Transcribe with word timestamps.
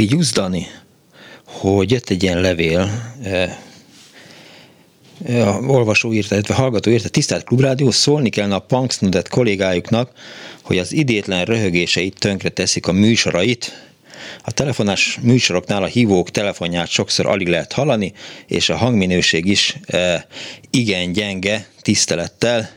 Figyelsz, 0.00 0.32
Dani, 0.32 0.66
hogy 1.44 1.90
jött 1.90 2.10
egy 2.10 2.22
ilyen 2.22 2.40
levél, 2.40 3.12
a 5.28 5.60
olvasó 5.66 6.12
írta, 6.12 6.34
illetve 6.34 6.54
hallgató 6.54 6.90
írta, 6.90 7.08
tisztelt 7.08 7.44
Klubrádió, 7.44 7.90
szólni 7.90 8.28
kellene 8.28 8.54
a 8.54 8.58
Punksnudet 8.58 9.28
kollégájuknak, 9.28 10.12
hogy 10.62 10.78
az 10.78 10.92
idétlen 10.92 11.44
röhögéseit 11.44 12.18
tönkre 12.18 12.48
teszik 12.48 12.86
a 12.86 12.92
műsorait, 12.92 13.90
a 14.44 14.52
telefonás 14.52 15.18
műsoroknál 15.22 15.82
a 15.82 15.86
hívók 15.86 16.30
telefonját 16.30 16.88
sokszor 16.88 17.26
alig 17.26 17.48
lehet 17.48 17.72
hallani, 17.72 18.12
és 18.46 18.68
a 18.68 18.76
hangminőség 18.76 19.46
is 19.46 19.76
e, 19.86 20.26
igen 20.70 21.12
gyenge, 21.12 21.68
tisztelettel 21.82 22.70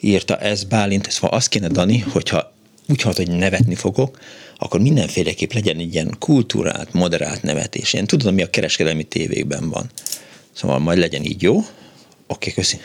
írta 0.00 0.38
ez 0.38 0.64
Bálint. 0.64 1.06
Ez 1.06 1.20
van, 1.20 1.30
azt 1.30 1.48
kéne, 1.48 1.68
Dani, 1.68 1.98
hogyha 1.98 2.56
úgy 2.88 3.02
halt, 3.02 3.16
hogy 3.16 3.30
nevetni 3.30 3.74
fogok, 3.74 4.18
akkor 4.58 4.80
mindenféleképp 4.80 5.52
legyen 5.52 5.78
egy 5.78 5.94
ilyen 5.94 6.16
kultúrált, 6.18 6.92
moderált 6.92 7.42
nevetés. 7.42 7.92
Én 7.92 8.06
tudom, 8.06 8.34
mi 8.34 8.42
a 8.42 8.50
kereskedelmi 8.50 9.04
tévékben 9.04 9.70
van. 9.70 9.90
Szóval 10.52 10.78
majd 10.78 10.98
legyen 10.98 11.22
így, 11.22 11.42
jó? 11.42 11.56
Oké, 11.56 11.66
okay, 12.26 12.52
köszi. 12.52 12.76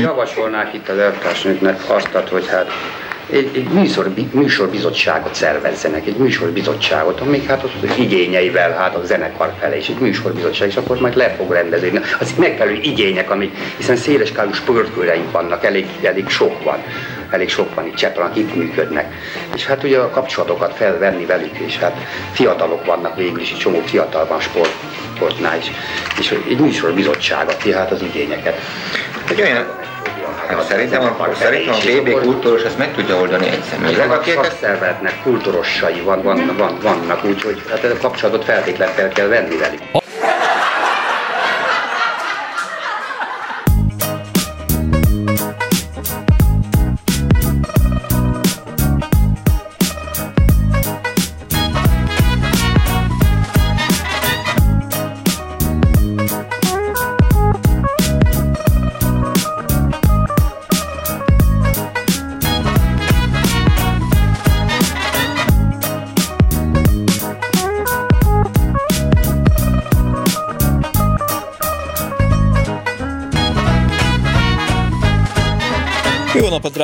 Javasolnák 0.00 0.74
itt 0.74 0.88
az 0.88 0.98
elvtársnőknek 0.98 1.90
azt, 1.90 2.06
hogy 2.06 2.46
hát 2.46 2.66
egy, 3.30 3.50
egy 3.54 3.68
műsor, 3.68 4.12
műsorbizottságot 4.32 5.34
szervezzenek, 5.34 6.06
egy 6.06 6.16
műsorbizottságot, 6.16 7.20
amik 7.20 7.46
hát 7.46 7.62
az 7.62 7.98
igényeivel, 7.98 8.72
hát 8.72 8.94
a 8.94 9.04
zenekar 9.04 9.54
fele 9.60 9.76
is 9.76 9.88
egy 9.88 9.98
műsorbizottság, 9.98 10.68
és 10.68 10.76
akkor 10.76 11.00
majd 11.00 11.16
le 11.16 11.34
fog 11.36 11.52
rendezni. 11.52 12.00
Az 12.20 12.34
megfelelő 12.38 12.78
igények, 12.82 13.30
amik, 13.30 13.56
hiszen 13.76 13.96
széleskálú 13.96 14.52
sportkőreink 14.52 15.30
vannak, 15.30 15.64
elég, 15.64 15.86
elég 16.02 16.28
sok 16.28 16.64
van 16.64 16.82
elég 17.32 17.48
sok 17.48 17.74
van 17.74 17.86
itt 17.86 17.94
Csepelen, 17.94 18.30
akik 18.30 18.54
működnek. 18.54 19.14
És 19.54 19.66
hát 19.66 19.82
ugye 19.82 19.98
a 19.98 20.10
kapcsolatokat 20.10 20.74
felvenni 20.76 21.26
velük, 21.26 21.58
és 21.58 21.78
hát 21.78 21.96
fiatalok 22.32 22.84
vannak 22.84 23.16
végül 23.16 23.40
is, 23.40 23.50
egy 23.50 23.58
csomó 23.58 23.80
fiatal 23.80 24.26
van 24.26 24.40
sport, 24.40 24.72
sportnál 25.14 25.58
is. 25.58 25.70
És 26.18 26.38
egy 26.48 26.58
műsorbizottság 26.58 27.48
adja 27.48 27.76
hát 27.76 27.90
az 27.90 28.02
igényeket. 28.02 28.60
Egy 29.28 29.40
olyan 29.40 29.81
Hát 30.48 30.62
szerintem 30.62 31.02
a, 31.02 31.34
szerintem 31.34 31.74
a 31.74 31.78
BB 31.78 32.22
kultúros 32.22 32.62
ezt 32.62 32.78
meg 32.78 32.94
tudja 32.94 33.16
oldani 33.16 33.46
egy 33.46 33.62
személy. 33.62 33.94
A 33.94 34.22
szakszervezetnek 34.34 35.22
kultúrossai 35.22 36.00
van, 36.00 36.22
van, 36.22 36.54
van, 36.56 36.78
vannak, 36.82 37.24
úgyhogy 37.24 37.62
hát 37.70 37.84
a 37.84 37.96
kapcsolatot 38.00 38.44
feltétlenül 38.44 38.94
fel 38.94 39.08
kell 39.08 39.26
venni 39.26 39.56
velük. 39.56 40.01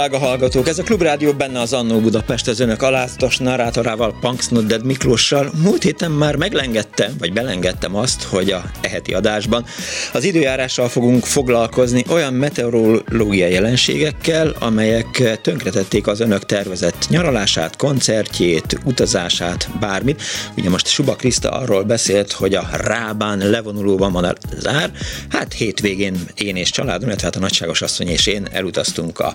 Drága 0.08 0.26
hallgatók! 0.26 0.68
Ez 0.68 0.78
a 0.78 0.82
Klubrádió 0.82 1.32
benne 1.32 1.60
az 1.60 1.72
Annó 1.72 2.00
Budapest 2.00 2.48
az 2.48 2.60
önök 2.60 2.82
alázatos 2.82 3.36
narrátorával, 3.36 4.16
Punksnodded 4.20 4.84
Miklóssal. 4.84 5.50
Múlt 5.62 5.82
héten 5.82 6.10
már 6.10 6.36
meglengedtem, 6.36 7.14
vagy 7.18 7.32
belengedtem 7.32 7.96
azt, 7.96 8.22
hogy 8.22 8.50
a 8.50 8.64
eheti 8.80 9.14
adásban 9.14 9.64
az 10.12 10.24
időjárással 10.24 10.88
fogunk 10.88 11.24
foglalkozni 11.24 12.04
olyan 12.10 12.34
meteorológiai 12.34 13.52
jelenségekkel, 13.52 14.54
amelyek 14.58 15.38
tönkretették 15.42 16.06
az 16.06 16.20
önök 16.20 16.46
tervezett 16.46 17.06
nyaralását, 17.08 17.76
koncertjét, 17.76 18.78
utazását, 18.84 19.68
bármit. 19.80 20.22
Ugye 20.56 20.70
most 20.70 20.86
Suba 20.86 21.16
Kriszta 21.16 21.50
arról 21.50 21.82
beszélt, 21.82 22.32
hogy 22.32 22.54
a 22.54 22.68
Rábán 22.72 23.50
levonulóban 23.50 24.12
van 24.12 24.24
a 24.24 24.32
zár. 24.58 24.90
Hát 25.28 25.52
hétvégén 25.52 26.16
én 26.34 26.56
és 26.56 26.70
családom, 26.70 27.08
illetve 27.08 27.26
hát 27.26 27.36
a 27.36 27.40
nagyságos 27.40 27.82
asszony 27.82 28.08
és 28.08 28.26
én 28.26 28.48
elutaztunk 28.52 29.18
a 29.18 29.34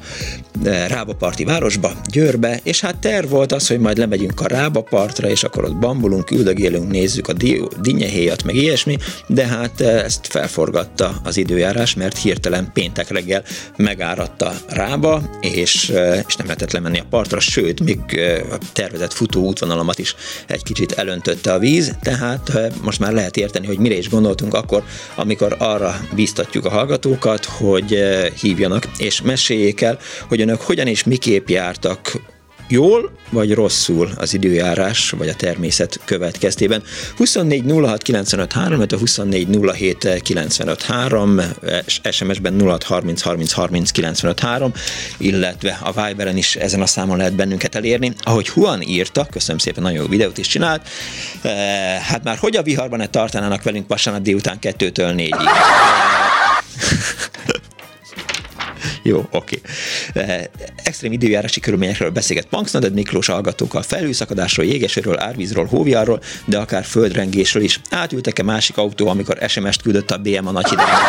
Rábaparti 0.64 1.44
városba, 1.44 1.92
Győrbe, 2.12 2.60
és 2.64 2.82
hát 2.82 2.98
terv 2.98 3.30
volt 3.30 3.52
az, 3.52 3.68
hogy 3.68 3.80
majd 3.80 3.98
lemegyünk 3.98 4.42
a 4.42 4.48
Rábapartra, 4.48 5.30
és 5.30 5.44
akkor 5.44 5.64
ott 5.64 5.76
bambulunk, 5.76 6.32
üldögélünk, 6.32 6.92
nézzük 6.92 7.28
a 7.28 7.34
dinnyehéjat, 7.82 8.44
meg 8.44 8.56
ilyesmi, 8.56 8.98
de 9.28 9.48
hát 9.48 9.82
ezt 9.82 10.28
felforgatta 10.28 11.16
az 11.24 11.38
időjárás, 11.38 11.94
mert 11.94 12.18
hirtelen 12.18 12.70
péntek 12.74 13.10
reggel 13.10 13.44
megáradta 13.78 14.54
Rába, 14.70 15.22
és, 15.42 15.94
és 16.28 16.36
nem 16.36 16.46
lehetett 16.46 16.72
lemenni 16.72 17.00
a 17.00 17.06
partra, 17.10 17.40
sőt, 17.40 17.80
még 17.84 18.00
a 18.52 18.58
tervezett 18.74 19.14
futó 19.14 19.46
útvonalamat 19.46 20.00
is 20.00 20.16
egy 20.48 20.64
kicsit 20.64 20.92
elöntötte 20.92 21.54
a 21.54 21.60
víz, 21.60 21.96
tehát 22.02 22.52
most 22.82 23.00
már 23.00 23.14
lehet 23.14 23.38
érteni, 23.38 23.66
hogy 23.66 23.78
mire 23.78 23.98
is 23.98 24.10
gondoltunk 24.10 24.54
akkor, 24.54 24.84
amikor 25.16 25.56
arra 25.60 26.00
bíztatjuk 26.16 26.66
a 26.66 26.70
hallgatókat, 26.70 27.46
hogy 27.46 27.98
hívjanak 28.42 28.88
és 28.98 29.22
meséljék 29.22 29.82
el, 29.82 30.00
hogy 30.28 30.42
önök 30.42 30.53
hogyan 30.62 30.88
és 30.88 31.04
miképp 31.04 31.48
jártak 31.48 32.22
jól 32.68 33.12
vagy 33.30 33.54
rosszul 33.54 34.12
az 34.16 34.34
időjárás 34.34 35.10
vagy 35.10 35.28
a 35.28 35.36
természet 35.36 36.00
következtében. 36.06 36.84
24 37.18 37.64
06 37.72 38.02
95 38.02 38.54
3, 38.54 38.80
a 38.80 38.98
24 38.98 39.48
07 39.74 40.22
95 40.22 40.82
3, 40.82 41.42
SMS-ben 42.12 42.62
06 42.62 42.84
30 42.84 43.22
30 43.22 43.52
30 43.52 43.92
95 43.92 44.40
3, 44.40 44.74
illetve 45.18 45.80
a 45.82 46.06
Viberen 46.06 46.38
is 46.38 46.56
ezen 46.56 46.82
a 46.82 46.86
számon 46.86 47.18
lehet 47.18 47.36
bennünket 47.36 47.76
elérni. 47.76 48.14
Ahogy 48.20 48.52
Juan 48.56 48.82
írta, 48.82 49.28
köszönöm 49.32 49.58
szépen, 49.58 49.84
nagyon 49.84 50.02
jó 50.02 50.08
videót 50.08 50.38
is 50.38 50.48
csinált, 50.48 50.88
eh, 51.42 51.52
hát 52.02 52.24
már 52.24 52.38
hogy 52.38 52.56
a 52.56 52.64
viharban 52.64 53.00
ne 53.00 53.08
tartanának 53.08 53.64
velünk 53.64 53.88
vasárnap 53.88 54.24
délután 54.24 54.58
2-től 54.62 55.14
4-ig? 55.16 55.50
Jó, 59.04 59.28
oké. 59.32 59.62
Okay. 60.10 60.48
Extrém 60.84 61.12
időjárási 61.12 61.60
körülményekről 61.60 62.10
beszélget 62.10 62.46
Punksnaded 62.46 62.94
Miklós 62.94 63.28
hallgatókkal, 63.28 63.82
felhőszakadásról, 63.82 64.66
jégesőről, 64.66 65.20
árvízról, 65.20 65.66
hóviarról, 65.66 66.22
de 66.46 66.58
akár 66.58 66.84
földrengésről 66.84 67.64
is. 67.64 67.80
Átültek-e 67.90 68.44
másik 68.44 68.78
autó, 68.78 69.08
amikor 69.08 69.38
SMS-t 69.48 69.82
küldött 69.82 70.12
a 70.12 70.18
BM 70.18 70.48
a 70.48 70.52
nagy 70.52 70.70
hidegben? 70.70 71.00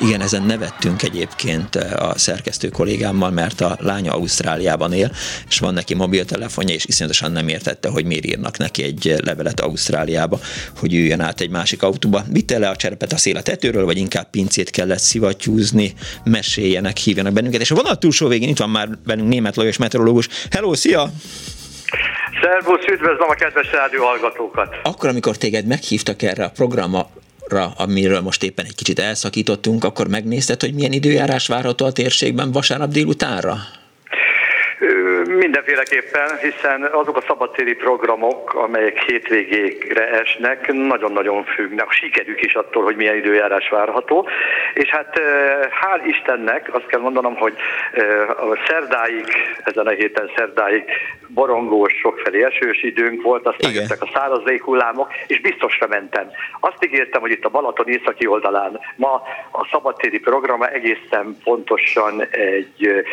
Igen, 0.00 0.20
ezen 0.20 0.42
nevettünk 0.42 1.02
egyébként 1.02 1.76
eh, 1.76 2.08
a 2.08 2.18
szerkesztő 2.18 2.68
kollégámmal, 2.68 3.30
mert 3.30 3.60
a 3.60 3.76
lánya 3.80 4.12
Ausztráliában 4.12 4.92
él, 4.92 5.10
és 5.48 5.58
van 5.58 5.74
neki 5.74 5.94
mobiltelefonja, 5.94 6.74
és 6.74 6.84
iszonyatosan 6.84 7.32
nem 7.32 7.48
értette, 7.48 7.88
hogy 7.88 8.04
miért 8.04 8.26
írnak 8.26 8.58
neki 8.58 8.82
egy 8.82 9.14
levelet 9.24 9.60
Ausztráliába, 9.60 10.38
hogy 10.78 10.94
üljön 10.94 11.20
át 11.20 11.40
egy 11.40 11.50
másik 11.50 11.82
autóba. 11.82 12.22
Vitte 12.30 12.58
le 12.58 12.68
a 12.68 12.76
cserepet 12.76 13.12
a 13.12 13.16
szél 13.16 13.36
a 13.36 13.42
tetőről, 13.42 13.84
vagy 13.84 13.96
inkább 13.96 14.30
pincét 14.30 14.70
kellett 14.70 14.98
szivattyúzni, 14.98 15.94
meséljenek, 16.24 16.96
hívjanak 16.96 17.32
bennünket. 17.32 17.60
És 17.60 17.70
a 17.70 17.74
vonat 17.74 18.00
túlsó 18.00 18.28
végén 18.28 18.48
itt 18.48 18.58
van 18.58 18.70
már 18.70 18.88
bennünk 19.06 19.28
német 19.28 19.56
Lajos 19.56 19.76
meteorológus. 19.76 20.28
Hello, 20.50 20.74
szia! 20.74 21.10
Szervusz, 22.42 22.86
üdvözlöm 22.92 23.28
a 23.28 23.34
kedves 23.34 23.72
rádió 23.72 24.04
hallgatókat! 24.04 24.74
Akkor, 24.82 25.08
amikor 25.08 25.36
téged 25.36 25.66
meghívtak 25.66 26.22
erre 26.22 26.44
a 26.44 26.50
programra, 27.46 27.74
amiről 27.76 28.20
most 28.20 28.42
éppen 28.42 28.64
egy 28.64 28.74
kicsit 28.74 28.98
elszakítottunk, 28.98 29.84
akkor 29.84 30.08
megnézted, 30.08 30.60
hogy 30.60 30.74
milyen 30.74 30.92
időjárás 30.92 31.46
várható 31.46 31.84
a 31.86 31.92
térségben 31.92 32.52
vasárnap 32.52 32.90
délutánra? 32.90 33.56
Mindenféleképpen, 35.38 36.38
hiszen 36.38 36.82
azok 36.82 37.16
a 37.16 37.24
szabadtéri 37.26 37.74
programok, 37.74 38.54
amelyek 38.54 38.98
hétvégékre 38.98 40.08
esnek, 40.08 40.72
nagyon-nagyon 40.72 41.44
függnek. 41.44 41.86
A 41.88 41.92
sikerük 41.92 42.44
is 42.44 42.54
attól, 42.54 42.84
hogy 42.84 42.96
milyen 42.96 43.16
időjárás 43.16 43.68
várható. 43.68 44.28
És 44.74 44.88
hát 44.88 45.20
hál' 45.80 46.06
Istennek 46.06 46.74
azt 46.74 46.86
kell 46.86 47.00
mondanom, 47.00 47.36
hogy 47.36 47.54
a 48.28 48.64
szerdáig, 48.68 49.24
ezen 49.64 49.86
a 49.86 49.90
héten 49.90 50.30
szerdáig 50.36 50.84
borongós, 51.28 51.92
sokfelé 51.92 52.44
esős 52.44 52.82
időnk 52.82 53.22
volt, 53.22 53.46
aztán 53.46 53.70
Igen. 53.70 53.82
jöttek 53.82 54.02
a 54.02 54.10
száraz 54.14 54.42
hullámok, 54.60 55.12
és 55.26 55.40
biztosra 55.40 55.86
mentem. 55.86 56.30
Azt 56.60 56.84
ígértem, 56.84 57.20
hogy 57.20 57.30
itt 57.30 57.44
a 57.44 57.48
Balaton 57.48 57.88
északi 57.88 58.26
oldalán 58.26 58.80
ma 58.96 59.22
a 59.52 59.68
szabadtéri 59.70 60.18
programa 60.18 60.66
egészen 60.68 61.36
pontosan 61.44 62.26
egy 62.30 63.04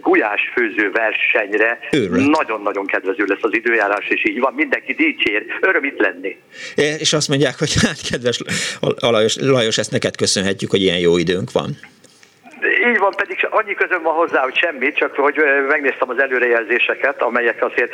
gulyás 0.00 0.50
főző 0.54 0.90
versenyre 1.32 1.78
nagyon-nagyon 2.10 2.86
kedvező 2.86 3.24
lesz 3.26 3.42
az 3.42 3.54
időjárás, 3.54 4.08
és 4.08 4.24
így 4.30 4.38
van, 4.38 4.54
mindenki 4.54 4.92
dicsér, 4.92 5.44
öröm 5.60 5.84
itt 5.84 5.98
lenni. 5.98 6.36
És 6.74 7.12
azt 7.12 7.28
mondják, 7.28 7.58
hogy 7.58 7.72
hát 7.82 8.00
kedves 8.10 8.40
Lajos, 8.98 9.36
Lajos 9.36 9.78
ezt 9.78 9.90
neked 9.90 10.16
köszönhetjük, 10.16 10.70
hogy 10.70 10.82
ilyen 10.82 10.98
jó 10.98 11.16
időnk 11.16 11.52
van. 11.52 11.76
Így 12.62 12.98
van, 12.98 13.12
pedig 13.16 13.46
annyi 13.50 13.74
közön 13.74 14.02
van 14.02 14.14
hozzá, 14.14 14.42
hogy 14.42 14.56
semmi, 14.56 14.92
csak 14.92 15.14
hogy 15.14 15.40
megnéztem 15.68 16.08
az 16.08 16.20
előrejelzéseket, 16.20 17.22
amelyek 17.22 17.64
azért 17.64 17.92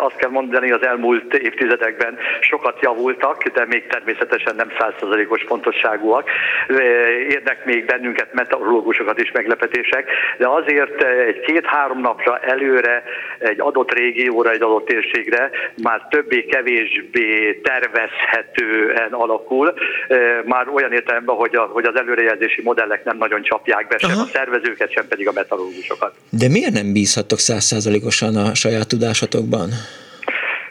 azt 0.00 0.16
kell 0.16 0.30
mondani, 0.30 0.70
az 0.70 0.82
elmúlt 0.82 1.34
évtizedekben 1.34 2.18
sokat 2.40 2.78
javultak, 2.80 3.42
de 3.42 3.64
még 3.66 3.86
természetesen 3.86 4.54
nem 4.56 4.72
százszerzalékos 4.78 5.44
pontosságúak. 5.44 6.30
Érnek 7.28 7.64
még 7.64 7.84
bennünket 7.84 8.32
meteorológusokat 8.32 9.20
is 9.20 9.32
meglepetések, 9.32 10.08
de 10.38 10.48
azért 10.48 11.02
egy 11.02 11.40
két-három 11.40 12.00
napra 12.00 12.38
előre 12.38 13.02
egy 13.38 13.60
adott 13.60 13.92
régióra, 13.92 14.50
egy 14.50 14.62
adott 14.62 14.86
térségre 14.86 15.50
már 15.82 16.06
többé-kevésbé 16.10 17.60
tervezhetően 17.62 19.12
alakul, 19.12 19.74
már 20.44 20.68
olyan 20.68 20.92
értelemben, 20.92 21.36
hogy, 21.36 21.56
hogy 21.56 21.84
az 21.84 21.96
előrejelzési 21.96 22.62
modellek 22.62 23.04
nem 23.04 23.16
nagyon 23.16 23.42
csapják 23.66 23.88
be 23.88 23.98
sem 23.98 24.10
Aha. 24.10 24.20
a 24.20 24.26
szervezőket, 24.32 24.92
sem 24.92 25.08
pedig 25.08 25.28
a 25.28 25.32
meteorológusokat. 25.32 26.14
De 26.30 26.48
miért 26.48 26.72
nem 26.72 26.92
bízhattok 26.92 27.38
százszázalékosan 27.38 28.36
a 28.36 28.54
saját 28.54 28.88
tudásatokban? 28.88 29.68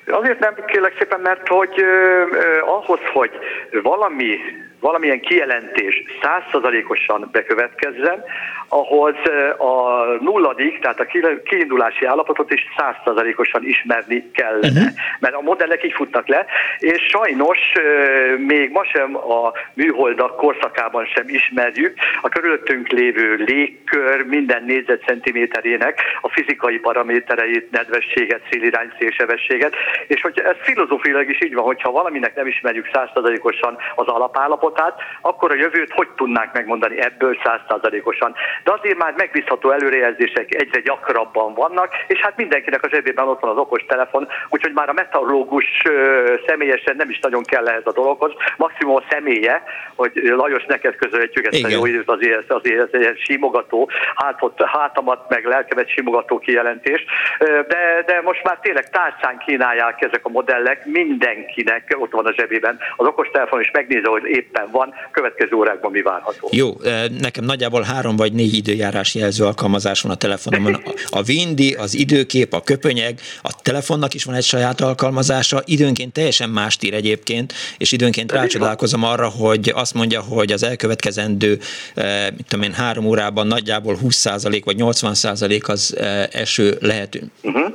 Azért 0.08 0.40
nem 0.40 0.54
kérlek 0.68 0.96
szépen, 0.98 1.20
mert 1.20 1.48
hogy 1.48 1.74
eh, 1.78 2.70
ahhoz, 2.70 3.00
hogy 3.14 3.32
valami 3.84 4.38
valamilyen 4.80 5.20
kijelentés 5.20 6.04
százszerzalékosan 6.22 7.30
bekövetkezzen, 7.32 8.24
ahhoz 8.76 9.16
a 9.58 10.04
nulladik, 10.20 10.80
tehát 10.80 11.00
a 11.00 11.06
kiindulási 11.44 12.06
állapotot 12.06 12.52
is 12.52 12.62
százszerzalékosan 12.78 13.64
ismerni 13.64 14.32
kellene. 14.32 14.68
Uh-huh. 14.68 14.94
Mert 15.20 15.36
a 15.36 15.42
modellek 15.42 15.84
így 15.84 15.94
futnak 15.94 16.28
le, 16.28 16.46
és 16.80 17.02
sajnos 17.10 17.58
még 18.38 18.72
ma 18.72 18.84
sem 18.86 19.16
a 19.16 19.52
műholdak 19.74 20.36
korszakában 20.36 21.06
sem 21.06 21.28
ismerjük 21.28 21.94
a 22.22 22.30
körülöttünk 22.30 22.88
lévő 22.88 23.36
légkör 23.36 24.26
minden 24.26 24.64
négyzetcentiméterének 24.64 26.02
a 26.22 26.30
fizikai 26.30 26.78
paramétereit, 26.78 27.72
nedvességet, 27.72 28.42
szélirány, 28.52 28.92
szélsebességet, 29.00 29.74
és 30.08 30.22
hogy 30.22 30.40
ez 30.40 30.56
filozófiailag 30.60 31.30
is 31.30 31.42
így 31.42 31.54
van, 31.54 31.64
hogyha 31.64 31.92
valaminek 31.92 32.36
nem 32.36 32.48
ismerjük 32.48 32.90
százszerzalékosan 32.94 33.78
az 33.96 34.08
alapállapotát, 34.08 35.00
akkor 35.22 35.52
a 35.52 35.56
jövőt 35.56 35.92
hogy 35.92 36.08
tudnánk 36.16 36.54
megmondani 36.54 37.02
ebből 37.02 37.38
százszerzalékosan 37.44 38.36
de 38.66 38.72
azért 38.72 38.98
már 38.98 39.14
megbízható 39.18 39.72
előrejelzések 39.72 40.54
egyre 40.54 40.80
gyakrabban 40.80 41.54
vannak, 41.54 41.90
és 42.08 42.20
hát 42.20 42.38
mindenkinek 42.38 42.84
a 42.84 42.90
zsebében 42.90 43.28
ott 43.28 43.40
van 43.40 43.52
az 43.52 43.58
okos 43.58 43.86
telefon, 43.88 44.28
úgyhogy 44.50 44.74
már 44.74 44.90
a 44.90 44.94
meteorológus 44.94 45.66
személyesen 46.48 46.96
nem 46.96 47.10
is 47.10 47.20
nagyon 47.20 47.44
kell 47.44 47.68
ehhez 47.68 47.86
a 47.86 47.92
dologhoz, 47.92 48.32
maximum 48.58 48.96
a 48.96 49.04
személye, 49.10 49.64
hogy 49.96 50.12
Lajos 50.14 50.66
neked 50.66 50.96
közölhetjük 50.96 51.46
ezt 51.46 51.64
a 51.64 51.70
jó 51.70 51.86
időt, 51.86 52.10
azért, 52.10 52.52
azért 52.52 52.94
ez 52.94 53.02
egy 53.02 53.22
simogató, 53.24 53.90
hátot, 54.16 54.64
hátamat 54.66 55.30
meg 55.30 55.46
lelkemet 55.46 55.90
simogató 55.90 56.40
kijelentés, 56.40 57.06
de, 57.40 58.04
de 58.06 58.22
most 58.24 58.44
már 58.44 58.60
tényleg 58.62 58.90
tárcán 58.90 59.38
kínálják 59.46 60.02
ezek 60.02 60.26
a 60.26 60.30
modellek, 60.30 60.86
mindenkinek 60.86 61.96
ott 62.00 62.12
van 62.12 62.26
a 62.26 62.34
zsebében. 62.34 62.80
Az 62.96 63.08
okostelefon 63.08 63.60
is 63.60 63.72
megnézi, 63.72 64.06
hogy 64.06 64.24
éppen 64.26 64.68
van, 64.72 64.94
következő 65.12 65.56
órákban 65.56 65.92
mi 65.92 66.02
várható. 66.02 66.48
Jó, 66.52 66.70
nekem 67.20 67.44
nagyjából 67.44 67.82
három 67.82 68.16
vagy 68.16 68.34
négy 68.34 68.45
időjárás 68.54 69.16
jelző 69.16 69.46
alkalmazás 69.46 70.02
van 70.02 70.12
a 70.12 70.16
telefonomon. 70.16 70.84
A 71.10 71.24
Vindi, 71.24 71.74
az 71.74 71.94
időkép, 71.94 72.54
a 72.54 72.62
köpönyeg, 72.62 73.20
a 73.42 73.62
telefonnak 73.62 74.14
is 74.14 74.24
van 74.24 74.36
egy 74.36 74.44
saját 74.44 74.82
alkalmazása, 74.82 75.62
időnként 75.66 76.14
teljesen 76.14 76.50
más 76.50 76.78
ír 76.82 76.94
egyébként, 76.94 77.54
és 77.78 77.92
időnként 77.92 78.32
rácsodálkozom 78.32 79.04
arra, 79.04 79.28
hogy 79.28 79.72
azt 79.76 79.94
mondja, 79.94 80.22
hogy 80.22 80.52
az 80.52 80.64
elkövetkezendő, 80.64 81.60
eh, 81.94 82.28
mit 82.38 82.46
tudom 82.48 82.66
én, 82.66 82.74
három 82.74 83.06
órában 83.06 83.48
nagyjából 83.48 83.98
20% 84.02 84.62
vagy 84.66 84.76
80% 84.78 85.68
az 85.68 85.98
eh, 85.98 86.28
eső 86.32 86.78
lehető. 86.82 87.32
Uh-huh 87.42 87.74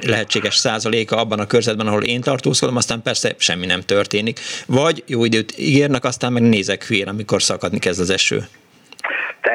lehetséges 0.00 0.56
százaléka 0.56 1.16
abban 1.16 1.38
a 1.38 1.46
körzetben, 1.46 1.86
ahol 1.86 2.02
én 2.02 2.20
tartózkodom, 2.20 2.76
aztán 2.76 3.02
persze 3.02 3.34
semmi 3.38 3.66
nem 3.66 3.80
történik. 3.80 4.40
Vagy 4.66 5.02
jó 5.06 5.24
időt 5.24 5.58
ígérnek, 5.58 6.04
aztán 6.04 6.32
meg 6.32 6.42
nézek 6.42 6.86
hülyén, 6.86 7.08
amikor 7.08 7.42
szakadni 7.42 7.78
kezd 7.78 8.00
az 8.00 8.10
eső. 8.10 8.46
De 9.42 9.50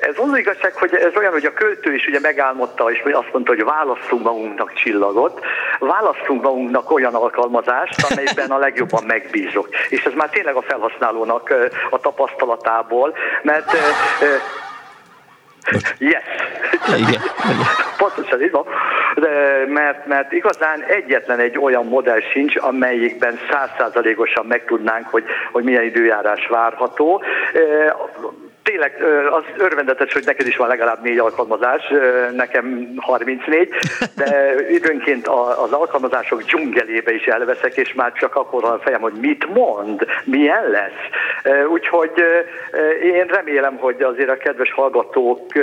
ez 0.00 0.14
az 0.16 0.38
igazság, 0.38 0.74
hogy 0.74 0.94
ez 0.94 1.16
olyan, 1.16 1.32
hogy 1.32 1.44
a 1.44 1.52
költő 1.52 1.94
is 1.94 2.06
ugye 2.06 2.20
megálmodta, 2.20 2.90
és 2.90 3.02
azt 3.12 3.32
mondta, 3.32 3.54
hogy 3.54 3.64
válasszunk 3.64 4.22
magunknak 4.22 4.72
csillagot, 4.72 5.44
válasszunk 5.78 6.42
magunknak 6.42 6.90
olyan 6.90 7.14
alkalmazást, 7.14 8.12
amelyben 8.12 8.50
a 8.50 8.58
legjobban 8.58 9.04
megbízok. 9.14 9.68
És 9.88 10.04
ez 10.04 10.12
már 10.12 10.28
tényleg 10.28 10.54
a 10.54 10.62
felhasználónak 10.62 11.54
a 11.90 11.98
tapasztalatából, 11.98 13.14
mert 13.42 13.72
Yes. 15.98 16.22
Igen. 16.96 17.20
Pontosan 17.96 18.42
így 18.42 18.50
van. 18.50 18.64
De, 19.14 19.64
mert, 19.68 20.06
mert 20.06 20.32
igazán 20.32 20.82
egyetlen 20.82 21.38
egy 21.38 21.58
olyan 21.58 21.86
modell 21.86 22.20
sincs, 22.32 22.56
amelyikben 22.56 23.38
százszázalékosan 23.50 24.46
megtudnánk, 24.46 25.08
hogy, 25.08 25.24
hogy 25.52 25.64
milyen 25.64 25.82
időjárás 25.84 26.46
várható 26.46 27.22
tényleg 28.70 29.02
az 29.30 29.44
örvendetes, 29.56 30.12
hogy 30.12 30.22
neked 30.24 30.46
is 30.46 30.56
van 30.56 30.68
legalább 30.68 31.02
négy 31.02 31.18
alkalmazás, 31.18 31.82
nekem 32.36 32.92
34, 32.96 33.68
de 34.14 34.54
időnként 34.78 35.26
az 35.64 35.72
alkalmazások 35.72 36.42
dzsungelébe 36.42 37.14
is 37.14 37.26
elveszek, 37.26 37.76
és 37.76 37.94
már 37.94 38.12
csak 38.12 38.34
akkor 38.34 38.64
a 38.64 38.78
fejem, 38.82 39.00
hogy 39.00 39.12
mit 39.20 39.54
mond, 39.54 40.06
milyen 40.24 40.70
lesz. 40.70 41.02
Úgyhogy 41.70 42.12
én 43.02 43.26
remélem, 43.26 43.76
hogy 43.76 44.02
azért 44.02 44.30
a 44.30 44.36
kedves 44.36 44.72
hallgatók 44.72 45.54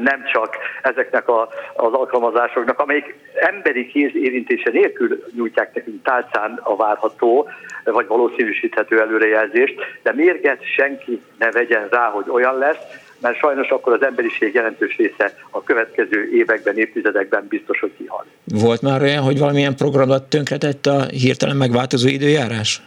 nem 0.00 0.24
csak 0.32 0.56
ezeknek 0.82 1.28
a, 1.28 1.48
az 1.74 1.92
alkalmazásoknak, 1.92 2.78
amelyik 2.78 3.14
emberi 3.34 3.86
kéz 3.86 4.14
érintése 4.14 4.70
nélkül 4.70 5.24
nyújtják 5.36 5.74
nekünk 5.74 6.02
tálcán 6.02 6.60
a 6.62 6.76
várható, 6.76 7.48
vagy 7.90 8.06
valószínűsíthető 8.06 9.00
előrejelzést, 9.00 9.74
de 10.02 10.12
mérget 10.12 10.62
senki 10.76 11.22
ne 11.38 11.50
vegyen 11.50 11.88
rá, 11.90 12.06
hogy 12.06 12.24
olyan 12.28 12.58
lesz, 12.58 12.78
mert 13.20 13.38
sajnos 13.38 13.68
akkor 13.68 13.92
az 13.92 14.02
emberiség 14.02 14.54
jelentős 14.54 14.96
része 14.96 15.34
a 15.50 15.62
következő 15.62 16.30
években, 16.32 16.76
évtizedekben 16.76 17.46
biztos, 17.48 17.80
hogy 17.80 17.92
kihal. 17.96 18.24
Volt 18.44 18.82
már 18.82 19.02
olyan, 19.02 19.22
hogy 19.22 19.38
valamilyen 19.38 19.76
programot 19.76 20.22
tönkretett 20.22 20.86
a 20.86 21.04
hirtelen 21.04 21.56
megváltozó 21.56 22.08
időjárás? 22.08 22.82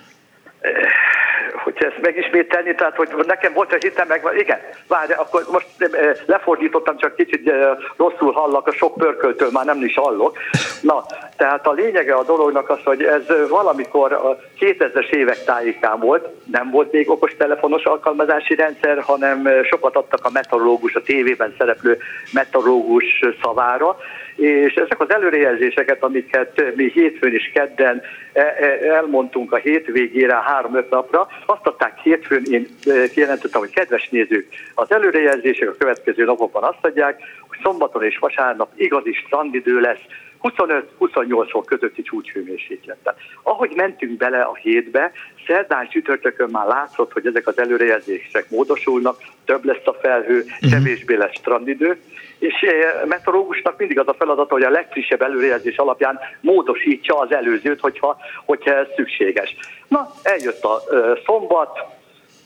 Ezt 1.66 2.02
megismételni, 2.02 2.76
tehát 2.76 2.96
hogy 2.96 3.10
nekem 3.28 3.54
volt 3.54 3.74
egy 3.74 3.84
hitem, 3.84 4.08
meg 4.08 4.24
igen, 4.38 4.60
várj, 4.88 5.14
akkor 5.14 5.46
most 5.52 5.68
eh, 5.78 6.12
lefordítottam, 6.26 6.98
csak 6.98 7.16
kicsit 7.16 7.50
eh, 7.50 7.70
rosszul 7.98 8.32
hallak, 8.32 8.68
a 8.68 8.72
sok 8.72 8.98
pörköltől 8.98 9.50
már 9.52 9.66
nem 9.66 9.84
is 9.84 9.96
hallok. 9.96 10.38
Na, 10.82 11.06
tehát 11.38 11.68
a 11.68 11.72
lényege 11.72 12.14
a 12.14 12.24
dolognak 12.24 12.70
az, 12.70 12.80
hogy 12.84 13.04
ez 13.04 13.50
valamikor 13.50 14.14
a 14.14 14.38
2000-es 14.60 15.10
évek 15.10 15.44
tájékán 15.44 16.00
volt, 16.00 16.28
nem 16.52 16.70
volt 16.72 16.92
még 16.92 17.10
okos 17.10 17.36
telefonos 17.38 17.84
alkalmazási 17.84 18.56
rendszer, 18.56 19.02
hanem 19.02 19.46
eh, 19.46 19.64
sokat 19.64 19.96
adtak 19.96 20.26
a 20.26 20.30
meteorológus, 20.34 20.96
a 20.96 21.02
tévében 21.02 21.56
szereplő 21.58 21.98
meteorológus 22.34 23.20
szavára, 23.42 23.98
és 24.42 24.74
ezek 24.74 25.00
az 25.00 25.10
előrejelzéseket, 25.10 26.04
amiket 26.04 26.76
mi 26.76 26.92
hétfőn 26.92 27.34
és 27.34 27.52
kedden 27.54 28.02
e, 28.34 28.42
e, 28.42 28.94
elmondtunk 28.94 29.54
a 29.54 29.58
hétvégére 29.58 30.42
három-öt 30.42 30.90
napra, 30.90 31.28
azt 31.46 31.68
adták 31.68 32.00
hétfőn, 32.00 32.44
én 32.52 32.68
e, 32.86 33.08
kijelentettem, 33.08 33.60
hogy 33.60 33.70
kedves 33.70 34.10
nézők, 34.10 34.48
az 34.76 34.92
előrejelzések 34.92 35.70
a 35.70 35.76
következő 35.78 36.24
napokban 36.24 36.64
azt 36.64 36.86
adják, 36.86 37.22
hogy 37.48 37.60
szombaton 37.64 38.04
és 38.04 38.18
vasárnap 38.18 38.72
igazi 38.76 39.14
strandidő 39.14 39.80
lesz, 39.80 40.06
25-28 40.44 41.48
fok 41.50 41.66
közötti 41.66 42.02
csúcshőmérséklettel. 42.02 43.16
Ahogy 43.44 43.72
mentünk 43.76 44.18
bele 44.18 44.42
a 44.42 44.56
hétbe, 44.56 45.12
szerdán 45.48 45.88
csütörtökön 45.90 46.50
már 46.52 46.68
látszott, 46.68 47.12
hogy 47.12 47.26
ezek 47.26 47.48
az 47.48 47.60
előrejelzések 47.60 48.50
módosulnak, 48.50 49.22
több 49.46 49.66
lesz 49.66 49.86
a 49.86 49.94
felhő, 50.02 50.46
mhm. 50.62 50.72
kevésbé 50.72 51.16
lesz 51.16 51.38
strandidő, 51.38 52.00
és 52.42 52.62
eh, 52.62 53.06
meteorológusnak 53.06 53.78
mindig 53.78 54.00
az 54.00 54.08
a 54.08 54.14
feladata, 54.14 54.54
hogy 54.54 54.64
a 54.64 54.70
legfrissebb 54.70 55.22
előrejelzés 55.22 55.78
alapján 55.78 56.20
módosítsa 56.40 57.20
az 57.20 57.32
előzőt, 57.34 57.80
hogyha, 57.80 58.18
hogyha 58.46 58.76
ez 58.76 58.88
szükséges. 58.96 59.56
Na, 59.88 60.12
eljött 60.24 60.64
a 60.64 60.82
uh, 60.90 61.20
szombat, 61.26 61.80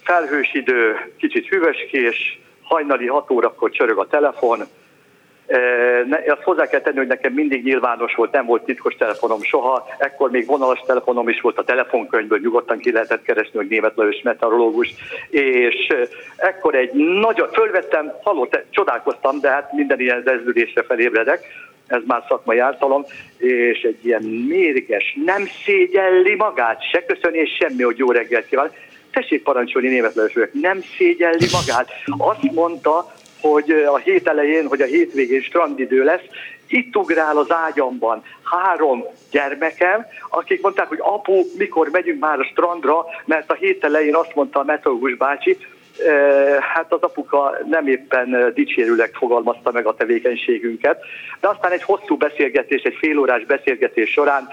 felhős 0.03 0.53
idő, 0.53 1.11
kicsit 1.17 1.47
hűvöskés, 1.47 2.39
hajnali 2.63 3.07
6 3.07 3.31
órakor 3.31 3.69
csörög 3.69 3.97
a 3.97 4.07
telefon, 4.07 4.59
azt 6.27 6.41
hozzá 6.41 6.67
kell 6.67 6.79
tenni, 6.81 6.97
hogy 6.97 7.07
nekem 7.07 7.33
mindig 7.33 7.63
nyilvános 7.63 8.15
volt, 8.15 8.31
nem 8.31 8.45
volt 8.45 8.63
titkos 8.63 8.95
telefonom 8.95 9.41
soha, 9.41 9.87
ekkor 9.97 10.29
még 10.29 10.45
vonalas 10.45 10.79
telefonom 10.85 11.29
is 11.29 11.41
volt 11.41 11.57
a 11.57 11.63
telefonkönyvből, 11.63 12.39
nyugodtan 12.39 12.77
ki 12.77 12.91
lehetett 12.91 13.21
keresni, 13.21 13.57
hogy 13.57 13.67
német 13.67 13.95
Lajos 13.95 14.21
meteorológus, 14.21 14.93
és 15.29 15.93
ekkor 16.35 16.75
egy 16.75 16.91
nagyon, 17.21 17.49
fölvettem, 17.51 18.13
halott, 18.23 18.63
csodálkoztam, 18.69 19.39
de 19.39 19.49
hát 19.49 19.73
minden 19.73 19.99
ilyen 19.99 20.21
rezdülésre 20.25 20.83
felébredek, 20.83 21.47
ez 21.87 22.01
már 22.05 22.23
szakmai 22.27 22.59
ártalom, 22.59 23.05
és 23.37 23.81
egy 23.81 24.05
ilyen 24.05 24.23
mérges, 24.23 25.17
nem 25.25 25.47
szégyelli 25.65 26.35
magát, 26.35 26.89
se. 26.91 27.05
Köszönés, 27.05 27.57
semmi, 27.59 27.83
hogy 27.83 27.97
jó 27.97 28.11
reggelt 28.11 28.45
kíván. 28.45 28.71
Tessék 29.11 29.43
parancsolni 29.43 29.87
német 29.87 30.15
Lajos, 30.15 30.33
nem 30.51 30.81
szégyelli 30.97 31.47
magát. 31.51 31.89
Azt 32.17 32.51
mondta, 32.51 33.13
hogy 33.49 33.71
a 33.71 33.97
hét 33.97 34.27
elején, 34.27 34.67
hogy 34.67 34.81
a 34.81 34.85
hétvégén 34.85 35.41
strandidő 35.41 36.03
lesz, 36.03 36.23
itt 36.67 36.95
ugrál 36.95 37.37
az 37.37 37.51
ágyamban 37.51 38.23
három 38.43 39.03
gyermekem, 39.31 40.05
akik 40.29 40.61
mondták, 40.61 40.87
hogy 40.87 40.99
apu, 41.01 41.43
mikor 41.57 41.89
megyünk 41.91 42.19
már 42.19 42.39
a 42.39 42.43
strandra, 42.43 43.05
mert 43.25 43.51
a 43.51 43.53
hét 43.53 43.83
elején 43.83 44.15
azt 44.15 44.35
mondta 44.35 44.59
a 44.59 44.63
meteorológus 44.63 45.15
bácsi, 45.15 45.57
hát 46.73 46.93
az 46.93 47.01
apuka 47.01 47.57
nem 47.69 47.87
éppen 47.87 48.51
dicsérőleg 48.53 49.11
fogalmazta 49.13 49.71
meg 49.71 49.85
a 49.85 49.95
tevékenységünket, 49.95 51.03
de 51.39 51.47
aztán 51.47 51.71
egy 51.71 51.83
hosszú 51.83 52.17
beszélgetés, 52.17 52.81
egy 52.81 52.97
félórás 52.99 53.45
beszélgetés 53.45 54.09
során 54.09 54.47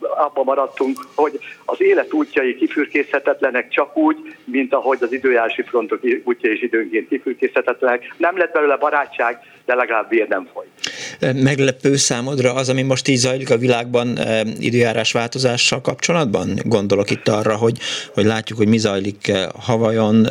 abban 0.00 0.44
maradtunk, 0.44 0.98
hogy 1.14 1.38
az 1.64 1.80
élet 1.80 2.12
útjai 2.12 2.56
kifürkészhetetlenek 2.56 3.68
csak 3.68 3.96
úgy, 3.96 4.16
mint 4.44 4.74
ahogy 4.74 4.98
az 5.00 5.12
időjárási 5.12 5.62
frontok 5.62 6.00
útja 6.24 6.50
is 6.52 6.62
időnként 6.62 7.08
kifürkészhetetlenek. 7.08 8.14
Nem 8.16 8.36
lett 8.36 8.52
belőle 8.52 8.76
barátság, 8.76 9.38
de 9.64 9.74
legalább 9.74 10.08
vér 10.08 10.28
nem 10.28 10.48
folyt. 10.52 10.91
Meglepő 11.20 11.96
számodra 11.96 12.54
az, 12.54 12.68
ami 12.68 12.82
most 12.82 13.08
így 13.08 13.16
zajlik 13.16 13.50
a 13.50 13.58
világban 13.58 14.18
időjárás 14.58 15.12
változással 15.12 15.80
kapcsolatban? 15.80 16.60
Gondolok 16.64 17.10
itt 17.10 17.28
arra, 17.28 17.56
hogy, 17.56 17.78
hogy 18.14 18.24
látjuk, 18.24 18.58
hogy 18.58 18.68
mi 18.68 18.78
zajlik 18.78 19.32
Havajon, 19.54 20.28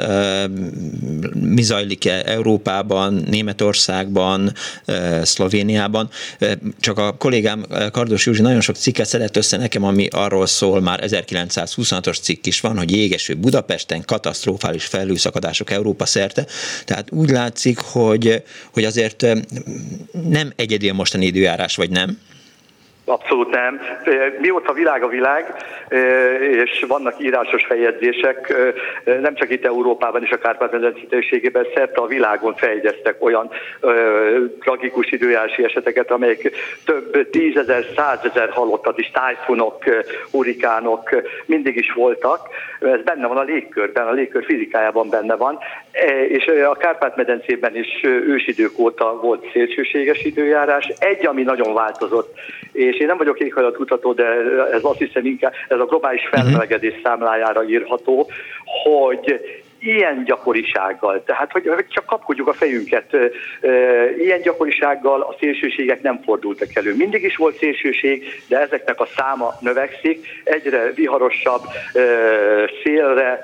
mi 1.33 1.61
zajlik 1.61 2.05
Európában, 2.05 3.23
Németországban, 3.29 4.53
Szlovéniában. 5.23 6.09
Csak 6.79 6.97
a 6.97 7.15
kollégám 7.17 7.65
Kardos 7.91 8.25
Józsi 8.25 8.41
nagyon 8.41 8.61
sok 8.61 8.75
cikket 8.75 9.05
szedett 9.05 9.38
össze 9.38 9.57
nekem, 9.57 9.83
ami 9.83 10.07
arról 10.11 10.45
szól, 10.45 10.81
már 10.81 11.00
1926-os 11.03 12.21
cikk 12.21 12.45
is 12.45 12.59
van, 12.59 12.77
hogy 12.77 12.91
jégeső 12.91 13.35
Budapesten 13.35 14.03
katasztrofális 14.05 14.85
felhőszakadások 14.85 15.71
Európa 15.71 16.05
szerte. 16.05 16.45
Tehát 16.85 17.11
úgy 17.11 17.29
látszik, 17.29 17.79
hogy, 17.79 18.43
hogy 18.73 18.83
azért 18.83 19.25
nem 20.29 20.53
egyedi 20.71 20.89
a 20.89 20.93
mostani 20.93 21.25
időjárás, 21.25 21.75
vagy 21.75 21.89
nem? 21.89 22.17
Abszolút 23.05 23.50
nem. 23.50 23.81
Mióta 24.39 24.74
világ 24.74 25.03
a 25.03 25.08
világ, 25.08 25.55
és 26.39 26.86
vannak 26.88 27.24
írásos 27.24 27.65
feljegyzések, 27.65 28.53
nem 29.03 29.36
csak 29.36 29.50
itt 29.50 29.65
Európában 29.65 30.24
és 30.24 30.31
a 30.31 30.38
Kárpát-medence 30.38 31.01
térségében, 31.10 31.65
szerte 31.75 32.01
a 32.01 32.05
világon 32.05 32.55
fejegyeztek 32.55 33.24
olyan 33.24 33.51
tragikus 34.60 35.12
időjárási 35.12 35.63
eseteket, 35.63 36.12
amelyek 36.12 36.51
több 36.86 37.29
tízezer, 37.29 37.86
százezer 37.96 38.50
halottat 38.50 39.00
is, 39.00 39.12
tájfunok, 39.12 39.84
hurikánok 40.31 41.10
mindig 41.46 41.75
is 41.75 41.91
voltak. 41.93 42.48
Ez 42.79 43.01
benne 43.03 43.27
van 43.27 43.38
a 43.38 43.43
légkörben, 43.43 44.08
a 44.08 44.12
légkör 44.12 44.46
fizikájában 44.46 45.10
benne 45.10 45.36
van, 45.36 45.60
és 46.27 46.46
a 46.46 46.75
Kárpát-medencében 46.75 47.75
is 47.75 48.03
ősidők 48.03 48.79
óta 48.79 49.20
volt 49.22 49.50
szélsőséges 49.53 50.24
időjárás. 50.24 50.91
Egy, 51.00 51.25
ami 51.25 51.43
nagyon 51.43 51.74
változott, 51.74 52.38
és 52.72 52.90
én 53.00 53.07
nem 53.07 53.17
vagyok 53.17 53.39
éghajlatkutató, 53.39 54.13
de 54.13 54.25
ez 54.71 54.83
azt 54.83 54.98
hiszem 54.98 55.25
inkább, 55.25 55.53
ez 55.67 55.79
a 55.79 55.86
globális 55.86 56.29
mhm. 56.29 56.41
felmelegedés 56.41 56.93
számlájára 57.03 57.63
írható, 57.63 58.29
hogy 58.83 59.39
ilyen 59.81 60.24
gyakorisággal, 60.24 61.24
tehát 61.24 61.51
hogy 61.51 61.69
csak 61.88 62.05
kapkodjuk 62.05 62.48
a 62.48 62.53
fejünket, 62.53 63.15
ilyen 64.17 64.41
gyakorisággal 64.41 65.21
a 65.21 65.36
szélsőségek 65.39 66.01
nem 66.01 66.21
fordultak 66.25 66.75
elő. 66.75 66.95
Mindig 66.95 67.24
is 67.24 67.36
volt 67.36 67.57
szélsőség, 67.57 68.43
de 68.48 68.60
ezeknek 68.60 69.00
a 69.00 69.07
száma 69.15 69.53
növekszik, 69.60 70.27
egyre 70.43 70.91
viharosabb 70.95 71.62
szélre, 72.83 73.39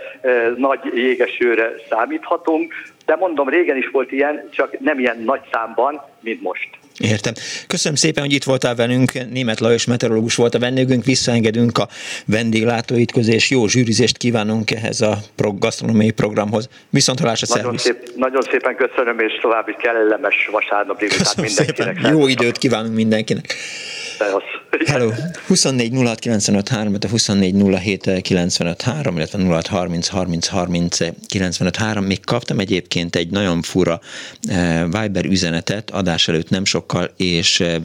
nagy 0.57 0.79
jégesőre 0.93 1.73
számíthatunk, 1.89 2.73
de 3.05 3.15
mondom, 3.15 3.49
régen 3.49 3.77
is 3.77 3.89
volt 3.89 4.11
ilyen, 4.11 4.49
csak 4.51 4.79
nem 4.79 4.99
ilyen 4.99 5.21
nagy 5.25 5.41
számban, 5.51 6.01
mint 6.19 6.41
most. 6.41 6.69
Értem. 6.99 7.33
Köszönöm 7.67 7.97
szépen, 7.97 8.23
hogy 8.23 8.33
itt 8.33 8.43
voltál 8.43 8.75
velünk. 8.75 9.11
Német 9.31 9.59
Lajos 9.59 9.85
meteorológus 9.85 10.35
volt 10.35 10.55
a 10.55 10.59
vendégünk. 10.59 11.05
Visszaengedünk 11.05 11.77
a 11.77 11.87
vendéglátóit 12.25 13.11
közé, 13.11 13.33
és 13.33 13.49
jó 13.49 13.67
zsűrizést 13.67 14.17
kívánunk 14.17 14.71
ehhez 14.71 15.01
a 15.01 15.17
gasztronómiai 15.35 16.11
programhoz. 16.11 16.69
Viszont 16.89 17.19
hallásra, 17.19 17.55
nagyon, 17.55 17.77
szép, 17.77 18.11
nagyon 18.15 18.41
szépen 18.41 18.75
köszönöm, 18.75 19.19
és 19.19 19.39
további 19.41 19.75
kellemes 19.79 20.49
vasárnap 20.51 20.99
délután 20.99 21.33
mindenkinek. 21.45 21.95
Szépen. 21.95 22.11
Jó 22.11 22.27
időt 22.27 22.57
kívánunk 22.57 22.95
mindenkinek. 22.95 23.55
Hello. 24.85 25.11
24 25.47 25.93
06 25.93 26.19
95 26.19 26.69
3, 26.69 26.93
a 26.93 27.07
24 27.07 27.55
07 27.79 28.21
95 28.21 28.81
3, 28.81 29.15
illetve 29.15 29.43
06 29.43 29.67
30 29.67 30.07
30 30.07 30.47
30 30.47 30.97
95 31.27 31.75
3. 31.75 32.05
Még 32.05 32.25
kaptam 32.25 32.59
egyébként 32.59 33.15
egy 33.15 33.29
nagyon 33.29 33.61
fura 33.61 33.99
eh, 34.47 34.83
Viber 34.83 35.25
üzenetet 35.25 35.89
adás 35.89 36.27
előtt 36.27 36.49
nem 36.49 36.65
sokkal, 36.65 37.11
és 37.17 37.59
eh, 37.59 37.75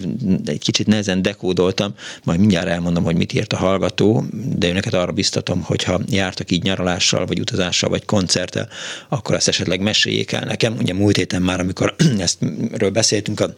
egy 0.45 0.61
kicsit 0.61 0.87
nehezen 0.87 1.23
dekódoltam, 1.23 1.95
majd 2.25 2.39
mindjárt 2.39 2.69
elmondom, 2.69 3.05
hogy 3.05 3.17
mit 3.17 3.33
írt 3.33 3.53
a 3.53 3.57
hallgató, 3.57 4.25
de 4.57 4.69
önöket 4.69 4.95
arra 4.95 5.13
biztatom, 5.13 5.63
hogyha 5.63 6.01
jártak 6.11 6.51
így 6.51 6.63
nyaralással, 6.63 7.27
vagy 7.27 7.41
utazással, 7.41 7.91
vagy 7.91 8.05
koncerttel, 8.05 8.69
akkor 9.09 9.35
ezt 9.35 9.49
esetleg 9.49 9.81
meséljék 9.81 10.33
el 10.33 10.45
nekem. 10.45 10.77
Ugye 10.81 10.95
múlt 10.95 11.17
héten 11.17 11.43
már, 11.43 11.61
amikor 11.61 11.95
ezt 12.19 12.39
ről 12.73 12.91
beszéltünk 12.91 13.41
a 13.41 13.55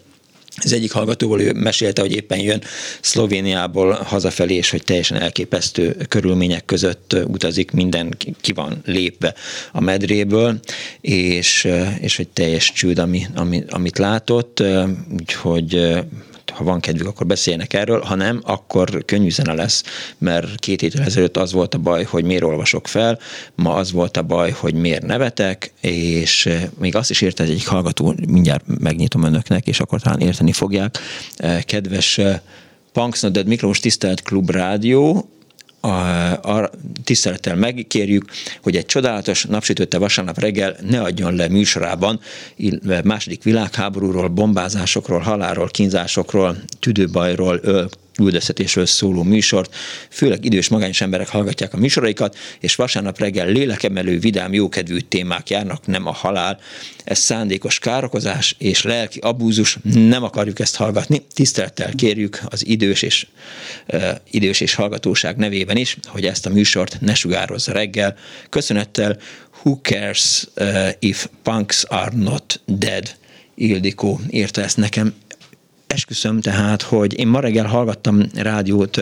az 0.62 0.72
egyik 0.72 0.92
hallgatóból 0.92 1.40
ő 1.40 1.52
mesélte, 1.52 2.00
hogy 2.00 2.12
éppen 2.12 2.38
jön 2.38 2.62
Szlovéniából 3.00 3.92
hazafelé, 3.92 4.54
és 4.54 4.70
hogy 4.70 4.82
teljesen 4.84 5.20
elképesztő 5.20 5.96
körülmények 6.08 6.64
között 6.64 7.16
utazik, 7.26 7.70
minden 7.70 8.16
ki 8.40 8.52
van 8.52 8.82
lépve 8.84 9.34
a 9.72 9.80
medréből, 9.80 10.60
és, 11.00 11.68
és 12.00 12.16
hogy 12.16 12.28
teljes 12.28 12.72
csőd, 12.72 12.98
ami, 12.98 13.26
ami, 13.34 13.64
amit 13.68 13.98
látott, 13.98 14.62
úgyhogy 15.12 15.80
ha 16.50 16.64
van 16.64 16.80
kedvük, 16.80 17.06
akkor 17.06 17.26
beszéljenek 17.26 17.72
erről, 17.72 18.00
ha 18.00 18.14
nem, 18.14 18.40
akkor 18.44 19.04
könnyű 19.04 19.30
zene 19.30 19.52
lesz, 19.52 19.82
mert 20.18 20.58
két 20.58 20.80
héttel 20.80 21.04
ezelőtt 21.04 21.36
az 21.36 21.52
volt 21.52 21.74
a 21.74 21.78
baj, 21.78 22.04
hogy 22.04 22.24
miért 22.24 22.42
olvasok 22.42 22.88
fel, 22.88 23.18
ma 23.54 23.74
az 23.74 23.92
volt 23.92 24.16
a 24.16 24.22
baj, 24.22 24.50
hogy 24.50 24.74
miért 24.74 25.06
nevetek, 25.06 25.72
és 25.80 26.46
eh, 26.46 26.62
még 26.78 26.96
azt 26.96 27.10
is 27.10 27.20
érte 27.20 27.44
egy 27.44 27.64
hallgató, 27.64 28.14
mindjárt 28.26 28.64
megnyitom 28.78 29.22
önöknek, 29.22 29.66
és 29.66 29.80
akkor 29.80 30.00
talán 30.00 30.20
érteni 30.20 30.52
fogják. 30.52 30.98
Eh, 31.36 31.62
kedves 31.62 32.18
eh, 32.18 32.40
Punks 32.92 33.20
Dead 33.20 33.46
Miklós 33.46 33.80
Tisztelt 33.80 34.22
Klub 34.22 34.50
Rádió, 34.50 35.28
a, 35.84 36.58
a 36.60 36.70
tisztelettel 37.04 37.56
megkérjük, 37.56 38.24
hogy 38.62 38.76
egy 38.76 38.86
csodálatos 38.86 39.44
napsütötte 39.44 39.98
vasárnap 39.98 40.38
reggel 40.38 40.76
ne 40.88 41.00
adjon 41.00 41.34
le 41.34 41.48
műsorában 41.48 42.20
második 43.04 43.42
világháborúról, 43.42 44.28
bombázásokról, 44.28 45.18
halálról, 45.18 45.68
kínzásokról, 45.68 46.56
tüdőbajról, 46.80 47.58
öl, 47.62 47.88
üldöztetésről 48.20 48.86
szóló 48.86 49.22
műsort. 49.22 49.74
Főleg 50.10 50.44
idős 50.44 50.68
magányos 50.68 51.00
emberek 51.00 51.28
hallgatják 51.28 51.74
a 51.74 51.76
műsoraikat, 51.76 52.36
és 52.60 52.74
vasárnap 52.74 53.18
reggel 53.18 53.46
lélekemelő, 53.46 54.18
vidám, 54.18 54.52
jókedvű 54.52 54.98
témák 54.98 55.50
járnak, 55.50 55.86
nem 55.86 56.06
a 56.06 56.12
halál. 56.12 56.60
Ez 57.04 57.18
szándékos 57.18 57.78
károkozás 57.78 58.54
és 58.58 58.82
lelki 58.82 59.18
abúzus, 59.18 59.78
nem 59.82 60.22
akarjuk 60.22 60.60
ezt 60.60 60.76
hallgatni. 60.76 61.22
Tisztelettel 61.34 61.92
kérjük 61.94 62.40
az 62.48 62.66
idős 62.66 63.02
és, 63.02 63.26
uh, 63.88 64.10
idős 64.30 64.60
és 64.60 64.74
hallgatóság 64.74 65.36
nevében 65.36 65.76
is, 65.76 65.96
hogy 66.04 66.24
ezt 66.26 66.46
a 66.46 66.50
műsort 66.50 67.00
ne 67.00 67.14
sugározza 67.14 67.72
reggel. 67.72 68.16
Köszönettel 68.48 69.18
Who 69.62 69.78
cares 69.82 70.46
if 70.98 71.28
punks 71.42 71.84
are 71.84 72.16
not 72.16 72.60
dead? 72.66 73.16
Ildikó 73.54 74.20
írta 74.30 74.62
ezt 74.62 74.76
nekem 74.76 75.14
esküszöm 75.94 76.40
tehát, 76.40 76.82
hogy 76.82 77.18
én 77.18 77.26
ma 77.26 77.40
reggel 77.40 77.66
hallgattam 77.66 78.22
rádiót 78.34 79.00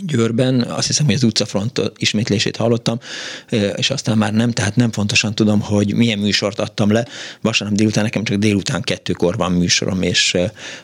Győrben, 0.00 0.60
azt 0.60 0.86
hiszem, 0.86 1.04
hogy 1.06 1.14
az 1.14 1.22
utcafront 1.22 1.80
ismétlését 1.96 2.56
hallottam, 2.56 2.98
és 3.76 3.90
aztán 3.90 4.18
már 4.18 4.32
nem, 4.32 4.50
tehát 4.50 4.76
nem 4.76 4.92
fontosan 4.92 5.34
tudom, 5.34 5.60
hogy 5.60 5.94
milyen 5.94 6.18
műsort 6.18 6.58
adtam 6.58 6.92
le. 6.92 7.06
Vasárnap 7.40 7.76
délután 7.76 8.04
nekem 8.04 8.24
csak 8.24 8.36
délután 8.36 8.82
kettőkor 8.82 9.36
van 9.36 9.52
műsorom, 9.52 10.02
és 10.02 10.36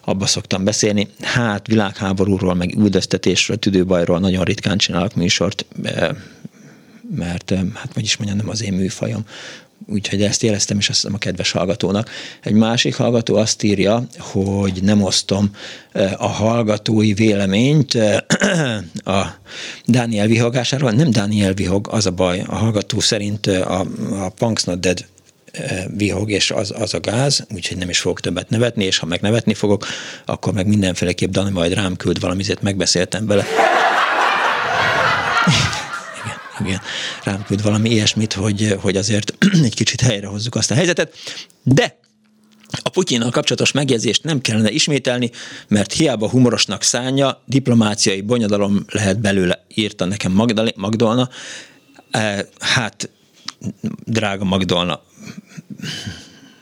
abba 0.04 0.26
szoktam 0.26 0.64
beszélni. 0.64 1.08
Hát 1.20 1.66
világháborúról, 1.66 2.54
meg 2.54 2.74
üldöztetésről, 2.76 3.56
tüdőbajról 3.56 4.18
nagyon 4.18 4.44
ritkán 4.44 4.78
csinálok 4.78 5.14
műsort, 5.14 5.66
mert 7.16 7.54
hát 7.74 7.92
hogy 7.94 8.04
is 8.04 8.16
mondjam, 8.16 8.38
nem 8.38 8.48
az 8.48 8.62
én 8.62 8.72
műfajom 8.72 9.24
úgyhogy 9.86 10.22
ezt 10.22 10.42
jeleztem 10.42 10.78
is 10.78 10.88
azt 10.88 11.00
hiszem 11.00 11.14
a 11.14 11.18
kedves 11.18 11.50
hallgatónak. 11.50 12.10
Egy 12.42 12.52
másik 12.52 12.94
hallgató 12.94 13.36
azt 13.36 13.62
írja, 13.62 14.06
hogy 14.18 14.82
nem 14.82 15.02
osztom 15.02 15.50
a 16.16 16.26
hallgatói 16.26 17.12
véleményt 17.12 17.94
a 19.04 19.26
Dániel 19.84 20.26
vihogásáról. 20.26 20.90
Nem 20.90 21.10
Dániel 21.10 21.54
vihog, 21.54 21.88
az 21.90 22.06
a 22.06 22.10
baj. 22.10 22.42
A 22.46 22.54
hallgató 22.54 23.00
szerint 23.00 23.46
a, 23.46 23.86
a 24.10 24.28
Punks 24.28 24.64
Not 24.64 24.80
Dead 24.80 25.04
vihog, 25.96 26.30
és 26.30 26.50
az, 26.50 26.72
az 26.78 26.94
a 26.94 27.00
gáz, 27.00 27.46
úgyhogy 27.54 27.76
nem 27.76 27.88
is 27.88 27.98
fogok 27.98 28.20
többet 28.20 28.48
nevetni, 28.48 28.84
és 28.84 28.98
ha 28.98 29.06
meg 29.06 29.20
nevetni 29.20 29.54
fogok, 29.54 29.86
akkor 30.24 30.52
meg 30.52 30.66
mindenféleképp 30.66 31.30
Dani 31.30 31.50
majd 31.50 31.72
rám 31.72 31.96
küld 31.96 32.20
valamit, 32.20 32.62
megbeszéltem 32.62 33.26
vele. 33.26 33.44
Igen, 36.64 36.80
rám 37.24 37.44
küld 37.44 37.62
valami 37.62 37.90
ilyesmit, 37.90 38.32
hogy, 38.32 38.76
hogy 38.80 38.96
azért 38.96 39.44
egy 39.64 39.74
kicsit 39.74 40.00
helyrehozzuk 40.00 40.54
azt 40.54 40.70
a 40.70 40.74
helyzetet. 40.74 41.14
De 41.62 41.98
a 42.82 42.88
Putyinnal 42.88 43.30
kapcsolatos 43.30 43.72
megjegyzést 43.72 44.24
nem 44.24 44.40
kellene 44.40 44.70
ismételni, 44.70 45.30
mert 45.68 45.92
hiába 45.92 46.28
humorosnak 46.28 46.82
szánja, 46.82 47.42
diplomáciai 47.46 48.20
bonyodalom 48.20 48.84
lehet 48.88 49.20
belőle, 49.20 49.64
írta 49.74 50.04
nekem 50.04 50.32
Magdolna. 50.76 51.28
E, 52.10 52.48
hát, 52.58 53.10
drága 54.04 54.44
Magdolna, 54.44 55.02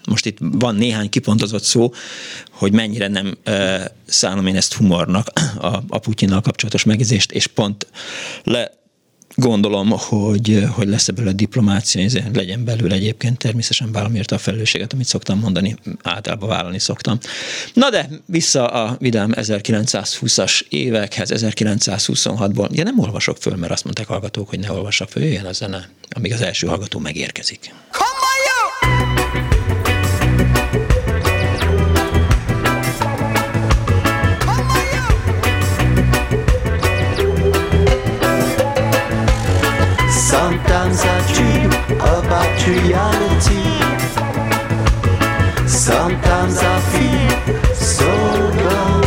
most 0.07 0.27
itt 0.27 0.39
van 0.41 0.75
néhány 0.75 1.09
kipontozott 1.09 1.63
szó, 1.63 1.93
hogy 2.51 2.73
mennyire 2.73 3.09
nem 3.09 3.37
e, 3.45 3.91
szánom 4.07 4.47
én 4.47 4.57
ezt 4.57 4.75
humornak, 4.75 5.29
a, 5.59 5.83
a 5.89 5.99
Putyinnal 5.99 6.41
kapcsolatos 6.41 6.85
megjegyzést, 6.85 7.33
és 7.33 7.47
pont 7.47 7.87
le 8.45 8.73
gondolom, 9.37 9.91
hogy, 9.91 10.65
hogy 10.71 10.89
lesz 10.89 11.09
a 11.09 11.33
diplomácia, 11.33 12.23
legyen 12.33 12.65
belőle 12.65 12.95
egyébként 12.95 13.39
természetesen 13.39 13.93
valamiért 13.93 14.33
a 14.33 14.39
felelősséget, 14.39 14.93
amit 14.93 15.07
szoktam 15.07 15.39
mondani, 15.39 15.77
általában 16.03 16.49
vállalni 16.49 16.79
szoktam. 16.79 17.19
Na 17.73 17.91
de, 17.91 18.09
vissza 18.27 18.67
a 18.67 18.97
vidám 19.01 19.33
1920-as 19.35 20.61
évekhez, 20.69 21.33
1926-ból. 21.35 22.71
Ja, 22.71 22.83
nem 22.83 22.99
olvasok 22.99 23.37
föl, 23.37 23.57
mert 23.57 23.73
azt 23.73 23.85
mondták 23.85 24.07
hallgatók, 24.07 24.49
hogy 24.49 24.59
ne 24.59 24.73
olvassak 24.73 25.09
föl, 25.09 25.23
jöjjön 25.23 25.45
a 25.45 25.53
zene, 25.53 25.89
amíg 26.09 26.33
az 26.33 26.41
első 26.41 26.67
hallgató 26.67 26.99
megérkezik. 26.99 27.75
Come 27.91 28.36
Sometimes 40.39 41.01
I 41.01 41.17
dream 41.33 41.71
about 42.15 42.67
reality. 42.69 43.67
Sometimes 45.67 46.57
I 46.59 46.77
feel 46.93 47.35
so 47.75 48.11
low. 48.67 49.01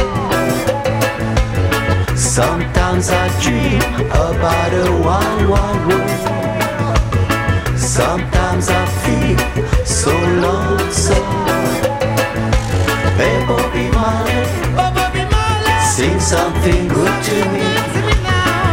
Sometimes 2.16 3.06
I 3.12 3.26
dream 3.44 3.82
about 4.10 4.74
a 4.74 4.90
one 5.18 5.42
one 5.62 5.80
world. 5.88 6.20
Sometimes 7.78 8.66
I 8.70 8.84
feel 9.04 9.38
so 9.86 10.14
lonesome. 10.46 11.30
Bobby 13.48 13.86
Marley, 15.34 15.78
sing 15.96 16.20
something 16.20 16.88
good 16.88 17.16
to 17.28 17.36
me. 17.54 17.68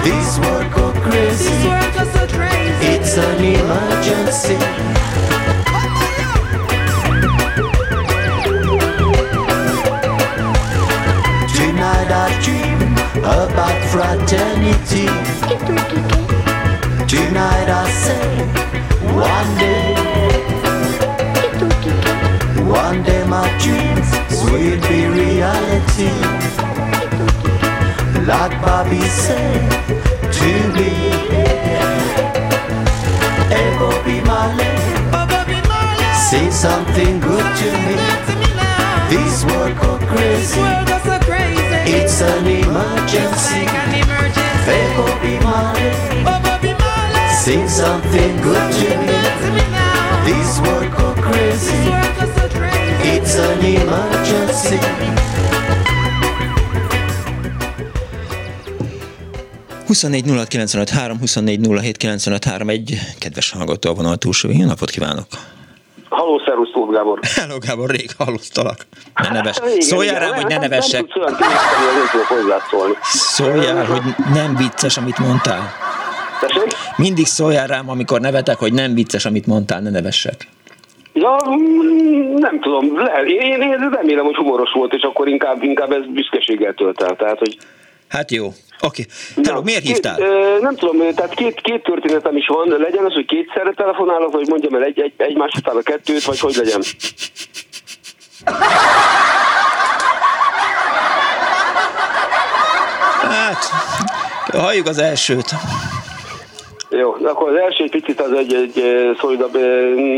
This 0.04 0.38
world 0.38 0.68
go 0.72 0.84
crazy 1.02 1.55
it's 1.98 3.16
an 3.16 3.42
emergency. 3.42 4.58
Tonight 11.56 12.10
I 12.12 12.28
dream 12.44 12.80
about 13.22 13.78
fraternity. 13.92 15.06
Tonight 17.08 17.68
I 17.70 17.88
say, 18.04 18.26
one 19.14 19.50
day, 19.58 19.94
one 22.62 23.02
day 23.04 23.24
my 23.26 23.48
dreams 23.58 24.08
will 24.44 24.80
be 24.88 25.06
reality. 25.06 26.12
Like 28.26 28.60
Bobby 28.60 29.00
said 29.00 30.15
to 30.38 30.52
me. 30.76 30.90
Hey, 33.52 33.68
Bobby 33.78 34.20
Marley, 34.28 34.70
say 36.28 36.50
something 36.50 37.20
good 37.20 37.46
to 37.60 37.68
me. 37.86 37.96
This 39.08 39.44
world 39.46 39.74
go 39.80 39.98
crazy. 40.12 40.60
It's 41.96 42.20
an 42.20 42.46
emergency. 42.46 43.64
Hey, 44.68 44.84
Bobby 44.96 45.38
Marley, 45.46 45.92
say 47.42 47.66
something 47.66 48.36
good 48.42 48.72
to 48.80 48.88
me. 49.06 49.18
This 50.28 50.60
world 50.60 50.90
go 50.98 51.14
crazy. 51.22 51.82
It's 53.12 53.34
an 53.36 53.64
emergency. 53.64 54.80
24 59.86 60.26
egy 62.68 62.98
kedves 63.18 63.50
hallgató 63.50 63.90
a 63.90 63.94
vonal 63.94 64.16
túlsó. 64.16 64.48
Jó 64.52 64.66
napot 64.66 64.90
kívánok! 64.90 65.26
Halló, 66.08 66.42
szervusz, 66.46 66.70
Tóth 66.72 66.92
Gábor! 66.92 67.18
Hello, 67.40 67.58
Gábor, 67.58 67.90
rég 67.90 68.10
hallottalak. 68.18 68.86
Ne 69.22 69.28
neves. 69.28 69.56
Szóljál 69.78 70.20
rám, 70.20 70.34
hogy 70.34 70.46
ne 70.46 70.58
nevessek. 70.58 71.04
Szóljál, 73.12 73.84
hogy 73.84 74.02
nem 74.32 74.56
vicces, 74.56 74.96
amit 74.96 75.18
mondtál. 75.18 75.72
Tessék? 76.40 76.72
Mindig 76.96 77.26
szóljál 77.26 77.66
rám, 77.66 77.90
amikor 77.90 78.20
nevetek, 78.20 78.56
hogy 78.56 78.72
nem 78.72 78.94
vicces, 78.94 79.24
amit 79.24 79.46
mondtál, 79.46 79.80
ne 79.80 79.90
nevessek. 79.90 80.48
Ja, 81.12 81.36
mm, 81.48 82.34
nem 82.34 82.60
tudom, 82.60 82.98
le, 82.98 83.22
én, 83.26 83.60
én 83.60 83.90
remélem, 83.90 84.24
hogy 84.24 84.36
humoros 84.36 84.72
volt, 84.72 84.92
és 84.92 85.02
akkor 85.02 85.28
inkább, 85.28 85.62
inkább 85.62 85.92
ez 85.92 86.06
büszkeséggel 86.06 86.74
tölt 86.74 87.02
el. 87.02 87.16
Tehát, 87.16 87.38
hogy 87.38 87.58
Hát 88.08 88.30
jó. 88.30 88.52
Oké. 88.80 89.04
Okay. 89.34 89.44
Hello, 89.44 89.62
miért 89.62 89.84
hívtál? 89.84 90.16
Két, 90.16 90.26
ö, 90.26 90.58
nem 90.60 90.74
tudom, 90.76 91.14
tehát 91.14 91.34
két, 91.34 91.60
két 91.60 91.82
történetem 91.82 92.36
is 92.36 92.46
van. 92.46 92.68
Legyen 92.68 93.04
az, 93.04 93.12
hogy 93.12 93.26
kétszerre 93.26 93.72
telefonálok, 93.72 94.32
vagy 94.32 94.48
mondjam 94.48 94.74
el 94.74 94.82
egy, 94.82 95.00
egy, 95.00 95.12
egymás 95.16 95.52
után 95.58 95.76
a 95.76 95.82
kettőt, 95.82 96.24
vagy 96.24 96.38
hogy 96.38 96.54
legyen? 96.54 96.82
Hát, 103.30 103.64
halljuk 104.52 104.86
az 104.86 104.98
elsőt. 104.98 105.50
Jó, 106.90 107.16
akkor 107.24 107.48
az 107.48 107.56
első 107.56 107.88
picit 107.90 108.20
az 108.20 108.32
egy, 108.32 108.54
egy 108.54 108.82
szolidabb, 109.20 109.56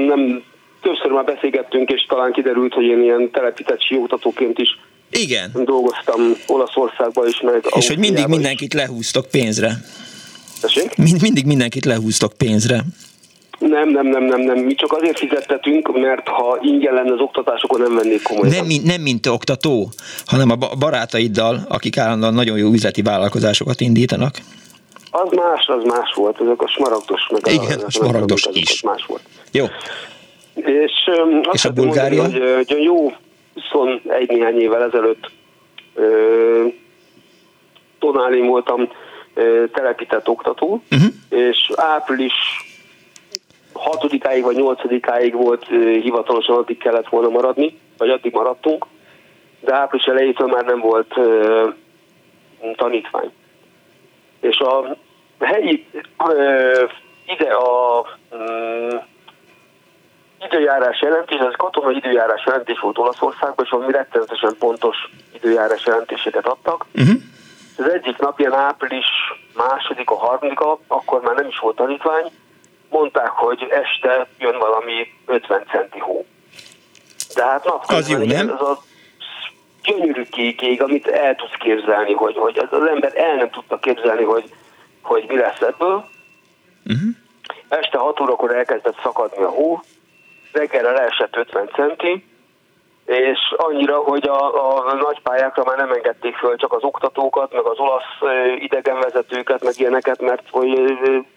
nem 0.06 0.42
többször 0.82 1.10
már 1.10 1.24
beszélgettünk, 1.24 1.90
és 1.90 2.06
talán 2.08 2.32
kiderült, 2.32 2.74
hogy 2.74 2.84
én 2.84 3.02
ilyen 3.02 3.30
telepített 3.30 3.82
siótatóként 3.82 4.58
is 4.58 4.78
igen. 5.10 5.50
Dolgoztam 5.54 6.20
Olaszországban 6.46 7.26
is, 7.28 7.40
meg 7.40 7.66
És 7.76 7.88
hogy 7.88 7.98
mindig 7.98 8.26
mindenkit 8.26 8.74
is. 8.74 8.80
lehúztok 8.80 9.26
pénzre. 9.26 9.72
Tessék? 10.60 10.96
Mind, 10.96 11.22
mindig 11.22 11.46
mindenkit 11.46 11.84
lehúztok 11.84 12.32
pénzre. 12.32 12.84
Nem, 13.58 13.88
nem, 13.88 14.06
nem, 14.06 14.24
nem, 14.24 14.40
nem. 14.40 14.58
Mi 14.58 14.74
csak 14.74 14.92
azért 14.92 15.18
fizettetünk, 15.18 16.00
mert 16.00 16.28
ha 16.28 16.58
ingyen 16.62 16.94
lenne 16.94 17.12
az 17.12 17.20
oktatás, 17.20 17.62
akkor 17.62 17.80
nem 17.80 17.94
vennék 17.94 18.22
komolyan. 18.22 18.54
Nem, 18.54 18.66
nem 18.84 19.00
mint 19.00 19.22
te 19.22 19.30
oktató, 19.30 19.90
hanem 20.26 20.50
a 20.50 20.56
barátaiddal, 20.56 21.66
akik 21.68 21.98
állandóan 21.98 22.34
nagyon 22.34 22.58
jó 22.58 22.70
üzleti 22.72 23.02
vállalkozásokat 23.02 23.80
indítanak. 23.80 24.38
Az 25.10 25.28
más, 25.30 25.66
az 25.66 25.84
más 25.84 26.12
volt, 26.14 26.40
ezek 26.40 26.62
a 26.62 26.68
smaragdos, 26.68 27.28
meg 27.30 27.54
Igen, 27.54 27.80
a, 27.80 27.84
a 27.86 27.90
smaragdos 27.90 28.48
is. 28.52 28.82
Más 28.82 29.04
volt. 29.06 29.22
Jó. 29.52 29.64
És, 30.54 30.92
um, 31.24 31.40
és 31.52 31.64
a 31.64 31.72
Bulgária? 31.72 32.22
Mondani, 32.22 32.52
hogy, 32.54 32.66
hogy 32.68 32.82
jó 32.82 33.12
21 33.62 34.28
néhány 34.28 34.60
évvel 34.60 34.82
ezelőtt 34.82 35.30
Tonálin 37.98 38.46
voltam 38.46 38.88
ö, 39.34 39.64
telepített 39.72 40.28
oktató, 40.28 40.82
uh-huh. 40.90 41.08
és 41.28 41.70
április 41.74 42.34
6-áig 43.74 44.40
vagy 44.42 44.56
8-áig 44.58 45.32
volt 45.32 45.66
hivatalosan, 46.02 46.56
addig 46.56 46.78
kellett 46.78 47.08
volna 47.08 47.28
maradni, 47.28 47.78
vagy 47.98 48.10
addig 48.10 48.32
maradtunk, 48.32 48.86
de 49.60 49.74
április 49.74 50.06
elejétől 50.06 50.46
már 50.46 50.64
nem 50.64 50.80
volt 50.80 51.14
tanítvány. 52.76 53.30
És 54.40 54.58
a 54.58 54.96
helyi 55.40 55.86
ide 57.26 57.50
a 57.50 58.06
időjárás 60.40 61.00
jelentés, 61.00 61.38
ez 61.38 61.54
katonai 61.56 61.96
időjárás 61.96 62.44
jelentés 62.46 62.80
volt 62.80 62.98
Olaszországban, 62.98 63.64
és 63.64 63.70
valami 63.70 63.92
rettenetesen 63.92 64.54
pontos 64.58 64.96
időjárás 65.32 65.86
jelentéseket 65.86 66.46
adtak. 66.46 66.86
Uh-huh. 66.94 67.16
Az 67.76 67.90
egyik 67.90 68.18
nap, 68.18 68.38
ilyen 68.38 68.52
április 68.52 69.06
második, 69.54 70.10
a 70.10 70.16
harmadika, 70.16 70.78
akkor 70.86 71.20
már 71.20 71.34
nem 71.34 71.46
is 71.46 71.58
volt 71.58 71.76
tanítvány, 71.76 72.30
mondták, 72.90 73.28
hogy 73.28 73.66
este 73.70 74.28
jön 74.38 74.58
valami 74.58 75.12
50 75.26 75.64
centi 75.70 75.98
hó. 75.98 76.26
De 77.34 77.44
hát 77.44 77.64
napközben 77.64 78.20
az, 78.20 78.26
jó, 78.26 78.36
nem? 78.36 78.50
az 78.50 78.60
a 78.60 78.82
gyönyörű 79.82 80.22
kék 80.22 80.62
ég, 80.62 80.82
amit 80.82 81.06
el 81.06 81.34
tudsz 81.34 81.56
képzelni, 81.58 82.12
hogy, 82.12 82.36
hogy 82.36 82.58
az, 82.58 82.80
az 82.80 82.86
ember 82.86 83.12
el 83.16 83.34
nem 83.34 83.50
tudta 83.50 83.78
képzelni, 83.78 84.22
hogy, 84.22 84.52
hogy 85.02 85.24
mi 85.28 85.36
lesz 85.36 85.60
ebből. 85.60 86.04
Uh-huh. 86.86 87.08
Este 87.68 87.98
6 87.98 88.20
órakor 88.20 88.54
elkezdett 88.56 89.00
szakadni 89.02 89.42
a 89.42 89.48
hó, 89.48 89.80
reggelre 90.52 90.90
leesett 90.90 91.36
50 91.36 91.68
centi, 91.74 92.24
és 93.08 93.38
annyira, 93.56 93.96
hogy 93.96 94.28
a, 94.28 94.86
a 94.88 94.94
nagy 94.94 95.20
pályákra 95.22 95.64
már 95.64 95.76
nem 95.76 95.92
engedték 95.92 96.36
föl 96.36 96.56
csak 96.56 96.72
az 96.72 96.82
oktatókat, 96.82 97.52
meg 97.52 97.64
az 97.64 97.78
olasz 97.78 98.34
idegenvezetőket, 98.58 99.64
meg 99.64 99.72
ilyeneket, 99.76 100.20
mert 100.20 100.42
hogy 100.50 100.68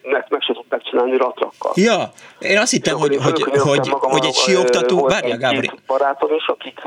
meg, 0.02 0.26
meg 0.30 0.41
se 0.41 0.54
tudták 0.54 0.82
csinálni 0.84 1.17
ratrakkal. 1.17 1.71
Ja, 1.76 2.12
én 2.39 2.58
azt 2.58 2.71
hittem, 2.71 2.97
hogy, 2.97 3.17
hogy, 3.24 3.41
hogy, 3.41 3.89
hogy 3.89 4.26
egy 4.26 4.34
síoktató, 4.34 5.08
várja 5.08 5.38
Gábor. 5.38 5.74
barátom 5.88 6.34
is, 6.34 6.47
akik 6.47 6.80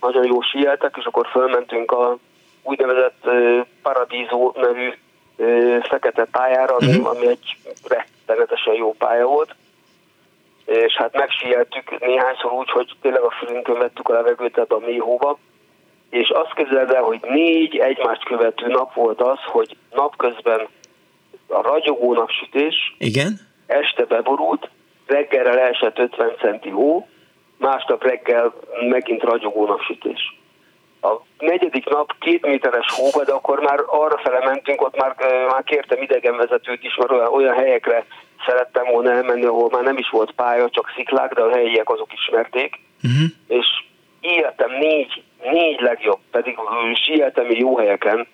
nagyon 0.00 0.26
jó 0.26 0.40
síeltek, 0.40 0.94
és 0.98 1.04
akkor 1.04 1.26
fölmentünk 1.30 1.92
a 1.92 2.16
úgynevezett 2.62 3.28
Paradiso 3.82 4.52
nevű 4.54 4.92
fekete 5.88 6.24
pályára, 6.24 6.76
ami, 6.76 6.90
uh-huh. 6.90 7.08
ami 7.08 7.26
egy 7.26 7.56
rettenetesen 7.84 8.74
jó 8.74 8.92
pálya 8.92 9.26
volt 9.26 9.54
és 10.64 10.94
hát 10.94 11.16
megsieltük 11.16 12.00
néhányszor 12.00 12.52
úgy, 12.52 12.70
hogy 12.70 12.92
tényleg 13.00 13.22
a 13.22 13.30
fülünkön 13.30 13.78
vettük 13.78 14.08
a 14.08 14.12
levegőt 14.12 14.58
ebbe 14.58 14.74
a 14.74 14.86
mély 14.86 14.98
hóba, 14.98 15.38
és 16.10 16.28
azt 16.28 16.54
képzeld 16.54 16.90
el, 16.90 17.02
hogy 17.02 17.20
négy 17.22 17.76
egymást 17.76 18.24
követő 18.24 18.66
nap 18.66 18.94
volt 18.94 19.20
az, 19.20 19.38
hogy 19.44 19.76
napközben 19.90 20.68
a 21.48 21.62
ragyogó 21.62 22.14
napsütés, 22.14 22.94
Igen? 22.98 23.40
este 23.66 24.04
beborult, 24.04 24.68
reggelre 25.06 25.54
leesett 25.54 25.98
50 25.98 26.32
centi 26.40 26.68
hó, 26.68 27.08
másnap 27.58 28.02
reggel 28.02 28.54
megint 28.88 29.22
ragyogó 29.22 29.66
napsütés. 29.66 30.38
A 31.00 31.20
negyedik 31.38 31.88
nap 31.88 32.12
két 32.18 32.46
méteres 32.46 32.86
hóba, 32.90 33.24
de 33.24 33.32
akkor 33.32 33.60
már 33.60 33.80
arra 33.86 34.18
fele 34.18 34.44
mentünk, 34.44 34.82
ott 34.82 34.96
már, 34.96 35.14
már 35.48 35.62
kértem 35.64 36.02
idegenvezetőt 36.02 36.84
is, 36.84 36.96
mert 36.96 37.10
olyan, 37.10 37.32
olyan 37.32 37.54
helyekre 37.54 38.06
szerettem 38.46 38.84
volna 38.92 39.10
elmenni, 39.10 39.44
ahol 39.44 39.68
már 39.70 39.82
nem 39.82 39.96
is 39.96 40.08
volt 40.10 40.32
pálya, 40.32 40.68
csak 40.70 40.92
sziklák, 40.96 41.34
de 41.34 41.42
a 41.42 41.50
helyiek 41.50 41.90
azok 41.90 42.12
ismerték. 42.12 42.80
Uh-huh. 43.02 43.28
És 43.46 43.66
éltem 44.20 44.70
négy, 44.70 45.22
négy 45.42 45.80
legjobb, 45.80 46.18
pedig 46.30 46.58
síeltem 47.04 47.50
jó 47.50 47.76
helyeken, 47.76 48.26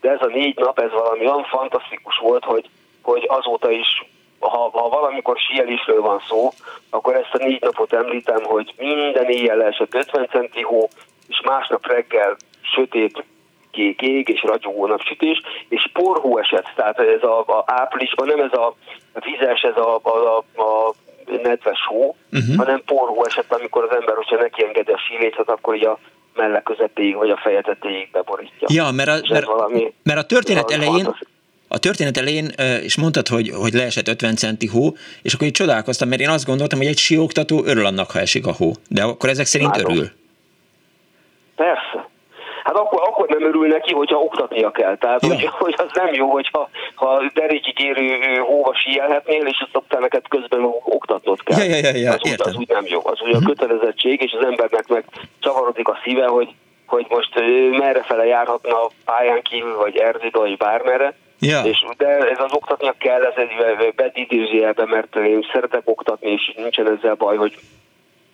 de 0.00 0.10
ez 0.10 0.20
a 0.20 0.26
négy 0.26 0.56
nap, 0.58 0.78
ez 0.78 0.90
valami 0.90 1.26
olyan 1.26 1.44
fantasztikus 1.44 2.18
volt, 2.18 2.44
hogy, 2.44 2.68
hogy 3.02 3.24
azóta 3.28 3.70
is, 3.70 4.04
ha, 4.38 4.70
ha 4.72 4.88
valamikor 4.88 5.38
síelésről 5.38 6.00
van 6.00 6.22
szó, 6.28 6.50
akkor 6.90 7.14
ezt 7.14 7.34
a 7.34 7.44
négy 7.44 7.60
napot 7.60 7.92
említem, 7.92 8.42
hogy 8.42 8.74
minden 8.76 9.28
éjjel 9.30 9.62
esett 9.62 9.94
50 9.94 10.28
centi 10.30 10.62
hó, 10.62 10.88
és 11.28 11.40
másnap 11.44 11.86
reggel 11.86 12.36
sötét 12.60 13.24
kék 13.70 14.00
ég 14.02 14.28
és 14.28 14.42
ragyogó 14.42 14.86
napsütés, 14.86 15.40
és 15.68 15.90
porhó 15.92 16.38
esett, 16.38 16.66
tehát 16.74 16.98
ez 16.98 17.22
a, 17.22 17.38
a 17.38 17.64
áprilisban 17.66 18.26
nem 18.26 18.40
ez 18.40 18.52
a 18.52 18.74
vizes, 19.24 19.60
ez 19.62 19.76
a, 19.76 20.00
a, 20.02 20.08
a, 20.10 20.62
a 20.62 20.94
nedves 21.42 21.86
hó, 21.86 22.16
uh-huh. 22.32 22.56
hanem 22.56 22.82
porhó 22.84 23.24
esett, 23.24 23.52
amikor 23.52 23.84
az 23.84 23.96
ember, 23.96 24.14
hogyha 24.14 24.36
neki 24.36 24.64
engedi 24.64 24.92
a 24.92 24.98
sílécet, 24.98 25.48
akkor 25.48 25.74
így 25.74 25.84
a 25.84 25.98
melle 26.34 26.62
közepéig 26.62 27.14
vagy 27.14 27.30
a 27.30 27.36
feje 27.36 27.60
tetejéig 27.60 28.10
beborítja. 28.10 28.68
Ja, 28.70 28.90
mert 28.90 29.08
a, 29.08 29.32
mert, 29.32 29.44
valami, 29.44 29.92
mert 30.02 30.18
a 30.18 30.22
történet 30.22 30.70
elején, 30.70 31.14
a 31.68 31.78
történet 31.78 32.16
elején 32.16 32.50
is 32.82 32.96
mondtad, 32.96 33.28
hogy, 33.28 33.50
hogy 33.54 33.72
leesett 33.72 34.08
50 34.08 34.36
centi 34.36 34.66
hó, 34.66 34.96
és 35.22 35.34
akkor 35.34 35.46
így 35.46 35.52
csodálkoztam, 35.52 36.08
mert 36.08 36.20
én 36.20 36.28
azt 36.28 36.46
gondoltam, 36.46 36.78
hogy 36.78 36.88
egy 36.88 36.98
sióktató 36.98 37.64
örül 37.64 37.86
annak, 37.86 38.10
ha 38.10 38.18
esik 38.18 38.46
a 38.46 38.52
hó. 38.52 38.72
De 38.88 39.02
akkor 39.02 39.28
ezek 39.28 39.46
szerint 39.46 39.76
Látom. 39.76 39.92
örül. 39.92 40.08
Persze. 41.56 42.09
Hát 42.64 42.76
akkor, 42.76 43.00
akkor 43.02 43.28
nem 43.28 43.42
örül 43.42 43.66
neki, 43.66 43.92
hogyha 43.92 44.18
oktatnia 44.18 44.70
kell. 44.70 44.96
Tehát, 44.96 45.22
ja. 45.22 45.28
hogy, 45.28 45.46
hogy 45.46 45.74
az 45.76 45.90
nem 45.92 46.14
jó, 46.14 46.30
hogyha 46.30 46.68
ha 46.94 47.22
derékig 47.34 47.80
érő 47.80 48.36
hóva 48.36 48.74
síelhetnél, 48.74 49.46
és 49.46 49.66
azt 49.72 50.00
neked 50.00 50.28
közben 50.28 50.60
oktatnod 50.84 51.42
kell. 51.42 51.58
Ja, 51.58 51.64
ja, 51.64 51.76
ja, 51.76 51.96
ja, 51.96 52.12
az, 52.12 52.20
úgy, 52.22 52.34
az 52.38 52.56
úgy 52.56 52.68
nem 52.68 52.84
jó. 52.86 53.00
Az 53.04 53.20
úgy 53.20 53.34
a 53.34 53.38
mhm. 53.38 53.46
kötelezettség, 53.46 54.22
és 54.22 54.36
az 54.38 54.44
embernek 54.44 54.88
meg 54.88 55.04
csavarodik 55.40 55.88
a 55.88 55.98
szíve, 56.04 56.26
hogy, 56.26 56.48
hogy 56.86 57.06
most 57.08 57.34
merre 57.70 58.02
fele 58.02 58.26
járhatna 58.26 58.84
a 58.84 58.90
pályán 59.04 59.42
kívül, 59.42 59.76
vagy 59.76 59.96
erdőbe, 59.96 60.38
vagy 60.38 60.56
bármerre. 60.56 61.14
Ja. 61.40 61.60
És, 61.64 61.84
de 61.96 62.06
ez 62.06 62.40
az 62.40 62.52
oktatnia 62.52 62.94
kell, 62.98 63.24
ez 63.24 63.34
egy 63.36 63.92
bedidőzőjelben, 63.94 64.88
mert 64.88 65.16
én 65.16 65.46
szeretek 65.52 65.82
oktatni, 65.84 66.30
és 66.30 66.52
nincsen 66.56 66.96
ezzel 66.96 67.14
baj, 67.14 67.36
hogy 67.36 67.54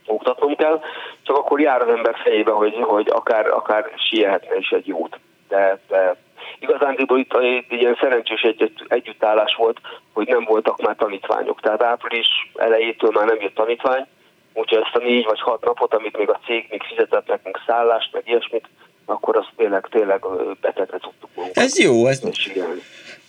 oktatnom 0.07 0.57
kell, 0.57 0.81
csak 1.23 1.37
akkor 1.37 1.61
jár 1.61 1.83
az 1.83 1.89
ember 1.89 2.17
fejébe, 2.25 2.51
hogy, 2.51 2.75
hogy 2.81 3.09
akár, 3.11 3.47
akár 3.47 3.91
sielhetne 4.11 4.57
is 4.57 4.71
egy 4.71 4.87
jót. 4.87 5.19
De, 5.49 5.81
de 5.89 6.17
igazán 6.59 6.97
itt 6.99 7.35
egy 7.35 7.65
ilyen 7.69 7.99
szerencsés 8.01 8.41
egy, 8.41 8.73
együttállás 8.89 9.55
volt, 9.55 9.81
hogy 10.13 10.27
nem 10.27 10.45
voltak 10.45 10.83
már 10.83 10.97
tanítványok. 10.97 11.61
Tehát 11.61 11.83
április 11.83 12.29
elejétől 12.55 13.11
már 13.15 13.27
nem 13.27 13.41
jött 13.41 13.55
tanítvány, 13.55 14.07
úgyhogy 14.55 14.83
ezt 14.85 14.97
a 14.97 15.05
négy 15.05 15.25
vagy 15.25 15.41
hat 15.41 15.65
napot, 15.65 15.95
amit 15.95 16.17
még 16.17 16.31
a 16.31 16.41
cég 16.47 16.67
még 16.71 16.83
fizetett 16.83 17.27
nekünk 17.27 17.61
szállást, 17.67 18.13
meg 18.13 18.23
ilyesmit, 18.27 18.69
akkor 19.05 19.37
azt 19.37 19.53
tényleg, 19.57 19.87
tényleg 19.91 20.25
betegre 20.61 20.99
tudtuk 20.99 21.31
magunkat. 21.35 21.65
Ez 21.65 21.79
jó, 21.79 22.07
ez, 22.07 22.23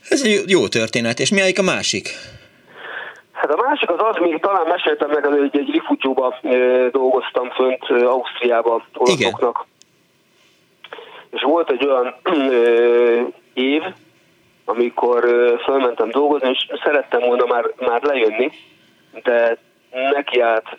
ez 0.09 0.49
jó 0.49 0.67
történet. 0.67 1.19
És 1.19 1.31
mi 1.31 1.41
a 1.57 1.61
másik? 1.61 2.09
Hát 3.37 3.51
a 3.51 3.61
másik 3.67 3.89
az 3.89 3.99
az, 3.99 4.15
még 4.19 4.39
talán 4.39 4.67
meséltem 4.67 5.09
meg, 5.09 5.25
hogy 5.25 5.49
egy 5.51 5.71
rifutyóba 5.71 6.35
dolgoztam 6.91 7.49
fönt 7.49 7.89
Ausztriába 7.89 8.81
olaszoknak. 8.93 9.65
És 11.29 11.41
volt 11.41 11.71
egy 11.71 11.85
olyan 11.85 12.15
ö, 12.23 13.21
év, 13.53 13.83
amikor 14.65 15.23
fölmentem 15.63 16.09
dolgozni, 16.09 16.49
és 16.49 16.67
szerettem 16.83 17.19
volna 17.19 17.45
már, 17.45 17.65
már 17.77 18.03
lejönni, 18.03 18.51
de 19.23 19.57
neki 19.91 20.39
állt 20.39 20.77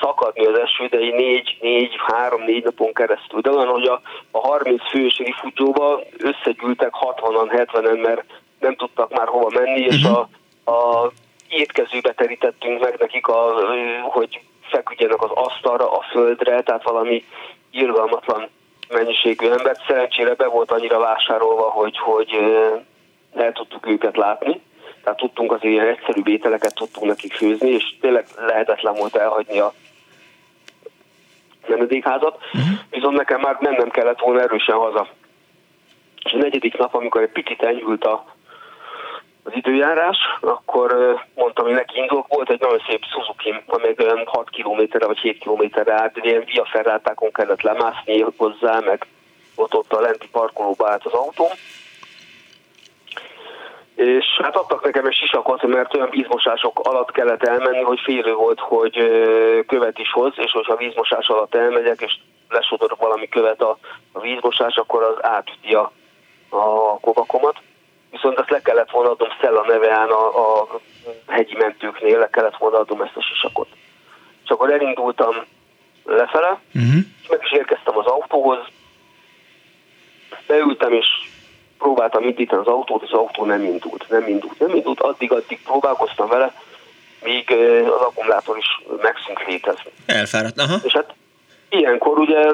szakadni 0.00 0.44
az 0.44 0.58
eső, 0.58 0.86
de 0.86 0.98
négy, 0.98 1.58
négy, 1.60 1.94
három, 2.06 2.42
négy 2.42 2.64
napon 2.64 2.92
keresztül. 2.92 3.40
De 3.40 3.50
olyan, 3.50 3.68
hogy 3.68 3.86
a, 3.86 4.00
a 4.30 4.38
30 4.38 4.90
fős 4.90 5.16
rifutyóba 5.18 6.00
összegyűltek 6.18 6.92
60-an, 7.00 7.66
70-en, 7.72 8.02
mert 8.02 8.24
nem 8.60 8.76
tudtak 8.76 9.16
már 9.16 9.26
hova 9.26 9.50
menni, 9.60 9.80
és 9.80 10.02
mhm. 10.02 10.14
a, 10.14 10.28
a 10.70 11.12
étkezőbe 11.48 12.12
terítettünk 12.12 12.80
meg 12.80 12.96
nekik, 12.98 13.26
a, 13.26 13.54
hogy 14.02 14.40
feküdjenek 14.60 15.22
az 15.22 15.30
asztalra, 15.34 15.92
a 15.92 16.04
földre, 16.10 16.62
tehát 16.62 16.82
valami 16.82 17.24
irgalmatlan 17.70 18.48
mennyiségű 18.88 19.48
embert. 19.50 19.84
Szerencsére 19.86 20.34
be 20.34 20.46
volt 20.46 20.70
annyira 20.70 20.98
vásárolva, 20.98 21.70
hogy, 21.70 21.98
hogy 21.98 22.30
el 23.34 23.52
tudtuk 23.52 23.86
őket 23.86 24.16
látni. 24.16 24.60
Tehát 25.02 25.18
tudtunk 25.18 25.52
az 25.52 25.64
ilyen 25.64 25.86
egyszerű 25.86 26.20
ételeket 26.24 26.74
tudtunk 26.74 27.06
nekik 27.06 27.32
főzni, 27.32 27.70
és 27.70 27.84
tényleg 28.00 28.26
lehetetlen 28.36 28.94
volt 28.94 29.16
elhagyni 29.16 29.58
a 29.58 29.72
menedékházat. 31.68 32.38
Uh-huh. 32.52 32.78
Viszont 32.90 33.16
nekem 33.16 33.40
már 33.40 33.56
mennem 33.60 33.88
kellett 33.88 34.20
volna 34.20 34.40
erősen 34.40 34.76
haza. 34.76 35.08
És 36.24 36.32
a 36.32 36.36
negyedik 36.36 36.76
nap, 36.76 36.94
amikor 36.94 37.22
egy 37.22 37.30
picit 37.30 37.62
enyhült 37.62 38.04
a, 38.04 38.35
az 39.46 39.52
időjárás, 39.54 40.16
akkor 40.40 41.18
mondtam, 41.34 41.64
hogy 41.64 41.74
neki 41.74 41.98
indulok, 41.98 42.26
volt 42.28 42.50
egy 42.50 42.60
nagyon 42.60 42.82
szép 42.88 43.04
Suzuki, 43.04 43.54
amely 43.66 43.94
olyan 43.98 44.26
6 44.26 44.50
kilométerre 44.50 45.06
vagy 45.06 45.18
7 45.18 45.38
kilométerre 45.38 45.92
állt, 45.92 46.16
ilyen 46.16 46.44
via 46.44 46.64
ferrátákon 46.64 47.32
kellett 47.32 47.62
lemászni 47.62 48.24
hozzá, 48.36 48.78
meg 48.78 49.06
ott 49.54 49.74
ott 49.74 49.92
a 49.92 50.00
lenti 50.00 50.28
parkolóba 50.28 50.90
állt 50.90 51.04
az 51.04 51.12
autóm. 51.12 51.50
És 53.94 54.24
hát 54.42 54.56
adtak 54.56 54.84
nekem 54.84 55.06
egy 55.06 55.14
sisakot, 55.14 55.62
mert 55.62 55.94
olyan 55.94 56.10
vízmosások 56.10 56.80
alatt 56.80 57.10
kellett 57.10 57.42
elmenni, 57.42 57.82
hogy 57.82 58.00
félő 58.00 58.34
volt, 58.34 58.60
hogy 58.60 58.94
követ 59.66 59.98
is 59.98 60.12
hoz, 60.12 60.32
és 60.36 60.52
hogyha 60.52 60.76
vízmosás 60.76 61.28
alatt 61.28 61.54
elmegyek, 61.54 62.00
és 62.00 62.16
lesodorok 62.48 63.00
valami 63.00 63.28
követ 63.28 63.62
a, 63.62 63.78
vízmosás, 64.12 64.76
akkor 64.76 65.02
az 65.02 65.24
átüti 65.24 65.74
a, 65.74 65.92
a 66.48 66.98
viszont 68.16 68.38
azt 68.38 68.50
le 68.50 68.60
kellett 68.60 68.90
volna 68.90 69.10
adnom 69.10 69.28
Szella 69.40 69.64
neveán 69.66 70.08
a, 70.08 70.26
a 70.26 70.80
hegyi 71.26 71.56
mentőknél, 71.56 72.18
le 72.18 72.28
kellett 72.28 72.56
volna 72.56 72.78
adnom 72.78 73.00
ezt 73.00 73.16
a 73.16 73.22
sisakot. 73.22 73.68
És 74.44 74.50
akkor 74.50 74.72
elindultam 74.72 75.34
lefele, 76.04 76.60
uh-huh. 76.74 76.94
és 77.22 77.28
meg 77.28 77.40
is 77.42 77.52
érkeztem 77.52 77.98
az 77.98 78.06
autóhoz, 78.06 78.58
beültem, 80.46 80.92
és 80.92 81.06
próbáltam 81.78 82.24
indítani 82.24 82.60
az 82.60 82.66
autót, 82.66 83.02
az 83.02 83.12
autó 83.12 83.44
nem 83.44 83.64
indult, 83.64 84.08
nem 84.08 84.28
indult, 84.28 84.58
nem 84.58 84.74
indult, 84.74 85.00
addig-addig 85.00 85.62
próbálkoztam 85.62 86.28
vele, 86.28 86.52
míg 87.22 87.50
az 87.84 88.00
akkumulátor 88.00 88.56
is 88.56 88.82
megszűnt 89.02 89.44
létezni. 89.46 89.90
Elfáradt, 90.06 90.58
aha. 90.58 90.76
És 90.82 90.92
hát 90.92 91.14
ilyenkor 91.68 92.18
ugye 92.18 92.46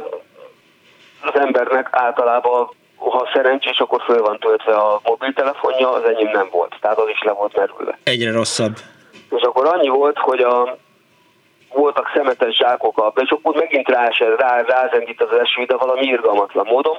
az 1.20 1.34
embernek 1.34 1.88
általában 1.90 2.70
ha 3.10 3.30
szerencsés, 3.32 3.78
akkor 3.78 4.02
föl 4.02 4.22
van 4.22 4.38
töltve 4.38 4.74
a 4.74 5.00
mobiltelefonja, 5.04 5.90
az 5.90 6.04
enyém 6.04 6.30
nem 6.32 6.48
volt, 6.50 6.76
tehát 6.80 6.98
az 6.98 7.08
is 7.08 7.22
le 7.22 7.32
volt 7.32 7.56
merülve. 7.56 7.98
Egyre 8.02 8.32
rosszabb. 8.32 8.76
És 9.30 9.42
akkor 9.42 9.66
annyi 9.66 9.88
volt, 9.88 10.18
hogy 10.18 10.40
a, 10.40 10.76
voltak 11.72 12.10
szemetes 12.14 12.56
zsákok 12.56 12.98
a, 12.98 13.12
és 13.16 13.30
akkor 13.30 13.54
megint 13.54 13.88
rá, 13.88 14.08
rá, 14.36 14.60
rázendít 14.60 15.22
az 15.22 15.38
eső, 15.38 15.64
de 15.64 15.76
valami 15.76 16.06
irgalmatlan 16.06 16.66
módon. 16.66 16.96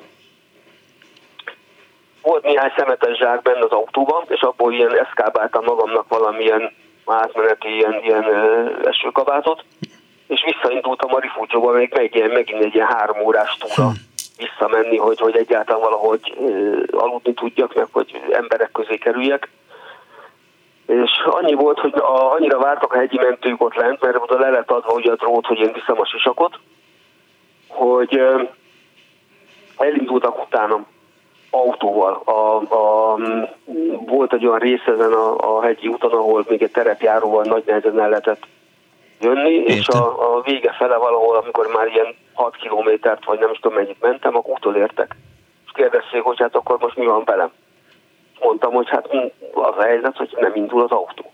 Volt 2.22 2.44
néhány 2.44 2.72
szemetes 2.78 3.18
zsák 3.18 3.42
benne 3.42 3.64
az 3.64 3.72
autóban, 3.72 4.24
és 4.28 4.42
abból 4.42 4.74
ilyen 4.74 4.98
eszkábáltam 5.00 5.64
magamnak 5.64 6.08
valamilyen 6.08 6.74
átmeneti 7.06 7.76
ilyen, 7.76 8.00
ilyen 8.04 8.26
esőkabátot, 8.84 9.64
és 10.28 10.44
visszaindultam 10.46 11.14
a 11.14 11.20
Rifugyóba, 11.20 11.72
még 11.72 11.94
megint, 11.96 12.34
megint 12.34 12.64
egy 12.64 12.76
ilyen 12.76 12.88
három 12.88 13.20
órás 13.26 13.58
túra 13.58 13.90
hm. 13.90 14.13
Visszamenni, 14.38 14.98
hogy, 14.98 15.20
hogy 15.20 15.36
egyáltalán 15.36 15.82
valahogy 15.82 16.38
aludni 16.92 17.34
tudjak, 17.34 17.76
meg 17.76 17.88
hogy 17.92 18.22
emberek 18.32 18.72
közé 18.72 18.98
kerüljek. 18.98 19.50
És 20.88 21.12
annyi 21.26 21.54
volt, 21.54 21.80
hogy 21.80 21.94
a, 21.96 22.34
annyira 22.34 22.60
vártak 22.60 22.94
a 22.94 22.98
hegyi 22.98 23.18
mentők 23.18 23.64
ott 23.64 23.76
lent, 23.76 24.02
mert 24.02 24.18
oda 24.22 24.40
le 24.40 24.50
lett 24.50 24.72
adva 24.72 24.94
ugye 24.94 25.12
a 25.12 25.16
drót, 25.16 25.46
hogy 25.46 25.60
én 25.60 25.72
viszem 25.74 26.00
a 26.00 26.06
sisakot, 26.06 26.60
hogy 27.68 28.22
elindultak 29.78 30.46
utánam 30.46 30.86
autóval. 31.50 32.22
A, 32.26 32.56
a, 32.76 33.18
volt 34.06 34.34
egy 34.34 34.46
olyan 34.46 34.60
rész 34.60 34.86
ezen 34.86 35.12
a, 35.12 35.58
a 35.58 35.62
hegyi 35.62 35.88
úton, 35.88 36.12
ahol 36.12 36.46
még 36.48 36.64
egy 36.64 36.72
terepjáróval 36.72 37.44
nagy 37.44 37.64
nehezen 37.66 38.00
el 38.00 38.10
lehetett 38.10 38.48
jönni, 39.20 39.54
Értem. 39.54 39.76
és 39.76 39.88
a, 39.88 40.36
a 40.36 40.42
vége 40.42 40.72
fele 40.72 40.98
valahol, 40.98 41.36
amikor 41.36 41.68
már 41.74 41.88
ilyen 41.88 42.16
6 42.34 42.56
kilométert, 42.56 43.26
vagy 43.26 43.40
nem 43.40 43.52
is 43.52 43.60
tudom 43.60 43.78
mennyit 43.78 44.02
mentem, 44.02 44.36
akkor 44.36 44.54
utolértek. 44.54 45.16
És 45.66 45.72
kérdezték, 45.74 46.22
hogy 46.22 46.40
hát 46.40 46.56
akkor 46.56 46.78
most 46.80 46.98
mi 46.98 47.06
van 47.06 47.24
velem. 47.26 47.52
Mondtam, 48.40 48.74
hogy 48.74 48.90
hát 48.90 49.08
az 49.54 49.78
a 49.78 49.84
helyzet, 49.84 50.18
hogy 50.18 50.36
nem 50.40 50.56
indul 50.56 50.82
az 50.82 50.92
autó. 50.92 51.32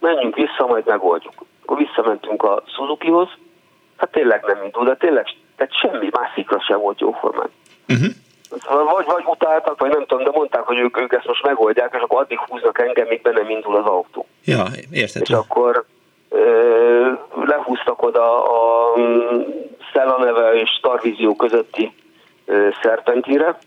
Menjünk 0.00 0.34
vissza, 0.34 0.66
majd 0.66 0.86
megoldjuk. 0.86 1.34
Akkor 1.62 1.76
visszamentünk 1.76 2.42
a 2.42 2.62
Suzukihoz, 2.66 3.28
hát 3.96 4.10
tényleg 4.10 4.44
nem 4.46 4.64
indul, 4.64 4.84
de 4.84 4.96
tényleg 4.96 5.26
tehát 5.56 5.74
semmi 5.74 6.08
más 6.12 6.32
szikra 6.34 6.60
sem 6.60 6.78
volt 6.78 7.00
jóformán. 7.00 7.50
Uh-huh. 7.88 8.08
Szóval 8.66 8.84
vagy, 8.84 9.06
vagy 9.06 9.24
utáltak, 9.26 9.80
vagy 9.80 9.90
nem 9.90 10.06
tudom, 10.06 10.24
de 10.24 10.30
mondták, 10.30 10.62
hogy 10.62 10.78
ők, 10.78 11.00
ők 11.00 11.12
ezt 11.12 11.26
most 11.26 11.42
megoldják, 11.42 11.94
és 11.94 12.00
akkor 12.00 12.20
addig 12.20 12.38
húznak 12.38 12.78
engem, 12.78 13.06
míg 13.06 13.22
be 13.22 13.30
nem 13.30 13.50
indul 13.50 13.76
az 13.76 13.84
autó. 13.84 14.26
Ja, 14.44 14.64
érted. 14.90 15.22
És 15.22 15.30
akkor 15.30 15.84
lehúztak 17.46 18.02
oda 18.02 18.44
a 18.44 18.94
Szellaneve 19.92 20.52
és 20.52 20.78
Tarvízió 20.82 21.36
közötti 21.36 21.92
szerpentire, 22.82 23.58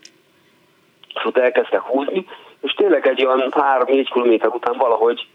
és 1.14 1.24
ott 1.24 1.38
elkezdtek 1.38 1.80
húzni, 1.80 2.26
és 2.60 2.72
tényleg 2.72 3.06
egy 3.06 3.24
olyan 3.24 3.48
3-4 3.50 4.08
kilométer 4.12 4.48
után 4.48 4.76
valahogy 4.78 5.26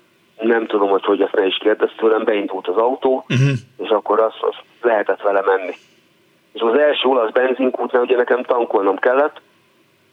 nem 0.42 0.66
tudom, 0.68 0.90
hogy 0.90 1.06
hogy 1.06 1.22
ezt 1.22 1.36
ne 1.36 1.46
is 1.46 1.58
kérdezt 1.58 1.96
tőlem, 1.98 2.24
beindult 2.24 2.68
az 2.68 2.76
autó, 2.76 3.26
uh-huh. 3.30 3.58
és 3.78 3.90
akkor 3.90 4.20
azt, 4.20 4.38
azt 4.40 4.64
lehetett 4.82 5.22
vele 5.22 5.42
menni. 5.46 5.76
És 6.54 6.62
az 6.62 6.78
első 6.78 7.10
olasz 7.10 7.32
benzinkútnál 7.32 8.02
ugye 8.02 8.16
nekem 8.16 8.44
tankolnom 8.44 8.98
kellett, 8.98 9.42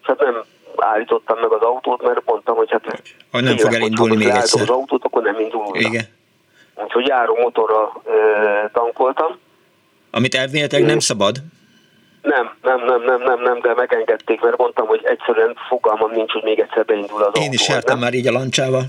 és 0.01 0.07
hát 0.07 0.21
nem 0.21 0.43
állítottam 0.77 1.39
meg 1.39 1.53
az 1.53 1.63
autót, 1.63 2.03
mert 2.03 2.23
mondtam, 2.25 2.57
hogy 2.57 2.71
hát 2.71 3.03
ha 3.31 3.41
nem 3.41 3.57
fog 3.57 3.73
elindulni 3.73 4.17
még 4.17 4.29
egyszer. 4.29 4.63
az 4.63 4.71
autót, 4.71 5.05
akkor 5.05 5.23
nem 5.23 5.41
indul. 5.41 5.67
Igen. 5.73 6.05
Úgyhogy 6.75 7.07
járó 7.07 7.37
motorra 7.37 7.93
tankoltam. 8.73 9.39
Amit 10.11 10.35
elvileg 10.35 10.85
nem 10.85 10.99
szabad? 10.99 11.37
Nem, 12.23 12.51
nem, 12.63 12.85
nem, 12.85 13.03
nem, 13.03 13.23
nem, 13.23 13.43
nem, 13.43 13.61
de 13.61 13.75
megengedték, 13.75 14.41
mert 14.41 14.57
mondtam, 14.57 14.87
hogy 14.87 15.01
egyszerűen 15.05 15.57
fogalmam 15.69 16.11
nincs, 16.11 16.33
hogy 16.33 16.43
még 16.43 16.59
egyszer 16.59 16.85
beindul 16.85 17.23
az 17.23 17.41
Én 17.41 17.53
is 17.53 17.69
jártam 17.69 17.99
már 17.99 18.15
így 18.15 18.27
a 18.27 18.33
lancsával. 18.33 18.83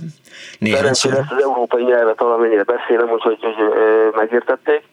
Szerencsére 0.62 1.18
ezt 1.18 1.32
az 1.32 1.42
európai 1.42 1.84
nyelvet 1.84 2.20
valamennyire 2.20 2.64
beszélem, 2.64 3.10
úgyhogy 3.10 3.38
hogy, 3.42 3.56
hogy, 3.56 4.14
megértették 4.16 4.84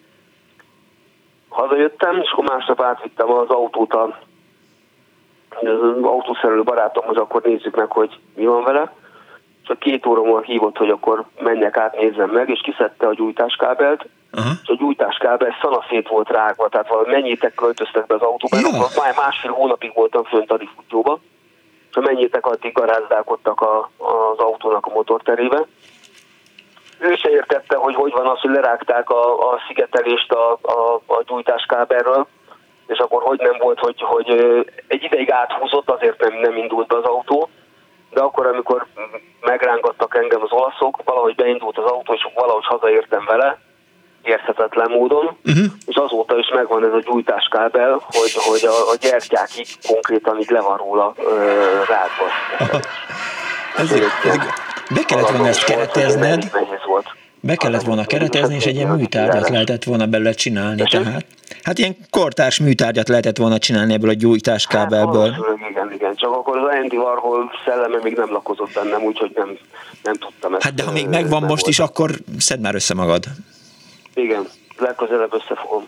hazajöttem, 1.48 2.20
és 2.20 2.30
akkor 2.30 2.44
másnap 2.44 2.82
átvittem 2.82 3.30
az 3.30 3.48
autót 3.48 3.92
a 3.92 4.18
az 5.60 6.02
autószerelő 6.02 6.62
barátomhoz, 6.62 7.16
akkor 7.16 7.42
nézzük 7.42 7.76
meg, 7.76 7.90
hogy 7.90 8.18
mi 8.34 8.44
van 8.44 8.64
vele. 8.64 8.92
És 9.62 9.68
a 9.68 9.74
két 9.74 10.06
óra 10.06 10.22
múlva 10.22 10.40
hívott, 10.40 10.76
hogy 10.76 10.90
akkor 10.90 11.24
menjek 11.40 11.76
át, 11.76 11.96
nézzem 12.00 12.30
meg, 12.30 12.48
és 12.48 12.60
kiszedte 12.60 13.06
a 13.06 13.14
gyújtáskábelt, 13.14 14.06
uh-huh. 14.32 14.52
és 14.62 14.68
a 14.68 14.76
gyújtáskábel 14.78 15.56
szanaszét 15.60 16.08
volt 16.08 16.28
rágva, 16.28 16.68
tehát 16.68 16.88
valami 16.88 17.12
mennyitek 17.12 17.54
költöztek 17.54 18.06
be 18.06 18.14
az 18.14 18.20
autóba, 18.20 18.56
már 18.96 19.14
másfél 19.16 19.50
hónapig 19.50 19.92
voltam 19.94 20.24
fönt 20.24 20.50
a 20.50 20.56
rifutyóba, 20.56 21.20
mennyitek 22.00 22.46
addig 22.46 22.72
garázdálkodtak 22.72 23.60
a, 23.60 23.90
az 23.98 24.38
autónak 24.38 24.86
a 24.86 24.92
motorterébe 24.92 25.66
ő 27.02 27.14
se 27.14 27.30
értette, 27.30 27.76
hogy 27.76 27.94
hogy 27.94 28.12
van 28.12 28.26
az, 28.26 28.40
hogy 28.40 28.50
lerágták 28.50 29.10
a, 29.10 29.52
a 29.52 29.60
szigetelést 29.66 30.32
a, 30.32 30.52
a, 30.62 30.94
a 31.06 31.22
gyújtáskábelről, 31.26 32.26
és 32.86 32.98
akkor 32.98 33.22
hogy 33.22 33.38
nem 33.38 33.56
volt, 33.58 33.78
hogy, 33.78 34.00
hogy 34.00 34.30
egy 34.86 35.02
ideig 35.02 35.30
áthúzott, 35.30 35.90
azért 35.90 36.20
nem, 36.20 36.40
nem 36.40 36.56
indult 36.56 36.86
be 36.86 36.96
az 36.96 37.04
autó, 37.04 37.48
de 38.12 38.20
akkor, 38.20 38.46
amikor 38.46 38.86
megrángattak 39.40 40.16
engem 40.16 40.42
az 40.42 40.50
olaszok, 40.50 41.00
valahogy 41.04 41.34
beindult 41.34 41.78
az 41.78 41.84
autó, 41.84 42.12
és 42.12 42.28
valahogy 42.34 42.66
hazaértem 42.66 43.24
vele, 43.24 43.58
érthetetlen 44.22 44.90
módon, 44.90 45.36
uh-huh. 45.44 45.64
és 45.86 45.96
azóta 45.96 46.38
is 46.38 46.50
megvan 46.54 46.84
ez 46.84 46.92
a 46.92 47.00
gyújtáskábel, 47.00 48.00
hogy, 48.04 48.32
hogy 48.32 48.64
a, 48.64 48.90
a 48.90 48.96
gyertyákig 49.00 49.66
konkrétan 49.88 50.38
így 50.38 50.50
le 50.50 50.60
van 50.60 50.76
róla 50.76 51.14
rágva. 51.88 52.26
Ez, 53.76 53.92
ez, 53.92 54.00
ez, 54.24 54.38
be 54.94 55.04
kellett 55.06 55.28
volna 55.28 55.48
ezt 55.48 55.64
keretezned. 55.64 56.50
Be 57.44 57.56
kellett 57.56 57.82
volna 57.82 58.04
keretezni, 58.04 58.54
és 58.54 58.64
egy 58.64 58.74
ilyen 58.74 58.96
műtárgyat 58.96 59.48
lehetett 59.48 59.84
volna 59.84 60.06
belőle 60.06 60.32
csinálni, 60.32 60.82
tehát. 60.90 61.26
Hát 61.62 61.78
ilyen 61.78 61.96
kortárs 62.10 62.58
műtárgyat 62.58 63.08
lehetett 63.08 63.36
volna 63.36 63.58
csinálni 63.58 63.92
ebből 63.92 64.10
a 64.10 64.12
gyújtáskábelből. 64.12 65.30
Hát, 65.30 65.70
igen, 65.70 65.92
igen, 65.92 66.14
csak 66.14 66.30
akkor 66.30 66.56
az 66.56 66.74
Andy 66.82 66.96
Warhol 66.96 67.50
szelleme 67.64 67.98
még 68.02 68.16
nem 68.16 68.32
lakozott 68.32 68.72
bennem, 68.72 69.02
úgyhogy 69.02 69.32
nem, 69.34 69.58
nem 70.02 70.14
tudtam 70.14 70.54
ezt. 70.54 70.62
Hát 70.62 70.74
de 70.74 70.82
ha 70.82 70.92
még 70.92 71.08
megvan 71.08 71.42
most 71.42 71.66
is, 71.66 71.78
akkor 71.78 72.10
szedd 72.38 72.60
már 72.60 72.74
össze 72.74 72.94
magad. 72.94 73.24
Igen, 74.14 74.46
legközelebb 74.78 75.34
összefogom. 75.34 75.86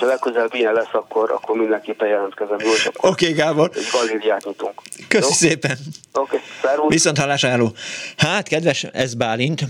Ha 0.00 0.06
legközelebb 0.06 0.54
ilyen 0.54 0.72
lesz, 0.72 0.92
akkor, 0.92 1.30
akkor 1.30 1.56
mindenképpen 1.56 2.08
jelentkezem. 2.08 2.56
Oké, 2.56 2.90
okay, 3.00 3.32
Gábor. 3.32 3.70
Egy 3.74 3.88
galériát 3.92 4.44
nyitunk. 4.44 4.82
Köszi 5.08 5.26
Jó? 5.26 5.50
szépen. 5.50 5.76
Oké, 6.12 6.40
okay, 6.62 6.86
Viszont 6.88 7.18
hallásra 7.18 7.70
Hát, 8.16 8.48
kedves, 8.48 8.84
ez 8.84 9.14
Bálint, 9.14 9.64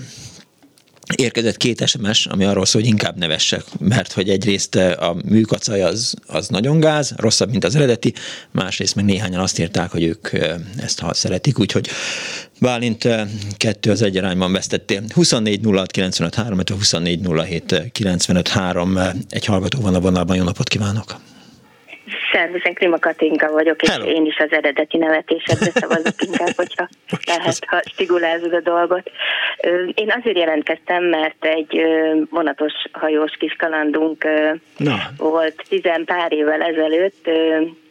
érkezett 1.15 1.57
két 1.57 1.87
SMS, 1.87 2.27
ami 2.27 2.45
arról 2.45 2.67
szól, 2.67 2.83
hogy 2.83 2.91
inkább 2.91 3.17
nevessek, 3.17 3.65
mert 3.79 4.13
hogy 4.13 4.29
egyrészt 4.29 4.75
a 4.75 5.17
műkacaj 5.25 5.83
az, 5.83 6.15
az 6.27 6.49
nagyon 6.49 6.81
gáz, 6.81 7.15
rosszabb, 7.17 7.51
mint 7.51 7.65
az 7.65 7.75
eredeti, 7.75 8.15
másrészt 8.51 8.95
meg 8.95 9.05
néhányan 9.05 9.41
azt 9.41 9.59
írták, 9.59 9.91
hogy 9.91 10.03
ők 10.03 10.29
ezt 10.77 11.01
ha 11.01 11.15
szeretik, 11.15 11.59
úgyhogy 11.59 11.89
Bálint 12.61 13.09
kettő 13.57 13.91
az 13.91 14.03
egy 14.03 14.17
arányban 14.17 14.53
vesztettél. 14.53 15.03
24 15.15 15.61
06 15.65 15.91
95 15.91 16.35
3, 16.35 16.61
24 16.67 17.21
07 17.29 17.91
95 17.93 18.49
3, 18.49 18.99
egy 19.29 19.45
hallgató 19.45 19.81
van 19.81 19.95
a 19.95 20.01
vonalban, 20.01 20.37
jó 20.37 20.45
napot 20.45 20.69
kívánok! 20.69 21.21
Szervusz, 22.39 22.65
én 22.65 22.75
Klima 22.75 22.99
Katinka 22.99 23.53
vagyok, 23.53 23.83
és 23.83 23.89
Hello. 23.89 24.07
én 24.07 24.27
is 24.27 24.37
az 24.37 24.53
eredeti 24.53 24.97
nevetésedre 24.97 25.71
szavazok 25.71 26.23
inkább, 26.27 26.55
hogyha 26.57 26.89
lehet, 27.37 27.59
ha 27.67 27.81
stigulázod 27.85 28.53
a 28.53 28.61
dolgot. 28.61 29.11
Én 29.95 30.13
azért 30.21 30.37
jelentkeztem, 30.37 31.05
mert 31.05 31.45
egy 31.45 31.83
vonatos 32.31 32.73
hajós 32.93 33.33
kis 33.39 33.57
kalandunk 33.59 34.25
Na. 34.77 34.97
volt 35.17 35.65
tizen 35.69 36.05
pár 36.05 36.33
évvel 36.33 36.63
ezelőtt, 36.63 37.31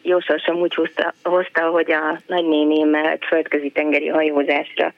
jósorsom 0.01 0.55
úgy 0.55 0.75
hozta, 0.75 1.13
hozta, 1.23 1.61
hogy 1.61 1.91
a 1.91 2.19
nagynénémmel 2.27 3.05
egy 3.05 3.23
földközi 3.27 3.69
tengeri 3.69 4.07
hajózásra 4.07 4.93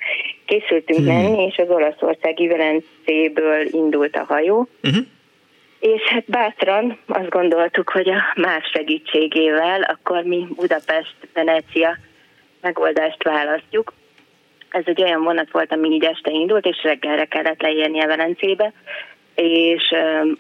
készültünk 0.46 1.00
hmm. 1.00 1.08
menni, 1.08 1.46
és 1.46 1.58
az 1.58 1.70
olaszországi 1.70 2.48
Velencéből 2.48 3.68
indult 3.72 4.16
a 4.16 4.26
hajó, 4.28 4.68
uh-huh 4.84 5.06
és 5.80 6.02
hát 6.02 6.24
bátran 6.26 6.98
azt 7.08 7.30
gondoltuk, 7.30 7.90
hogy 7.90 8.10
a 8.10 8.34
más 8.36 8.70
segítségével 8.74 9.82
akkor 9.82 10.24
mi 10.24 10.48
Budapest-Venecia 10.56 11.98
megoldást 12.62 13.24
választjuk. 13.24 13.94
Ez 14.70 14.84
egy 14.86 15.02
olyan 15.02 15.24
vonat 15.24 15.52
volt, 15.52 15.72
ami 15.72 15.90
így 15.90 16.04
este 16.04 16.32
indult, 16.32 16.66
és 16.66 16.84
reggelre 16.84 17.26
kellett 17.26 17.62
leérni 17.62 18.02
a 18.02 18.08
Velencébe, 18.08 18.74
és 19.36 19.94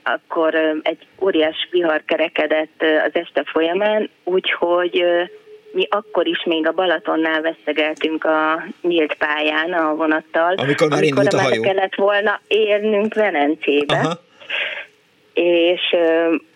akkor 0.04 0.56
egy 0.82 1.08
óriás 1.22 1.68
vihar 1.72 2.02
kerekedett 2.06 2.84
az 3.06 3.12
este 3.14 3.44
folyamán, 3.46 4.10
úgyhogy 4.24 5.04
mi 5.72 5.88
akkor 5.90 6.28
is 6.28 6.44
még 6.46 6.68
a 6.68 6.72
Balatonnál 6.72 7.42
veszegeltünk 7.42 8.24
a 8.24 8.64
nyílt 8.82 9.14
pályán 9.14 9.74
a 9.74 9.96
vonattal. 9.96 10.54
Amikor 10.54 10.90
már 10.90 10.98
amikor 10.98 11.24
indult 11.24 11.34
a 11.34 11.42
hajó. 11.42 11.62
kellett 11.62 11.96
volna 11.96 12.40
érnünk 12.48 13.14
Velencébe. 13.14 13.96
Aha 13.96 14.28
és 15.42 15.96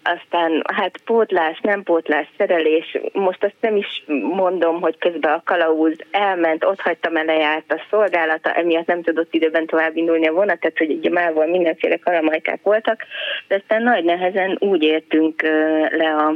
aztán 0.03 0.63
hát 0.73 0.97
pótlás, 1.05 1.59
nem 1.61 1.83
pótlás, 1.83 2.27
szerelés, 2.37 2.97
most 3.13 3.43
azt 3.43 3.55
nem 3.59 3.75
is 3.75 4.03
mondom, 4.21 4.81
hogy 4.81 4.97
közben 4.97 5.33
a 5.33 5.41
kalauz 5.45 5.95
elment, 6.11 6.63
ott 6.63 6.81
hagytam 6.81 7.15
el 7.15 7.25
lejárt 7.25 7.71
a 7.71 7.81
szolgálata, 7.89 8.53
emiatt 8.53 8.85
nem 8.85 9.01
tudott 9.01 9.33
időben 9.33 9.65
tovább 9.65 9.95
indulni 9.95 10.27
a 10.27 10.33
vonat, 10.33 10.59
tehát 10.59 10.77
hogy 10.77 10.91
ugye 10.91 11.09
mával 11.09 11.47
mindenféle 11.47 11.97
kalamajkák 11.97 12.59
voltak, 12.63 13.01
de 13.47 13.55
aztán 13.55 13.83
nagy 13.83 14.03
nehezen 14.03 14.57
úgy 14.59 14.83
értünk 14.83 15.41
le 15.89 16.15
a 16.15 16.33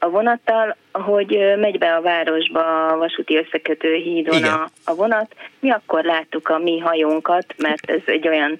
a 0.00 0.08
vonattal, 0.08 0.76
hogy 0.92 1.54
megy 1.56 1.78
be 1.78 1.94
a 1.94 2.00
városba 2.00 2.86
a 2.86 2.96
vasúti 2.96 3.36
összekötő 3.36 3.94
hídon 3.94 4.44
a, 4.44 4.70
a 4.84 4.94
vonat. 4.94 5.34
Mi 5.60 5.70
akkor 5.70 6.04
láttuk 6.04 6.48
a 6.48 6.58
mi 6.58 6.78
hajónkat, 6.78 7.54
mert 7.56 7.90
ez 7.90 8.00
egy 8.04 8.28
olyan 8.28 8.58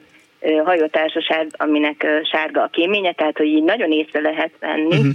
hajótársaság, 0.64 1.46
aminek 1.56 2.06
sárga 2.30 2.62
a 2.62 2.68
kéménye, 2.72 3.12
tehát 3.12 3.36
hogy 3.36 3.46
így 3.46 3.64
nagyon 3.64 3.92
észre 3.92 4.20
lehet 4.20 4.52
venni, 4.60 4.96
uh-huh 4.96 5.14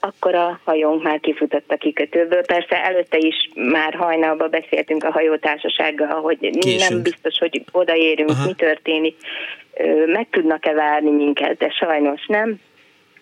akkor 0.00 0.34
a 0.34 0.60
hajónk 0.64 1.02
már 1.02 1.20
kifutott 1.20 1.70
a 1.70 1.76
kikötőből. 1.76 2.42
Persze 2.42 2.84
előtte 2.84 3.18
is 3.18 3.48
már 3.54 3.94
hajnalban 3.94 4.50
beszéltünk 4.50 5.04
a 5.04 5.12
hajótársasággal, 5.12 6.20
hogy 6.20 6.38
Késünk. 6.38 6.90
nem 6.90 7.02
biztos, 7.02 7.38
hogy 7.38 7.64
odaérünk, 7.72 8.30
Aha. 8.30 8.46
mi 8.46 8.54
történik, 8.54 9.16
meg 10.06 10.26
tudnak-e 10.30 10.72
várni 10.72 11.10
minket, 11.10 11.56
de 11.56 11.70
sajnos 11.70 12.26
nem. 12.26 12.60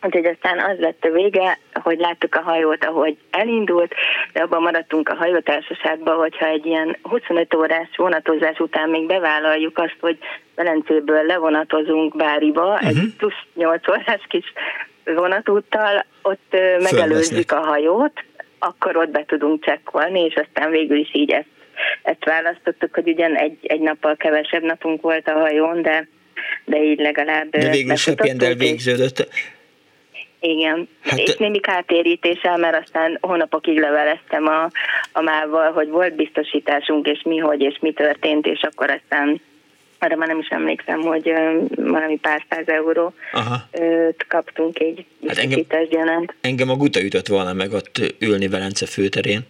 Úgyhogy 0.02 0.26
aztán 0.26 0.58
az 0.58 0.78
lett 0.78 1.04
a 1.04 1.10
vége, 1.10 1.58
hogy 1.82 1.98
láttuk 1.98 2.34
a 2.34 2.40
hajót, 2.40 2.84
ahogy 2.84 3.16
elindult, 3.30 3.94
de 4.32 4.42
abban 4.42 4.62
maradtunk 4.62 5.08
a 5.08 5.14
hajótársaságban, 5.14 6.16
hogyha 6.16 6.46
egy 6.46 6.66
ilyen 6.66 6.96
25 7.02 7.54
órás 7.54 7.88
vonatozás 7.96 8.58
után 8.58 8.90
még 8.90 9.06
bevállaljuk 9.06 9.78
azt, 9.78 9.96
hogy 10.00 10.18
Velencéből 10.54 11.22
levonatozunk 11.26 12.16
Báriba, 12.16 12.72
uh-huh. 12.72 12.88
egy 12.88 12.94
mhm. 12.94 13.06
plusz 13.16 13.42
8 13.54 13.88
órás 13.88 14.26
kis 14.28 14.52
vonatúttal, 15.04 16.04
ott 16.22 16.56
megelőzzük 16.82 17.52
a 17.52 17.60
hajót, 17.60 18.24
akkor 18.58 18.96
ott 18.96 19.10
be 19.10 19.24
tudunk 19.26 19.64
csekkolni, 19.64 20.20
és 20.20 20.34
aztán 20.34 20.70
végül 20.70 20.98
is 20.98 21.10
így 21.12 21.30
ezt, 21.30 21.48
ezt 22.02 22.24
választottuk, 22.24 22.94
hogy 22.94 23.08
ugyan 23.08 23.36
egy, 23.36 23.58
egy 23.62 23.80
nappal 23.80 24.16
kevesebb 24.16 24.62
napunk 24.62 25.02
volt 25.02 25.28
a 25.28 25.38
hajón, 25.38 25.82
de, 25.82 26.08
de 26.64 26.82
így 26.82 26.98
legalább 26.98 27.50
De 27.50 27.70
végül 27.70 27.92
is 27.92 28.04
happy 28.04 28.54
végződött. 28.54 29.28
Igen, 30.40 30.88
hát, 31.00 31.18
és 31.18 31.36
némi 31.36 31.60
kártérítéssel, 31.60 32.56
mert 32.56 32.82
aztán 32.82 33.18
hónapokig 33.20 33.78
leveleztem 33.78 34.46
a, 34.46 34.70
a 35.12 35.20
mával, 35.20 35.72
hogy 35.72 35.88
volt 35.88 36.14
biztosításunk, 36.14 37.06
és 37.06 37.22
mi, 37.22 37.36
hogy, 37.36 37.60
és 37.60 37.78
mi 37.80 37.92
történt, 37.92 38.46
és 38.46 38.62
akkor 38.62 38.90
aztán 38.90 39.40
arra 40.02 40.16
már 40.16 40.28
nem 40.28 40.38
is 40.38 40.48
emlékszem, 40.48 41.00
hogy 41.00 41.32
valami 41.76 42.16
pár 42.16 42.44
száz 42.48 42.68
euró 42.68 43.14
kaptunk 44.28 44.78
egy 44.78 45.04
hát 45.26 45.38
engem, 45.38 45.64
gyanánt. 45.90 46.34
Engem 46.40 46.70
a 46.70 46.76
guta 46.76 47.02
ütött 47.02 47.26
volna 47.26 47.52
meg 47.52 47.72
ott 47.72 48.14
ülni 48.18 48.48
Velence 48.48 48.86
főterén, 48.86 49.40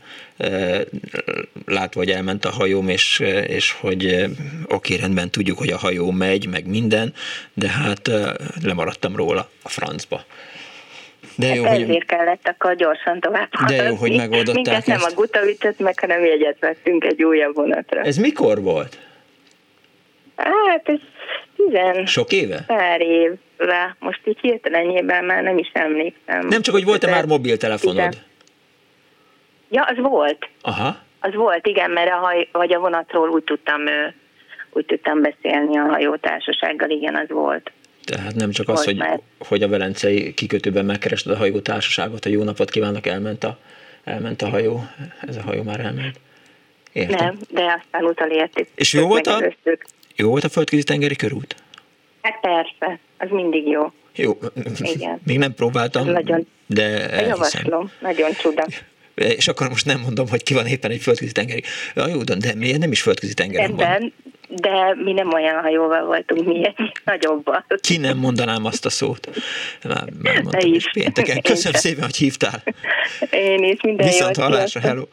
látva, 1.66 2.00
hogy 2.00 2.10
elment 2.10 2.44
a 2.44 2.50
hajóm, 2.50 2.88
és, 2.88 3.22
és 3.46 3.72
hogy 3.72 4.26
oké, 4.68 4.94
rendben 4.94 5.30
tudjuk, 5.30 5.58
hogy 5.58 5.70
a 5.70 5.78
hajó 5.78 6.10
megy, 6.10 6.48
meg 6.48 6.66
minden, 6.66 7.14
de 7.54 7.68
hát 7.68 8.10
lemaradtam 8.62 9.16
róla 9.16 9.50
a 9.62 9.68
francba. 9.68 10.24
De 11.36 11.54
jó, 11.54 11.62
hát 11.62 11.72
ezért 11.72 11.88
hogy... 11.88 12.04
kellett 12.04 12.48
akkor 12.48 12.76
gyorsan 12.76 13.20
tovább 13.20 13.48
De 13.66 13.74
jó, 13.74 13.94
hogy 13.94 14.16
megoldották 14.16 14.54
Minket 14.54 14.86
nem 14.86 15.00
a 15.02 15.14
guta 15.14 15.50
ütött 15.50 15.78
meg, 15.78 16.00
hanem 16.00 16.24
jegyet 16.24 16.56
vettünk 16.60 17.04
egy 17.04 17.22
újabb 17.22 17.54
vonatra. 17.54 18.00
Ez 18.00 18.16
mikor 18.16 18.62
volt? 18.62 18.98
Hát 20.36 20.88
ez 20.88 20.98
tizen... 21.56 22.06
Sok 22.06 22.32
éve? 22.32 22.64
Pár 22.66 23.00
évve. 23.00 23.96
Most 23.98 24.20
így 24.24 24.38
hirtelenjében 24.40 25.24
már 25.24 25.42
nem 25.42 25.58
is 25.58 25.70
emlékszem. 25.72 26.46
Nem 26.46 26.62
csak, 26.62 26.74
hogy 26.74 26.84
volt-e 26.84 27.10
már 27.10 27.26
mobiltelefonod? 27.26 28.08
Tizen. 28.08 28.28
Ja, 29.70 29.82
az 29.82 29.96
volt. 29.96 30.48
Aha. 30.62 30.96
Az 31.20 31.34
volt, 31.34 31.66
igen, 31.66 31.90
mert 31.90 32.10
a, 32.10 32.14
haj, 32.14 32.48
vagy 32.52 32.72
a 32.72 32.78
vonatról 32.78 33.28
úgy 33.28 33.44
tudtam, 33.44 33.80
úgy 34.70 34.86
tudtam 34.86 35.22
beszélni 35.22 35.78
a 35.78 35.82
hajótársasággal, 35.82 36.90
igen, 36.90 37.14
az 37.14 37.28
volt. 37.28 37.72
Tehát 38.10 38.34
nem 38.34 38.50
csak 38.50 38.68
az, 38.68 38.84
hogy, 38.84 39.02
hogy 39.38 39.62
a 39.62 39.68
Velencei 39.68 40.34
kikötőben 40.34 40.84
megkerested 40.84 41.32
a 41.32 41.36
hajótársaságot, 41.36 42.24
a 42.24 42.28
jó 42.28 42.42
napot 42.42 42.70
kívánok, 42.70 43.06
elment 43.06 43.44
a, 43.44 43.58
elment 44.04 44.42
a 44.42 44.48
hajó, 44.48 44.84
ez 45.20 45.36
a 45.36 45.42
hajó 45.42 45.62
már 45.62 45.80
elment. 45.80 46.20
Értem. 46.92 47.18
Nem, 47.18 47.38
de 47.50 47.82
aztán 47.82 48.04
utalértük. 48.04 48.68
És 48.74 48.92
jó 48.92 49.06
volt, 49.06 49.26
a, 49.26 49.54
jó 50.16 50.28
volt 50.28 50.44
a 50.44 50.48
földközi 50.48 50.82
tengeri 50.82 51.16
körút? 51.16 51.56
Hát 52.22 52.40
persze, 52.40 52.98
az 53.18 53.28
mindig 53.30 53.66
jó. 53.66 53.92
Jó, 54.14 54.38
Igen. 54.78 55.20
még 55.26 55.38
nem 55.38 55.54
próbáltam, 55.54 56.08
nagyon, 56.08 56.46
de. 56.66 56.88
Javaslom, 57.26 57.90
nagyon 58.00 58.32
csuda. 58.32 58.66
És 59.14 59.48
akkor 59.48 59.68
most 59.68 59.86
nem 59.86 60.00
mondom, 60.00 60.28
hogy 60.28 60.42
ki 60.42 60.54
van 60.54 60.66
éppen 60.66 60.90
egy 60.90 61.00
földközi 61.00 61.32
tengeri. 61.32 61.62
Ja, 61.94 62.06
jó, 62.06 62.22
de 62.22 62.54
miért 62.54 62.78
nem 62.78 62.92
is 62.92 63.02
földközi 63.02 63.34
tengeri 63.34 63.72
van? 63.72 64.12
De 64.50 64.94
mi 65.04 65.12
nem 65.12 65.32
olyan 65.32 65.60
hajóval 65.62 66.04
voltunk, 66.04 66.46
mi 66.46 66.66
egy 66.66 66.92
nagyobban. 67.04 67.64
Ki 67.80 67.96
nem 67.96 68.16
mondanám 68.16 68.64
azt 68.64 68.86
a 68.86 68.90
szót? 68.90 69.28
Már, 69.84 70.04
már 70.22 70.42
mondtam 70.42 70.72
is. 70.72 70.90
Pénteken. 70.92 71.40
Köszönöm 71.42 71.72
Én 71.74 71.80
szépen, 71.80 72.04
hogy 72.04 72.16
hívtál. 72.16 72.62
Én 73.30 73.64
is, 73.64 73.80
minden 73.82 74.06
Viszont 74.06 74.36
jót, 74.36 74.46
hallásra, 74.46 74.80
hello. 74.80 75.04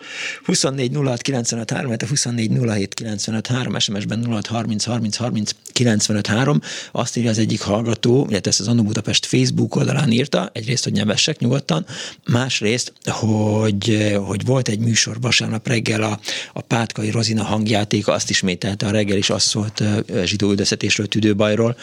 24 0.45 0.95
06 1.03 1.21
95 1.21 1.71
3, 1.71 1.91
24 2.09 2.51
07 2.67 2.93
95 2.93 3.47
3, 3.47 3.79
SMS-ben 3.79 4.25
06 4.25 4.47
30 4.47 4.85
30 4.85 5.15
30 5.15 5.51
95 5.73 6.27
3. 6.27 6.59
Azt 6.91 7.17
írja 7.17 7.29
az 7.29 7.37
egyik 7.37 7.61
hallgató, 7.61 8.25
illetve 8.29 8.49
ezt 8.49 8.59
az 8.59 8.67
Annu 8.67 8.83
Budapest 8.83 9.25
Facebook 9.25 9.75
oldalán 9.75 10.11
írta, 10.11 10.49
egyrészt, 10.53 10.83
hogy 10.83 10.93
nem 10.93 11.07
vessek 11.07 11.39
nyugodtan, 11.39 11.85
másrészt, 12.31 12.93
hogy, 13.05 14.15
hogy 14.25 14.45
volt 14.45 14.67
egy 14.67 14.79
műsor 14.79 15.15
vasárnap 15.21 15.67
reggel 15.67 16.03
a, 16.03 16.19
a 16.53 16.61
Pátkai 16.61 17.11
Rozina 17.11 17.43
hangjátéka, 17.43 18.11
azt 18.11 18.29
ismételte 18.29 18.85
a 18.85 18.91
reggel 18.91 19.17
is 19.17 19.26
azt 19.29 19.47
szólt 19.47 19.83
zsidó 20.23 20.49
üldöztetésről, 20.49 21.07
tüdőbajról, 21.07 21.75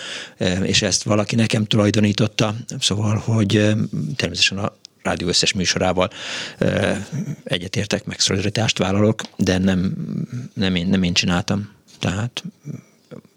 és 0.62 0.82
ezt 0.82 1.02
valaki 1.02 1.36
nekem 1.36 1.64
tulajdonította, 1.64 2.54
szóval, 2.80 3.16
hogy 3.16 3.50
természetesen 4.16 4.58
a 4.58 4.72
rádió 5.02 5.28
összes 5.28 5.52
műsorával 5.52 6.10
egyetértek, 7.44 8.04
meg 8.04 8.20
szolidaritást 8.20 8.78
vállalok, 8.78 9.20
de 9.36 9.58
nem, 9.58 9.94
nem, 10.54 10.74
én, 10.74 10.86
nem 10.86 11.02
én 11.02 11.12
csináltam. 11.12 11.72
Tehát 12.00 12.42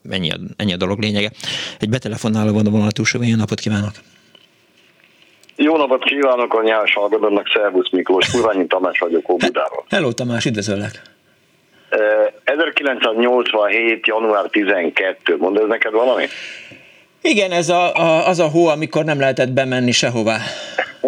ennyi 0.10 0.32
a, 0.32 0.38
ennyi 0.56 0.74
a 0.74 0.78
dolog 0.78 1.00
lényege. 1.00 1.32
Egy 1.80 1.89
betelefonnáló 1.89 2.54
van 2.54 2.65
a 2.65 2.70
vonal 2.70 2.91
túlsó, 2.91 3.24
jó 3.24 3.36
napot 3.36 3.60
kívánok! 3.60 3.91
Jó 5.56 5.78
napot 5.78 6.04
kívánok 6.04 6.54
a 6.54 6.63
nyárs 6.63 6.93
hallgatónak, 6.93 7.48
Szervusz 7.54 7.89
Miklós, 7.91 8.32
Kurványi 8.32 8.67
Tamás 8.67 9.00
vagyok 9.00 9.30
Óbudáról. 9.30 9.86
Hello 9.89 10.12
Tamás, 10.12 10.46
üdvözöllek! 10.46 11.16
1987. 12.43 14.08
január 14.08 14.45
12. 14.45 15.38
Mond 15.38 15.58
ez 15.58 15.67
neked 15.67 15.91
valami? 15.91 16.26
Igen, 17.21 17.52
ez 17.52 17.69
a, 17.69 17.93
a, 17.93 18.28
az 18.28 18.39
a 18.39 18.47
hó, 18.47 18.67
amikor 18.67 19.04
nem 19.04 19.19
lehetett 19.19 19.52
bemenni 19.52 19.91
sehová. 19.91 20.38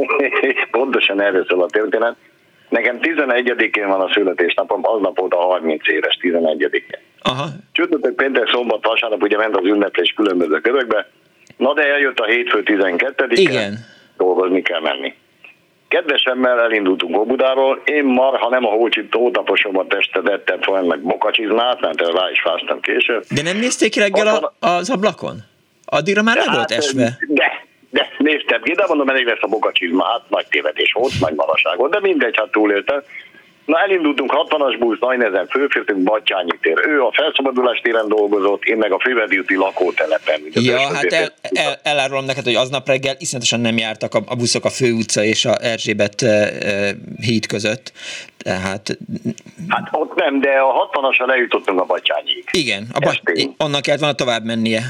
Pontosan 0.72 1.22
erről 1.22 1.46
szól 1.50 1.64
a 1.64 1.66
történet. 1.66 2.16
Nekem 2.70 3.00
11-én 3.02 3.88
van 3.88 4.02
a 4.02 4.12
születésnapom, 4.14 4.80
aznap 4.84 5.20
volt 5.20 5.34
a 5.34 5.38
30 5.38 5.88
éves, 5.88 6.18
11-én. 6.22 7.00
Aha. 7.22 7.46
Csütörtök, 7.72 8.16
péntek, 8.16 8.50
szombat, 8.50 8.86
vasárnap 8.86 9.24
ugye 9.24 9.38
ment 9.38 9.56
az 9.56 9.66
ünneplés 9.66 10.14
különböző 10.16 10.60
körökbe. 10.60 11.10
Na 11.58 11.74
de 11.74 11.84
eljött 11.94 12.20
a 12.20 12.26
hétfő 12.26 12.64
12 12.64 13.28
Igen. 13.30 13.86
Dolgozni 14.18 14.62
kell 14.62 14.82
menni. 14.82 15.14
Kedvesemmel 15.90 16.60
elindultunk 16.60 17.18
Óbudáról, 17.18 17.82
én 17.86 18.04
mar, 18.04 18.40
ha 18.40 18.50
nem 18.50 18.66
a 18.66 18.70
hócsit 18.70 19.10
tótaposom 19.10 19.78
a 19.78 19.88
testet, 19.88 20.30
ettem 20.30 20.62
fel 20.62 20.82
meg 20.82 21.02
mokacsizmát, 21.02 21.82
mert 21.82 22.02
rá 22.02 22.30
is 22.32 22.42
fáztam 22.42 22.80
később. 22.80 23.24
De 23.30 23.42
nem 23.42 23.58
nézték 23.58 23.92
ki 23.92 24.00
reggel 24.00 24.28
a, 24.28 24.54
az 24.60 24.90
ablakon? 24.90 25.38
Addigra 25.86 26.22
már 26.22 26.36
nem 26.36 26.54
volt 26.54 26.72
esve? 26.72 27.18
De, 27.28 27.66
de 27.90 28.10
néztem 28.18 28.62
ki, 28.62 28.72
de 28.72 28.86
mondom, 28.88 29.10
elég 29.10 29.26
lesz 29.26 29.42
a 29.42 29.48
mokacsizma, 29.48 30.06
hát 30.06 30.22
nagy 30.30 30.48
tévedés 30.48 30.92
volt, 30.92 31.12
nagy 31.20 31.34
maraság 31.36 31.78
volt, 31.78 31.92
de 31.92 32.00
mindegy, 32.00 32.38
hát 32.38 32.52
túlélte. 32.52 33.04
Na 33.70 33.80
elindultunk 33.80 34.32
60-as 34.34 34.76
busz, 34.80 35.00
nagy 35.00 35.18
nehezen 35.18 35.48
fölfértünk 35.48 36.04
Batyányi 36.04 36.58
tér. 36.62 36.80
Ő 36.88 37.02
a 37.04 37.12
felszabadulás 37.12 37.80
téren 37.80 38.08
dolgozott, 38.08 38.64
én 38.64 38.78
meg 38.78 38.92
a 38.92 39.00
Fővedi 39.00 39.38
úti 39.38 39.56
lakótelepen. 39.56 40.42
Ja, 40.54 40.94
hát 40.94 41.04
el, 41.04 41.34
el, 41.42 41.80
elárulom 41.84 42.26
neked, 42.26 42.44
hogy 42.44 42.56
aznap 42.56 42.88
reggel 42.88 43.16
iszonyatosan 43.18 43.60
nem 43.60 43.78
jártak 43.78 44.14
a, 44.14 44.20
a 44.28 44.36
buszok 44.36 44.66
a 44.66 44.70
főutca 44.70 45.24
és 45.24 45.46
a 45.46 45.56
Erzsébet 45.62 46.22
e, 46.22 46.28
e, 46.28 46.96
híd 47.22 47.46
között. 47.46 47.92
Tehát... 48.38 48.98
Hát 49.68 49.90
ott 49.92 50.16
nem, 50.16 50.40
de 50.40 50.52
a 50.52 50.90
60-asra 50.92 51.32
eljutottunk 51.32 51.82
a 51.82 51.86
Batyányig. 51.86 52.44
Igen, 52.52 52.88
a 52.94 53.00
Baty- 53.00 53.50
onnan 53.58 53.82
kellett 53.82 54.00
volna 54.00 54.16
tovább 54.16 54.44
mennie. 54.44 54.82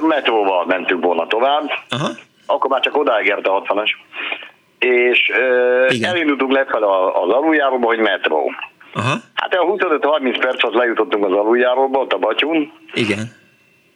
Metróval 0.00 0.66
mentünk 0.66 1.04
volna 1.04 1.26
tovább. 1.26 1.70
Aha. 1.88 2.08
Akkor 2.46 2.70
már 2.70 2.80
csak 2.80 2.96
odáig 2.96 3.32
a 3.32 3.62
60-as 3.62 3.90
és 4.80 5.30
uh, 5.90 6.08
elindultunk 6.08 6.52
lefelé 6.52 6.84
az 7.22 7.30
aluljáróba, 7.30 7.86
hogy 7.86 7.98
metró. 7.98 8.52
Aha. 8.94 9.16
Hát 9.34 9.54
a 9.54 9.64
25-30 9.64 10.36
perc 10.40 10.64
az 10.64 10.72
lejutottunk 10.72 11.24
az 11.24 11.32
aluljáróba, 11.32 11.98
ott 11.98 12.12
a 12.12 12.18
Batyún. 12.18 12.72
Igen. 12.94 13.18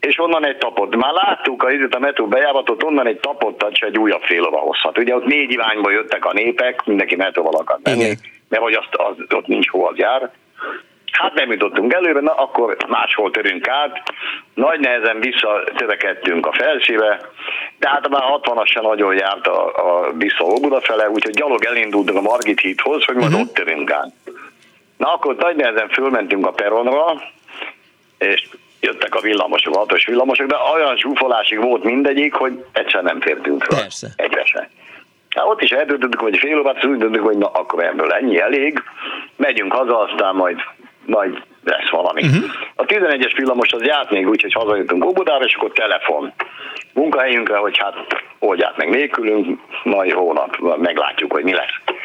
És 0.00 0.18
onnan 0.18 0.46
egy 0.46 0.58
tapot. 0.58 0.96
Már 0.96 1.12
láttuk 1.12 1.62
a, 1.62 1.68
a 1.90 1.98
metró 1.98 2.26
bejáratot, 2.26 2.82
onnan 2.82 3.06
egy 3.06 3.20
tapot 3.20 3.66
és 3.70 3.80
egy 3.80 3.98
újabb 3.98 4.22
fél 4.22 4.46
óra 4.46 4.58
hosszat. 4.58 4.98
Ugye 4.98 5.14
ott 5.14 5.24
négy 5.24 5.50
irányba 5.50 5.90
jöttek 5.90 6.24
a 6.24 6.32
népek, 6.32 6.84
mindenki 6.84 7.16
metróval 7.16 7.54
akart 7.54 7.88
menni, 7.88 8.14
mert 8.48 8.62
vagy 8.62 8.74
azt, 8.74 8.94
az, 8.94 9.34
ott 9.34 9.46
nincs 9.46 9.68
hova 9.68 9.88
az 9.88 9.96
jár. 9.96 10.30
Hát 11.18 11.34
nem 11.34 11.50
jutottunk 11.50 11.92
előre, 11.92 12.20
na 12.20 12.32
akkor 12.32 12.76
máshol 12.88 13.30
törünk 13.30 13.68
át. 13.68 14.02
Nagy 14.54 14.80
nehezen 14.80 15.20
visszatörekedtünk 15.20 16.46
a 16.46 16.52
felsébe, 16.52 17.20
de 17.78 17.88
hát 17.88 18.08
már 18.08 18.22
60-as 18.26 18.66
se 18.66 18.80
nagyon 18.80 19.14
járt 19.14 19.46
a, 19.46 19.66
a 19.66 20.12
vissza 20.12 20.44
Óbuda 20.44 20.80
fele, 20.80 21.10
úgyhogy 21.10 21.34
gyalog 21.34 21.64
elindultunk 21.64 22.18
a 22.18 22.22
Margit 22.22 22.60
hídhoz, 22.60 23.04
hogy 23.04 23.14
majd 23.14 23.32
uh-huh. 23.32 23.40
ott 23.40 23.54
törünk 23.54 23.90
át. 23.90 24.12
Na 24.96 25.12
akkor 25.12 25.36
nagy 25.36 25.56
nehezen 25.56 25.88
fölmentünk 25.88 26.46
a 26.46 26.50
peronra, 26.50 27.22
és 28.18 28.48
jöttek 28.80 29.14
a 29.14 29.20
villamosok, 29.20 29.74
a 29.74 29.78
hatos 29.78 30.06
villamosok, 30.06 30.46
de 30.46 30.56
olyan 30.74 30.96
zsúfolásig 30.96 31.60
volt 31.60 31.84
mindegyik, 31.84 32.34
hogy 32.34 32.64
egyszer 32.72 33.02
nem 33.02 33.20
fértünk 33.20 33.62
fel. 33.64 33.78
Persze. 33.78 34.08
Egyre 34.16 34.44
se. 34.44 34.70
Hát 35.34 35.46
ott 35.46 35.62
is 35.62 35.70
eldöntöttük, 35.70 36.20
hogy 36.20 36.38
fél 36.38 36.58
órát, 36.58 36.84
úgy 36.84 36.98
döntöttük, 36.98 37.24
hogy 37.26 37.38
na, 37.38 37.46
akkor 37.46 37.84
ebből 37.84 38.12
ennyi 38.12 38.40
elég, 38.40 38.82
megyünk 39.36 39.72
haza, 39.72 39.98
aztán 39.98 40.34
majd, 40.34 40.58
majd 41.06 41.42
lesz 41.64 41.90
valami. 41.90 42.22
Uh-huh. 42.22 42.44
A 42.74 42.84
11-es 42.84 43.32
villamos 43.36 43.72
az 43.72 43.82
járt 43.82 44.10
még 44.10 44.28
úgy, 44.28 44.42
hogy 44.42 44.52
hazajöttünk 44.52 45.04
Óbudára, 45.04 45.44
és 45.44 45.54
akkor 45.54 45.72
telefon 45.72 46.32
munkahelyünkre, 46.92 47.56
hogy 47.56 47.78
hát 47.78 47.94
oldják 48.38 48.76
meg 48.76 48.90
nélkülünk, 48.90 49.60
majd 49.84 50.12
hónap 50.12 50.58
meglátjuk, 50.78 51.32
hogy 51.32 51.44
mi 51.44 51.52
lesz. 51.52 51.96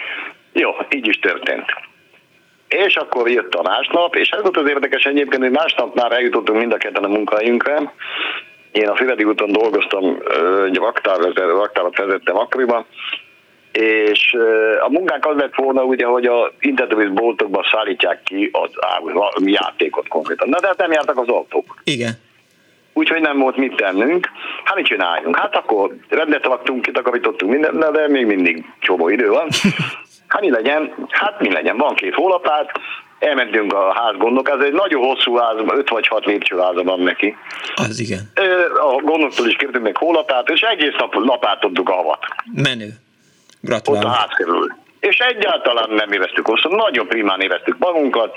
Jó, 0.54 0.76
így 0.90 1.08
is 1.08 1.20
történt. 1.20 1.66
És 2.68 2.96
akkor 2.96 3.30
jött 3.30 3.54
a 3.54 3.62
másnap, 3.62 4.16
és 4.16 4.30
ez 4.30 4.42
volt 4.42 4.58
az 4.58 4.70
érdekes 4.70 5.04
egyébként, 5.04 5.42
hogy 5.42 5.52
másnap 5.52 5.96
már 5.96 6.12
eljutottunk 6.12 6.60
mind 6.60 6.74
a 6.74 6.78
ketten 6.78 7.04
a 7.04 7.08
munkahelyünkre. 7.08 7.94
Én 8.72 8.88
a 8.88 8.96
Füredi 8.96 9.24
úton 9.24 9.52
dolgoztam, 9.52 10.18
egy 10.66 10.80
vaktárat 10.80 11.98
vezettem 11.98 12.38
akkoriban, 12.38 12.86
és 13.72 14.38
a 14.86 14.90
munkánk 14.90 15.26
az 15.26 15.38
lett 15.38 15.56
volna, 15.56 15.84
ugye, 15.84 16.06
hogy 16.06 16.26
a 16.26 16.52
internetes 16.60 17.10
boltokban 17.10 17.64
szállítják 17.72 18.24
ki 18.24 18.50
az 18.52 18.70
játékot 19.46 20.08
konkrétan. 20.08 20.50
Na 20.50 20.60
de 20.60 20.68
hát 20.68 20.78
nem 20.78 20.92
jártak 20.92 21.18
az 21.18 21.28
autók. 21.28 21.82
Igen. 21.84 22.12
Úgyhogy 22.94 23.22
nem 23.22 23.40
volt 23.40 23.58
mit 23.58 23.76
tennünk. 23.76 24.30
Hát 24.64 24.76
mit 24.76 24.86
csináljunk? 24.86 25.38
Hát 25.38 25.56
akkor 25.56 25.96
rendet 26.10 26.46
raktunk, 26.46 26.82
kitakarítottunk 26.82 27.52
mindent, 27.52 27.92
de 27.92 28.08
még 28.08 28.26
mindig 28.26 28.66
csomó 28.80 29.10
idő 29.10 29.30
van. 29.30 29.48
Hát 30.30 30.42
mi 30.42 30.50
legyen? 30.50 31.08
Hát 31.10 31.40
mi 31.40 31.52
legyen? 31.52 31.78
Van 31.78 31.96
két 31.96 32.14
hólapát, 32.14 32.72
elmentünk 33.20 33.74
a 33.74 33.94
ház 33.94 34.16
gondok, 34.18 34.50
ez 34.50 34.60
egy 34.66 34.74
nagyon 34.74 35.04
hosszú 35.04 35.36
ház, 35.36 35.56
5 35.68 35.90
vagy 35.90 36.08
6 36.08 36.26
lépcsőháza 36.26 36.84
van 36.84 37.00
neki. 37.00 37.36
Az 37.76 38.00
igen. 38.00 38.32
A 38.80 39.02
gondoktól 39.02 39.48
is 39.48 39.56
kértünk 39.56 39.84
meg 39.84 39.98
hólapát, 39.98 40.50
és 40.50 40.62
egész 40.62 40.96
nap 40.98 41.14
lapátottuk 41.14 41.90
a 41.90 41.94
havat. 41.94 42.26
Menő. 42.54 42.90
Gratulálok. 43.62 44.10
Ott 44.10 44.16
a 44.16 44.18
ház. 44.18 44.30
És 45.00 45.18
egyáltalán 45.18 45.90
nem 45.90 46.12
éreztük 46.12 46.48
hosszú, 46.48 46.70
nagyon 46.70 47.08
primán 47.08 47.42
éreztük 47.42 47.78
magunkat, 47.78 48.36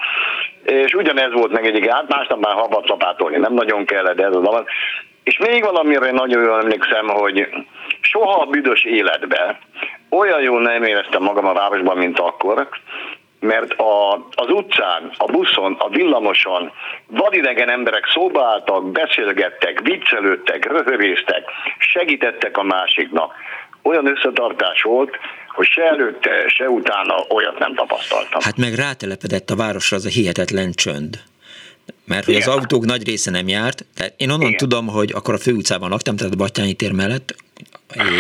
és 0.63 0.95
ugyanez 0.95 1.33
volt 1.33 1.53
meg 1.53 1.67
egyik, 1.67 1.91
hát 1.91 2.09
másnap 2.09 2.41
már 2.41 2.55
havat 2.55 2.89
lapátolni 2.89 3.37
nem 3.37 3.53
nagyon 3.53 3.85
kellett, 3.85 4.21
ez 4.21 4.35
az 4.35 4.65
És 5.25 5.39
még 5.39 5.63
valamire 5.63 6.11
nagyon 6.11 6.43
jól 6.43 6.61
emlékszem, 6.61 7.09
hogy 7.09 7.49
soha 8.01 8.41
a 8.41 8.47
büdös 8.47 8.85
életbe 8.85 9.59
olyan 10.11 10.43
jól 10.43 10.63
nem 10.63 10.83
éreztem 10.83 11.23
magam 11.23 11.47
a 11.47 11.53
városban, 11.53 11.97
mint 11.97 12.19
akkor, 12.19 12.69
mert 13.41 13.73
a, 13.73 14.13
az 14.35 14.51
utcán, 14.51 15.11
a 15.17 15.25
buszon, 15.25 15.77
a 15.79 15.89
villamoson 15.89 16.73
vadidegen 17.07 17.71
emberek 17.71 18.07
szóba 18.07 18.45
álltak, 18.45 18.91
beszélgettek, 18.91 19.81
viccelődtek, 19.81 20.65
röhörésztek, 20.65 21.45
segítettek 21.79 22.57
a 22.57 22.63
másiknak. 22.63 23.35
Olyan 23.83 24.07
összetartás 24.07 24.83
volt, 24.83 25.11
hogy 25.49 25.67
se 25.67 25.83
előtte, 25.83 26.49
se 26.49 26.69
utána 26.69 27.15
olyat 27.29 27.59
nem 27.59 27.75
tapasztaltam. 27.75 28.41
Hát 28.41 28.57
meg 28.57 28.75
rátelepedett 28.75 29.51
a 29.51 29.57
városra 29.57 29.97
az 29.97 30.05
a 30.05 30.09
hihetetlen 30.09 30.73
csönd. 30.73 31.23
Mert 32.05 32.25
hogy 32.25 32.35
az 32.35 32.49
autók 32.49 32.85
nagy 32.85 33.07
része 33.07 33.31
nem 33.31 33.49
járt, 33.49 33.85
tehát 33.95 34.15
én 34.17 34.31
onnan 34.31 34.47
Igen. 34.47 34.57
tudom, 34.57 34.87
hogy 34.87 35.13
akkor 35.15 35.35
a 35.35 35.39
főutcában 35.39 35.91
laktam, 35.91 36.17
tehát 36.17 36.33
a 36.33 36.37
Batyányi 36.37 36.75
tér 36.75 36.93
mellett, 36.93 37.35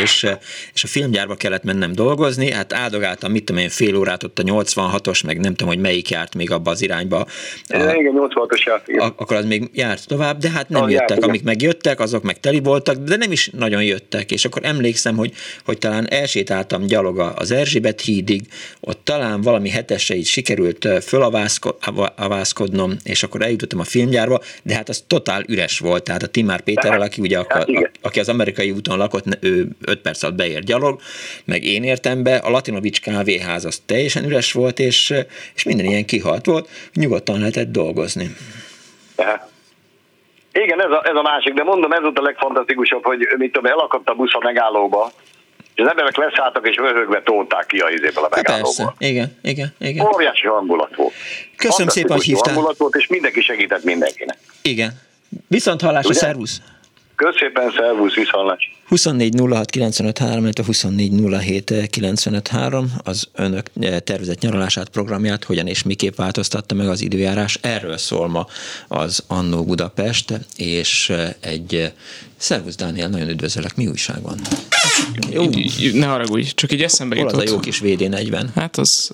és, 0.02 0.26
és 0.74 0.84
a 0.84 0.86
filmgyárba 0.86 1.34
kellett 1.34 1.62
mennem 1.62 1.92
dolgozni, 1.92 2.50
hát 2.50 2.72
áldogáltam, 2.72 3.32
mit 3.32 3.44
tudom 3.44 3.62
én, 3.62 3.68
fél 3.68 3.96
órát 3.96 4.22
ott 4.22 4.38
a 4.38 4.42
86-os, 4.42 5.24
meg 5.26 5.40
nem 5.40 5.54
tudom, 5.54 5.68
hogy 5.74 5.82
melyik 5.82 6.10
járt 6.10 6.34
még 6.34 6.50
abba 6.50 6.70
az 6.70 6.82
irányba. 6.82 7.16
A, 7.18 7.26
igen, 7.68 8.14
86-os 8.16 8.62
járt, 8.64 8.88
igen. 8.88 9.00
Akkor 9.16 9.36
az 9.36 9.44
még 9.44 9.70
járt 9.72 10.06
tovább, 10.06 10.38
de 10.38 10.50
hát 10.50 10.68
nem 10.68 10.82
ah, 10.82 10.90
jöttek, 10.90 11.08
járt, 11.08 11.24
amik 11.24 11.42
megjöttek, 11.42 12.00
azok 12.00 12.22
meg 12.22 12.40
teli 12.40 12.60
voltak, 12.60 12.96
de 12.96 13.16
nem 13.16 13.32
is 13.32 13.50
nagyon 13.52 13.82
jöttek, 13.82 14.30
és 14.30 14.44
akkor 14.44 14.64
emlékszem, 14.64 15.16
hogy, 15.16 15.32
hogy 15.64 15.78
talán 15.78 16.10
elsétáltam 16.10 16.86
gyalog 16.86 17.18
az 17.18 17.50
Erzsébet 17.50 18.00
hídig, 18.00 18.42
ott 18.80 19.00
talán 19.04 19.40
valami 19.40 19.68
hetesre 19.68 20.14
így 20.14 20.26
sikerült 20.26 20.88
fölavázkodnom, 21.02 22.96
és 23.04 23.22
akkor 23.22 23.42
eljutottam 23.42 23.80
a 23.80 23.84
filmgyárba, 23.84 24.40
de 24.62 24.74
hát 24.74 24.88
az 24.88 25.04
totál 25.06 25.44
üres 25.48 25.78
volt, 25.78 26.04
tehát 26.04 26.22
a 26.22 26.26
Timár 26.26 26.60
Péterrel, 26.60 27.00
aki 27.00 27.20
ugye, 27.20 27.38
a, 27.38 27.46
hát 27.48 27.68
a, 27.68 27.90
aki 28.00 28.20
az 28.20 28.28
amerikai 28.28 28.70
úton 28.70 28.98
lakott, 28.98 29.38
ő 29.40 29.61
5 29.86 30.00
perc 30.00 30.22
alatt 30.22 30.36
beér 30.36 30.62
gyalog, 30.62 31.00
meg 31.44 31.64
én 31.64 31.84
értem 31.84 32.22
be, 32.22 32.36
a 32.36 32.50
Latinovics 32.50 33.00
kávéház 33.00 33.64
az 33.64 33.82
teljesen 33.86 34.24
üres 34.24 34.52
volt, 34.52 34.78
és, 34.78 35.14
és 35.54 35.62
minden 35.62 35.86
ilyen 35.86 36.04
kihalt 36.04 36.46
volt, 36.46 36.68
nyugodtan 36.94 37.38
lehetett 37.38 37.70
dolgozni. 37.70 38.36
Igen, 40.52 40.80
ez 40.80 40.90
a, 40.90 41.02
ez 41.04 41.14
a 41.14 41.22
másik, 41.22 41.54
de 41.54 41.62
mondom, 41.62 41.92
ez 41.92 42.02
volt 42.02 42.18
a 42.18 42.22
legfantasztikusabb, 42.22 43.04
hogy 43.04 43.28
mit 43.36 43.52
tudom, 43.52 43.72
elakadt 43.72 44.08
a 44.08 44.14
busz 44.14 44.34
a 44.34 44.40
megállóba, 44.42 45.12
és 45.74 45.82
az 45.82 45.88
emberek 45.90 46.16
leszálltak 46.16 46.68
és 46.68 46.76
röhögve 46.76 47.22
tolták 47.22 47.66
ki 47.66 47.78
a 47.78 47.88
izéből 47.88 48.24
a 48.24 48.28
megállóba. 48.34 48.62
Persze, 48.62 48.94
igen, 48.98 49.38
igen, 49.42 49.74
igen. 49.78 50.06
Óriási 50.06 50.46
hangulat 50.46 50.94
volt. 50.96 51.12
Köszönöm 51.56 51.88
szépen, 51.88 52.16
hogy 52.16 52.24
hívtál. 52.24 52.54
hangulat 52.54 52.78
volt, 52.78 52.94
és 52.94 53.06
mindenki 53.06 53.40
segített 53.40 53.84
mindenkinek. 53.84 54.38
Igen. 54.62 54.92
Viszont 55.48 55.80
hallásra, 55.80 56.12
szervusz! 56.12 56.60
Köszépen, 57.16 57.72
szervusz, 57.76 58.14
viszontlás. 58.14 58.72
24 58.92 59.34
06 59.48 59.70
95 59.70 60.18
3, 60.18 60.50
24 60.66 61.12
07 61.40 61.86
95 61.90 62.48
3, 62.48 62.92
az 63.04 63.28
önök 63.34 63.66
eh, 63.80 63.98
tervezett 64.00 64.40
nyaralását, 64.40 64.88
programját 64.88 65.44
hogyan 65.44 65.66
és 65.66 65.82
miképp 65.82 66.16
változtatta 66.16 66.74
meg 66.74 66.88
az 66.88 67.00
időjárás. 67.00 67.58
Erről 67.60 67.98
szól 67.98 68.28
ma 68.28 68.46
az 68.88 69.24
Annó 69.26 69.64
Budapest, 69.64 70.40
és 70.56 71.10
eh, 71.10 71.34
egy 71.40 71.74
eh, 71.74 71.90
Szervusz 72.42 72.76
Dániel, 72.76 73.08
nagyon 73.08 73.28
üdvözöllek, 73.28 73.76
mi 73.76 73.86
újság 73.86 74.22
van? 74.22 74.40
Jó. 75.30 75.44
Ne 75.92 76.06
haragudj, 76.06 76.50
csak 76.54 76.72
így 76.72 76.82
eszembe 76.82 77.16
Hol 77.16 77.24
jutott. 77.24 77.42
az 77.42 77.50
a 77.50 77.52
jó 77.52 77.60
kis 77.60 77.80
VD40? 77.84 78.44
Hát 78.54 78.76
az, 78.76 79.10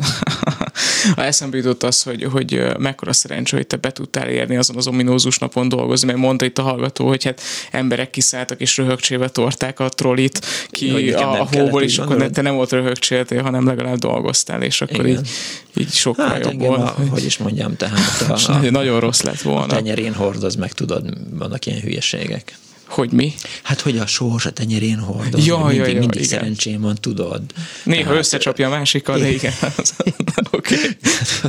a 1.16 1.20
eszembe 1.20 1.56
jutott 1.56 1.82
az, 1.82 2.02
hogy, 2.02 2.24
hogy 2.24 2.62
mekkora 2.78 3.12
szerencsé, 3.12 3.56
hogy 3.56 3.66
te 3.66 3.76
be 3.76 3.92
tudtál 3.92 4.28
érni 4.28 4.56
azon 4.56 4.76
az 4.76 4.86
ominózus 4.86 5.38
napon 5.38 5.68
dolgozni, 5.68 6.06
mert 6.06 6.18
mondta 6.18 6.44
itt 6.44 6.58
a 6.58 6.62
hallgató, 6.62 7.06
hogy 7.06 7.24
hát 7.24 7.40
emberek 7.70 8.10
kiszálltak 8.10 8.60
és 8.60 8.76
röhögcsébe 8.76 9.28
torták 9.28 9.67
a 9.76 9.88
trollit 9.88 10.46
ki 10.70 11.06
Jó, 11.06 11.16
a, 11.18 11.40
a 11.40 11.48
hóból, 11.52 11.82
és 11.82 11.98
akkor 11.98 12.16
ne, 12.16 12.30
te 12.30 12.42
nem 12.42 12.54
volt 12.54 12.72
röhögcséltél, 12.72 13.42
hanem 13.42 13.66
legalább 13.66 13.98
dolgoztál, 13.98 14.62
és 14.62 14.80
akkor 14.80 15.06
Igen. 15.06 15.18
így, 15.18 15.30
így 15.76 15.92
sokkal 15.92 16.28
hát 16.28 16.44
jobb 16.44 16.60
volt. 16.60 16.80
A, 16.80 16.96
hogy 17.10 17.24
is 17.24 17.38
mondjam, 17.38 17.76
tehát 17.76 18.20
a, 18.28 18.52
a, 18.52 18.70
nagyon 18.70 19.00
rossz 19.00 19.20
lett 19.20 19.40
volna. 19.40 19.72
A 19.72 19.76
tenyerén 19.76 20.14
hordoz 20.14 20.54
meg, 20.54 20.72
tudod, 20.72 21.04
vannak 21.30 21.66
ilyen 21.66 21.80
hülyeségek. 21.80 22.56
Hogy 22.88 23.12
mi? 23.12 23.34
Hát, 23.62 23.80
hogy 23.80 23.98
a 23.98 24.06
sós 24.06 24.46
a 24.46 24.50
tenyerén 24.50 24.98
hordom. 24.98 25.40
Ja, 25.44 25.56
mindig, 25.58 25.76
ja, 25.76 25.86
ja, 25.86 25.98
mindig 25.98 26.14
igen. 26.14 26.38
szerencsém 26.38 26.80
van, 26.80 26.96
tudod. 27.00 27.42
Néha 27.82 28.02
Tehát, 28.02 28.18
összecsapja 28.18 28.66
a 28.66 28.70
másikkal, 28.70 29.18
de 29.18 29.30
igen. 29.30 29.52
Oké. 30.50 30.74
Okay. 30.74 30.96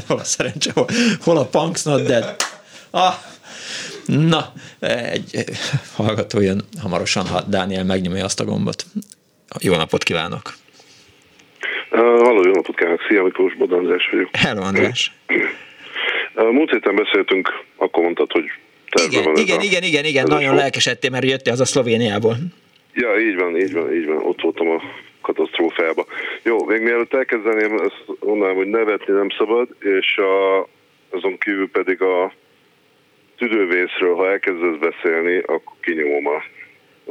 hol 0.08 0.18
a 0.18 0.24
szerencse, 0.24 0.72
hol, 0.74 0.88
hol 1.22 1.38
a 1.38 1.46
punks 1.46 1.84
not 1.84 2.04
dead. 2.06 2.36
Ah, 2.90 3.14
na, 4.06 4.54
egy 4.80 5.44
hallgató 5.96 6.40
jön 6.42 6.62
hamarosan, 6.82 7.28
ha 7.28 7.42
Dániel 7.42 7.84
megnyomja 7.84 8.24
azt 8.24 8.40
a 8.40 8.46
gombot. 8.46 8.86
Jó 9.60 9.76
napot 9.76 10.04
kívánok! 10.04 10.54
Uh, 11.92 12.00
halló, 12.00 12.44
jó 12.46 12.52
napot 12.52 12.76
kívánok! 12.76 13.02
Szia, 13.08 13.24
Miklós 13.24 13.56
Boda 13.56 13.76
András 13.76 14.10
vagyok. 14.12 14.30
Hello, 14.36 14.62
András! 14.62 15.12
Uh, 16.36 16.52
múlt 16.52 16.72
héten 16.72 16.96
beszéltünk, 16.96 17.50
akkor 17.76 18.04
mondtad, 18.04 18.32
hogy 18.32 18.46
igen, 19.08 19.24
van 19.24 19.36
igen, 19.36 19.60
a, 19.60 19.62
igen, 19.62 19.84
igen, 19.84 20.06
igen, 20.06 20.26
nagyon 20.28 20.56
lelkesedtél, 20.56 21.10
mert 21.10 21.26
jöttél 21.26 21.54
az 21.54 21.60
a 21.60 21.66
Szlovéniából. 21.66 22.36
Ja, 22.94 23.20
így 23.20 23.36
van, 23.36 23.58
így 23.58 23.74
van, 23.74 23.94
így 23.94 24.06
van, 24.06 24.18
ott 24.18 24.42
voltam 24.42 24.70
a 24.70 24.82
katasztrófába. 25.22 26.06
Jó, 26.44 26.66
még 26.66 26.82
mielőtt 26.82 27.14
elkezdeném, 27.14 27.80
azt 27.80 28.20
mondanám, 28.20 28.56
hogy 28.56 28.68
nevetni 28.68 29.14
nem 29.14 29.30
szabad, 29.38 29.68
és 29.80 30.18
a, 30.18 30.68
azon 31.10 31.38
kívül 31.38 31.70
pedig 31.70 32.02
a 32.02 32.34
tüdővészről, 33.40 34.16
ha 34.16 34.30
elkezdesz 34.30 34.78
beszélni, 34.80 35.38
akkor 35.38 35.74
kinyomom 35.82 36.28
a, 36.28 36.44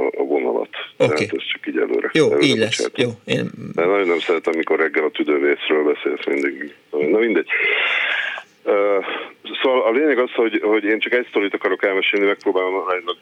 a, 0.03 0.07
a 0.16 0.22
vonalat. 0.22 0.68
Okay. 0.97 1.16
Tehát 1.16 1.35
ez 1.35 1.45
csak 1.53 1.66
így 1.66 1.79
előre. 1.79 2.11
Jó, 2.12 2.26
előre 2.26 2.47
így 2.47 2.59
lesz. 2.59 2.91
Jó, 2.97 3.09
én... 3.24 3.51
De 3.74 3.85
nagyon 3.85 4.09
nem 4.09 4.18
szeretem, 4.18 4.53
amikor 4.55 4.79
reggel 4.79 5.05
a 5.05 5.11
tüdővészről 5.11 5.85
beszélsz 5.85 6.26
mindig. 6.26 6.74
Na 6.91 7.18
mindegy. 7.18 7.49
Szóval 9.62 9.83
a 9.83 9.91
lényeg 9.91 10.18
az, 10.18 10.31
hogy, 10.31 10.61
hogy 10.62 10.85
én 10.85 10.99
csak 10.99 11.12
egy 11.12 11.26
sztorit 11.29 11.55
akarok 11.55 11.85
elmesélni, 11.85 12.26
megpróbálom 12.26 12.74
aránylag 12.74 13.16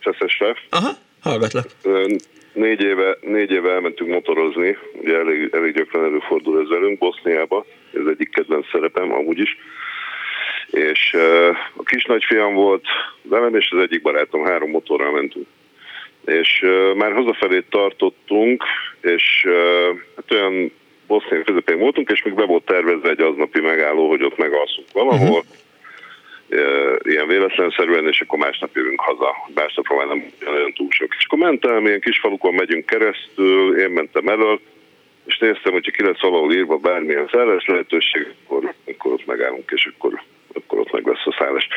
feszesre. 0.00 0.56
Aha, 0.70 0.90
hallgatlak. 1.22 1.66
Négy 2.52 2.82
éve, 2.82 3.18
négy 3.20 3.50
éve 3.50 3.70
elmentünk 3.70 4.10
motorozni, 4.10 4.76
ugye 4.92 5.18
elég, 5.18 5.50
elég 5.52 5.74
gyakran 5.74 6.04
előfordul 6.04 6.60
ez 6.60 6.68
velünk, 6.68 6.98
Boszniába, 6.98 7.66
ez 7.94 8.06
egyik 8.06 8.30
kedvenc 8.30 8.66
szerepem 8.72 9.12
amúgy 9.12 9.38
is. 9.38 9.56
És 10.72 11.16
a 11.76 11.82
kis 11.82 12.04
nagyfiam 12.04 12.54
volt 12.54 12.84
velem, 13.22 13.54
és 13.54 13.70
az 13.70 13.80
egyik 13.80 14.02
barátom, 14.02 14.44
három 14.44 14.70
motorral 14.70 15.12
mentünk. 15.12 15.46
És 16.24 16.64
már 16.96 17.12
hazafelé 17.12 17.60
tartottunk, 17.70 18.64
és 19.00 19.46
hát 20.16 20.32
olyan 20.32 20.72
Bosznia 21.06 21.42
közepén 21.42 21.78
voltunk, 21.78 22.10
és 22.10 22.22
még 22.22 22.34
be 22.34 22.44
volt 22.44 22.64
tervezve 22.64 23.10
egy 23.10 23.20
aznapi 23.20 23.60
megálló, 23.60 24.08
hogy 24.08 24.22
ott 24.22 24.36
megalszunk 24.36 24.86
valahol. 24.92 25.28
Uh-huh. 25.28 26.96
ilyen 27.02 27.26
véletlenszerűen, 27.26 28.08
és 28.08 28.20
akkor 28.20 28.38
másnap 28.38 28.76
jövünk 28.76 29.00
haza. 29.00 29.34
Másnapra 29.54 29.96
már 29.96 30.06
nem 30.06 30.32
olyan 30.46 30.72
túl 30.72 30.88
sok. 30.90 31.14
És 31.18 31.24
akkor 31.24 31.38
mentem, 31.38 31.86
ilyen 31.86 32.00
kis 32.00 32.18
falukon 32.18 32.54
megyünk 32.54 32.86
keresztül, 32.86 33.78
én 33.80 33.90
mentem 33.90 34.28
elől, 34.28 34.60
és 35.24 35.38
néztem, 35.38 35.72
hogyha 35.72 35.90
ki 35.90 36.02
lesz 36.02 36.20
valahol 36.20 36.52
írva 36.52 36.76
bármilyen 36.76 37.28
szállás 37.32 37.66
lehetőség, 37.66 38.34
akkor, 38.44 38.74
akkor 38.86 39.12
ott 39.12 39.26
megállunk, 39.26 39.70
és 39.74 39.90
akkor, 39.94 40.22
akkor 40.54 40.78
ott 40.78 40.92
meg 40.92 41.06
lesz 41.06 41.26
a 41.26 41.36
szállás. 41.38 41.68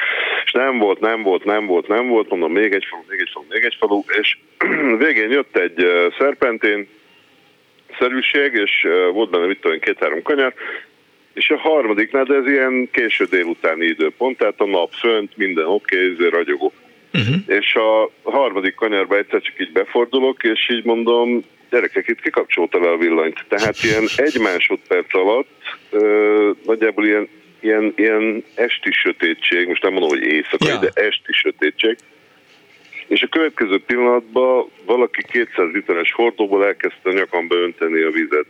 És 0.46 0.52
nem 0.52 0.78
volt, 0.78 1.00
nem 1.00 1.24
volt, 1.24 1.44
nem 1.44 1.66
volt, 1.66 1.88
nem 1.88 2.08
volt, 2.08 2.30
mondom, 2.30 2.52
még 2.52 2.74
egy 2.74 2.86
falu, 2.90 3.04
még 3.10 3.20
egy 3.20 3.30
falu, 3.34 3.46
még 3.50 3.64
egy 3.64 3.76
falu, 3.80 4.02
és 4.22 4.38
végén 5.06 5.32
jött 5.32 5.58
egy 5.58 5.86
szerpentén 6.18 6.88
szerűség, 8.00 8.54
és 8.54 8.88
volt 9.12 9.30
benne, 9.30 9.46
mit 9.46 9.60
tudom, 9.60 9.80
két-három 9.80 10.22
kanyar, 10.22 10.54
és 11.34 11.50
a 11.50 11.58
harmadiknál, 11.58 12.24
de 12.24 12.36
ez 12.36 12.48
ilyen 12.48 12.90
késő 12.92 13.26
délutáni 13.26 13.86
időpont, 13.86 14.38
tehát 14.38 14.62
a 14.62 14.66
nap 14.66 14.94
fönt, 14.94 15.38
minden 15.38 15.66
oké, 15.66 16.12
okay, 16.12 16.30
ragyogó. 16.30 16.74
Uh-huh. 17.14 17.36
És 17.46 17.76
a 17.76 18.12
harmadik 18.24 18.76
kanyarba 18.76 19.18
egyszer 19.18 19.42
csak 19.42 19.60
így 19.60 19.72
befordulok, 19.72 20.44
és 20.44 20.70
így 20.70 20.84
mondom, 20.84 21.44
gyerekek, 21.70 22.08
itt 22.08 22.22
kikapcsolta 22.22 22.80
le 22.80 22.90
a 22.90 22.98
villanyt. 22.98 23.46
Tehát 23.48 23.84
ilyen 23.84 24.04
egy 24.16 24.40
másodperc 24.40 25.16
alatt 25.16 25.48
ö, 25.90 26.52
nagyjából 26.66 27.06
ilyen, 27.06 27.30
ilyen, 27.66 27.94
ilyen 27.96 28.44
esti 28.56 28.92
sötétség, 28.92 29.68
most 29.68 29.82
nem 29.82 29.92
mondom, 29.92 30.10
hogy 30.10 30.24
éjszakai, 30.24 30.68
ja. 30.68 30.80
de 30.80 30.90
esti 30.94 31.32
sötétség, 31.32 31.98
és 33.08 33.22
a 33.22 33.28
következő 33.28 33.80
pillanatban 33.80 34.70
valaki 34.86 35.24
200 35.32 35.72
literes 35.72 36.12
hordóból 36.12 36.66
elkezdte 36.66 37.12
nyakamba 37.12 37.56
önteni 37.56 38.02
a 38.02 38.10
vizet. 38.10 38.46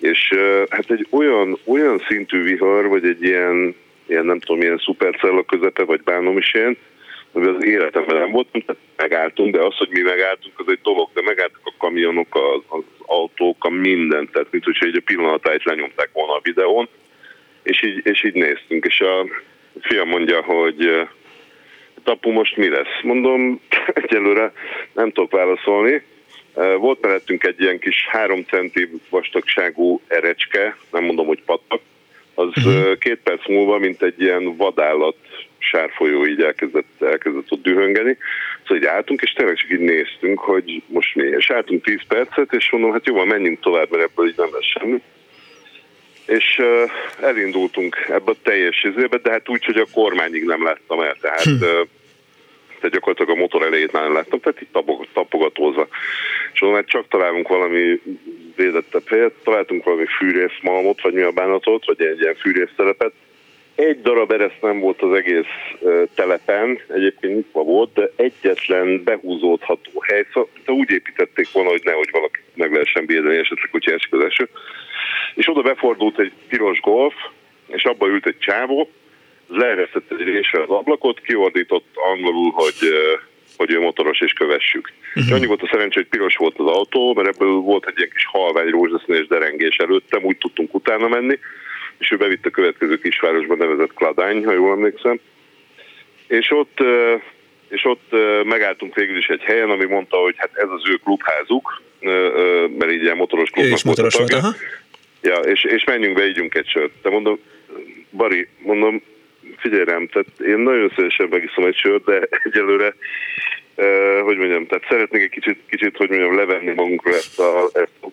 És 0.00 0.34
hát 0.68 0.90
egy 0.90 1.06
olyan, 1.10 1.58
olyan 1.64 2.02
szintű 2.08 2.42
vihar, 2.42 2.88
vagy 2.88 3.04
egy 3.04 3.22
ilyen, 3.22 3.74
ilyen 4.06 4.24
nem 4.24 4.40
tudom, 4.40 4.62
ilyen 4.62 4.78
szupercella 4.78 5.42
közepe, 5.42 5.84
vagy 5.84 6.02
bánom 6.02 6.38
is 6.38 6.54
én, 6.54 6.76
ami 7.32 7.46
az 7.46 7.64
életemben 7.64 8.16
nem 8.16 8.30
volt, 8.30 8.46
tehát 8.50 8.82
megálltunk, 8.96 9.54
de 9.54 9.64
az, 9.64 9.76
hogy 9.76 9.88
mi 9.90 10.00
megálltunk, 10.00 10.58
az 10.58 10.66
egy 10.68 10.80
dolog, 10.82 11.08
de 11.14 11.22
megálltak 11.22 11.60
a 11.64 11.74
kamionok, 11.78 12.34
az, 12.34 12.78
az 12.78 12.82
autók, 13.06 13.64
a 13.64 13.68
mindent, 13.70 14.30
tehát 14.30 14.48
mint 14.50 14.64
hogyha 14.64 14.86
egy 14.86 14.96
a 14.96 15.00
pillanatáit 15.04 15.64
lenyomták 15.64 16.10
volna 16.12 16.32
a 16.32 16.40
videón, 16.42 16.88
és 17.62 17.82
így, 17.82 18.00
és 18.06 18.24
így 18.24 18.34
néztünk, 18.34 18.84
és 18.84 19.00
a 19.00 19.26
fiam 19.80 20.08
mondja, 20.08 20.42
hogy 20.42 21.08
tapu 22.04 22.30
most 22.30 22.56
mi 22.56 22.68
lesz? 22.68 23.02
Mondom, 23.02 23.60
egyelőre 24.02 24.52
nem 24.92 25.12
tudok 25.12 25.30
válaszolni, 25.30 26.02
volt 26.78 27.00
mellettünk 27.00 27.44
egy 27.44 27.60
ilyen 27.60 27.78
kis 27.78 28.06
három 28.10 28.42
centi 28.42 28.90
vastagságú 29.08 30.00
erecske, 30.06 30.76
nem 30.90 31.04
mondom, 31.04 31.26
hogy 31.26 31.42
patak, 31.42 31.80
az 32.34 32.48
uh-huh. 32.56 32.98
két 32.98 33.18
perc 33.22 33.48
múlva, 33.48 33.78
mint 33.78 34.02
egy 34.02 34.20
ilyen 34.20 34.56
vadállat 34.56 35.16
sárfolyó 35.58 36.26
így 36.26 36.42
elkezdett, 36.42 37.02
elkezdett 37.02 37.50
ott 37.52 37.62
dühöngeni. 37.62 38.16
Szóval 38.62 38.76
így 38.76 38.84
álltunk, 38.84 39.22
és 39.22 39.32
tényleg 39.32 39.56
csak 39.56 39.70
így 39.70 39.78
néztünk, 39.78 40.38
hogy 40.38 40.82
most 40.86 41.14
mi. 41.14 41.24
És 41.24 41.50
álltunk 41.50 41.84
10 41.84 41.98
percet, 42.08 42.52
és 42.52 42.70
mondom, 42.70 42.92
hát 42.92 43.06
jó, 43.06 43.24
menjünk 43.24 43.60
tovább, 43.60 43.90
mert 43.90 44.02
ebből 44.02 44.28
így 44.28 44.36
nem 44.36 44.48
lesz 44.52 44.78
semmi. 44.78 45.02
És 46.28 46.62
elindultunk 47.20 48.06
ebbe 48.08 48.30
a 48.30 48.42
teljes 48.42 48.84
izébe, 48.84 49.16
de 49.16 49.30
hát 49.30 49.48
úgy, 49.48 49.64
hogy 49.64 49.76
a 49.76 49.86
kormányig 49.92 50.44
nem 50.44 50.64
láttam 50.64 51.00
el. 51.00 51.16
Tehát 51.20 51.42
hm. 51.42 51.58
tehát 51.60 52.90
gyakorlatilag 52.90 53.30
a 53.30 53.40
motor 53.40 53.62
elejét 53.62 53.92
már 53.92 54.02
nem 54.02 54.12
láttam, 54.12 54.40
tehát 54.40 54.60
itt 54.60 54.72
tapogatózva. 55.12 55.88
És 56.52 56.62
onnan 56.62 56.84
csak 56.86 57.08
találunk 57.08 57.48
valami 57.48 58.00
védettebb 58.56 59.08
helyet, 59.08 59.32
találtunk 59.44 59.84
valami 59.84 60.06
fűrészmalmot, 60.18 61.00
vagy 61.00 61.12
mi 61.12 61.20
a 61.22 61.30
bánatot, 61.30 61.86
vagy 61.86 62.02
egy 62.02 62.20
ilyen 62.20 62.34
fűrésztelepet. 62.34 63.12
Egy 63.74 64.00
darab 64.02 64.32
ereszt 64.32 64.62
nem 64.62 64.80
volt 64.80 65.02
az 65.02 65.12
egész 65.16 65.52
telepen, 66.14 66.80
egyébként 66.88 67.34
nyitva 67.34 67.62
volt, 67.62 67.92
de 67.92 68.10
egyetlen 68.16 69.02
behúzódható 69.04 69.90
hely, 70.00 70.26
szóval 70.32 70.48
úgy 70.66 70.90
építették 70.90 71.52
volna, 71.52 71.70
hogy 71.70 71.82
nehogy 71.84 72.08
valaki 72.12 72.40
meg 72.54 72.72
lehessen 72.72 73.06
védeni, 73.06 73.36
esetleg, 73.36 73.68
hogyha 73.70 73.92
esik 73.92 74.12
az 74.12 74.24
eső. 74.24 74.48
És 75.34 75.48
oda 75.48 75.62
befordult 75.62 76.18
egy 76.18 76.32
piros 76.48 76.80
golf, 76.80 77.14
és 77.66 77.84
abba 77.84 78.06
ült 78.06 78.26
egy 78.26 78.38
csávó, 78.38 78.90
leeresztett 79.46 80.10
egy 80.10 80.22
résre 80.22 80.62
az 80.62 80.68
ablakot, 80.68 81.20
kiordított 81.20 81.86
angolul, 81.94 82.50
hogy 82.50 82.74
hogy 83.56 83.72
ő 83.72 83.80
motoros 83.80 84.20
és 84.20 84.32
kövessük. 84.32 84.92
Uh-huh. 85.08 85.24
És 85.24 85.30
annyi 85.30 85.46
volt 85.46 85.62
a 85.62 85.68
szerencsé, 85.70 86.00
hogy 86.00 86.08
piros 86.08 86.36
volt 86.36 86.58
az 86.58 86.66
autó, 86.66 87.14
mert 87.14 87.28
ebből 87.28 87.52
volt 87.52 87.86
egy 87.86 87.96
ilyen 87.96 88.10
kis 88.10 88.26
halvány 88.26 88.68
rózsaszínes 88.70 89.26
derengés 89.26 89.76
előttem, 89.76 90.24
úgy 90.24 90.36
tudtunk 90.36 90.74
utána 90.74 91.08
menni, 91.08 91.38
és 91.98 92.10
ő 92.10 92.16
bevitt 92.16 92.46
a 92.46 92.50
következő 92.50 92.98
kisvárosba 92.98 93.56
nevezett 93.56 93.94
Kladány, 93.94 94.44
ha 94.44 94.52
jól 94.52 94.72
emlékszem. 94.72 95.20
És 96.26 96.50
ott, 96.50 96.78
és 97.68 97.84
ott 97.84 98.10
megálltunk 98.44 98.94
végül 98.94 99.16
is 99.16 99.26
egy 99.26 99.42
helyen, 99.42 99.70
ami 99.70 99.84
mondta, 99.84 100.16
hogy 100.16 100.34
hát 100.36 100.50
ez 100.54 100.68
az 100.68 100.82
ő 100.90 100.94
klubházuk, 101.04 101.82
mert 102.78 102.92
így 102.92 103.02
ilyen 103.02 103.16
motoros 103.16 103.50
klubnak 103.50 103.82
volt 103.82 104.16
tagja. 104.16 104.40
Volt, 104.40 104.56
ja, 105.20 105.36
és, 105.36 105.64
és 105.64 105.84
menjünk 105.84 106.16
be, 106.16 106.26
ígyunk 106.26 106.54
egy 106.54 106.68
sört. 106.68 106.92
De 107.02 107.10
mondom, 107.10 107.38
Bari, 108.10 108.48
mondom, 108.58 109.02
figyelj 109.56 109.84
rám, 109.84 110.06
tehát 110.06 110.26
én 110.40 110.58
nagyon 110.58 110.92
szívesen 110.96 111.28
megiszom 111.30 111.64
egy 111.64 111.76
sört, 111.76 112.04
de 112.04 112.28
egyelőre, 112.44 112.94
uh, 113.74 114.20
hogy 114.20 114.36
mondjam, 114.36 114.66
tehát 114.66 114.86
szeretnék 114.88 115.22
egy 115.22 115.30
kicsit, 115.30 115.58
kicsit 115.68 115.96
hogy 115.96 116.08
mondjam, 116.08 116.36
levenni 116.36 116.72
magunkra 116.72 117.10
ezt 117.10 117.38
a, 117.38 117.68
ezt 117.72 117.92
a 118.02 118.06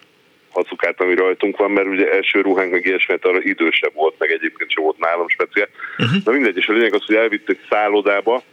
hacukát, 0.49 1.01
ami 1.01 1.15
rajtunk 1.15 1.57
van, 1.57 1.71
mert 1.71 1.87
ugye 1.87 2.11
első 2.11 2.41
ruhánk 2.41 2.71
meg 2.71 2.85
ilyesmi, 2.85 3.15
arra 3.21 3.41
idősebb 3.41 3.93
volt, 3.93 4.15
meg 4.17 4.31
egyébként 4.31 4.71
sem 4.71 4.83
volt 4.83 4.97
nálam 4.97 5.27
speciál. 5.27 5.69
Uh-huh. 5.97 6.23
Na 6.25 6.31
mindegy, 6.31 6.57
és 6.57 6.67
a 6.67 6.73
lényeg 6.73 6.93
az, 6.93 7.05
hogy 7.05 7.15
elvittük 7.15 7.59
szállodába, 7.69 8.43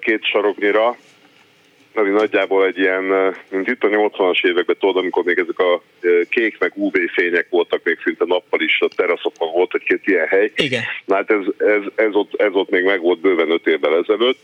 két 0.00 0.24
saroknyira, 0.24 0.96
ami 1.94 2.10
nagyjából 2.10 2.66
egy 2.66 2.78
ilyen, 2.78 3.34
mint 3.50 3.68
itt 3.68 3.84
a 3.84 3.88
80-as 3.88 4.46
években, 4.46 4.76
tudod, 4.78 4.96
amikor 4.96 5.24
még 5.24 5.38
ezek 5.38 5.58
a 5.58 5.82
kék 6.28 6.58
meg 6.58 6.72
UV 6.74 6.94
fények 7.12 7.46
voltak 7.50 7.80
még 7.84 7.98
szinte 8.04 8.24
nappal 8.26 8.60
is, 8.60 8.80
a 8.80 8.88
teraszokon 8.96 9.52
volt 9.52 9.74
egy-két 9.74 10.06
ilyen 10.06 10.26
hely. 10.26 10.52
Igen. 10.56 10.82
Na 11.04 11.14
hát 11.14 11.30
ez, 11.30 11.44
ez, 11.58 11.82
ez, 11.94 12.14
ott, 12.14 12.40
ez 12.40 12.52
ott 12.52 12.70
még 12.70 12.84
meg 12.84 13.00
volt 13.00 13.20
bőven 13.20 13.50
öt 13.50 13.66
évvel 13.66 13.96
ezelőtt, 13.96 14.38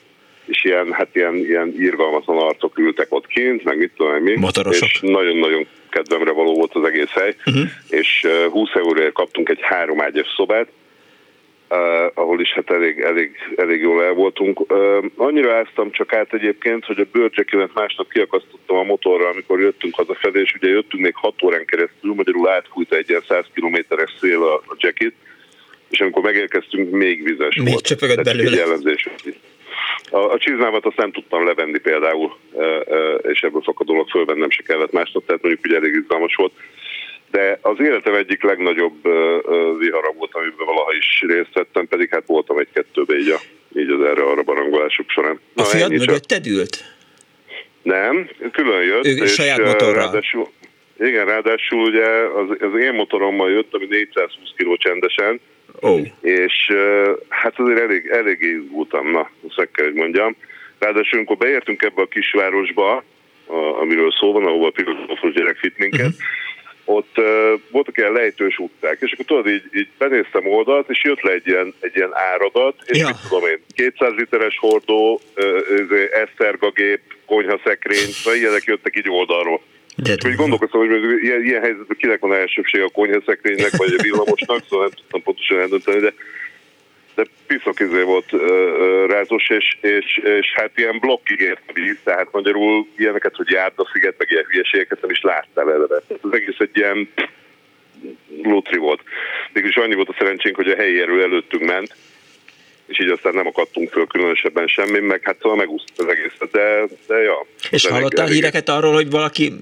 és 0.46 0.64
ilyen, 0.64 0.92
hát 0.92 1.08
ilyen, 1.12 1.34
ilyen 1.34 1.74
írgalmatlan 1.80 2.38
arcok 2.38 2.78
ültek 2.78 3.06
ott 3.08 3.26
kint, 3.26 3.64
meg 3.64 3.78
mit 3.78 3.92
tudom 3.96 4.22
mi. 4.22 4.36
Motorosok. 4.36 4.88
És 4.88 5.00
nagyon-nagyon 5.00 5.66
kedvemre 5.88 6.30
való 6.30 6.54
volt 6.54 6.74
az 6.74 6.84
egész 6.84 7.10
hely, 7.10 7.34
uh-huh. 7.46 7.64
és 7.88 8.26
20 8.50 8.68
euróért 8.74 9.12
kaptunk 9.12 9.48
egy 9.48 9.60
három 9.60 10.00
ágyas 10.00 10.26
szobát, 10.36 10.68
Uh, 11.68 12.10
ahol 12.14 12.40
is 12.40 12.52
hát 12.52 12.70
elég, 12.70 13.00
elég, 13.00 13.30
elég 13.56 13.80
jól 13.80 14.04
el 14.04 14.12
voltunk. 14.12 14.72
Uh, 14.72 15.04
annyira 15.16 15.54
áztam 15.54 15.90
csak 15.90 16.12
át 16.12 16.34
egyébként, 16.34 16.84
hogy 16.84 17.00
a 17.00 17.06
bőrcsekimet 17.12 17.74
másnap 17.74 18.08
kiakasztottam 18.08 18.76
a 18.76 18.82
motorra, 18.82 19.28
amikor 19.28 19.60
jöttünk 19.60 19.94
hazafelé, 19.94 20.40
és 20.40 20.54
ugye 20.54 20.68
jöttünk 20.68 21.02
még 21.02 21.14
6 21.14 21.42
órán 21.42 21.64
keresztül, 21.64 22.14
magyarul 22.14 22.48
átfújta 22.48 22.96
egy 22.96 23.08
ilyen 23.08 23.24
100 23.28 23.44
kilométeres 23.54 24.14
szél 24.20 24.42
a, 24.42 24.54
a 24.54 24.74
jacket, 24.78 25.12
és 25.90 26.00
amikor 26.00 26.22
megérkeztünk, 26.22 26.90
még 26.90 27.22
vizes 27.22 27.56
még 27.56 27.72
volt. 27.72 27.84
csöpögött 27.84 28.24
belőle. 28.24 28.62
A, 30.10 30.18
a 30.18 30.38
csizmámat 30.38 30.86
azt 30.86 30.96
nem 30.96 31.12
tudtam 31.12 31.46
levenni 31.46 31.78
például, 31.78 32.36
uh, 32.52 32.64
és 33.22 33.40
ebből 33.40 33.62
fakadólag 33.62 34.08
fölvennem 34.08 34.50
se 34.50 34.62
kellett 34.62 34.92
másnap, 34.92 35.26
tehát 35.26 35.42
mondjuk 35.42 35.64
ugye 35.64 35.76
elég 35.76 35.94
izgalmas 35.94 36.34
volt 36.34 36.52
de 37.36 37.58
az 37.62 37.80
életem 37.80 38.14
egyik 38.14 38.42
legnagyobb 38.42 39.02
vihara 39.78 40.12
volt, 40.12 40.34
amiben 40.34 40.66
valaha 40.66 40.92
is 40.92 41.24
részt 41.26 41.52
vettem, 41.52 41.88
pedig 41.88 42.08
hát 42.10 42.22
voltam 42.26 42.58
egy-kettőbe 42.58 43.18
így, 43.18 43.28
a, 43.28 43.40
így 43.78 43.90
az 43.90 44.00
erre-arra 44.04 44.42
barangolások 44.42 45.10
során. 45.10 45.40
A 45.54 45.60
Na, 45.60 45.64
fiad 45.64 45.90
mögötted 45.90 46.46
ült? 46.46 46.84
Nem, 47.82 48.30
külön 48.52 48.82
jött. 48.82 49.06
Ő 49.06 49.16
és 49.16 49.32
saját 49.32 49.58
motorral? 49.58 49.94
Ráadásul, 49.94 50.48
igen, 50.98 51.26
ráadásul 51.26 51.80
ugye 51.80 52.06
az, 52.08 52.48
az 52.60 52.80
én 52.80 52.92
motorommal 52.94 53.50
jött, 53.50 53.74
ami 53.74 53.86
420 53.86 54.48
kg 54.56 54.76
csendesen, 54.76 55.40
oh. 55.80 56.00
és 56.20 56.72
hát 57.28 57.58
azért 57.58 57.80
elég, 57.80 58.06
elég 58.06 58.40
izgultam, 58.40 59.10
na, 59.10 59.30
azt 59.48 59.56
meg 59.56 59.70
kell, 59.70 59.84
hogy 59.84 59.94
mondjam. 59.94 60.36
Ráadásul, 60.78 61.18
amikor 61.18 61.36
beértünk 61.36 61.82
ebbe 61.82 62.02
a 62.02 62.06
kisvárosba, 62.06 63.04
a, 63.46 63.80
amiről 63.80 64.12
szó 64.12 64.32
van, 64.32 64.44
ahol 64.44 64.66
a 64.66 64.70
piros 64.70 65.32
gyerek 65.34 65.60
vitt 65.60 65.78
minket, 65.78 66.06
uh-huh 66.06 66.44
ott 66.88 67.18
uh, 67.18 67.60
voltak 67.70 67.96
ilyen 67.96 68.12
lejtős 68.12 68.58
utcák, 68.58 68.98
és 69.00 69.12
akkor 69.12 69.24
tudod, 69.24 69.46
így, 69.46 69.64
így 69.72 69.88
benéztem 69.98 70.46
oldalt, 70.46 70.90
és 70.90 71.04
jött 71.04 71.20
le 71.20 71.32
egy 71.32 71.46
ilyen, 71.46 71.74
egy 71.80 71.96
ilyen 71.96 72.14
áradat, 72.32 72.74
és 72.84 72.98
ja. 72.98 73.06
mit 73.06 73.16
tudom 73.28 73.48
én, 73.48 73.58
200 73.74 74.12
literes 74.16 74.58
hordó, 74.58 75.20
uh, 75.36 76.04
esztergagép, 76.12 77.00
konyhaszekrény, 77.26 78.10
szóval 78.10 78.38
ilyenek 78.38 78.64
jöttek 78.64 78.96
így 78.96 79.10
oldalról. 79.10 79.60
De 79.96 80.12
és 80.12 80.24
úgy 80.24 80.34
gondolkoztam, 80.34 80.80
hogy 80.80 81.22
ilyen, 81.22 81.44
ilyen 81.44 81.60
helyzetben 81.60 81.96
kinek 81.96 82.20
van 82.20 82.34
elsőbség 82.34 82.80
a 82.80 82.88
konyhaszekrénynek, 82.88 83.76
vagy 83.76 83.94
a 83.98 84.02
villamosnak, 84.02 84.64
szóval 84.68 84.86
nem 84.86 84.96
tudtam 84.96 85.22
pontosan 85.22 85.60
eldönteni, 85.60 86.00
de 86.00 86.12
de 87.16 87.24
piszok 87.46 87.80
izé 87.80 88.02
volt 88.02 88.32
uh, 88.32 88.40
rázos, 89.08 89.48
és, 89.48 89.76
és, 89.80 90.20
és, 90.38 90.52
hát 90.54 90.70
ilyen 90.74 90.98
blokkig 90.98 91.40
ért 91.40 91.62
a 91.66 91.72
víz, 91.72 91.98
tehát 92.04 92.28
magyarul 92.32 92.86
ilyeneket, 92.96 93.36
hogy 93.36 93.50
járt 93.50 93.78
a 93.78 93.90
sziget, 93.92 94.14
meg 94.18 94.30
ilyen 94.30 94.44
hülyeségeket 94.50 95.00
nem 95.00 95.10
is 95.10 95.20
láttál 95.20 95.72
eleve. 95.72 96.02
Az 96.20 96.32
egész 96.32 96.58
egy 96.58 96.76
ilyen 96.76 97.08
lótri 98.42 98.78
volt. 98.78 99.00
Mégis 99.52 99.76
annyi 99.76 99.94
volt 99.94 100.08
a 100.08 100.14
szerencsénk, 100.18 100.56
hogy 100.56 100.70
a 100.70 100.76
helyi 100.76 101.00
erő 101.00 101.22
előttünk 101.22 101.64
ment, 101.64 101.94
és 102.86 103.00
így 103.00 103.08
aztán 103.08 103.34
nem 103.34 103.46
akadtunk 103.46 103.90
föl 103.90 104.06
különösebben 104.06 104.66
semmi, 104.66 104.98
meg 104.98 105.20
hát 105.24 105.36
szóval 105.40 105.56
megúsztuk 105.56 106.06
az 106.06 106.14
egészet, 106.14 106.50
de, 106.50 106.96
de 107.06 107.22
ja. 107.22 107.46
És 107.70 107.86
hallottál 107.86 108.26
híreket 108.26 108.68
arról, 108.68 108.92
hogy 108.92 109.10
valaki 109.10 109.52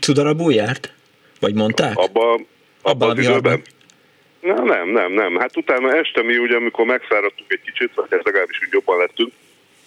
cudarabul 0.00 0.52
járt? 0.52 0.92
Vagy 1.40 1.54
mondták? 1.54 1.96
Abba, 1.96 2.32
abba, 2.32 2.44
abba 2.82 3.06
az 3.06 3.18
időben? 3.18 3.62
Na, 4.46 4.62
nem, 4.62 4.88
nem, 4.88 5.12
nem. 5.12 5.36
Hát 5.36 5.56
utána 5.56 5.96
este 5.96 6.22
mi 6.22 6.38
ugye, 6.38 6.56
amikor 6.56 6.86
megfáradtunk 6.86 7.52
egy 7.52 7.60
kicsit, 7.60 7.94
vagy 7.94 8.06
ez 8.08 8.20
legalábbis 8.22 8.60
úgy 8.66 8.72
jobban 8.72 8.98
lettünk, 8.98 9.32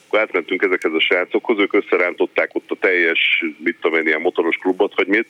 akkor 0.07 0.20
átmentünk 0.20 0.62
ezekhez 0.62 0.93
a 0.93 0.99
srácokhoz, 0.99 1.60
ők 1.60 1.74
összerántották 1.74 2.49
ott 2.53 2.72
a 2.72 2.76
teljes, 2.80 3.43
mit 3.57 3.78
tudom 3.82 3.99
én, 3.99 4.07
ilyen 4.07 4.22
motoros 4.22 4.57
klubot, 4.57 4.95
vagy 4.95 5.07
mit, 5.07 5.28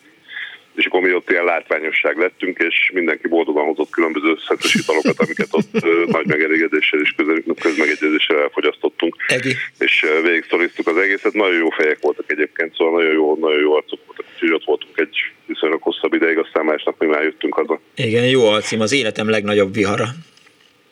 és 0.80 0.86
akkor 0.86 1.01
mi 1.01 1.13
ott 1.13 1.30
ilyen 1.30 1.43
látványosság 1.43 2.17
lettünk, 2.17 2.57
és 2.57 2.91
mindenki 2.93 3.27
boldogan 3.27 3.65
hozott 3.65 3.89
különböző 3.89 4.38
szetes 4.47 4.73
italokat, 4.75 5.19
amiket 5.19 5.47
ott 5.51 5.71
nagy 6.15 6.25
megelégedéssel 6.25 6.99
és 6.99 7.13
közmegegyezéssel 7.61 8.41
elfogyasztottunk. 8.41 9.15
Egi. 9.27 9.55
És 9.80 10.05
végig 10.23 10.45
az 10.88 10.97
egészet. 10.97 11.34
Nagyon 11.34 11.57
jó 11.57 11.69
fejek 11.69 11.97
voltak 12.01 12.32
egyébként, 12.32 12.75
szóval 12.75 12.99
nagyon 12.99 13.13
jó, 13.13 13.36
nagyon 13.36 13.59
jó 13.59 13.75
arcok 13.75 13.99
voltak. 14.05 14.25
Úgyhogy 14.34 14.51
ott 14.51 14.63
voltunk 14.63 14.99
egy 14.99 15.17
viszonylag 15.45 15.82
hosszabb 15.82 16.13
ideig, 16.13 16.38
aztán 16.38 16.65
másnap 16.65 16.95
mi 16.99 17.05
már 17.05 17.23
jöttünk 17.23 17.53
haza. 17.53 17.80
Igen, 17.95 18.25
jó 18.25 18.47
alcím, 18.47 18.82
az 18.82 18.91
életem 18.91 19.30
legnagyobb 19.30 19.73
vihara. 19.73 20.05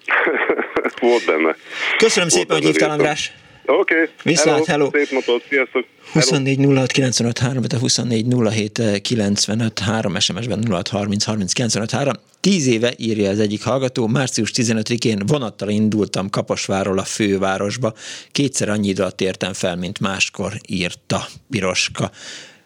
Volt 1.00 1.26
benne. 1.26 1.56
Köszönöm 1.98 2.30
Volt 2.30 2.42
szépen, 2.42 2.56
hogy 2.56 2.66
hívtál, 2.66 2.90
András. 2.90 3.32
Oké. 3.68 3.94
Okay. 3.94 4.10
Viszlát, 4.24 4.66
hello. 4.66 4.90
Szép 4.94 5.10
napot, 5.12 5.44
sziasztok. 5.50 5.86
24 6.14 6.66
06 6.76 6.92
95 6.92 7.40
3, 7.40 7.62
de 7.62 7.78
24 7.80 8.26
07 8.50 9.02
95 9.02 9.80
3, 9.80 10.20
SMS-ben 10.20 10.64
06 10.70 10.88
30 10.88 11.24
30 11.24 11.54
95 11.54 11.92
3. 11.92 12.14
Tíz 12.40 12.68
éve 12.68 12.92
írja 12.98 13.30
az 13.30 13.40
egyik 13.40 13.64
hallgató, 13.64 14.08
március 14.08 14.52
15-én 14.56 15.22
vonattal 15.28 15.70
indultam 15.70 16.30
Kaposváról 16.30 17.00
a 17.00 17.04
fővárosba. 17.04 17.94
Kétszer 18.32 18.70
annyi 18.70 18.88
idő 18.88 19.02
alatt 19.02 19.22
értem 19.22 19.54
fel, 19.54 19.76
mint 19.76 20.00
máskor 20.00 20.52
írta 20.68 21.20
Piroska 21.52 22.10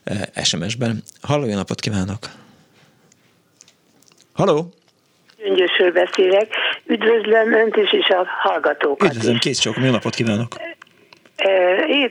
eh, 0.04 0.22
SMS-ben. 0.44 1.04
Halló, 1.22 1.46
jó 1.46 1.56
napot 1.56 1.80
kívánok! 1.80 2.20
Halló! 4.34 4.74
Gyöngyösről 5.38 5.92
beszélek. 5.92 6.48
Üdvözlöm 6.86 7.54
Önt 7.54 7.76
is, 7.76 7.94
és 7.94 8.08
a 8.08 8.28
hallgatókat 8.42 9.10
Üdvözlöm, 9.10 9.38
kész 9.38 9.60
csak, 9.60 9.78
jó 9.84 9.92
napot 9.92 10.16
kívánok! 10.16 10.56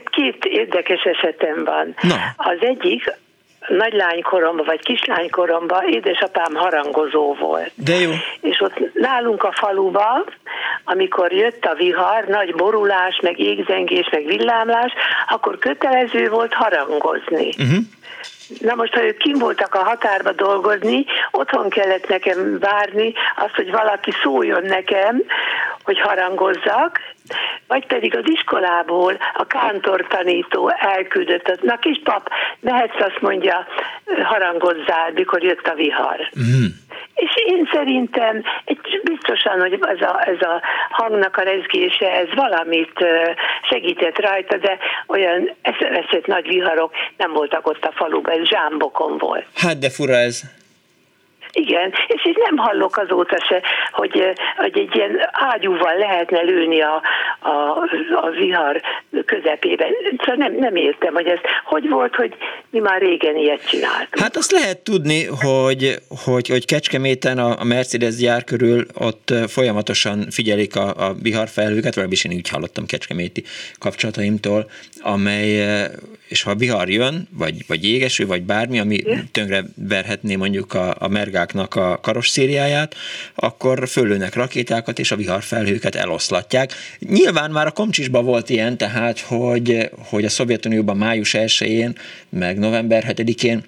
Két 0.09 0.45
érdekes 0.45 1.01
esetem 1.03 1.63
van. 1.63 1.95
Na. 2.01 2.15
Az 2.37 2.57
egyik, 2.59 3.13
nagylánykoromban 3.67 4.65
vagy 4.65 4.79
kislánykoromban 4.79 5.87
édesapám 5.87 6.55
harangozó 6.55 7.33
volt. 7.33 7.71
De 7.75 7.95
jó. 7.95 8.11
És 8.41 8.59
ott 8.59 8.93
nálunk 8.93 9.43
a 9.43 9.51
faluba, 9.51 10.23
amikor 10.83 11.31
jött 11.31 11.65
a 11.65 11.75
vihar, 11.75 12.23
nagy 12.27 12.55
borulás, 12.55 13.19
meg 13.21 13.39
égzengés, 13.39 14.09
meg 14.11 14.25
villámlás, 14.25 14.93
akkor 15.27 15.57
kötelező 15.57 16.29
volt 16.29 16.53
harangozni. 16.53 17.47
Uh-huh. 17.47 17.77
Na 18.59 18.75
most, 18.75 18.93
ha 18.93 19.03
ők 19.03 19.17
kim 19.17 19.37
voltak 19.37 19.75
a 19.75 19.83
határba 19.83 20.31
dolgozni, 20.31 21.05
otthon 21.31 21.69
kellett 21.69 22.07
nekem 22.07 22.59
várni 22.59 23.13
azt, 23.35 23.55
hogy 23.55 23.71
valaki 23.71 24.11
szóljon 24.23 24.63
nekem, 24.63 25.23
hogy 25.83 25.99
harangozzak, 25.99 26.99
vagy 27.67 27.85
pedig 27.85 28.15
az 28.15 28.23
iskolából 28.25 29.17
a 29.33 29.45
kántor 29.47 30.07
tanító 30.07 30.69
elküldött, 30.79 31.61
na 31.61 31.77
kis 31.77 32.01
pap, 32.03 32.29
mehetsz 32.59 32.99
azt 32.99 33.21
mondja, 33.21 33.67
harangozzál, 34.23 35.11
mikor 35.13 35.43
jött 35.43 35.67
a 35.67 35.73
vihar. 35.73 36.29
Mm. 36.39 36.65
És 37.13 37.31
én 37.45 37.69
szerintem 37.73 38.43
biztosan, 39.03 39.59
hogy 39.59 39.79
ez 39.81 40.01
a, 40.01 40.29
ez 40.29 40.41
a 40.41 40.61
hangnak 40.89 41.37
a 41.37 41.41
rezgése, 41.41 42.11
ez 42.11 42.27
valamit 42.35 43.05
segített 43.69 44.19
rajta, 44.19 44.57
de 44.57 44.77
olyan 45.07 45.51
eszeveszett 45.61 46.25
nagy 46.25 46.47
viharok 46.47 46.91
nem 47.17 47.33
voltak 47.33 47.67
ott 47.67 47.85
a 47.85 47.91
faluban, 47.95 48.39
ez 48.39 48.47
zsámbokon 48.47 49.17
volt. 49.17 49.45
Hát 49.55 49.77
de 49.77 49.89
fura 49.89 50.13
ez. 50.13 50.60
Igen, 51.51 51.93
és 52.07 52.25
így 52.25 52.37
nem 52.45 52.57
hallok 52.57 52.97
azóta 52.97 53.45
se, 53.47 53.61
hogy, 53.91 54.33
hogy 54.55 54.77
egy 54.77 54.95
ilyen 54.95 55.29
ágyúval 55.31 55.97
lehetne 55.97 56.41
lőni 56.41 56.81
a, 56.81 57.01
a, 57.39 57.49
a 58.21 58.29
vihar 58.29 58.81
közepében. 59.25 59.87
Szóval 60.17 60.35
nem, 60.35 60.53
nem 60.53 60.75
értem, 60.75 61.13
hogy 61.13 61.27
ez 61.27 61.39
hogy 61.65 61.89
volt, 61.89 62.15
hogy 62.15 62.33
mi 62.69 62.79
már 62.79 63.01
régen 63.01 63.35
ilyet 63.35 63.67
csináltunk. 63.67 64.19
Hát 64.19 64.35
azt 64.35 64.51
lehet 64.51 64.77
tudni, 64.77 65.25
hogy, 65.25 65.95
hogy, 66.25 66.47
hogy 66.47 66.65
Kecskeméten 66.65 67.37
a 67.37 67.63
Mercedes 67.63 68.15
gyár 68.15 68.43
körül 68.43 68.85
ott 68.99 69.33
folyamatosan 69.47 70.25
figyelik 70.29 70.75
a, 70.75 70.87
a 70.87 71.13
viharfelhőket, 71.21 71.95
vagy 71.95 72.19
én 72.23 72.33
úgy 72.37 72.49
hallottam 72.49 72.85
Kecskeméti 72.85 73.43
kapcsolataimtól, 73.79 74.65
amely 75.01 75.87
és 76.31 76.41
ha 76.41 76.55
vihar 76.55 76.89
jön, 76.89 77.27
vagy, 77.31 77.63
vagy 77.67 77.83
jégeső, 77.83 78.25
vagy 78.25 78.43
bármi, 78.43 78.79
ami 78.79 79.03
tönkre 79.31 79.63
verhetné 79.75 80.35
mondjuk 80.35 80.73
a, 80.73 80.95
a 80.99 81.07
mergáknak 81.07 81.75
a 81.75 81.99
karosszériáját, 82.01 82.95
akkor 83.35 83.87
fölőnek 83.87 84.35
rakétákat, 84.35 84.99
és 84.99 85.11
a 85.11 85.15
viharfelhőket 85.15 85.95
eloszlatják. 85.95 86.73
Nyilván 86.99 87.51
már 87.51 87.67
a 87.67 87.71
Komcsisban 87.71 88.25
volt 88.25 88.49
ilyen, 88.49 88.77
tehát, 88.77 89.19
hogy, 89.19 89.89
hogy 89.97 90.25
a 90.25 90.29
Szovjetunióban 90.29 90.97
május 90.97 91.33
1-én, 91.37 91.95
meg 92.29 92.57
november 92.59 93.03
7-én 93.07 93.63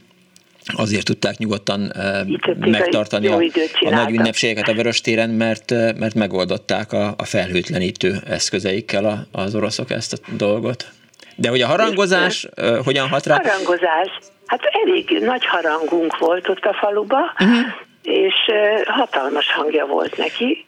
azért 0.65 1.05
tudták 1.05 1.37
nyugodtan 1.37 1.91
uh, 1.95 2.69
megtartani 2.71 3.27
a, 3.27 3.39
a 3.79 3.89
nagy 3.89 4.13
ünnepségeket 4.13 4.67
a 4.67 4.73
Vöröstéren, 4.73 5.29
mert, 5.29 5.69
mert 5.71 6.13
megoldották 6.13 6.93
a, 6.93 7.13
a 7.17 7.25
felhőtlenítő 7.25 8.21
eszközeikkel 8.27 9.05
a, 9.05 9.27
az 9.31 9.55
oroszok 9.55 9.91
ezt 9.91 10.13
a 10.13 10.17
dolgot. 10.35 10.91
De 11.35 11.49
hogy 11.49 11.61
a 11.61 11.67
harangozás 11.67 12.47
uh, 12.57 12.77
hogyan 12.77 13.07
hat 13.07 13.25
rá? 13.25 13.35
Harangozás. 13.35 14.09
Hát 14.45 14.61
elég 14.83 15.19
nagy 15.21 15.45
harangunk 15.45 16.17
volt 16.17 16.49
ott 16.49 16.65
a 16.65 16.73
faluba, 16.73 17.19
uh-huh. 17.39 17.57
és 18.03 18.33
uh, 18.47 18.85
hatalmas 18.85 19.51
hangja 19.51 19.85
volt 19.85 20.17
neki, 20.17 20.65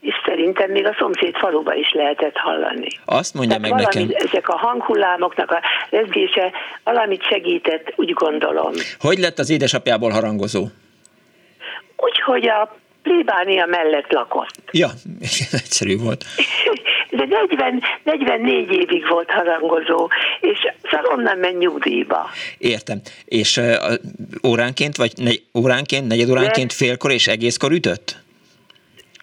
és 0.00 0.14
szerintem 0.26 0.70
még 0.70 0.86
a 0.86 0.94
szomszéd 0.98 1.36
faluba 1.36 1.74
is 1.74 1.92
lehetett 1.92 2.36
hallani. 2.36 2.88
Azt 3.04 3.34
mondja 3.34 3.56
Tehát 3.56 3.70
meg 3.70 3.80
valami, 3.80 4.10
nekem. 4.12 4.28
Ezek 4.28 4.48
a 4.48 4.56
hanghullámoknak 4.56 5.50
a 5.50 5.60
rezgése 5.90 6.52
valamit 6.84 7.22
segített, 7.22 7.92
úgy 7.96 8.12
gondolom. 8.12 8.72
Hogy 8.98 9.18
lett 9.18 9.38
az 9.38 9.50
édesapjából 9.50 10.10
harangozó? 10.10 10.66
Úgyhogy 11.96 12.48
a 12.48 12.76
plébánia 13.06 13.66
mellett 13.66 14.12
lakott. 14.12 14.62
Ja, 14.70 14.88
egyszerű 15.60 15.96
volt. 15.96 16.24
De 17.10 17.26
40, 17.26 17.82
44 18.02 18.72
évig 18.72 19.08
volt 19.08 19.30
harangozó, 19.30 20.08
és 20.40 20.58
szóval 20.90 21.12
onnan 21.12 21.38
ment 21.38 21.58
nyugdíjba. 21.58 22.30
Értem. 22.58 23.00
És 23.24 23.56
uh, 23.56 23.94
óránként, 24.46 24.96
vagy 24.96 25.12
negy, 25.16 25.42
óránként, 25.58 26.06
negyed 26.06 26.30
óránként, 26.30 26.68
De... 26.68 26.74
félkor 26.74 27.10
és 27.10 27.26
egészkor 27.26 27.72
ütött? 27.72 28.24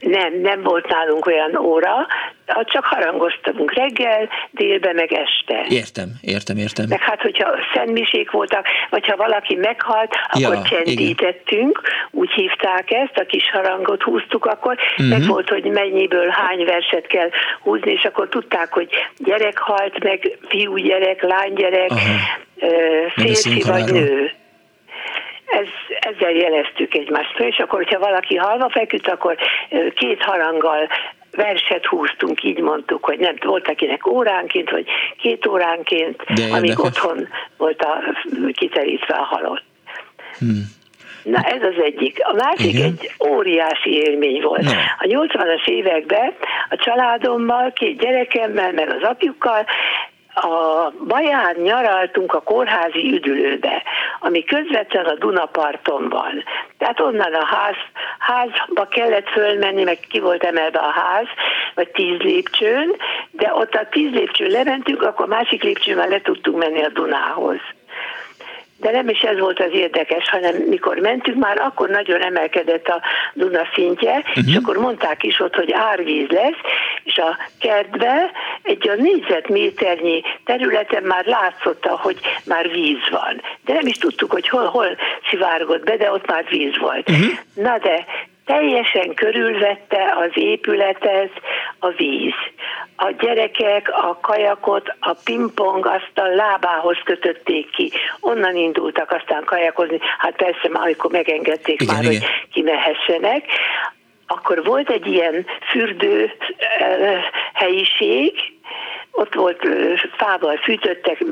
Nem, 0.04 0.42
nem 0.42 0.62
volt 0.62 0.88
nálunk 0.88 1.26
olyan 1.26 1.56
óra, 1.56 2.08
csak 2.46 2.86
harangoztunk 2.86 3.74
reggel, 3.74 4.30
délbe, 4.52 4.94
meg 4.94 5.12
este. 5.14 5.66
Értem, 5.68 6.10
értem, 6.22 6.58
értem. 6.58 6.86
Meg 6.90 7.02
hát, 7.02 7.22
hogyha 7.22 7.50
szentmisék 7.74 8.32
voltak, 8.32 8.66
vagy 8.90 9.06
ha 9.06 9.16
valaki 9.16 9.56
meghalt, 9.56 10.16
akkor 10.28 10.56
ja, 10.56 10.62
csendítettünk, 10.62 11.82
igen. 11.84 12.10
úgy 12.12 12.32
hívták 12.32 12.92
ezt, 12.92 13.18
a 13.18 13.26
kis 13.26 13.50
harangot 13.52 14.04
húztuk 14.04 14.46
akkor, 14.46 14.78
uh-huh. 14.92 15.08
meg 15.08 15.28
volt, 15.28 15.50
hogy 15.50 15.64
mennyiből 15.64 16.28
hány 16.28 16.66
verset 16.66 17.08
kell 17.08 17.30
húzni, 17.62 17.92
és 17.92 18.04
akkor 18.04 18.30
tudták, 18.30 18.74
hogy 18.74 18.90
gyerek 19.18 19.58
halt, 19.58 20.04
meg 20.04 20.38
fiúgyerek, 20.48 21.22
lánygyerek, 21.22 21.92
férfi 23.16 23.62
vagy 23.62 23.92
nő 23.92 24.32
ez, 25.46 25.68
ezzel 26.00 26.32
jeleztük 26.32 26.94
egymást. 26.94 27.40
És 27.40 27.58
akkor, 27.58 27.84
hogyha 27.84 28.00
valaki 28.00 28.36
halva 28.36 28.70
feküdt, 28.70 29.08
akkor 29.08 29.38
két 29.96 30.24
haranggal 30.24 30.88
verset 31.36 31.86
húztunk, 31.86 32.44
így 32.44 32.60
mondtuk, 32.60 33.06
hogy 33.06 33.20
nem 33.20 33.36
volt 33.42 33.68
akinek 33.68 34.08
óránként, 34.08 34.70
vagy 34.70 34.86
két 35.18 35.46
óránként, 35.48 36.24
De 36.34 36.56
amíg 36.56 36.80
otthon 36.80 37.28
volt 37.58 37.82
a, 37.82 38.04
kiterítve 38.52 39.16
a 39.16 39.24
halott. 39.24 39.64
Hmm. 40.40 40.82
Na 41.24 41.42
ez 41.42 41.62
az 41.64 41.84
egyik. 41.84 42.20
A 42.24 42.34
másik 42.34 42.74
Igen. 42.74 42.86
egy 42.86 43.12
óriási 43.30 43.92
élmény 43.92 44.42
volt. 44.42 44.62
Na. 44.62 44.72
A 45.00 45.06
80-as 45.06 45.68
években 45.68 46.34
a 46.70 46.76
családommal, 46.76 47.72
két 47.72 48.00
gyerekemmel, 48.00 48.72
meg 48.72 48.90
az 48.90 49.10
apjukkal 49.10 49.66
a 50.34 50.92
Baján 51.08 51.56
nyaraltunk 51.56 52.34
a 52.34 52.42
kórházi 52.42 53.12
üdülőbe, 53.14 53.84
ami 54.20 54.44
közvetlen 54.44 55.06
a 55.06 55.16
Dunaparton 55.16 56.10
van. 56.10 56.44
Tehát 56.78 57.00
onnan 57.00 57.34
a 57.34 57.46
ház, 57.46 57.76
házba 58.20 58.88
kellett 58.88 59.30
fölmenni, 59.30 59.84
meg 59.84 60.00
ki 60.10 60.20
volt 60.20 60.44
emelve 60.44 60.80
a 60.80 60.92
ház, 60.92 61.28
vagy 61.76 61.90
tíz 61.92 62.20
lépcsőn, 62.20 62.96
de 63.32 63.54
ott 63.54 63.74
a 63.74 63.88
tíz 63.92 64.12
lépcsőn 64.12 64.50
lementünk, 64.50 65.02
akkor 65.02 65.28
másik 65.28 65.64
lépcsőn 65.64 66.08
le 66.08 66.22
tudtunk 66.22 66.58
menni 66.58 66.84
a 66.84 66.90
Dunához. 66.90 67.60
De 68.84 68.92
nem 68.92 69.10
is 69.10 69.20
ez 69.20 69.40
volt 69.40 69.60
az 69.60 69.72
érdekes, 69.72 70.30
hanem 70.30 70.56
mikor 70.56 70.98
mentünk, 70.98 71.38
már 71.38 71.58
akkor 71.60 71.90
nagyon 71.90 72.22
emelkedett 72.22 72.88
a 72.88 73.02
Duna 73.34 73.68
szintje, 73.74 74.18
uh-huh. 74.18 74.48
és 74.48 74.56
akkor 74.56 74.78
mondták 74.78 75.24
is 75.24 75.40
ott, 75.40 75.56
hogy 75.56 75.72
árvíz 75.72 76.28
lesz, 76.28 76.60
és 77.04 77.18
a 77.18 77.38
kertbe 77.60 78.32
egy 78.62 78.90
a 78.90 78.96
négyzetméternyi 78.96 80.22
területen 80.46 81.04
már 81.04 81.26
látszott, 81.26 81.86
hogy 81.86 82.20
már 82.46 82.70
víz 82.70 83.10
van. 83.12 83.42
De 83.66 83.74
nem 83.74 83.88
is 83.88 83.98
tudtuk, 83.98 84.32
hogy 84.32 84.50
hol, 84.50 84.66
hol 84.66 84.98
szivárgott 85.30 85.84
be, 85.84 85.98
de 85.98 86.12
ott 86.12 86.28
már 86.28 86.46
víz 86.50 86.78
volt. 86.78 87.10
Uh-huh. 87.10 87.32
Na 87.54 87.78
de 87.78 88.06
teljesen 88.46 89.14
körülvette 89.14 90.14
az 90.16 90.32
épületet 90.34 91.32
a 91.80 91.90
víz. 91.90 92.34
A 92.96 93.12
gyerekek 93.20 93.90
a 93.90 94.20
kajakot 94.22 94.96
a 95.00 95.16
pingpong 95.24 95.86
a 95.86 96.22
lábához 96.36 96.98
kötötték 97.04 97.70
ki. 97.72 97.92
Onnan 98.20 98.56
indultak 98.56 99.12
aztán 99.12 99.44
kajakozni. 99.46 99.98
Hát 100.18 100.36
persze 100.36 100.70
amikor 100.74 101.12
megengedték 101.12 101.82
igen, 101.82 101.96
már, 101.96 102.04
igen. 102.04 102.20
hogy 102.22 102.30
kimehessenek. 102.52 103.46
Akkor 104.28 104.64
volt 104.64 104.90
egy 104.90 105.08
ilyen 105.08 105.46
fürdő 105.70 106.32
helyiség, 107.54 108.34
ott 109.16 109.34
volt 109.34 109.68
fával 110.18 110.58
fűtöttek, 110.58 111.24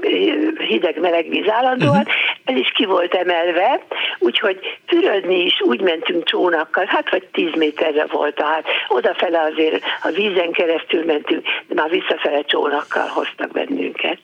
hideg-meleg 0.67 1.29
víz 1.29 1.49
állandóan, 1.49 1.97
uh-huh. 1.97 2.13
ez 2.45 2.55
is 2.55 2.71
ki 2.71 2.85
volt 2.85 3.13
emelve, 3.13 3.81
úgyhogy 4.19 4.79
fürödni 4.87 5.45
is 5.45 5.61
úgy 5.61 5.81
mentünk 5.81 6.25
csónakkal, 6.25 6.85
hát 6.87 7.09
vagy 7.09 7.27
tíz 7.31 7.53
méterre 7.55 8.05
volt, 8.05 8.35
tehát 8.35 8.65
odafele 8.87 9.41
azért 9.41 9.83
a 10.03 10.09
vízen 10.09 10.51
keresztül 10.51 11.05
mentünk, 11.05 11.45
de 11.67 11.73
már 11.73 11.89
visszafele 11.89 12.41
csónakkal 12.41 13.07
hoztak 13.07 13.51
bennünket. 13.51 14.19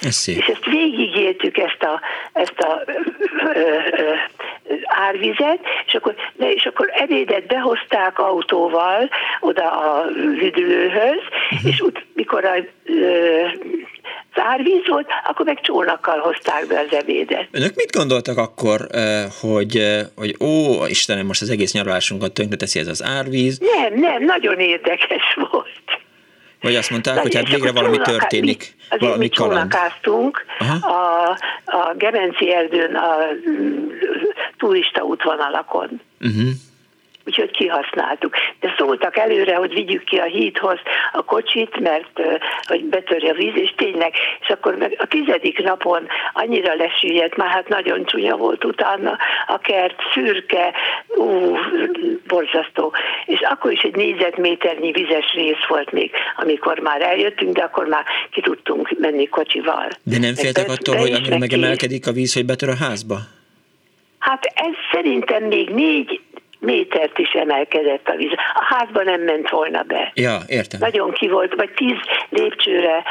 Ez 0.00 0.14
szép. 0.14 0.36
És 0.38 0.46
ezt 0.46 0.64
végigéltük, 0.64 1.58
ezt 1.58 1.82
a, 1.82 2.00
ezt 2.32 2.58
a 2.58 2.82
ö, 2.86 3.60
ö, 3.90 4.14
árvizet, 4.84 5.58
és 5.86 5.94
akkor, 5.94 6.14
de, 6.36 6.52
és 6.52 6.64
akkor 6.64 6.90
ebédet 6.92 7.46
behozták 7.46 8.18
autóval 8.18 9.10
oda 9.40 9.70
a 9.70 10.04
üdülőhöz, 10.42 11.22
uh-huh. 11.50 11.70
és 11.70 11.80
úgy, 11.80 12.04
mikor 12.14 12.44
a 12.44 12.54
ö, 12.84 13.46
az 14.34 14.44
árvíz 14.44 14.88
volt, 14.88 15.06
akkor 15.24 15.46
meg 15.46 15.60
csónakkal 15.60 16.18
hozták 16.18 16.66
be 16.66 16.78
az 16.78 16.96
ebédet. 16.96 17.48
Önök 17.50 17.74
mit 17.74 17.92
gondoltak 17.92 18.38
akkor, 18.38 18.86
hogy, 19.40 19.82
hogy 20.16 20.36
ó, 20.40 20.84
Istenem, 20.86 21.26
most 21.26 21.42
az 21.42 21.50
egész 21.50 21.72
nyaralásunkat 21.72 22.32
tönkreteszi 22.32 22.78
ez 22.78 22.86
az 22.86 23.04
árvíz? 23.04 23.58
Nem, 23.58 23.94
nem, 23.94 24.24
nagyon 24.24 24.58
érdekes 24.58 25.36
volt. 25.50 25.87
Vagy 26.60 26.74
azt 26.74 26.90
mondták, 26.90 27.18
hogy 27.18 27.34
hát 27.34 27.48
végre 27.48 27.72
valami 27.72 27.98
történik. 27.98 28.74
Azért 28.88 29.00
valami 29.00 29.18
mi 29.18 29.28
csónakáztunk 29.28 30.44
a, 30.80 31.30
a 31.64 31.94
Gemenci 31.96 32.52
erdőn 32.52 32.94
a 32.94 33.16
turista 34.56 35.02
útvonalakon. 35.02 36.00
Uh-huh 36.20 36.48
úgyhogy 37.28 37.50
kihasználtuk. 37.50 38.34
De 38.60 38.74
szóltak 38.78 39.16
előre, 39.16 39.54
hogy 39.54 39.72
vigyük 39.74 40.04
ki 40.04 40.16
a 40.16 40.24
hídhoz 40.24 40.78
a 41.12 41.22
kocsit, 41.22 41.80
mert 41.80 42.20
hogy 42.66 42.84
betörje 42.84 43.30
a 43.30 43.34
víz, 43.34 43.56
és 43.56 43.72
tényleg, 43.76 44.12
és 44.40 44.48
akkor 44.48 44.76
meg 44.76 44.96
a 44.98 45.06
tizedik 45.06 45.62
napon 45.62 46.06
annyira 46.32 46.74
lesüllyedt, 46.74 47.36
már 47.36 47.48
hát 47.48 47.68
nagyon 47.68 48.04
csúnya 48.04 48.36
volt 48.36 48.64
utána 48.64 49.18
a 49.46 49.58
kert, 49.58 49.96
szürke, 50.12 50.72
ú, 51.08 51.56
borzasztó. 52.26 52.92
És 53.26 53.40
akkor 53.40 53.72
is 53.72 53.82
egy 53.82 53.96
négyzetméternyi 53.96 54.90
vizes 54.92 55.32
rész 55.34 55.64
volt 55.68 55.92
még, 55.92 56.10
amikor 56.36 56.78
már 56.78 57.02
eljöttünk, 57.02 57.56
de 57.56 57.62
akkor 57.62 57.86
már 57.86 58.04
ki 58.30 58.40
tudtunk 58.40 58.90
menni 58.98 59.26
kocsival. 59.28 59.88
De 60.02 60.18
nem 60.18 60.34
féltek 60.34 60.68
attól, 60.68 60.96
hogy 60.96 61.12
annyira 61.12 61.38
megemelkedik 61.38 62.06
a 62.06 62.12
víz, 62.12 62.34
hogy 62.34 62.44
betör 62.44 62.68
a 62.68 62.76
házba? 62.76 63.16
Hát 64.18 64.44
ez 64.44 64.74
szerintem 64.92 65.44
még 65.44 65.68
négy 65.68 66.20
métert 66.58 67.18
is 67.18 67.30
emelkedett 67.32 68.08
a 68.08 68.16
víz. 68.16 68.32
A 68.54 68.74
házba 68.74 69.02
nem 69.02 69.20
ment 69.20 69.50
volna 69.50 69.82
be. 69.82 70.12
Ja, 70.14 70.38
értem. 70.46 70.80
Nagyon 70.80 71.10
ki 71.10 71.28
volt, 71.28 71.54
vagy 71.54 71.70
tíz 71.70 71.96
lépcsőre 72.28 73.02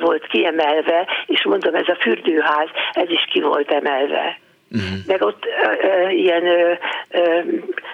volt 0.00 0.26
kiemelve, 0.26 1.06
és 1.26 1.44
mondom, 1.44 1.74
ez 1.74 1.88
a 1.88 1.96
fürdőház, 2.00 2.68
ez 2.92 3.10
is 3.10 3.24
ki 3.30 3.40
volt 3.40 3.70
emelve. 3.70 4.38
Uh-huh. 4.70 4.98
Meg 5.06 5.22
ott 5.22 5.44
ö, 5.62 5.86
ö, 5.86 6.08
ilyen, 6.08 6.46
ö, 6.46 6.72
ö, 7.10 7.40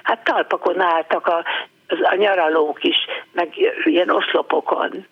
hát 0.03 0.25
talpakon 0.25 0.81
álltak 0.81 1.27
a, 1.27 1.45
a 1.89 2.15
nyaralók 2.15 2.85
is, 2.85 2.97
meg 3.33 3.49
ilyen 3.85 4.11
oszlopokon. 4.11 5.07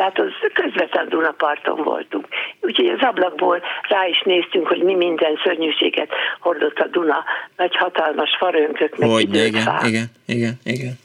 Tehát 0.00 0.18
az 0.18 0.32
közvetlen 0.54 1.08
Dunaparton 1.08 1.82
voltunk. 1.82 2.26
Úgyhogy 2.60 2.86
az 2.86 3.00
ablakból 3.00 3.62
rá 3.88 4.06
is 4.06 4.22
néztünk, 4.24 4.66
hogy 4.66 4.82
mi 4.82 4.94
minden 4.94 5.38
szörnyűséget 5.44 6.08
hordott 6.38 6.78
a 6.78 6.86
Duna. 6.86 7.24
Nagy 7.56 7.76
hatalmas 7.76 8.30
farönkök, 8.38 8.98
meg 8.98 9.08
hogy, 9.08 9.22
igen, 9.22 9.46
igen, 9.46 9.78
igen, 9.86 10.10
igen, 10.26 10.58
igen. 10.64 10.98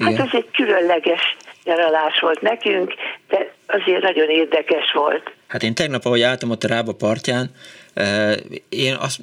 Hát 0.00 0.26
ez 0.26 0.28
egy 0.32 0.50
különleges 0.52 1.36
nyaralás 1.64 2.20
volt 2.20 2.40
nekünk, 2.40 2.94
de 3.28 3.52
azért 3.66 4.02
nagyon 4.02 4.28
érdekes 4.28 4.92
volt. 4.92 5.32
Hát 5.48 5.62
én 5.62 5.74
tegnap, 5.74 6.04
ahogy 6.04 6.22
álltam 6.22 6.50
ott 6.50 6.64
a 6.64 6.68
Rába 6.68 6.92
partján, 6.92 7.50
én 8.68 8.94
azt, 8.94 9.20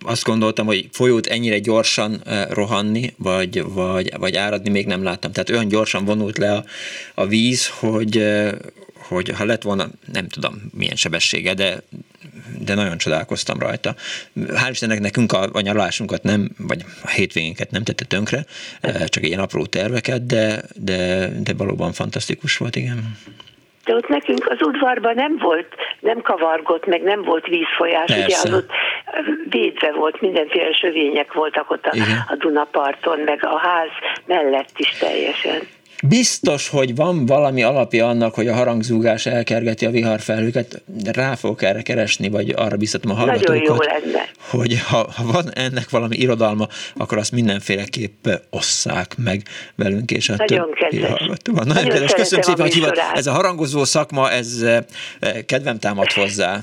azt 0.00 0.24
gondoltam, 0.24 0.66
hogy 0.66 0.88
folyót 0.92 1.26
ennyire 1.26 1.58
gyorsan 1.58 2.22
rohanni, 2.50 3.14
vagy, 3.16 3.62
vagy, 3.62 4.12
vagy 4.18 4.36
áradni 4.36 4.70
még 4.70 4.86
nem 4.86 5.02
láttam. 5.02 5.32
Tehát 5.32 5.50
olyan 5.50 5.68
gyorsan 5.68 6.04
vonult 6.04 6.38
le 6.38 6.52
a, 6.52 6.64
a 7.14 7.26
víz, 7.26 7.68
hogy, 7.68 8.24
hogy 8.94 9.28
ha 9.28 9.44
lett 9.44 9.62
volna, 9.62 9.88
nem 10.12 10.28
tudom 10.28 10.70
milyen 10.74 10.96
sebessége, 10.96 11.54
de, 11.54 11.82
de 12.58 12.74
nagyon 12.74 12.98
csodálkoztam 12.98 13.58
rajta. 13.58 13.96
Hál' 14.36 14.70
Istennek 14.70 15.00
nekünk 15.00 15.32
a, 15.32 15.48
a 15.52 15.60
nyaralásunkat 15.60 16.22
nem, 16.22 16.50
vagy 16.58 16.84
a 17.02 17.10
hétvégénket 17.10 17.70
nem 17.70 17.84
tette 17.84 18.04
tönkre, 18.04 18.46
csak 19.06 19.26
ilyen 19.26 19.40
apró 19.40 19.66
terveket, 19.66 20.26
de, 20.26 20.62
de, 20.74 21.28
de 21.40 21.52
valóban 21.52 21.92
fantasztikus 21.92 22.56
volt, 22.56 22.76
igen 22.76 23.16
de 23.90 23.96
ott 23.96 24.08
nekünk 24.08 24.46
az 24.48 24.62
udvarban 24.62 25.14
nem 25.14 25.36
volt, 25.38 25.66
nem 26.00 26.20
kavargott, 26.22 26.86
meg 26.86 27.02
nem 27.02 27.22
volt 27.22 27.46
vízfolyás, 27.46 28.06
Persze. 28.06 28.24
ugye 28.24 28.36
az 28.36 28.52
ott 28.52 28.70
védve 29.48 29.92
volt, 29.92 30.20
mindenféle 30.20 30.72
sövények 30.72 31.32
voltak 31.32 31.70
ott 31.70 31.86
a, 31.86 31.96
a 32.28 32.36
Dunaparton, 32.36 33.18
meg 33.18 33.44
a 33.44 33.58
ház 33.58 33.88
mellett 34.26 34.72
is 34.76 34.88
teljesen. 34.98 35.60
Biztos, 36.02 36.68
hogy 36.68 36.94
van 36.94 37.26
valami 37.26 37.62
alapja 37.62 38.08
annak, 38.08 38.34
hogy 38.34 38.48
a 38.48 38.54
harangzúgás 38.54 39.26
elkergeti 39.26 39.86
a 39.86 39.90
viharfelhőket, 39.90 40.82
de 40.86 41.12
rá 41.12 41.34
fogok 41.34 41.62
erre 41.62 41.82
keresni, 41.82 42.28
vagy 42.28 42.52
arra 42.56 42.76
biztatom 42.76 43.10
a 43.10 43.14
hallgatókat, 43.14 43.86
hogy 44.50 44.80
ha, 44.80 45.10
ha 45.16 45.24
van 45.32 45.54
ennek 45.54 45.90
valami 45.90 46.16
irodalma, 46.16 46.68
akkor 46.96 47.18
azt 47.18 47.32
mindenféleképp 47.32 48.26
osszák 48.50 49.16
meg 49.16 49.42
velünk, 49.74 50.10
és 50.10 50.28
a 50.28 50.34
Nagyon 50.36 50.68
többi 50.78 51.02
hallgatóval. 51.02 51.64
Nagyon, 51.64 51.82
Nagyon 51.82 51.90
kedves, 51.90 52.12
köszönöm 52.12 52.44
szépen, 52.44 52.60
hogy 52.60 52.74
hívott. 52.74 53.00
Ez 53.14 53.26
a 53.26 53.32
harangozó 53.32 53.84
szakma, 53.84 54.30
ez 54.30 54.62
eh, 54.62 54.84
kedvem 55.46 55.78
támad 55.78 56.12
hozzá. 56.12 56.60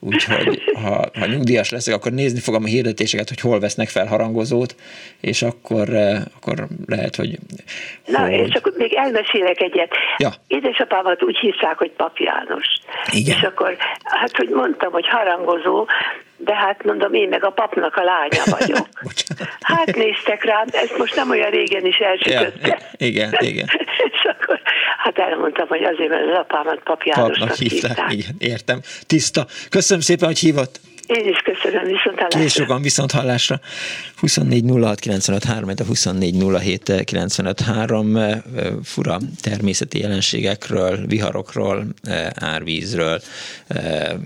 Úgyhogy 0.00 0.62
ha, 0.74 1.04
ha 1.18 1.26
nyugdíjas 1.26 1.70
leszek, 1.70 1.94
akkor 1.94 2.12
nézni 2.12 2.40
fogom 2.40 2.64
a 2.64 2.66
hirdetéseket, 2.66 3.28
hogy 3.28 3.40
hol 3.40 3.60
vesznek 3.60 3.88
fel 3.88 4.06
harangozót, 4.06 4.74
és 5.20 5.42
akkor, 5.42 5.88
eh, 5.88 6.20
akkor 6.36 6.66
lehet, 6.86 7.16
hogy... 7.16 7.38
Na, 8.06 8.20
hogy... 8.20 8.32
és 8.32 8.54
akkor 8.54 8.72
még 8.76 8.94
elmesélek 8.94 9.60
egyet. 9.60 9.94
Ja. 10.18 10.30
Édesapámat 10.46 11.22
úgy 11.22 11.36
hívták, 11.36 11.78
hogy 11.78 11.90
Pap 11.90 12.18
János. 12.18 12.66
Igen. 13.12 13.36
És 13.36 13.42
akkor, 13.42 13.76
hát, 14.02 14.36
hogy 14.36 14.48
mondtam, 14.48 14.92
hogy 14.92 15.08
harangozó, 15.08 15.86
de 16.36 16.54
hát 16.54 16.84
mondom, 16.84 17.14
én 17.14 17.28
meg 17.28 17.44
a 17.44 17.50
papnak 17.50 17.96
a 17.96 18.02
lánya 18.02 18.42
vagyok. 18.58 18.88
hát 19.60 19.96
néztek 19.96 20.44
rám, 20.44 20.66
ezt 20.70 20.98
most 20.98 21.16
nem 21.16 21.30
olyan 21.30 21.50
régen 21.50 21.86
is 21.86 21.96
elsütötte. 21.96 22.68
Ja, 22.68 23.06
igen, 23.06 23.34
igen. 23.38 23.66
és 24.12 24.24
akkor 24.38 24.59
hát 24.98 25.18
elmondtam, 25.18 25.68
hogy 25.68 25.82
azért, 25.82 26.08
mert 26.08 26.22
az 26.30 26.38
apámat 26.38 26.80
Pap 26.84 27.02
Jánosnak 27.02 27.54
hívták. 27.54 27.90
hívták. 27.90 28.12
Igen, 28.12 28.34
értem. 28.38 28.80
Tiszta. 29.06 29.46
Köszönöm 29.68 30.02
szépen, 30.02 30.26
hogy 30.26 30.38
hívott. 30.38 30.80
Én 31.06 31.28
is 31.28 31.38
köszönöm, 31.38 31.84
viszont 31.84 32.18
hallásra. 32.18 32.40
Kész 32.40 32.52
sokan, 32.52 32.82
viszont 32.82 33.12
hallásra. 33.12 33.60
24 34.16 34.64
06 34.82 34.98
95 35.00 35.44
3, 35.44 35.68
a 35.68 35.84
24 35.84 36.34
07 36.60 37.04
95 37.04 37.60
3 37.60 38.18
fura 38.82 39.18
természeti 39.42 39.98
jelenségekről, 39.98 41.06
viharokról, 41.06 41.84
e, 42.02 42.32
árvízről, 42.40 43.20
e, 43.68 44.16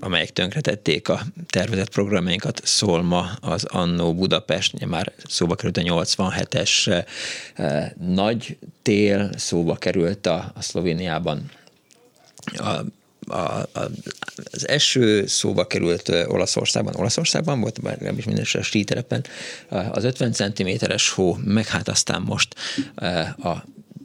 amelyek 0.00 0.32
tönkretették 0.32 1.08
a 1.08 1.20
tervezett 1.46 1.90
programjainkat, 1.90 2.60
szól 2.64 3.02
ma 3.02 3.30
az 3.40 3.64
Annó 3.64 4.14
Budapest, 4.14 4.86
már 4.86 5.12
szóba 5.28 5.54
került 5.54 5.76
a 5.76 5.80
87-es 5.80 7.04
eh, 7.54 7.90
nagy 8.00 8.56
tél, 8.82 9.30
szóba 9.36 9.74
került 9.74 10.26
a, 10.26 10.52
a 10.54 10.62
Szlovéniában 10.62 11.50
a 12.56 12.80
a, 13.28 13.60
a, 13.72 13.90
az 14.52 14.68
eső 14.68 15.26
szóba 15.26 15.66
került 15.66 16.08
Olaszországban, 16.08 16.94
Olaszországban 16.94 17.60
volt, 17.60 17.82
bár 17.82 17.98
nem 17.98 18.18
is 18.18 18.24
minden 18.24 18.44
a 18.52 18.62
síterepen, 18.62 19.24
az 19.68 20.04
50 20.04 20.32
cm-es 20.32 21.10
hó, 21.10 21.38
meg 21.44 21.66
hát 21.66 21.88
aztán 21.88 22.22
most 22.22 22.54
a 23.42 23.64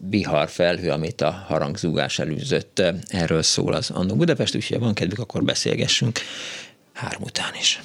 bihar 0.09 0.49
felhő, 0.49 0.89
amit 0.89 1.21
a 1.21 1.31
harangzúgás 1.31 2.19
előzött. 2.19 2.81
Erről 3.07 3.41
szól 3.41 3.73
az 3.73 3.89
Annó 3.89 4.15
Budapest, 4.15 4.55
úgyhogy 4.55 4.79
van 4.79 4.93
kedvük, 4.93 5.19
akkor 5.19 5.43
beszélgessünk 5.43 6.19
három 6.93 7.21
után 7.21 7.51
is. 7.59 7.81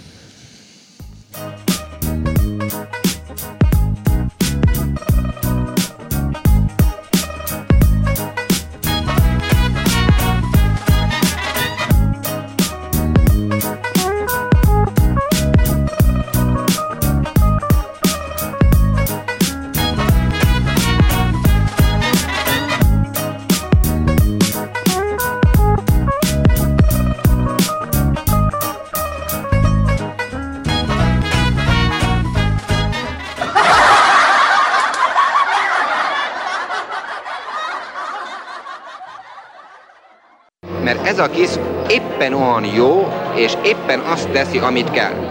Mert 40.87 41.07
ez 41.07 41.19
a 41.19 41.31
kis 41.31 41.49
éppen 41.89 42.33
olyan 42.33 42.65
jó, 42.65 43.13
és 43.35 43.53
éppen 43.65 44.01
azt 44.01 44.29
teszi, 44.29 44.59
amit 44.59 44.91
kell. 44.91 45.31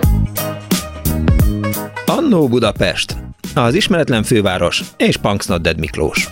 Annó 2.06 2.48
Budapest, 2.48 3.16
az 3.54 3.74
ismeretlen 3.74 4.24
főváros 4.24 4.84
és 4.98 5.18
Punksnodded 5.18 5.80
Miklós. 5.80 6.30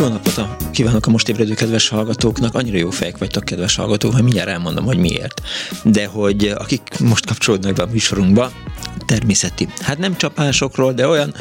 Jó 0.00 0.06
napot 0.06 0.36
a 0.36 0.57
kívánok 0.78 1.06
a 1.06 1.10
most 1.10 1.28
ébredő 1.28 1.54
kedves 1.54 1.88
hallgatóknak. 1.88 2.54
Annyira 2.54 2.76
jó 2.78 2.90
fejek 2.90 3.18
vagytok, 3.18 3.44
kedves 3.44 3.76
hallgatók, 3.76 4.12
hogy 4.12 4.22
mindjárt 4.22 4.48
elmondom, 4.48 4.84
hogy 4.84 4.98
miért. 4.98 5.42
De 5.84 6.06
hogy 6.06 6.54
akik 6.58 6.98
most 6.98 7.26
kapcsolódnak 7.26 7.74
be 7.74 7.82
a 7.82 7.86
műsorunkba, 7.86 8.52
természeti. 9.08 9.68
Hát 9.80 9.98
nem 9.98 10.16
csapásokról, 10.16 10.92
de 10.92 11.08
olyan, 11.08 11.34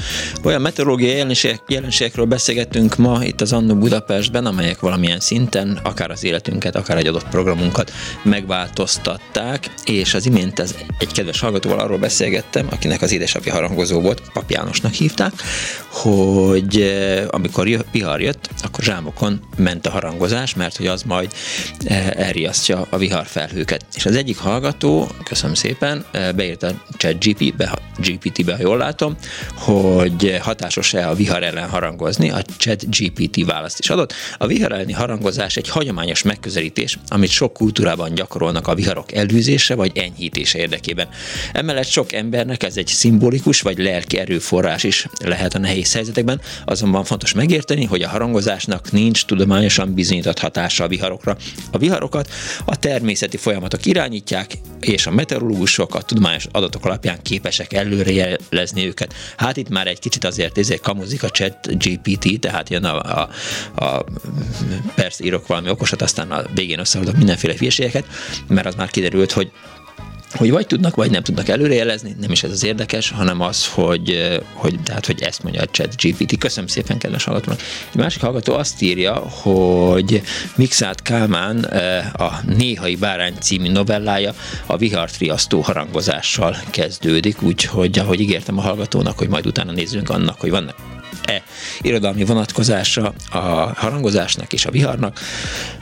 olyan 0.43 0.61
meteorológiai 0.61 1.15
jelenségek, 1.15 1.61
jelenségekről 1.67 2.25
beszélgetünk 2.25 2.95
ma 2.95 3.23
itt 3.23 3.41
az 3.41 3.53
Annó 3.53 3.75
Budapestben, 3.75 4.45
amelyek 4.45 4.79
valamilyen 4.79 5.19
szinten 5.19 5.79
akár 5.83 6.11
az 6.11 6.23
életünket, 6.23 6.75
akár 6.75 6.97
egy 6.97 7.07
adott 7.07 7.27
programunkat 7.29 7.91
megváltoztatták, 8.23 9.69
és 9.85 10.13
az 10.13 10.25
imént 10.25 10.59
ez 10.59 10.75
egy 10.99 11.11
kedves 11.11 11.39
hallgatóval 11.39 11.79
arról 11.79 11.97
beszélgettem, 11.97 12.67
akinek 12.69 13.01
az 13.01 13.11
édesapja 13.11 13.53
harangozó 13.53 14.01
volt, 14.01 14.21
Pap 14.33 14.51
Jánosnak 14.51 14.93
hívták, 14.93 15.33
hogy 15.89 16.81
eh, 16.81 17.25
amikor 17.27 17.85
vihar 17.91 18.21
jött, 18.21 18.49
akkor 18.63 18.83
zsámokon 18.83 19.39
ment 19.57 19.87
a 19.87 19.89
harangozás, 19.89 20.55
mert 20.55 20.77
hogy 20.77 20.87
az 20.87 21.03
majd 21.03 21.31
eh, 21.85 22.07
elriasztja 22.07 22.87
a 22.89 22.97
viharfelhőket. 22.97 23.85
És 23.95 24.05
az 24.05 24.15
egyik 24.15 24.37
hallgató, 24.37 25.07
köszönöm 25.23 25.53
szépen, 25.55 26.05
eh, 26.11 26.31
beírta 26.31 26.71
ChatGPT, 26.97 27.56
be, 27.57 27.79
GPT-be, 27.97 28.55
ha 28.55 28.61
jól 28.61 28.77
látom, 28.77 29.15
hogy 29.55 30.37
hatásos-e 30.41 31.09
a 31.09 31.13
vihar 31.13 31.43
ellen 31.43 31.69
harangozni, 31.69 32.29
a 32.29 32.41
chat 32.57 32.89
GPT 32.89 33.45
választ 33.45 33.79
is 33.79 33.89
adott. 33.89 34.13
A 34.37 34.47
vihar 34.47 34.71
elleni 34.71 34.93
harangozás 34.93 35.55
egy 35.55 35.69
hagyományos 35.69 36.23
megközelítés, 36.23 36.99
amit 37.07 37.29
sok 37.29 37.53
kultúrában 37.53 38.13
gyakorolnak 38.13 38.67
a 38.67 38.75
viharok 38.75 39.13
elűzése 39.13 39.75
vagy 39.75 39.97
enyhítése 39.97 40.59
érdekében. 40.59 41.07
Emellett 41.53 41.87
sok 41.87 42.13
embernek 42.13 42.63
ez 42.63 42.77
egy 42.77 42.87
szimbolikus 42.87 43.61
vagy 43.61 43.77
lelki 43.77 44.17
erőforrás 44.17 44.83
is 44.83 45.07
lehet 45.23 45.53
a 45.53 45.59
nehéz 45.59 45.93
helyzetekben, 45.93 46.41
azonban 46.65 47.03
fontos 47.03 47.33
megérteni, 47.33 47.85
hogy 47.85 48.01
a 48.01 48.09
harangozásnak 48.09 48.91
nincs 48.91 49.25
tudományosan 49.25 49.93
bizonyított 49.93 50.39
hatása 50.39 50.83
a 50.83 50.87
viharokra. 50.87 51.37
A 51.71 51.77
viharokat 51.77 52.29
a 52.65 52.75
természeti 52.75 53.37
folyamatok 53.37 53.85
irányítják, 53.85 54.57
és 54.79 55.07
a 55.07 55.11
meteorológusok 55.11 55.95
a 55.95 56.01
tudományos 56.01 56.47
adatok 56.51 56.85
alapján 56.85 57.21
képesek 57.21 57.46
képesek 57.47 57.73
előrejelezni 57.73 58.85
őket. 58.85 59.13
Hát 59.37 59.57
itt 59.57 59.69
már 59.69 59.87
egy 59.87 59.99
kicsit 59.99 60.23
azért 60.23 60.57
ezért 60.57 60.81
kamuzik 60.81 61.23
a 61.23 61.29
chat 61.29 61.77
GPT, 61.77 62.39
tehát 62.39 62.69
jön 62.69 62.83
a, 62.83 63.21
a, 63.21 63.29
a 63.85 64.05
persze 64.95 65.23
írok 65.23 65.47
valami 65.47 65.69
okosat, 65.69 66.01
aztán 66.01 66.31
a 66.31 66.43
végén 66.53 66.79
összeadok 66.79 67.17
mindenféle 67.17 67.53
hülyeségeket, 67.57 68.05
mert 68.47 68.67
az 68.67 68.75
már 68.75 68.89
kiderült, 68.89 69.31
hogy 69.31 69.51
hogy 70.31 70.51
vagy 70.51 70.67
tudnak, 70.67 70.95
vagy 70.95 71.11
nem 71.11 71.23
tudnak 71.23 71.47
előrejelezni, 71.47 72.15
nem 72.19 72.31
is 72.31 72.43
ez 72.43 72.51
az 72.51 72.63
érdekes, 72.63 73.09
hanem 73.09 73.41
az, 73.41 73.67
hogy, 73.67 74.37
hogy, 74.53 74.79
tehát, 74.83 75.05
hogy 75.05 75.21
ezt 75.21 75.43
mondja 75.43 75.61
a 75.61 75.65
chat 75.65 75.95
GPT. 76.01 76.37
Köszönöm 76.37 76.67
szépen, 76.67 76.97
kedves 76.97 77.23
hallgatónak. 77.23 77.59
Egy 77.89 77.95
másik 77.99 78.21
hallgató 78.21 78.53
azt 78.53 78.81
írja, 78.81 79.13
hogy 79.13 80.21
Mixát 80.55 81.01
Kálmán 81.01 81.63
a 82.13 82.39
Néhai 82.45 82.95
Bárány 82.95 83.35
című 83.39 83.71
novellája 83.71 84.33
a 84.65 84.77
vihartriasztó 84.77 85.61
harangozással 85.61 86.57
kezdődik, 86.69 87.41
úgyhogy 87.41 87.99
ahogy 87.99 88.19
ígértem 88.19 88.57
a 88.57 88.61
hallgatónak, 88.61 89.17
hogy 89.17 89.29
majd 89.29 89.45
utána 89.45 89.71
nézzünk 89.71 90.09
annak, 90.09 90.39
hogy 90.39 90.49
vannak 90.49 90.96
e 91.27 91.43
irodalmi 91.81 92.25
vonatkozása 92.25 93.13
a 93.29 93.37
harangozásnak 93.75 94.53
és 94.53 94.65
a 94.65 94.71
viharnak, 94.71 95.19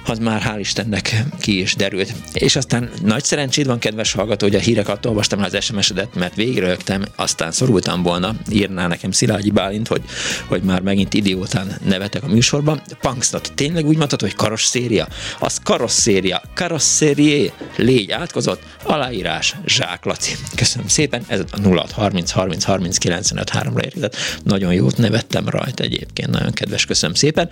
az 0.06 0.20
már 0.20 0.42
hál' 0.42 0.60
Istennek 0.60 1.24
ki 1.40 1.60
is 1.60 1.76
derült. 1.76 2.14
És 2.34 2.56
aztán 2.56 2.90
nagy 3.04 3.24
szerencséd 3.24 3.66
van, 3.66 3.80
kedves 3.80 4.12
hallgató, 4.12 4.46
hogy 4.46 4.56
a 4.56 4.60
híreket 4.60 5.06
olvastam 5.06 5.44
az 5.44 5.64
SMS-edet, 5.64 6.16
mert 6.16 6.36
végrölögtem, 6.36 7.06
aztán 7.16 7.52
szorultam 7.52 8.04
volna, 8.04 8.36
írná 8.52 8.88
nekem 8.88 9.12
Szilágyi 9.12 9.52
Bálint, 9.52 9.88
hogy, 9.88 10.02
hogy 10.48 10.62
már 10.62 10.82
megint 10.82 11.14
idiótán 11.14 11.78
nevetek 11.84 12.24
a 12.24 12.28
műsorban. 12.28 12.82
Punksnot, 13.02 13.52
tényleg 13.56 13.86
úgy 13.86 13.98
mondhatod, 13.98 14.30
hogy 14.30 14.38
karosszéria? 14.38 15.08
Az 15.40 15.60
karosszéria, 15.64 16.42
karosszérié, 16.54 17.52
légy 17.76 18.12
átkozott, 18.12 18.62
aláírás, 18.84 19.56
Zsák 19.66 20.06
Laci. 20.06 20.36
Köszönöm 20.56 20.88
szépen, 20.88 21.24
ez 21.28 21.40
a 21.52 21.68
06 21.68 21.92
30 21.92 22.32
30 22.32 22.64
30 22.64 22.98
95 22.98 23.50
3 23.50 23.78
ra 23.78 23.84
érkezett. 23.84 24.16
Nagyon 24.44 24.74
jót 24.74 24.98
nevettem 24.98 25.35
rajta 25.46 25.84
egyébként, 25.84 26.30
nagyon 26.30 26.52
kedves, 26.52 26.86
köszönöm 26.86 27.16
szépen. 27.16 27.50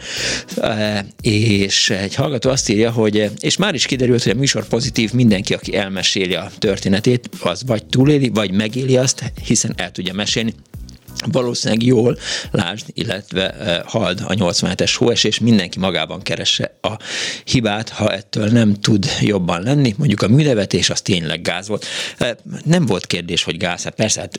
E, 0.58 1.06
és 1.22 1.90
egy 1.90 2.16
hallgató 2.16 2.50
azt 2.50 2.70
írja, 2.70 2.92
hogy 2.92 3.30
és 3.40 3.58
már 3.58 3.74
is 3.74 3.86
kiderült, 3.86 4.24
hogy 4.24 4.32
a 4.32 4.36
műsor 4.36 4.68
pozitív, 4.68 5.14
mindenki, 5.14 5.54
aki 5.54 5.76
elmeséli 5.76 6.36
a 6.36 6.52
történetét, 6.58 7.30
az 7.40 7.64
vagy 7.66 7.86
túléli, 7.86 8.30
vagy 8.30 8.52
megéli 8.52 8.98
azt, 8.98 9.32
hiszen 9.46 9.74
el 9.76 9.92
tudja 9.92 10.14
mesélni 10.14 10.54
valószínűleg 11.32 11.84
jól 11.84 12.18
lásd, 12.52 12.86
illetve 12.94 13.56
uh, 13.60 13.92
hald 13.92 14.22
a 14.28 14.34
87-es 14.34 14.94
hóesés, 14.98 15.40
mindenki 15.40 15.80
magában 15.80 16.22
keresse 16.22 16.78
a 16.82 16.92
hibát, 17.44 17.90
ha 17.90 18.14
ettől 18.14 18.48
nem 18.48 18.74
tud 18.74 19.06
jobban 19.22 19.62
lenni. 19.62 19.94
Mondjuk 19.98 20.22
a 20.22 20.28
műnevetés 20.28 20.90
az 20.90 21.02
tényleg 21.02 21.42
gáz 21.42 21.68
volt. 21.68 21.86
Uh, 22.20 22.30
nem 22.66 22.86
volt 22.86 23.06
kérdés, 23.06 23.44
hogy 23.44 23.58
gáz, 23.58 23.84
hát 23.84 23.96
persze, 23.96 24.20
hát 24.20 24.38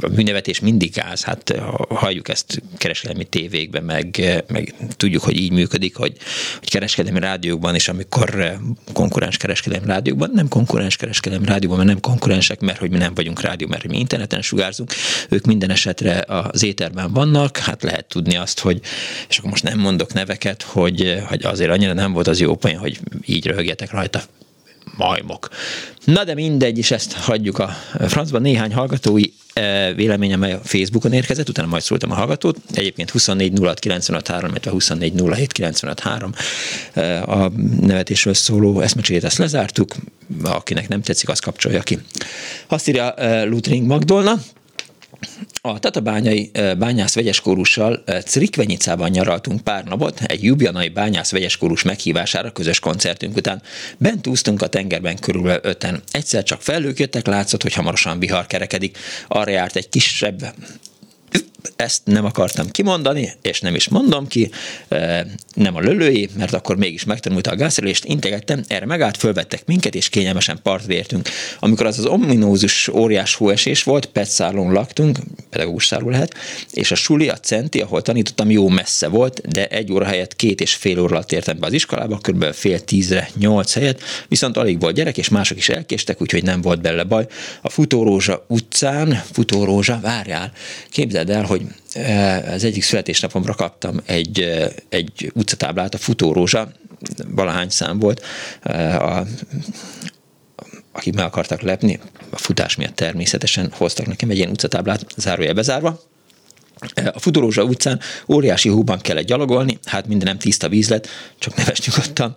a 0.00 0.08
műnevetés 0.08 0.60
mindig 0.60 0.92
gáz, 0.92 1.24
hát 1.24 1.54
halljuk 1.88 2.28
ezt 2.28 2.62
kereskedelmi 2.76 3.24
tévékben, 3.24 3.82
meg, 3.84 4.22
meg 4.48 4.74
tudjuk, 4.96 5.22
hogy 5.22 5.36
így 5.36 5.52
működik, 5.52 5.96
hogy, 5.96 6.16
hogy 6.58 6.70
kereskedelmi 6.70 7.20
rádiókban, 7.20 7.74
és 7.74 7.88
amikor 7.88 8.58
konkurens 8.92 9.36
kereskedelmi 9.36 9.86
rádiókban, 9.86 10.30
nem 10.34 10.48
konkurens 10.48 10.96
kereskedelmi 10.96 11.46
rádiókban, 11.46 11.78
mert 11.78 11.90
nem 11.90 12.00
konkurensek, 12.00 12.60
mert 12.60 12.78
hogy 12.78 12.90
mi 12.90 12.98
nem 12.98 13.14
vagyunk 13.14 13.40
rádió, 13.40 13.68
mert 13.68 13.88
mi 13.88 13.98
interneten 13.98 14.42
sugárzunk, 14.42 14.92
ők 15.28 15.44
minden 15.44 15.70
esetre 15.70 16.15
az 16.26 16.62
éterben 16.62 17.12
vannak, 17.12 17.56
hát 17.56 17.82
lehet 17.82 18.04
tudni 18.04 18.36
azt, 18.36 18.60
hogy, 18.60 18.80
és 19.28 19.38
akkor 19.38 19.50
most 19.50 19.62
nem 19.62 19.78
mondok 19.78 20.12
neveket, 20.12 20.62
hogy, 20.62 21.22
hogy 21.26 21.44
azért 21.44 21.70
annyira 21.70 21.92
nem 21.92 22.12
volt 22.12 22.26
az 22.26 22.40
jó 22.40 22.56
poén, 22.56 22.78
hogy 22.78 23.00
így 23.24 23.46
röhögjetek 23.46 23.90
rajta 23.90 24.22
majmok. 24.96 25.48
Na 26.04 26.24
de 26.24 26.34
mindegy, 26.34 26.78
és 26.78 26.90
ezt 26.90 27.12
hagyjuk 27.12 27.58
a 27.58 27.68
francban. 28.08 28.42
Néhány 28.42 28.74
hallgatói 28.74 29.22
e, 29.52 29.92
véleményem 29.92 30.42
a 30.42 30.58
Facebookon 30.62 31.12
érkezett, 31.12 31.48
utána 31.48 31.68
majd 31.68 31.82
szóltam 31.82 32.10
a 32.10 32.14
hallgatót. 32.14 32.58
Egyébként 32.74 33.10
24 33.10 33.58
06 33.62 33.84
illetve 33.84 34.70
24 34.70 35.22
e, 36.92 37.22
a 37.22 37.52
nevetésről 37.80 38.34
szóló 38.34 38.80
eszmecserét 38.80 39.24
ezt 39.24 39.38
lezártuk. 39.38 39.94
Akinek 40.42 40.88
nem 40.88 41.02
tetszik, 41.02 41.28
az 41.28 41.38
kapcsolja 41.38 41.80
ki. 41.80 41.98
Azt 42.66 42.88
írja 42.88 43.14
e, 43.14 43.44
Lutring 43.44 43.86
Magdolna, 43.86 44.38
a 45.60 45.78
tatabányai 45.78 46.50
bányász 46.78 47.14
vegyeskórussal 47.14 48.04
Crikvenyicában 48.24 49.10
nyaraltunk 49.10 49.60
pár 49.60 49.84
napot, 49.84 50.20
egy 50.20 50.42
jubjanai 50.42 50.88
bányász 50.88 51.30
vegyeskórus 51.30 51.82
meghívására 51.82 52.50
közös 52.50 52.80
koncertünk 52.80 53.36
után. 53.36 53.62
Bent 53.98 54.26
úsztunk 54.26 54.62
a 54.62 54.66
tengerben 54.66 55.18
körülbelül 55.18 55.60
öten. 55.62 56.02
Egyszer 56.10 56.42
csak 56.42 56.62
felők 56.62 56.98
jöttek, 56.98 57.26
látszott, 57.26 57.62
hogy 57.62 57.74
hamarosan 57.74 58.18
vihar 58.18 58.46
kerekedik. 58.46 58.98
Arra 59.28 59.50
járt 59.50 59.76
egy 59.76 59.88
kisebb 59.88 60.54
ezt 61.76 62.00
nem 62.04 62.24
akartam 62.24 62.70
kimondani, 62.70 63.32
és 63.42 63.60
nem 63.60 63.74
is 63.74 63.88
mondom 63.88 64.26
ki, 64.26 64.50
nem 65.54 65.74
a 65.74 65.80
lölői, 65.80 66.28
mert 66.36 66.52
akkor 66.52 66.76
mégis 66.76 67.04
megtanulta 67.04 67.50
a 67.50 67.56
gázszerelést, 67.56 68.04
integettem, 68.04 68.64
erre 68.68 68.86
megállt, 68.86 69.16
fölvettek 69.16 69.66
minket, 69.66 69.94
és 69.94 70.08
kényelmesen 70.08 70.60
partra 70.62 70.92
értünk. 70.92 71.28
Amikor 71.60 71.86
az 71.86 71.98
az 71.98 72.04
ominózus 72.04 72.88
óriás 72.88 73.34
hóesés 73.34 73.82
volt, 73.82 74.06
petszálon 74.06 74.72
laktunk, 74.72 75.18
pedagógus 75.50 75.86
szálló 75.86 76.08
lehet, 76.08 76.34
és 76.72 76.90
a 76.90 76.94
suli, 76.94 77.28
a 77.28 77.36
centi, 77.36 77.80
ahol 77.80 78.02
tanítottam, 78.02 78.50
jó 78.50 78.68
messze 78.68 79.08
volt, 79.08 79.48
de 79.48 79.66
egy 79.66 79.92
óra 79.92 80.04
helyett 80.04 80.36
két 80.36 80.60
és 80.60 80.74
fél 80.74 81.00
óra 81.00 81.14
alatt 81.14 81.32
értem 81.32 81.58
be 81.58 81.66
az 81.66 81.72
iskolába, 81.72 82.18
kb. 82.18 82.44
fél 82.44 82.80
tízre, 82.80 83.28
nyolc 83.38 83.74
helyet, 83.74 84.00
viszont 84.28 84.56
alig 84.56 84.80
volt 84.80 84.94
gyerek, 84.94 85.18
és 85.18 85.28
mások 85.28 85.58
is 85.58 85.68
elkéstek, 85.68 86.20
úgyhogy 86.20 86.42
nem 86.42 86.60
volt 86.60 86.80
bele 86.80 87.04
baj. 87.04 87.26
A 87.62 87.70
Futórózsa 87.70 88.44
utcán, 88.48 89.22
Futórózsa, 89.32 89.98
várjál, 90.02 90.52
képzeld 90.90 91.30
el, 91.30 91.44
hogy 91.44 91.55
eh, 91.92 92.52
az 92.52 92.64
egyik 92.64 92.82
születésnapomra 92.82 93.54
kaptam 93.54 94.00
egy, 94.06 94.40
eh, 94.40 94.68
egy 94.88 95.32
utcatáblát, 95.34 95.94
a 95.94 95.98
Futórózsa, 95.98 96.72
valahány 97.26 97.68
szám 97.68 97.98
volt, 97.98 98.22
eh, 98.62 99.02
a, 99.02 99.26
akik 100.92 101.14
meg 101.14 101.24
akartak 101.24 101.60
lepni, 101.60 102.00
a 102.30 102.38
futás 102.38 102.76
miatt 102.76 102.94
természetesen 102.94 103.70
hoztak 103.72 104.06
nekem 104.06 104.30
egy 104.30 104.36
ilyen 104.36 104.50
utcatáblát, 104.50 105.06
zárójel 105.16 105.54
bezárva, 105.54 106.00
A 107.12 107.18
Futurózsa 107.18 107.62
utcán 107.62 108.00
óriási 108.28 108.68
hóban 108.68 109.00
kellett 109.00 109.26
gyalogolni, 109.26 109.78
hát 109.84 110.06
minden 110.06 110.28
nem 110.28 110.38
tiszta 110.38 110.68
víz 110.68 110.88
lett, 110.88 111.08
csak 111.38 111.56
neves 111.56 111.80
nyugodtan. 111.86 112.34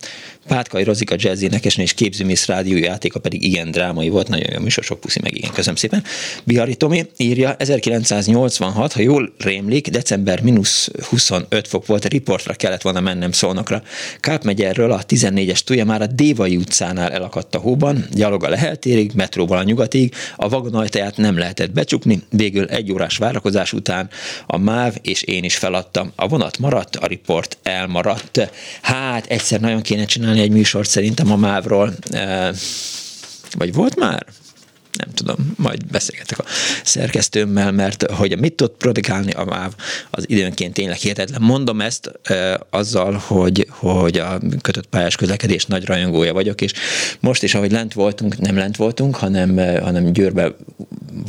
Pátkai 0.47 0.83
Rozika 0.83 1.15
jazz 1.17 1.41
énekesnő 1.41 1.83
és 1.83 1.93
képzőmész 1.93 2.47
játéka 2.65 3.19
pedig 3.19 3.43
igen 3.43 3.71
drámai 3.71 4.09
volt, 4.09 4.27
nagyon 4.27 4.51
jó 4.53 4.59
műsor, 4.59 4.83
sok 4.83 4.99
puszi 4.99 5.19
meg 5.23 5.37
igen, 5.37 5.51
köszönöm 5.51 5.75
szépen. 5.75 6.03
Bihari 6.43 6.75
Tomi 6.75 7.05
írja, 7.17 7.55
1986, 7.55 8.93
ha 8.93 9.01
jól 9.01 9.33
rémlik, 9.37 9.89
december 9.89 10.41
mínusz 10.41 10.89
25 11.09 11.67
fok 11.67 11.85
volt, 11.85 12.05
a 12.05 12.07
riportra 12.07 12.53
kellett 12.53 12.81
volna 12.81 12.99
mennem 12.99 13.31
Szolnokra. 13.31 13.83
Káp 14.19 14.43
megyerről 14.43 14.91
a 14.91 15.03
14-es 15.03 15.59
túlja 15.59 15.85
már 15.85 16.01
a 16.01 16.07
Dévai 16.07 16.55
utcánál 16.55 17.11
elakadt 17.11 17.55
a 17.55 17.59
hóban, 17.59 18.05
gyalog 18.11 18.43
a 18.43 18.49
Leheltérig, 18.49 19.11
metróval 19.15 19.57
a 19.57 19.63
nyugatig, 19.63 20.13
a 20.35 20.49
vagon 20.49 20.75
ajtaját 20.75 21.17
nem 21.17 21.37
lehetett 21.37 21.71
becsukni, 21.71 22.21
végül 22.29 22.65
egy 22.65 22.91
órás 22.91 23.17
várakozás 23.17 23.73
után 23.73 24.09
a 24.45 24.57
MÁV 24.57 24.95
és 25.01 25.21
én 25.21 25.43
is 25.43 25.57
feladtam. 25.57 26.11
A 26.15 26.27
vonat 26.27 26.57
maradt, 26.57 26.95
a 26.95 27.07
riport 27.07 27.57
elmaradt. 27.63 28.49
Hát 28.81 29.25
egyszer 29.25 29.59
nagyon 29.59 29.81
kéne 29.81 30.05
csinálni 30.05 30.41
egy 30.41 30.51
műsort 30.51 30.89
szerintem 30.89 31.31
a 31.31 31.35
MÁV-ról. 31.35 31.93
Vagy 33.57 33.73
volt 33.73 33.95
már? 33.95 34.25
Nem 34.97 35.13
tudom, 35.13 35.53
majd 35.55 35.85
beszélgetek 35.85 36.39
a 36.39 36.43
szerkesztőmmel, 36.83 37.71
mert 37.71 38.11
hogy 38.11 38.39
mit 38.39 38.53
tud 38.53 38.69
produkálni 38.69 39.31
a 39.31 39.45
MÁV, 39.45 39.73
az 40.09 40.29
időnként 40.29 40.73
tényleg 40.73 40.97
hihetetlen. 40.97 41.41
Mondom 41.41 41.81
ezt 41.81 42.11
e, 42.23 42.59
azzal, 42.69 43.13
hogy, 43.13 43.67
hogy 43.69 44.17
a 44.17 44.39
kötött 44.61 44.87
pályás 44.87 45.15
közlekedés 45.15 45.65
nagy 45.65 45.85
rajongója 45.85 46.33
vagyok, 46.33 46.61
és 46.61 46.73
most 47.19 47.43
is, 47.43 47.55
ahogy 47.55 47.71
lent 47.71 47.93
voltunk, 47.93 48.37
nem 48.37 48.55
lent 48.55 48.75
voltunk, 48.75 49.15
hanem, 49.15 49.57
hanem 49.57 50.13
Győrbe 50.13 50.55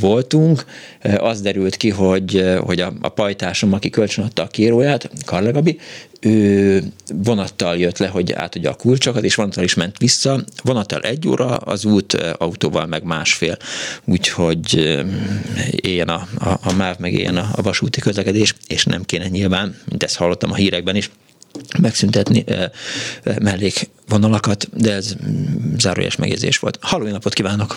voltunk, 0.01 0.65
az 1.19 1.41
derült 1.41 1.77
ki, 1.77 1.91
hogy, 1.91 2.55
hogy 2.61 2.81
a, 2.81 2.93
a 3.01 3.09
pajtásom, 3.09 3.73
aki 3.73 3.91
kölcsönadta 3.91 4.43
a 4.43 4.47
kéróját, 4.47 5.11
Karlegabi, 5.25 5.79
ő 6.21 6.83
vonattal 7.15 7.77
jött 7.77 7.99
le, 7.99 8.09
hogy 8.09 8.33
átadja 8.33 8.71
a 8.71 8.75
kulcsokat, 8.75 9.25
és 9.25 9.35
vonattal 9.35 9.65
is 9.65 9.75
ment 9.75 9.99
vissza. 9.99 10.41
Vonattal 10.63 11.01
egy 11.01 11.29
óra 11.29 11.47
az 11.47 11.85
út, 11.85 12.13
autóval 12.39 12.87
meg 12.87 13.03
másfél. 13.03 13.57
Úgyhogy 14.05 14.99
éljen 15.81 16.09
a, 16.09 16.27
a, 16.39 16.49
a 16.49 16.73
MÁV, 16.77 16.99
meg 16.99 17.13
éljen 17.13 17.37
a, 17.37 17.49
a 17.55 17.63
vasúti 17.63 18.01
közlekedés, 18.01 18.55
és 18.67 18.85
nem 18.85 19.05
kéne 19.05 19.29
nyilván, 19.29 19.77
mint 19.89 20.03
ezt 20.03 20.17
hallottam 20.17 20.53
a 20.53 20.55
hírekben 20.55 20.97
is, 20.97 21.11
megszüntetni 21.81 22.45
mellékvonalakat, 23.43 24.69
de 24.73 24.93
ez 24.93 25.15
zárójeles 25.77 26.17
megjegyzés 26.17 26.59
volt. 26.59 26.79
Halló, 26.81 27.07
napot 27.07 27.33
kívánok! 27.33 27.77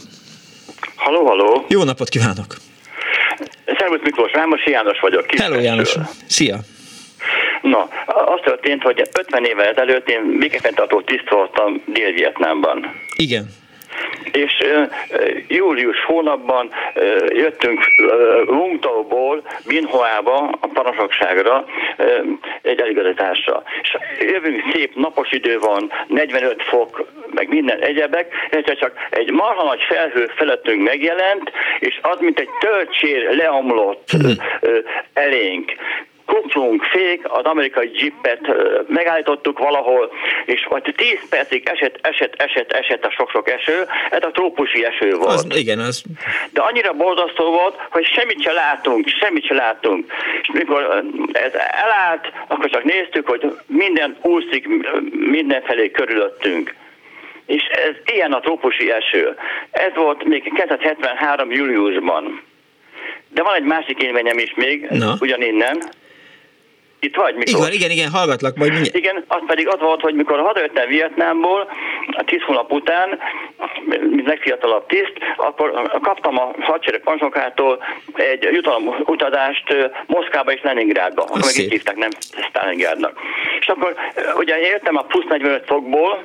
Halló, 0.96 1.26
halló! 1.26 1.66
Jó 1.68 1.84
napot 1.84 2.10
kívánok! 2.10 2.58
Szervusz 3.78 4.00
Miklós, 4.04 4.32
Rámos 4.32 4.66
János 4.66 5.00
vagyok. 5.00 5.26
Hello 5.38 5.60
János, 5.60 5.96
szia! 6.28 6.60
Na, 7.64 7.88
az 8.06 8.40
történt, 8.44 8.84
hogy 8.84 9.00
50 9.20 9.46
évvel 9.46 9.66
ezelőtt 9.66 10.10
én 10.10 10.38
békefenntartó 10.40 11.02
tiszt 11.02 11.30
voltam 11.30 11.82
Dél-Vietnámban. 11.86 12.92
Igen 13.16 13.46
és 14.32 14.64
július 15.48 16.04
hónapban 16.06 16.70
jöttünk 17.28 17.80
Lungtauból 18.46 19.42
Binhoába 19.68 20.58
a 20.60 20.68
parancsnokságra 20.68 21.66
egy 22.62 22.80
eligazításra. 22.80 23.64
És 23.82 23.98
jövünk 24.20 24.62
szép 24.74 24.96
napos 24.96 25.32
idő 25.32 25.60
van, 25.60 25.92
45 26.08 26.64
fok, 26.64 27.06
meg 27.34 27.50
minden 27.50 27.80
egyebek, 27.80 28.34
egyszer 28.50 28.78
csak 28.78 28.92
egy 29.10 29.32
marha 29.32 29.64
nagy 29.64 29.82
felhő 29.88 30.32
felettünk 30.36 30.84
megjelent, 30.84 31.52
és 31.80 32.00
az, 32.02 32.20
mint 32.20 32.40
egy 32.40 32.50
töltsér 32.60 33.36
leomlott 33.36 34.10
hmm. 34.12 34.36
elénk 35.14 35.72
kuplunk, 36.26 36.84
fék, 36.84 37.22
az 37.24 37.44
amerikai 37.44 37.92
jeepet 37.94 38.42
megállítottuk 38.88 39.60
valahol, 39.60 40.12
és 40.46 40.66
vagy 40.70 40.94
10 40.96 41.30
percig 41.30 41.70
esett, 41.70 41.98
esett, 42.02 42.42
esett, 42.42 42.72
esett 42.72 43.06
a 43.06 43.12
sok-sok 43.12 43.50
eső, 43.50 43.86
ez 44.10 44.24
a 44.24 44.32
trópusi 44.32 44.86
eső 44.86 45.16
volt. 45.16 45.34
Az, 45.34 45.48
igen, 45.56 45.80
az... 45.80 46.04
De 46.52 46.62
annyira 46.62 46.94
borzasztó 46.94 47.52
volt, 47.52 47.76
hogy 47.90 48.06
semmit 48.06 48.42
se 48.42 48.52
látunk, 48.52 49.08
semmit 49.08 49.46
se 49.46 49.54
látunk. 49.54 50.12
És 50.42 50.50
mikor 50.54 51.04
ez 51.32 51.52
elállt, 51.54 52.32
akkor 52.48 52.70
csak 52.70 52.84
néztük, 52.84 53.28
hogy 53.28 53.58
minden 53.66 54.18
úszik 54.22 54.68
mindenfelé 55.12 55.92
körülöttünk. 55.92 56.76
És 57.46 57.64
ez 57.64 57.96
ilyen 58.14 58.34
a 58.34 58.40
trópusi 58.40 58.92
eső. 58.92 59.36
Ez 59.72 59.92
volt 59.96 60.24
még 60.24 60.52
1973. 60.56 61.52
júliusban. 61.52 62.42
De 63.30 63.44
van 63.44 63.56
egy 63.56 63.64
másik 63.64 64.02
élményem 64.02 64.38
is 64.38 64.54
még, 64.56 64.88
Na. 64.90 65.16
ugyaninnen. 65.20 65.84
Itt 67.04 67.16
vagy, 67.16 67.36
mikor? 67.36 67.60
Igen, 67.60 67.72
igen, 67.72 67.92
igen, 67.92 68.10
hallgatlak 68.10 68.56
majd 68.56 68.72
mindjárt. 68.72 68.98
Igen, 68.98 69.24
az 69.28 69.42
pedig 69.48 69.68
az 69.68 69.80
volt, 69.80 70.02
hogy 70.02 70.14
mikor 70.14 70.40
hazajöttem 70.40 70.88
Vietnámból, 70.88 71.72
a 72.08 72.24
tíz 72.24 72.42
hónap 72.42 72.72
után, 72.72 73.20
mint 74.10 74.28
legfiatalabb 74.28 74.86
tiszt, 74.86 75.14
akkor 75.38 76.00
kaptam 76.02 76.40
a 76.40 76.52
hadsereg 76.60 77.02
parancsnokától 77.02 77.84
egy 78.14 78.44
jutalom 78.52 78.96
utazást 79.06 79.92
Moszkvába 80.06 80.52
és 80.52 80.62
Leningrádba. 80.62 81.24
Akkor 81.24 81.40
meg 81.40 81.56
itt 81.56 81.72
hívták, 81.72 81.96
nem 81.96 82.10
Stalingradnak. 82.50 83.20
És 83.60 83.68
akkor 83.68 83.96
ugye 84.36 84.60
értem 84.60 84.98
a 84.98 85.02
plusz 85.02 85.26
45 85.30 85.66
fokból, 85.66 86.24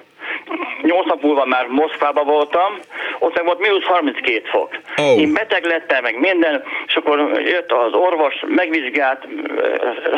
Nyolc 0.83 1.07
nap 1.07 1.23
múlva 1.23 1.45
már 1.45 1.67
Moszkvában 1.67 2.27
voltam, 2.27 2.79
ott 3.19 3.35
meg 3.35 3.45
volt 3.45 3.59
mínusz 3.59 3.85
32 3.85 4.43
fok. 4.45 4.69
Oh. 4.97 5.21
Én 5.21 5.33
beteg 5.33 5.65
lettem, 5.65 6.03
meg 6.03 6.19
minden, 6.19 6.63
és 6.87 6.95
akkor 6.95 7.41
jött 7.45 7.73
az 7.73 7.93
orvos, 7.93 8.35
megvizsgált, 8.47 9.27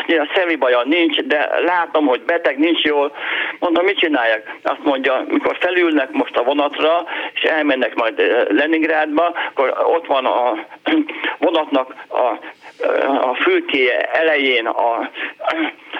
a 0.07 0.31
szemi 0.35 0.55
baja 0.55 0.81
nincs, 0.83 1.19
de 1.19 1.49
látom, 1.65 2.05
hogy 2.05 2.21
beteg, 2.21 2.57
nincs 2.57 2.81
jól. 2.81 3.15
Mondom, 3.59 3.85
mit 3.85 3.99
csinálják? 3.99 4.55
Azt 4.63 4.83
mondja, 4.83 5.25
mikor 5.27 5.57
felülnek 5.59 6.11
most 6.11 6.37
a 6.37 6.43
vonatra, 6.43 7.05
és 7.33 7.41
elmennek 7.41 7.95
majd 7.95 8.45
Leningrádba, 8.49 9.33
akkor 9.49 9.85
ott 9.85 10.07
van 10.07 10.25
a 10.25 10.65
vonatnak 11.37 11.95
a 12.09 12.39
a 13.21 13.35
fülkéje 13.43 14.01
elején 14.01 14.65
a, 14.65 15.09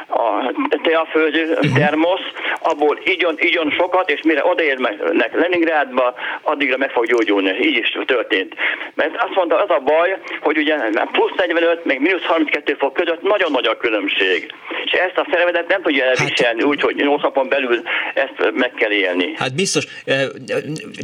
a 0.08 0.54
teafőző 0.84 1.58
termosz, 1.74 2.28
abból 2.62 3.00
igyon, 3.04 3.36
igyon 3.38 3.72
sokat, 3.72 4.10
és 4.10 4.22
mire 4.24 4.46
odaérnek 4.46 5.34
Leningrádba, 5.34 6.14
addigra 6.42 6.78
meg 6.78 6.92
fog 6.92 7.06
gyógyulni. 7.06 7.50
Így 7.50 7.78
is 7.78 7.98
történt. 8.06 8.56
Mert 8.94 9.16
azt 9.18 9.36
mondta, 9.36 9.64
az 9.64 9.70
a 9.70 9.80
baj, 9.80 10.18
hogy 10.42 10.58
ugye 10.58 10.76
plusz 11.12 11.32
45, 11.36 11.86
meg 11.86 12.02
mínusz 12.02 12.24
32 12.24 12.76
fok 12.80 12.94
között 12.94 13.22
nagyon 13.22 13.52
nagy 13.52 13.66
a 13.66 13.78
különbség. 13.78 14.52
És 14.86 14.92
ezt 14.92 15.18
a 15.18 15.28
szervezet 15.32 15.68
nem 15.68 15.82
tudja 15.82 16.04
elviselni, 16.04 16.60
hát, 16.60 16.70
úgy, 16.70 16.82
hogy 16.82 16.96
8 16.96 17.22
napon 17.22 17.50
belül 17.50 17.82
ezt 18.14 18.52
meg 18.54 18.72
kell 18.74 18.92
élni. 18.92 19.34
Hát 19.38 19.56
biztos. 19.56 19.86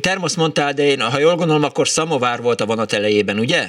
Termosz 0.01 0.35
mondtál, 0.35 0.73
de 0.73 0.83
én, 0.83 1.01
ha 1.01 1.19
jól 1.19 1.35
gondolom, 1.35 1.63
akkor 1.63 1.87
szamovár 1.87 2.41
volt 2.41 2.61
a 2.61 2.65
vonat 2.65 2.93
elejében, 2.93 3.39
ugye? 3.39 3.61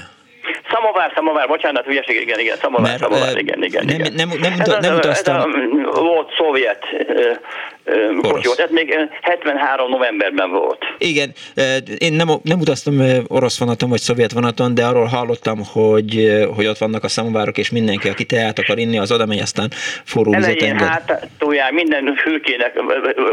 Samovár, 0.71 1.11
Samovár, 1.15 1.49
bocsánat, 1.49 1.85
hülyeség, 1.85 2.21
igen, 2.21 2.39
igen, 2.39 2.57
Samovár, 2.61 2.83
Mert, 2.83 3.03
Samovár, 3.03 3.39
igen, 3.39 3.63
igen. 3.63 3.85
Nem, 3.85 3.99
igen. 3.99 4.13
nem, 4.13 4.29
nem, 4.29 4.53
nem, 4.67 4.81
nem 4.81 4.95
utaztam. 4.95 5.37
Ez 5.37 5.43
a, 5.95 6.01
volt 6.01 6.35
szovjet 6.37 6.85
kocsi 8.21 8.47
volt, 8.47 8.59
ez 8.59 8.71
még 8.71 9.09
73 9.21 9.91
novemberben 9.91 10.51
volt. 10.51 10.85
Igen, 10.99 11.33
én 11.99 12.13
nem, 12.13 12.29
nem 12.43 12.61
utaztam 12.61 13.01
orosz 13.27 13.59
vonaton 13.59 13.89
vagy 13.89 14.01
szovjet 14.01 14.33
vonaton, 14.33 14.75
de 14.75 14.85
arról 14.85 15.07
hallottam, 15.07 15.59
hogy, 15.73 16.31
hogy 16.55 16.67
ott 16.67 16.79
vannak 16.79 17.05
a 17.05 17.09
szamovárok, 17.09 17.59
és 17.59 17.71
mindenki, 17.71 18.09
aki 18.09 18.25
teát 18.25 18.59
akar 18.59 18.79
inni, 18.79 18.99
az 18.99 19.13
oda 19.13 19.27
megy, 19.27 19.39
aztán 19.41 19.71
forró 20.05 20.33
vizet 20.33 20.63
enged. 20.63 20.87
hát 20.87 21.29
túlján 21.39 21.75
minden 21.75 22.15
fülkének, 22.15 22.81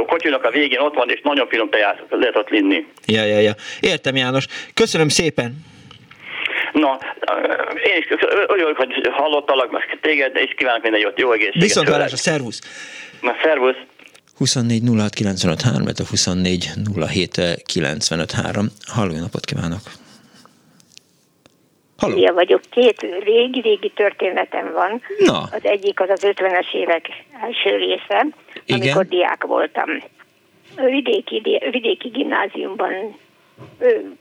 kocsinak 0.07 0.43
a 0.43 0.49
végén 0.49 0.79
ott 0.79 0.95
van, 0.95 1.09
és 1.09 1.19
nagyon 1.23 1.47
finom 1.47 1.69
teát 1.69 2.03
lehet 2.09 2.35
ott 2.35 2.51
inni. 2.51 2.85
Ja, 3.05 3.23
ja, 3.23 3.39
ja. 3.39 3.53
Értem, 3.79 4.15
János. 4.15 4.45
Köszönöm 4.73 5.09
szépen. 5.09 5.74
Na, 6.75 6.99
én 7.83 7.97
is 7.97 8.07
örülök, 8.47 8.77
hogy 8.77 9.09
hallottalak, 9.11 9.71
most 9.71 9.97
téged, 10.01 10.35
és 10.35 10.53
kívánok 10.57 10.81
minden 10.81 11.01
jót, 11.01 11.19
jó 11.19 11.31
egészséget. 11.31 11.61
Viszont 11.61 11.87
a 11.89 12.07
szervusz! 12.07 12.61
Na, 13.21 13.35
szervusz! 13.43 13.75
24 14.37 14.81
06 14.97 15.13
95 15.13 15.61
3, 15.61 15.85
24 16.09 16.69
07 16.95 17.41
95 17.65 18.31
3. 18.31 18.67
Halló, 18.87 19.19
napot 19.19 19.45
kívánok! 19.45 19.81
Halló. 21.97 22.15
Szia 22.15 22.33
vagyok. 22.33 22.61
Két 22.69 23.01
régi-régi 23.23 23.91
történetem 23.95 24.71
van. 24.73 25.01
Na. 25.17 25.41
Az 25.41 25.61
egyik 25.61 25.99
az 25.99 26.09
az 26.09 26.23
50-es 26.23 26.73
évek 26.73 27.07
első 27.41 27.75
része, 27.75 28.27
Igen? 28.65 28.81
amikor 28.81 29.05
diák 29.05 29.43
voltam. 29.43 30.03
Vidéki, 30.75 31.59
vidéki 31.71 32.07
gimnáziumban 32.07 33.17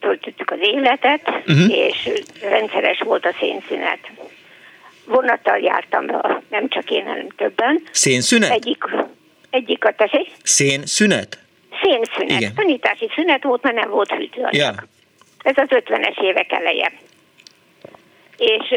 töltöttük 0.01 0.51
az 0.51 0.59
életet, 0.61 1.29
uh-huh. 1.29 1.77
és 1.77 2.11
rendszeres 2.43 2.99
volt 2.99 3.27
a 3.27 3.33
szénszünet. 3.39 3.99
Vonattal 5.05 5.59
jártam, 5.59 6.05
nem 6.49 6.69
csak 6.69 6.91
én, 6.91 7.07
hanem 7.07 7.29
többen. 7.29 7.83
Szénszünet? 7.91 8.51
Egyik, 8.51 8.85
egyik 9.51 9.85
a 9.85 9.93
tessék. 9.93 10.31
Szénszünet? 10.43 11.39
Szénszünet. 11.83 12.41
Igen. 12.41 12.55
Tanítási 12.55 13.11
szünet 13.15 13.43
volt, 13.43 13.63
mert 13.63 13.77
nem 13.77 13.91
volt 13.91 14.11
hűtőanyag. 14.11 14.55
Ja. 14.55 14.73
Ez 15.43 15.57
az 15.57 15.69
50-es 15.71 16.23
évek 16.23 16.53
eleje. 16.53 16.93
És 18.37 18.75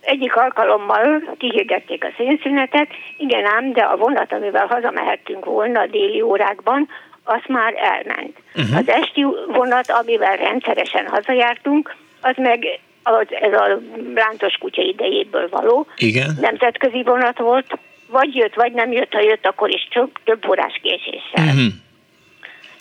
egyik 0.00 0.36
alkalommal 0.36 1.34
kihirdették 1.38 2.04
a 2.04 2.12
szénszünetet, 2.16 2.88
igen 3.16 3.44
ám, 3.44 3.72
de 3.72 3.82
a 3.82 3.96
vonat, 3.96 4.32
amivel 4.32 4.66
hazamehettünk 4.66 5.44
volna 5.44 5.80
a 5.80 5.86
déli 5.86 6.20
órákban, 6.20 6.88
az 7.26 7.40
már 7.46 7.74
elment. 7.76 8.36
Uh-huh. 8.54 8.76
Az 8.76 8.88
esti 8.88 9.26
vonat, 9.46 9.90
amivel 9.90 10.36
rendszeresen 10.36 11.06
hazajártunk, 11.06 11.94
az 12.20 12.34
meg 12.36 12.80
az, 13.02 13.26
ez 13.28 13.52
a 13.52 13.78
lántos 14.14 14.54
kutya 14.54 14.82
idejéből 14.82 15.48
való. 15.48 15.86
Igen. 15.96 16.36
Nemzetközi 16.40 17.02
vonat 17.02 17.38
volt, 17.38 17.78
vagy 18.08 18.34
jött, 18.34 18.54
vagy 18.54 18.72
nem 18.72 18.92
jött, 18.92 19.12
ha 19.12 19.20
jött, 19.20 19.46
akkor 19.46 19.70
is 19.70 19.88
csak 19.90 20.20
több 20.24 20.48
órás 20.48 20.80
késéssel. 20.82 21.44
Uh-huh. 21.44 21.72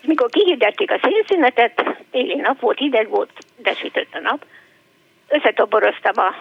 Mikor 0.04 0.30
kihirdették 0.30 0.92
a 0.92 1.00
szénszünetet, 1.04 1.84
téli 2.12 2.36
nap 2.36 2.60
volt, 2.60 2.78
hideg 2.78 3.10
volt, 3.10 3.32
de 3.58 3.74
sütött 3.74 4.14
a 4.14 4.20
nap, 4.20 4.46
összetoboroztam 5.28 6.14
a 6.26 6.36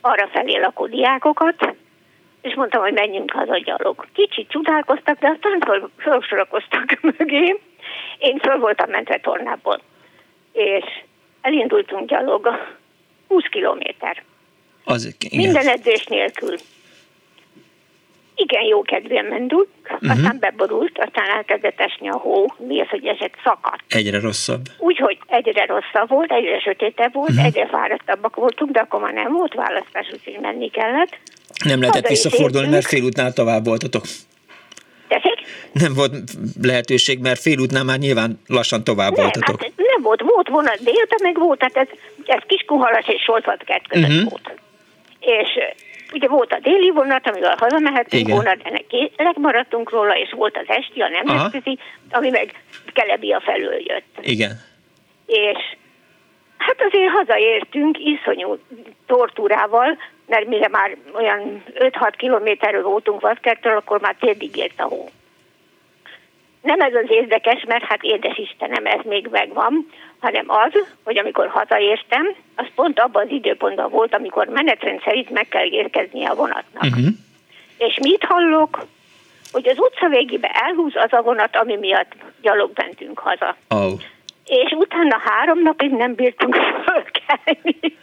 arra 0.00 0.28
felé 0.32 0.56
lakó 0.58 0.86
diákokat, 0.86 1.74
és 2.46 2.54
mondtam, 2.54 2.80
hogy 2.82 2.92
menjünk 2.92 3.30
haza 3.30 3.58
gyalog. 3.58 4.06
Kicsit 4.12 4.48
csodálkoztak, 4.48 5.18
de 5.18 5.28
aztán 5.28 5.60
föl, 5.60 5.90
felsorakoztak 5.96 6.98
mögé. 7.18 7.60
Én 8.18 8.38
föl 8.38 8.58
voltam 8.58 8.90
mentve 8.90 9.18
tornából. 9.18 9.80
És 10.52 10.84
elindultunk 11.40 12.08
gyalog 12.08 12.48
20 13.28 13.44
kilométer. 13.50 14.22
Az, 14.84 15.16
igen. 15.18 15.40
Minden 15.40 15.68
edzés 15.68 16.06
nélkül 16.06 16.56
igen 18.36 18.62
jó 18.62 18.82
kedvén 18.82 19.24
mentünk, 19.24 19.68
uh-huh. 19.82 20.10
aztán 20.10 20.36
beborult, 20.40 20.98
aztán 20.98 21.28
elkezdett 21.36 21.80
esni 21.80 22.08
a 22.08 22.16
hó, 22.16 22.54
mi 22.58 22.80
az, 22.80 22.88
hogy 22.88 23.06
ezek 23.06 23.38
szakadt. 23.44 23.82
Egyre 23.88 24.20
rosszabb. 24.20 24.64
Úgyhogy 24.78 25.18
egyre 25.26 25.64
rosszabb 25.64 26.08
volt, 26.08 26.32
egyre 26.32 26.60
sötétebb 26.60 27.12
volt, 27.12 27.30
uh-huh. 27.30 27.44
egyre 27.44 27.66
fáradtabbak 27.66 28.36
voltunk, 28.36 28.70
de 28.70 28.80
akkor 28.80 29.00
már 29.00 29.12
nem 29.12 29.32
volt 29.32 29.54
választás, 29.54 30.06
úgyhogy 30.12 30.38
menni 30.40 30.70
kellett. 30.70 31.18
Nem 31.64 31.80
lehetett 31.80 32.08
visszafordulni, 32.08 32.68
mert 32.68 32.86
félútnál 32.86 33.32
tovább 33.32 33.64
voltatok. 33.64 34.02
Tessék? 35.08 35.38
Nem 35.72 35.94
volt 35.94 36.14
lehetőség, 36.62 37.18
mert 37.18 37.40
félútnál 37.40 37.84
már 37.84 37.98
nyilván 37.98 38.40
lassan 38.46 38.84
tovább 38.84 39.12
nem, 39.12 39.22
voltatok. 39.22 39.62
Hát 39.62 39.72
nem 39.76 40.02
volt, 40.02 40.20
volt 40.20 40.48
vonat 40.48 40.78
délután, 40.82 41.18
meg 41.22 41.38
volt, 41.38 41.58
tehát 41.58 41.76
ez, 41.76 41.98
ez 42.26 42.42
Kiskunhalas 42.46 43.08
és 43.08 43.22
Soltvatkert 43.22 43.88
között 43.88 44.08
uh-huh. 44.08 44.30
volt. 44.30 44.54
És 45.20 45.48
Ugye 46.12 46.28
volt 46.28 46.52
a 46.52 46.58
déli 46.58 46.90
vonat, 46.90 47.28
amivel 47.28 47.56
hazamehettünk 47.58 48.28
volna, 48.28 48.54
de 48.54 48.70
neki 48.70 49.12
legmaradtunk 49.16 49.90
róla, 49.90 50.16
és 50.18 50.30
volt 50.30 50.56
az 50.56 50.64
esti, 50.66 51.00
a 51.00 51.08
nemzetközi, 51.08 51.78
ami 52.10 52.30
meg 52.30 52.62
Kelebia 52.92 53.40
felől 53.40 53.80
jött. 53.86 54.18
Igen. 54.20 54.60
És 55.26 55.58
hát 56.56 56.76
azért 56.88 57.10
hazaértünk 57.10 57.98
iszonyú 57.98 58.58
tortúrával, 59.06 59.98
mert 60.26 60.46
mire 60.46 60.68
már 60.68 60.96
olyan 61.14 61.62
5-6 61.74 62.12
kilométerről 62.16 62.82
voltunk 62.82 63.20
Vaszkertől, 63.20 63.76
akkor 63.76 64.00
már 64.00 64.16
térdig 64.20 64.56
ért 64.56 64.80
a 64.80 64.84
hó. 64.84 65.10
Nem 66.62 66.80
ez 66.80 66.94
az 66.94 67.06
érdekes, 67.08 67.64
mert 67.66 67.84
hát 67.84 68.02
édes 68.02 68.38
Istenem, 68.38 68.86
ez 68.86 69.00
még 69.04 69.28
megvan, 69.30 69.86
hanem 70.20 70.44
az, 70.46 70.72
hogy 71.04 71.18
amikor 71.18 71.48
hazaértem, 71.48 72.34
az 72.56 72.66
pont 72.74 73.00
abban 73.00 73.22
az 73.22 73.30
időpontban 73.30 73.90
volt, 73.90 74.14
amikor 74.14 74.46
menetrend 74.46 75.00
szerint 75.04 75.30
meg 75.30 75.48
kell 75.48 75.66
érkezni 75.66 76.24
a 76.24 76.34
vonatnak. 76.34 76.82
Uh-huh. 76.82 77.06
És 77.78 77.98
mit 78.02 78.24
hallok? 78.24 78.86
Hogy 79.52 79.68
az 79.68 79.78
utca 79.78 80.08
végébe 80.08 80.48
elhúz 80.48 80.96
az 80.96 81.12
a 81.12 81.22
vonat, 81.22 81.56
ami 81.56 81.76
miatt 81.76 82.12
gyalog 82.40 82.70
mentünk 82.74 83.18
haza. 83.18 83.56
Oh. 83.68 83.92
És 84.44 84.70
utána 84.70 85.18
három 85.24 85.62
napig 85.62 85.90
nem 85.90 86.14
bírtunk 86.14 86.54
fölkelni. 86.54 87.96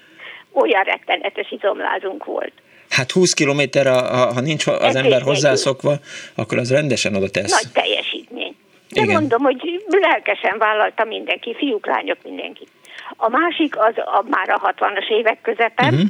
Olyan 0.53 0.83
rettenetes 0.83 1.51
izomlázunk 1.51 2.25
volt. 2.25 2.53
Hát 2.89 3.11
20 3.11 3.33
kilométer, 3.33 3.85
ha, 3.85 4.33
ha 4.33 4.41
nincs 4.41 4.67
az 4.67 4.81
Ez 4.81 4.95
ember 4.95 5.21
hozzászokva, 5.21 5.93
akkor 6.35 6.57
az 6.57 6.71
rendesen 6.71 7.15
oda 7.15 7.29
tesz. 7.29 7.51
Nagy 7.51 7.71
teljesítmény. 7.73 8.55
De 8.89 9.01
Igen. 9.01 9.15
mondom, 9.15 9.41
hogy 9.41 9.83
lelkesen 9.87 10.57
vállalta 10.57 11.03
mindenki, 11.03 11.55
fiúk, 11.55 11.85
lányok, 11.85 12.17
mindenki. 12.23 12.67
A 13.15 13.29
másik 13.29 13.77
az 13.77 13.93
a, 13.97 14.23
már 14.29 14.49
a 14.49 14.73
60-as 14.77 15.09
évek 15.09 15.41
közepen, 15.41 15.93
uh-huh. 15.93 16.09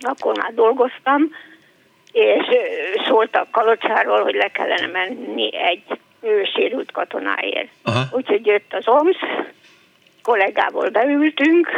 akkor 0.00 0.36
már 0.36 0.54
dolgoztam, 0.54 1.30
és 2.12 2.44
szóltak 3.06 3.50
Kalocsáról, 3.50 4.22
hogy 4.22 4.34
le 4.34 4.50
kellene 4.50 4.86
menni 4.86 5.56
egy 5.56 5.82
sérült 6.54 6.92
katonáért. 6.92 7.68
Aha. 7.82 8.02
Úgyhogy 8.10 8.46
jött 8.46 8.74
az 8.74 8.88
OMS, 8.88 9.16
kollégából 10.22 10.88
beültünk, 10.88 11.70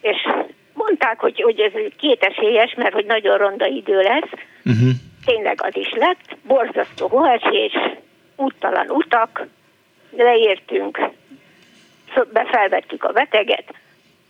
és 0.00 0.16
mondták, 0.74 1.20
hogy, 1.20 1.42
hogy 1.42 1.60
ez 1.60 1.72
kétesélyes, 1.98 2.74
mert 2.74 2.94
hogy 2.94 3.04
nagyon 3.04 3.38
ronda 3.38 3.66
idő 3.66 4.00
lesz. 4.00 4.30
Uh-huh. 4.64 4.90
Tényleg 5.24 5.58
az 5.62 5.76
is 5.76 5.92
lett. 5.92 6.36
Borzasztó 6.46 7.08
hóesés, 7.08 7.72
úttalan 8.36 8.90
utak, 8.90 9.46
leértünk, 10.16 11.00
befelvettük 12.32 13.04
a 13.04 13.12
beteget, 13.12 13.74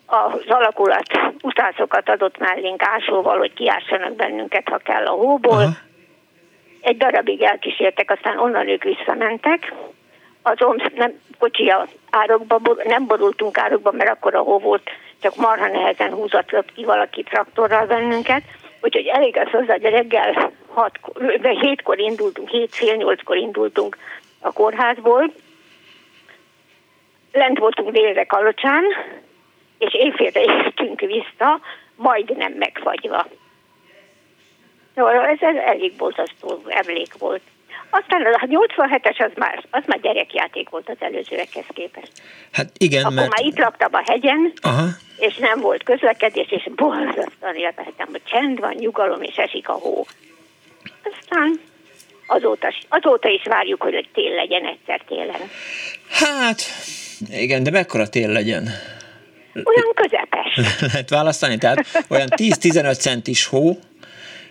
az 0.06 0.44
alakulat 0.46 1.20
utászokat 1.42 2.08
adott 2.08 2.38
mellénk 2.38 2.82
ásóval, 2.82 3.38
hogy 3.38 3.52
kiássanak 3.52 4.14
bennünket, 4.14 4.68
ha 4.68 4.78
kell 4.78 5.06
a 5.06 5.10
hóból. 5.10 5.52
Aha. 5.52 5.76
Egy 6.80 6.96
darabig 6.96 7.42
elkísértek, 7.42 8.10
aztán 8.10 8.38
onnan 8.38 8.68
ők 8.68 8.82
visszamentek. 8.82 9.72
Az 10.46 10.62
OMS 10.62 10.82
nem, 10.94 11.20
kocsia 11.38 11.88
árokba, 12.10 12.60
nem 12.84 13.06
borultunk 13.06 13.58
árokba, 13.58 13.92
mert 13.92 14.10
akkor 14.10 14.34
a 14.34 14.40
hó 14.40 14.58
volt, 14.58 14.90
csak 15.20 15.36
marha 15.36 15.66
nehezen 15.66 16.12
húzott 16.12 16.64
ki 16.74 16.84
valaki 16.84 17.22
traktorral 17.22 17.86
bennünket. 17.86 18.42
Úgyhogy 18.80 19.06
elég 19.06 19.36
az 19.36 19.50
hozzá, 19.50 19.72
hogy 19.72 19.82
reggel 19.82 20.52
hat, 20.68 20.98
de 21.40 21.48
hétkor 21.48 21.98
indultunk, 21.98 22.48
hét 22.48 22.74
fél 22.74 22.94
nyolckor 22.94 23.36
indultunk 23.36 23.96
a 24.40 24.52
kórházból. 24.52 25.32
Lent 27.32 27.58
voltunk 27.58 27.90
délre 27.90 28.24
Kalocsán, 28.24 28.84
és 29.78 29.94
éjfélre 29.94 30.40
értünk 30.40 31.00
vissza, 31.00 31.60
majdnem 31.96 32.52
megfagyva. 32.52 33.26
No, 34.94 35.06
ez, 35.06 35.38
ez 35.40 35.56
elég 35.56 35.96
borzasztó 35.96 36.62
emlék 36.68 37.18
volt. 37.18 37.42
Aztán 37.90 38.22
a 38.22 38.46
87-es 38.46 39.24
az 39.24 39.32
már, 39.36 39.64
az 39.70 39.82
már 39.86 40.00
gyerekjáték 40.00 40.68
volt 40.68 40.88
az 40.88 40.96
előzőekhez 40.98 41.64
képest. 41.74 42.12
Hát 42.52 42.70
igen, 42.78 43.02
Akkor 43.04 43.14
mert... 43.14 43.30
már 43.30 43.46
itt 43.46 43.58
laktam 43.58 43.88
a 43.92 44.02
hegyen, 44.06 44.52
Aha. 44.62 44.86
és 45.18 45.36
nem 45.36 45.60
volt 45.60 45.82
közlekedés, 45.82 46.50
és 46.50 46.68
borzasztóan 46.74 47.54
élveztem, 47.54 48.08
hogy 48.10 48.22
csend 48.24 48.60
van, 48.60 48.74
nyugalom, 48.74 49.22
és 49.22 49.36
esik 49.36 49.68
a 49.68 49.72
hó. 49.72 50.06
Aztán 51.02 51.60
azóta, 52.26 52.72
azóta 52.88 53.28
is 53.28 53.42
várjuk, 53.44 53.82
hogy, 53.82 54.08
tél 54.14 54.34
legyen 54.34 54.66
egyszer 54.66 55.00
télen. 55.08 55.50
Hát, 56.10 56.62
igen, 57.30 57.62
de 57.62 57.70
mekkora 57.70 58.08
tél 58.08 58.28
legyen? 58.28 58.68
Olyan 59.54 59.92
közepes. 59.94 60.60
Lehet 60.92 61.10
választani, 61.10 61.58
tehát 61.58 62.04
olyan 62.08 62.28
10-15 62.30 62.98
centis 62.98 63.46
hó, 63.46 63.78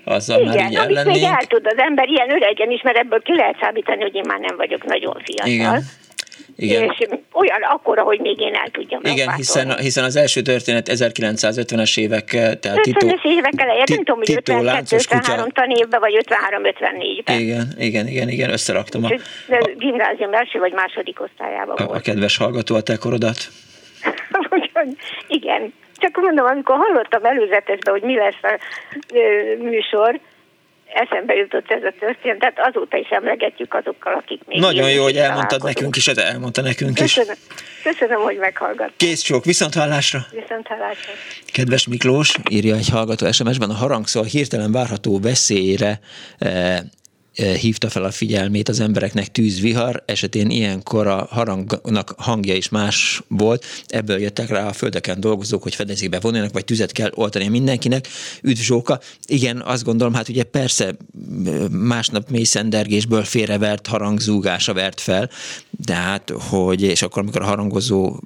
azzal 0.04 0.42
Igen, 0.42 0.56
már 0.56 0.70
így 0.72 0.78
amit 0.78 1.06
még 1.06 1.24
el 1.24 1.46
tud 1.48 1.66
az 1.66 1.78
ember 1.78 2.08
ilyen 2.08 2.32
öregen 2.32 2.72
is, 2.72 2.82
mert 2.82 2.98
ebből 2.98 3.22
ki 3.22 3.36
lehet 3.36 3.58
számítani, 3.62 4.02
hogy 4.02 4.16
én 4.16 4.24
már 4.28 4.40
nem 4.40 4.56
vagyok 4.56 4.86
nagyon 4.86 5.22
fiatal. 5.24 5.52
Igen. 5.52 5.84
Igen. 6.56 6.84
És 6.84 7.08
olyan 7.32 7.62
akkora, 7.62 8.02
hogy 8.04 8.20
még 8.20 8.40
én 8.40 8.54
el 8.54 8.70
tudjam 8.72 9.02
Igen, 9.04 9.34
hiszen, 9.36 9.78
hiszen 9.78 10.04
az 10.04 10.16
első 10.16 10.42
történet 10.42 10.90
1950-es 10.92 12.00
évek, 12.00 12.26
tehát 12.60 12.80
50-es 12.82 13.24
évek 13.24 13.54
elején, 13.56 13.84
nem 13.86 13.98
tudom, 13.98 14.18
hogy 14.18 14.40
52-53 14.46 15.52
tanévben, 15.52 16.00
vagy 16.00 16.26
53-54-ben. 16.28 17.40
Igen, 17.40 17.68
igen, 17.78 18.08
igen, 18.08 18.30
igen, 18.30 18.50
összeraktam. 18.50 19.04
A, 19.04 19.08
a, 19.50 19.70
gimnázium 19.78 20.34
első 20.34 20.60
vagy 20.60 20.74
második 20.74 21.22
osztályában 21.22 21.76
a, 21.76 21.86
volt. 21.86 22.00
A 22.00 22.02
kedves 22.02 22.38
hallgató 22.38 22.76
a 22.76 22.82
te 22.82 22.98
korodat. 22.98 23.38
igen, 25.28 25.74
csak 26.04 26.24
mondom, 26.24 26.46
amikor 26.46 26.76
hallottam 26.76 27.26
előzetesben, 27.26 27.94
hogy 27.94 28.02
mi 28.02 28.16
lesz 28.16 28.42
a 28.42 28.60
műsor, 29.58 30.20
eszembe 30.94 31.34
jutott 31.34 31.72
ez 31.72 31.84
a 31.84 31.94
történet, 32.00 32.40
tehát 32.40 32.60
azóta 32.70 32.98
is 32.98 33.10
emlegetjük 33.10 33.74
azokkal, 33.74 34.14
akik 34.14 34.42
még... 34.46 34.60
Nagyon 34.60 34.92
jó, 34.92 35.04
hogy 35.04 35.18
elmondtad 35.18 35.64
nekünk 35.64 35.96
is, 35.96 36.08
ez 36.08 36.18
elmondta 36.18 36.62
nekünk 36.62 36.94
köszönöm, 36.94 37.36
is. 37.50 37.64
Köszönöm, 37.84 38.22
hogy 38.22 38.38
meghallgat. 38.38 38.92
Kész 38.98 39.22
csók, 39.22 39.46
viszont 39.46 39.74
hallásra. 39.74 40.20
Viszont 40.32 40.68
hallásra. 40.68 41.12
Kedves 41.54 41.88
Miklós, 41.88 42.36
írja 42.50 42.76
egy 42.76 42.90
hallgató 42.90 43.32
SMS-ben, 43.32 43.70
a 43.70 43.74
harangszó 43.74 44.24
hirtelen 44.24 44.72
várható 44.72 45.20
veszélyre 45.20 46.00
eh, 46.38 46.78
hívta 47.35 47.89
fel 47.89 48.03
a 48.03 48.11
figyelmét 48.11 48.69
az 48.69 48.80
embereknek 48.80 49.31
tűzvihar, 49.31 50.03
esetén 50.05 50.49
ilyenkor 50.49 51.07
a 51.07 51.27
harangnak 51.30 52.14
hangja 52.18 52.55
is 52.55 52.69
más 52.69 53.22
volt, 53.27 53.65
ebből 53.88 54.19
jöttek 54.19 54.49
rá 54.49 54.68
a 54.68 54.73
földeken 54.73 55.19
dolgozók, 55.19 55.64
hogy 55.64 55.76
fedezékbe 55.76 56.19
vonuljanak, 56.19 56.53
vagy 56.53 56.65
tüzet 56.65 56.91
kell 56.91 57.11
oltani 57.14 57.47
mindenkinek. 57.47 58.07
Üdv 58.41 58.60
Zsóka! 58.60 58.99
Igen, 59.26 59.61
azt 59.61 59.84
gondolom, 59.84 60.14
hát 60.14 60.30
ugye 60.30 60.43
persze 60.43 60.95
másnap 61.72 62.30
mély 62.30 62.43
szendergésből 62.43 63.23
félrevert 63.23 63.88
harangzúgása 63.88 64.73
vert 64.73 65.01
fel, 65.01 65.30
de 65.69 65.93
hát, 65.93 66.34
hogy, 66.49 66.81
és 66.81 67.01
akkor, 67.01 67.22
amikor 67.22 67.41
a 67.41 67.45
harangozó 67.45 68.19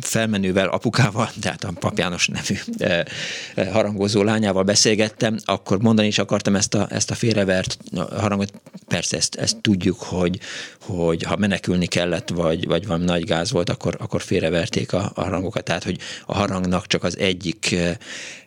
felmenővel, 0.00 0.68
apukával, 0.68 1.30
tehát 1.42 1.64
a 1.64 1.72
Pap 1.78 1.98
János 1.98 2.28
nevű 2.28 2.54
harangozó 3.72 4.22
lányával 4.22 4.62
beszélgettem, 4.62 5.36
akkor 5.44 5.78
mondani 5.78 6.08
is 6.08 6.18
akartam 6.18 6.56
ezt 6.56 6.74
a, 6.74 6.86
ezt 6.90 7.10
a 7.10 7.14
félrevert 7.14 7.78
harangot. 8.16 8.52
Persze 8.88 9.16
ezt, 9.16 9.34
ezt 9.34 9.56
tudjuk, 9.56 10.00
hogy, 10.00 10.40
hogy 10.80 11.22
ha 11.22 11.36
menekülni 11.36 11.86
kellett, 11.86 12.28
vagy, 12.28 12.66
vagy 12.66 12.86
valami 12.86 13.04
nagy 13.04 13.24
gáz 13.24 13.50
volt, 13.50 13.70
akkor, 13.70 13.96
akkor 14.00 14.22
félreverték 14.22 14.92
a, 14.92 15.12
a 15.14 15.22
harangokat. 15.22 15.64
Tehát, 15.64 15.84
hogy 15.84 15.98
a 16.26 16.34
harangnak 16.34 16.86
csak 16.86 17.04
az 17.04 17.18
egyik, 17.18 17.76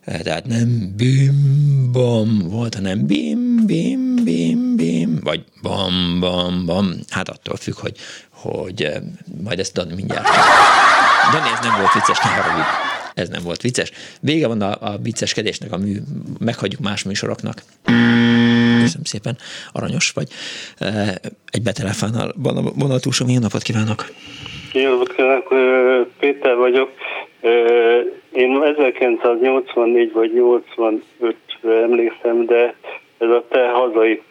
tehát 0.06 0.46
nem 0.46 0.94
bim 0.96 1.90
bam 1.92 2.40
volt, 2.40 2.76
hanem 2.76 3.06
bim 3.06 3.66
bim 3.66 4.24
bim 4.24 4.76
bim, 4.76 5.20
vagy 5.24 5.44
bam 5.62 6.20
bam 6.20 6.66
bam. 6.66 6.94
Hát 7.10 7.30
attól 7.30 7.56
függ, 7.56 7.74
hogy, 7.74 7.98
hogy 8.42 8.90
majd 9.44 9.60
ezt 9.60 9.74
Dani 9.74 9.94
mindjárt. 9.96 10.28
Dani, 11.32 11.50
ez 11.54 11.66
nem 11.66 11.80
volt 11.80 11.94
vicces, 11.94 12.20
ne 12.20 12.30
haragudj. 12.30 12.68
Ez 13.14 13.30
nem 13.30 13.44
volt 13.44 13.62
vicces. 13.62 13.92
Vége 14.22 14.48
van 14.48 14.62
a, 14.62 14.72
a 14.80 14.98
vicceskedésnek, 15.04 15.72
a 15.72 15.78
mű, 15.78 15.96
meghagyjuk 16.40 16.82
más 16.82 17.04
műsoroknak. 17.04 17.62
Köszönöm 18.82 19.04
szépen, 19.04 19.38
aranyos 19.72 20.12
vagy. 20.12 20.28
Egy 21.52 21.62
betelefonál 21.62 22.34
vonal 22.76 23.00
túlsó, 23.00 23.26
jó 23.28 23.40
napot 23.40 23.62
kívánok! 23.62 24.06
Jó 24.74 24.90
napot 24.90 25.14
kívánok, 25.14 25.48
Péter 26.20 26.56
vagyok. 26.56 26.92
Én 28.32 28.62
1984 28.64 30.12
vagy 30.12 30.32
85-re 30.36 31.82
emlékszem, 31.82 32.46
de 32.46 32.76
ez 33.18 33.30
a 33.30 33.46
te 33.50 33.70
hazai 33.70 34.22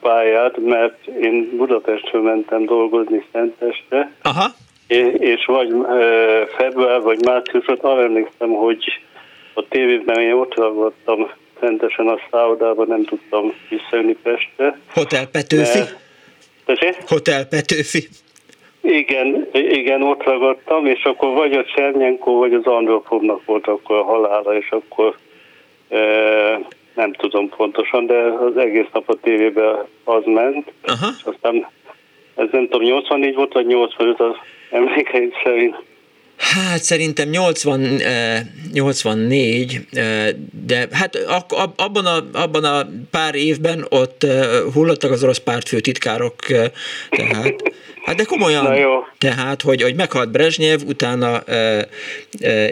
pályát, 0.00 0.56
mert 0.56 1.06
én 1.06 1.56
Budapestről 1.56 2.22
mentem 2.22 2.64
dolgozni 2.64 3.24
Szenteste, 3.32 4.12
Aha. 4.22 4.46
és 5.18 5.44
vagy 5.44 5.74
február 6.56 7.00
vagy 7.00 7.24
márciusban 7.24 7.78
arra 7.80 8.02
emlékszem, 8.02 8.50
hogy 8.50 9.00
a 9.54 9.64
tévében 9.68 10.20
én 10.20 10.32
ott 10.32 10.54
ragadtam 10.54 11.30
Szentesen 11.60 12.08
a 12.08 12.18
szállodában, 12.30 12.86
nem 12.86 13.04
tudtam 13.04 13.52
visszajönni 13.68 14.16
Pestre. 14.22 14.78
Hotel 14.92 15.26
Petőfi? 15.26 15.78
De, 16.64 16.96
Hotel 17.06 17.46
Petőfi? 17.46 18.08
Igen, 18.80 19.48
igen, 19.52 20.02
ott 20.02 20.22
ragadtam, 20.22 20.86
és 20.86 21.02
akkor 21.04 21.34
vagy 21.34 21.52
a 21.52 21.64
Csernyenko, 21.64 22.32
vagy 22.32 22.54
az 22.54 22.64
Andropovnak 22.64 23.44
volt 23.44 23.66
akkor 23.66 23.96
a 23.96 24.02
halála, 24.02 24.56
és 24.56 24.70
akkor 24.70 25.16
e, 25.88 25.98
nem 27.00 27.12
tudom 27.12 27.48
pontosan, 27.48 28.06
de 28.06 28.18
az 28.48 28.56
egész 28.56 28.90
nap 28.92 29.08
a 29.08 29.18
tévében 29.22 29.74
az 30.04 30.22
ment, 30.24 30.72
Aha. 30.82 31.08
és 31.18 31.22
aztán 31.24 31.66
ez 32.34 32.48
nem 32.52 32.68
tudom, 32.68 32.82
84 32.82 33.34
volt, 33.34 33.52
vagy 33.52 33.66
85 33.66 34.20
az 34.20 34.34
emlékeim 34.70 35.30
szerint. 35.44 35.74
Hát 36.36 36.82
szerintem 36.82 37.28
80, 37.28 38.00
84, 38.72 39.80
de 40.66 40.88
hát 40.92 41.16
abban 41.76 42.06
a, 42.06 42.24
abban 42.32 42.64
a 42.64 42.86
pár 43.10 43.34
évben 43.34 43.86
ott 43.88 44.26
hullottak 44.74 45.10
az 45.10 45.22
orosz 45.22 45.38
pártfő 45.38 45.80
titkárok, 45.80 46.34
tehát 47.10 47.62
Hát 48.04 48.16
de 48.16 48.24
komolyan, 48.24 48.64
Na 48.64 48.74
jó. 48.74 49.04
tehát, 49.18 49.62
hogy, 49.62 49.82
hogy 49.82 49.94
meghalt 49.94 50.30
Brezsnyev, 50.30 50.80
utána 50.86 51.40
e, 51.40 51.54
e, 51.54 51.86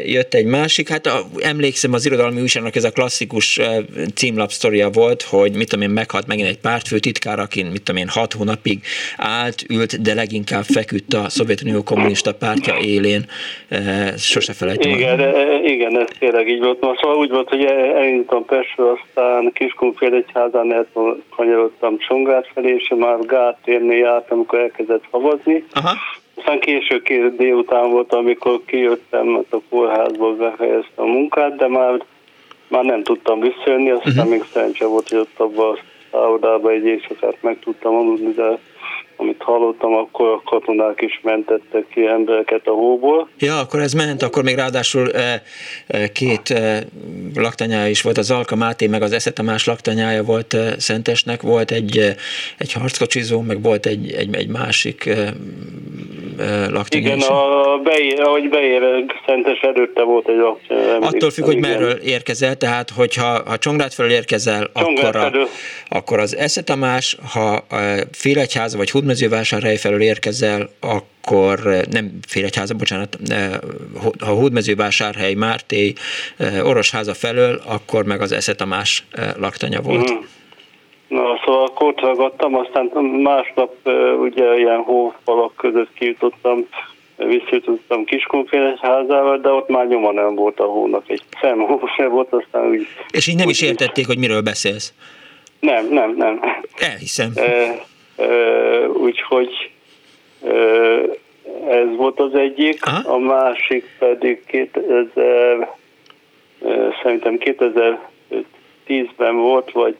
jött 0.06 0.34
egy 0.34 0.44
másik, 0.44 0.88
hát 0.88 1.06
a, 1.06 1.20
emlékszem 1.38 1.92
az 1.92 2.06
irodalmi 2.06 2.40
újságnak 2.40 2.76
ez 2.76 2.84
a 2.84 2.90
klasszikus 2.90 3.58
e, 3.58 3.84
címlapsztoria 4.14 4.90
volt, 4.90 5.22
hogy 5.22 5.56
mit 5.56 5.68
tudom 5.68 5.84
én, 5.84 5.90
meghalt 5.90 6.26
megint 6.26 6.48
egy 6.48 6.58
pártfő 6.58 6.98
titkár, 6.98 7.38
akin 7.38 7.66
mit 7.66 7.82
tudom 7.82 8.00
én, 8.00 8.08
hat 8.08 8.32
hónapig 8.32 8.78
állt, 9.16 9.64
ült, 9.70 10.02
de 10.02 10.14
leginkább 10.14 10.64
feküdt 10.64 11.14
a 11.14 11.28
Szovjetunió 11.28 11.82
kommunista 11.82 12.34
pártja 12.34 12.74
élén. 12.80 13.24
E, 13.68 14.12
sose 14.16 14.52
felejtem. 14.52 14.90
Igen, 14.90 15.20
e, 15.20 15.60
igen, 15.62 15.98
ez 16.00 16.08
tényleg 16.18 16.48
így 16.48 16.60
volt. 16.60 16.80
Most 16.80 17.00
szóval 17.00 17.16
úgy 17.16 17.30
volt, 17.30 17.48
hogy 17.48 17.64
elindultam 17.64 18.44
Pestről, 18.44 18.98
aztán 19.02 19.50
Kiskunfél 19.52 20.14
egyházán 20.14 20.86
kanyarodtam 21.36 21.98
Csongár 21.98 22.44
felé, 22.54 22.74
és 22.74 22.92
már 22.96 23.18
Gátérnél 23.26 23.98
jártam, 23.98 24.36
amikor 24.38 24.58
elkezdett 24.58 25.04
szavazni. 25.18 25.64
Aha. 25.72 25.96
Aztán 26.34 26.60
késő 26.60 27.02
két 27.02 27.36
délután 27.36 27.90
volt, 27.90 28.12
amikor 28.12 28.60
kijöttem, 28.66 29.26
mert 29.26 29.52
a 29.52 29.60
kórházból 29.68 30.36
befejeztem 30.36 31.04
a 31.04 31.12
munkát, 31.12 31.56
de 31.56 31.68
már, 31.68 32.02
már 32.68 32.84
nem 32.84 33.02
tudtam 33.02 33.40
visszajönni, 33.40 33.90
aztán 33.90 34.12
uh-huh. 34.12 34.30
még 34.30 34.44
szerencse 34.52 34.86
volt, 34.86 35.08
hogy 35.08 35.18
ott 35.18 35.38
abban 35.38 35.74
a 35.74 35.78
szállodában 36.10 36.72
egy 36.72 36.84
éjszakát 36.84 37.36
meg 37.40 37.58
tudtam 37.58 37.94
aludni, 37.94 38.32
de 38.32 38.58
amit 39.20 39.42
hallottam, 39.42 39.94
akkor 39.94 40.28
a 40.28 40.42
katonák 40.44 41.00
is 41.00 41.20
mentettek 41.22 41.88
ki 41.88 42.06
embereket 42.06 42.66
a 42.66 42.70
hóból. 42.70 43.28
Ja, 43.38 43.58
akkor 43.58 43.80
ez 43.80 43.92
ment, 43.92 44.22
akkor 44.22 44.42
még 44.42 44.56
ráadásul 44.56 45.10
két 46.12 46.54
laktanyája 47.34 47.88
is 47.88 48.02
volt, 48.02 48.18
az 48.18 48.30
Alka 48.30 48.56
Máté, 48.56 48.86
meg 48.86 49.02
az 49.02 49.12
Esze 49.12 49.32
Tamás 49.32 49.66
laktanyája 49.66 50.22
volt 50.22 50.56
Szentesnek, 50.78 51.42
volt 51.42 51.70
egy, 51.70 52.14
egy 52.58 52.72
harckocsizó, 52.72 53.40
meg 53.40 53.62
volt 53.62 53.86
egy, 53.86 54.12
egy, 54.12 54.34
egy 54.34 54.48
másik 54.48 55.10
laktanya 56.70 57.14
Igen, 57.14 57.20
a 57.20 57.78
beér, 57.82 58.20
ahogy 58.20 58.48
beér, 58.48 59.04
Szentes 59.26 59.60
előtte 59.60 60.02
volt 60.02 60.28
egy 60.28 60.36
laktanya. 60.36 61.06
Attól 61.06 61.30
függ, 61.30 61.44
hogy 61.44 61.60
merről 61.60 61.92
érkezel, 61.92 62.56
tehát 62.56 62.90
hogyha 62.90 63.42
ha 63.46 63.58
Csongrád 63.58 63.92
felől 63.92 64.10
érkezel, 64.10 64.70
akkor, 64.72 65.16
a, 65.16 65.30
akkor 65.88 66.18
az 66.18 66.36
Esze 66.36 66.62
Tamás, 66.62 67.16
ha 67.32 67.66
Félegyháza 68.12 68.76
vagy 68.76 68.90
Hud 68.90 69.04
hódmezővásárhely 69.08 69.76
felől 69.76 70.00
érkezel, 70.00 70.68
akkor 70.80 71.66
eh, 71.66 71.80
nem 71.90 72.10
Félegyháza, 72.26 72.74
bocsánat, 72.74 73.18
eh, 73.28 73.50
ha 74.24 74.32
hódmezővásárhely, 74.32 75.34
Márté, 75.34 75.92
eh, 76.36 76.66
Orosháza 76.66 77.14
felől, 77.14 77.60
akkor 77.66 78.04
meg 78.04 78.20
az 78.20 78.32
Esze 78.32 78.54
Tamás 78.54 79.04
laktanya 79.36 79.80
volt. 79.80 80.12
Mm. 80.12 80.16
Na, 81.08 81.40
szóval 81.44 81.64
akkor 81.64 81.94
ragadtam, 81.96 82.54
aztán 82.54 82.86
másnap 83.22 83.74
ugye 84.20 84.56
ilyen 84.58 84.78
hófalak 84.78 85.54
között 85.56 85.92
kijutottam, 85.94 86.66
visszajutottam 87.16 88.04
Kiskunfélegyházával, 88.04 89.38
de 89.38 89.48
ott 89.48 89.68
már 89.68 89.86
nyoma 89.86 90.12
nem 90.12 90.34
volt 90.34 90.60
a 90.60 90.64
hónak, 90.64 91.04
egy 91.06 91.22
szemhó 91.40 91.88
se 91.96 92.06
volt, 92.06 92.32
aztán 92.32 92.68
úgy... 92.68 92.86
És 93.10 93.26
így 93.26 93.36
nem 93.36 93.48
is 93.48 93.62
értették, 93.62 94.06
hogy 94.06 94.18
miről 94.18 94.40
beszélsz? 94.40 94.92
Nem, 95.60 95.88
nem, 95.90 96.14
nem. 96.16 96.40
Elhiszem. 96.78 97.30
E, 97.34 97.86
úgyhogy 98.92 99.70
ez 101.68 101.96
volt 101.96 102.20
az 102.20 102.34
egyik, 102.34 102.86
Aha. 102.86 103.14
a 103.14 103.18
másik 103.18 103.84
pedig 103.98 104.44
2000, 104.46 105.76
szerintem 107.02 107.38
2010-ben 107.38 109.36
volt, 109.36 109.70
vagy 109.70 109.96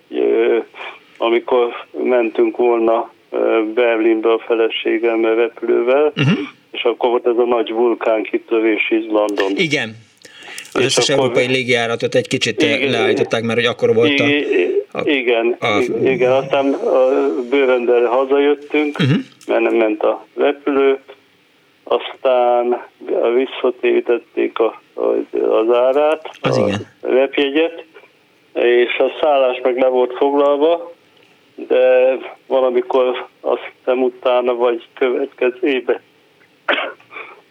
amikor 1.17 1.87
mentünk 2.03 2.57
volna 2.57 3.13
Berlinbe 3.75 4.33
a 4.33 4.39
feleségemmel 4.39 5.35
repülővel, 5.35 6.13
uh-huh. 6.17 6.39
és 6.71 6.83
akkor 6.83 7.11
volt 7.11 7.27
ez 7.27 7.37
a 7.37 7.45
nagy 7.45 7.73
vulkán 7.73 8.23
kitörés 8.23 8.91
Izlandon. 8.91 9.53
Igen, 9.57 9.97
az 10.73 10.85
összes 10.85 11.09
akkor, 11.09 11.25
európai 11.25 11.47
légijáratot 11.47 12.15
egy 12.15 12.29
kicsit 12.29 12.63
igen, 12.63 12.91
leállították, 12.91 13.43
mert 13.43 13.59
hogy 13.59 13.69
akkor 13.69 13.95
volt 13.95 14.21
a... 14.21 14.25
a 14.99 15.01
igen, 15.05 15.57
a, 15.61 15.83
igen, 16.05 16.33
aztán 16.33 16.73
a 16.73 17.09
bőven 17.51 18.07
hazajöttünk, 18.07 18.99
uh-huh. 18.99 19.17
mert 19.47 19.61
nem 19.61 19.75
ment 19.75 20.03
a 20.03 20.27
repülő, 20.37 20.99
aztán 21.85 22.87
visszatérítették 23.35 24.59
a, 24.59 24.81
az 25.51 25.77
árát, 25.77 26.31
az 26.41 26.59
a 26.59 26.67
igen. 26.67 26.87
repjegyet, 27.01 27.85
és 28.55 28.99
a 28.99 29.19
szállás 29.21 29.61
meg 29.63 29.79
le 29.79 29.89
volt 29.89 30.17
foglalva, 30.17 30.93
de 31.55 32.17
valamikor 32.47 33.27
azt 33.41 33.73
hiszem 33.79 34.03
utána, 34.03 34.55
vagy 34.55 34.87
következő 34.95 35.59
évben 35.61 36.01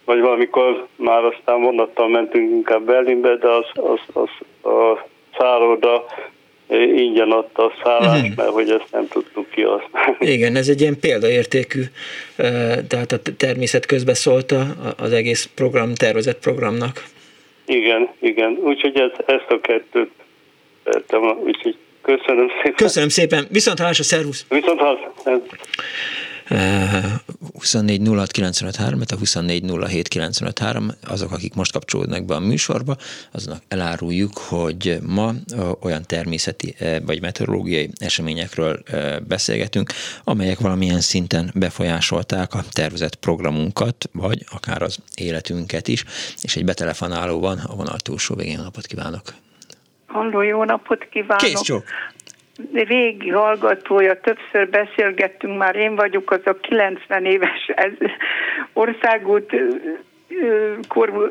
vagy 0.08 0.20
valamikor 0.20 0.86
már 0.96 1.24
aztán 1.24 1.60
vonattal 1.60 2.08
mentünk 2.08 2.50
inkább 2.50 2.82
Berlinbe, 2.82 3.36
de 3.36 3.48
az, 3.48 3.64
az, 3.74 4.00
az 4.12 4.70
a 4.72 5.06
szálloda 5.38 6.04
ingyen 6.96 7.30
adta 7.30 7.64
a 7.64 7.72
szállást, 7.82 8.22
uh-huh. 8.22 8.36
mert 8.36 8.50
hogy 8.50 8.70
ezt 8.70 8.86
nem 8.90 9.08
tudtuk 9.08 9.50
kihasználni. 9.50 10.16
Igen, 10.20 10.56
ez 10.56 10.68
egy 10.68 10.80
ilyen 10.80 11.00
példaértékű, 11.00 11.82
tehát 12.88 13.12
a 13.12 13.18
természet 13.36 13.86
közbeszólt 13.86 14.54
az 14.98 15.12
egész 15.12 15.48
program, 15.54 15.94
tervezett 15.94 16.38
programnak. 16.38 17.04
Igen, 17.66 18.08
igen, 18.18 18.58
úgyhogy 18.62 18.96
ez, 18.96 19.10
ezt 19.26 19.50
a 19.50 19.60
kettőt 19.60 20.10
úgyhogy 21.44 21.76
köszönöm 22.02 22.48
szépen. 22.48 22.74
Köszönöm 22.74 23.08
szépen, 23.08 23.46
viszont 23.50 23.78
hallás 23.78 23.98
a 23.98 24.02
szervusz! 24.02 24.46
Viszont 24.48 24.80
hallás! 24.80 25.00
24 26.48 28.08
06 28.08 29.10
a 29.10 29.16
24 29.16 29.64
azok, 31.04 31.32
akik 31.32 31.54
most 31.54 31.72
kapcsolódnak 31.72 32.24
be 32.24 32.34
a 32.34 32.40
műsorba, 32.40 32.96
aznak 33.32 33.62
eláruljuk, 33.68 34.38
hogy 34.38 34.98
ma 35.06 35.32
olyan 35.80 36.02
természeti 36.06 36.74
vagy 37.04 37.20
meteorológiai 37.20 37.90
eseményekről 37.98 38.82
beszélgetünk, 39.26 39.92
amelyek 40.24 40.58
valamilyen 40.58 41.00
szinten 41.00 41.50
befolyásolták 41.54 42.54
a 42.54 42.62
tervezett 42.70 43.14
programunkat, 43.14 44.08
vagy 44.12 44.44
akár 44.50 44.82
az 44.82 44.98
életünket 45.14 45.88
is, 45.88 46.04
és 46.42 46.56
egy 46.56 46.64
betelefonáló 46.64 47.40
van 47.40 47.58
a 47.58 47.74
vonal 47.74 47.98
túlsó 47.98 48.34
végén. 48.34 48.58
Napot 48.58 48.86
kívánok! 48.86 49.22
Halló, 50.06 50.42
jó 50.42 50.64
napot 50.64 51.08
kívánok! 51.10 51.44
Kész 51.44 51.60
csók! 51.60 51.84
Régi 52.72 53.28
hallgatója, 53.28 54.20
többször 54.20 54.68
beszélgettünk 54.70 55.58
már, 55.58 55.76
én 55.76 55.94
vagyok 55.94 56.30
az 56.30 56.40
a 56.44 56.56
90 56.60 57.24
éves 57.24 57.70
ez, 57.74 57.92
országút 58.72 59.52
korú 60.88 61.30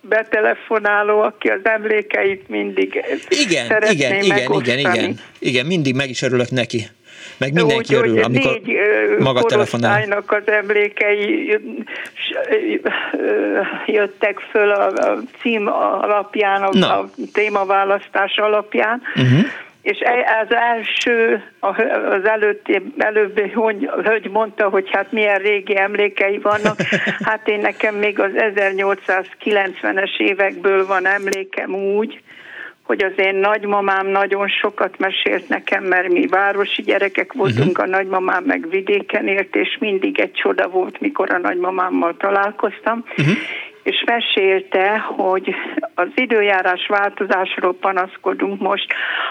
betelefonáló, 0.00 1.20
aki 1.20 1.48
az 1.48 1.60
emlékeit 1.62 2.48
mindig 2.48 3.04
igen, 3.28 3.66
igen, 3.90 4.22
igen, 4.22 4.22
igen, 4.22 4.78
igen, 4.78 5.18
igen, 5.38 5.66
mindig 5.66 5.94
meg 5.94 6.08
is 6.08 6.22
örülök 6.22 6.50
neki. 6.50 6.86
Meg 7.36 7.52
mindenki 7.52 7.94
Úgy, 7.94 8.00
örül, 8.00 8.22
amikor 8.22 8.60
négy 8.64 8.78
maga 9.18 9.42
telefonál. 9.42 10.24
az 10.26 10.42
emlékei 10.46 11.58
jöttek 13.86 14.38
föl 14.50 14.70
a, 14.70 14.86
a 14.86 15.18
cím 15.40 15.66
alapján, 16.02 16.62
a, 16.62 16.98
a 16.98 17.10
témaválasztás 17.32 18.36
alapján, 18.36 19.02
uh-huh 19.14 19.46
és 19.88 19.98
e, 20.00 20.44
az 20.46 20.54
első, 20.54 21.42
az 22.10 22.24
előtti, 22.24 22.92
előbbi 22.98 23.52
hölgy 24.02 24.30
mondta, 24.30 24.68
hogy 24.68 24.88
hát 24.90 25.12
milyen 25.12 25.38
régi 25.38 25.78
emlékei 25.78 26.38
vannak. 26.38 26.76
Hát 27.28 27.48
én 27.48 27.58
nekem 27.58 27.94
még 27.94 28.20
az 28.20 28.30
1890-es 28.34 30.18
évekből 30.18 30.86
van 30.86 31.06
emlékem 31.06 31.74
úgy, 31.74 32.20
hogy 32.82 33.04
az 33.04 33.12
én 33.16 33.34
nagymamám 33.34 34.06
nagyon 34.06 34.48
sokat 34.48 34.98
mesélt 34.98 35.48
nekem, 35.48 35.84
mert 35.84 36.08
mi 36.08 36.26
városi 36.26 36.82
gyerekek 36.82 37.32
voltunk, 37.32 37.78
uh-huh. 37.78 37.84
a 37.84 37.96
nagymamám 37.96 38.44
meg 38.44 38.68
vidéken 38.70 39.28
élt, 39.28 39.56
és 39.56 39.76
mindig 39.80 40.20
egy 40.20 40.32
csoda 40.32 40.68
volt, 40.68 41.00
mikor 41.00 41.30
a 41.30 41.38
nagymamámmal 41.38 42.16
találkoztam. 42.16 43.04
Uh-huh 43.16 43.36
és 43.88 44.04
mesélte, 44.06 44.98
hogy 44.98 45.54
az 45.94 46.08
időjárás 46.14 46.86
változásról 46.86 47.74
panaszkodunk 47.74 48.60
most. 48.60 48.86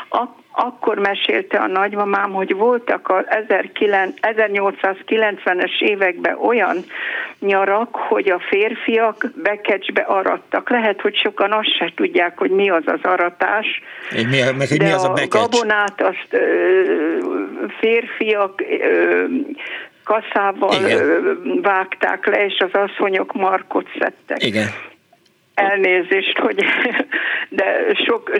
Ak- 0.09 0.45
akkor 0.59 0.97
mesélte 0.97 1.57
a 1.57 1.67
nagymamám, 1.67 2.31
hogy 2.31 2.53
voltak 2.53 3.07
a 3.07 3.23
1890-es 3.23 5.79
években 5.79 6.37
olyan 6.37 6.85
nyarak, 7.39 7.95
hogy 7.95 8.29
a 8.29 8.41
férfiak 8.49 9.31
bekecsbe 9.35 10.01
arattak. 10.01 10.69
Lehet, 10.69 11.01
hogy 11.01 11.15
sokan 11.15 11.51
azt 11.51 11.77
se 11.77 11.91
tudják, 11.95 12.37
hogy 12.37 12.51
mi 12.51 12.69
az 12.69 12.83
az 12.85 12.99
aratás. 13.03 13.81
Mi, 14.11 14.41
meg, 14.57 14.67
hogy 14.67 14.77
de 14.77 14.85
mi 14.85 14.91
az 14.91 15.03
a, 15.03 15.11
a 15.11 15.27
gabonát 15.29 16.01
azt 16.01 16.27
ö, 16.29 16.39
férfiak 17.79 18.63
ö, 18.81 19.25
kaszával 20.07 20.85
Igen. 20.85 21.61
vágták 21.61 22.25
le, 22.25 22.45
és 22.45 22.59
az 22.59 22.81
asszonyok 22.81 23.33
markot 23.33 23.87
szedtek. 23.99 24.43
Igen 24.43 24.67
elnézést, 25.57 26.37
hogy 26.37 26.63
de 27.49 27.65
sok, 28.05 28.31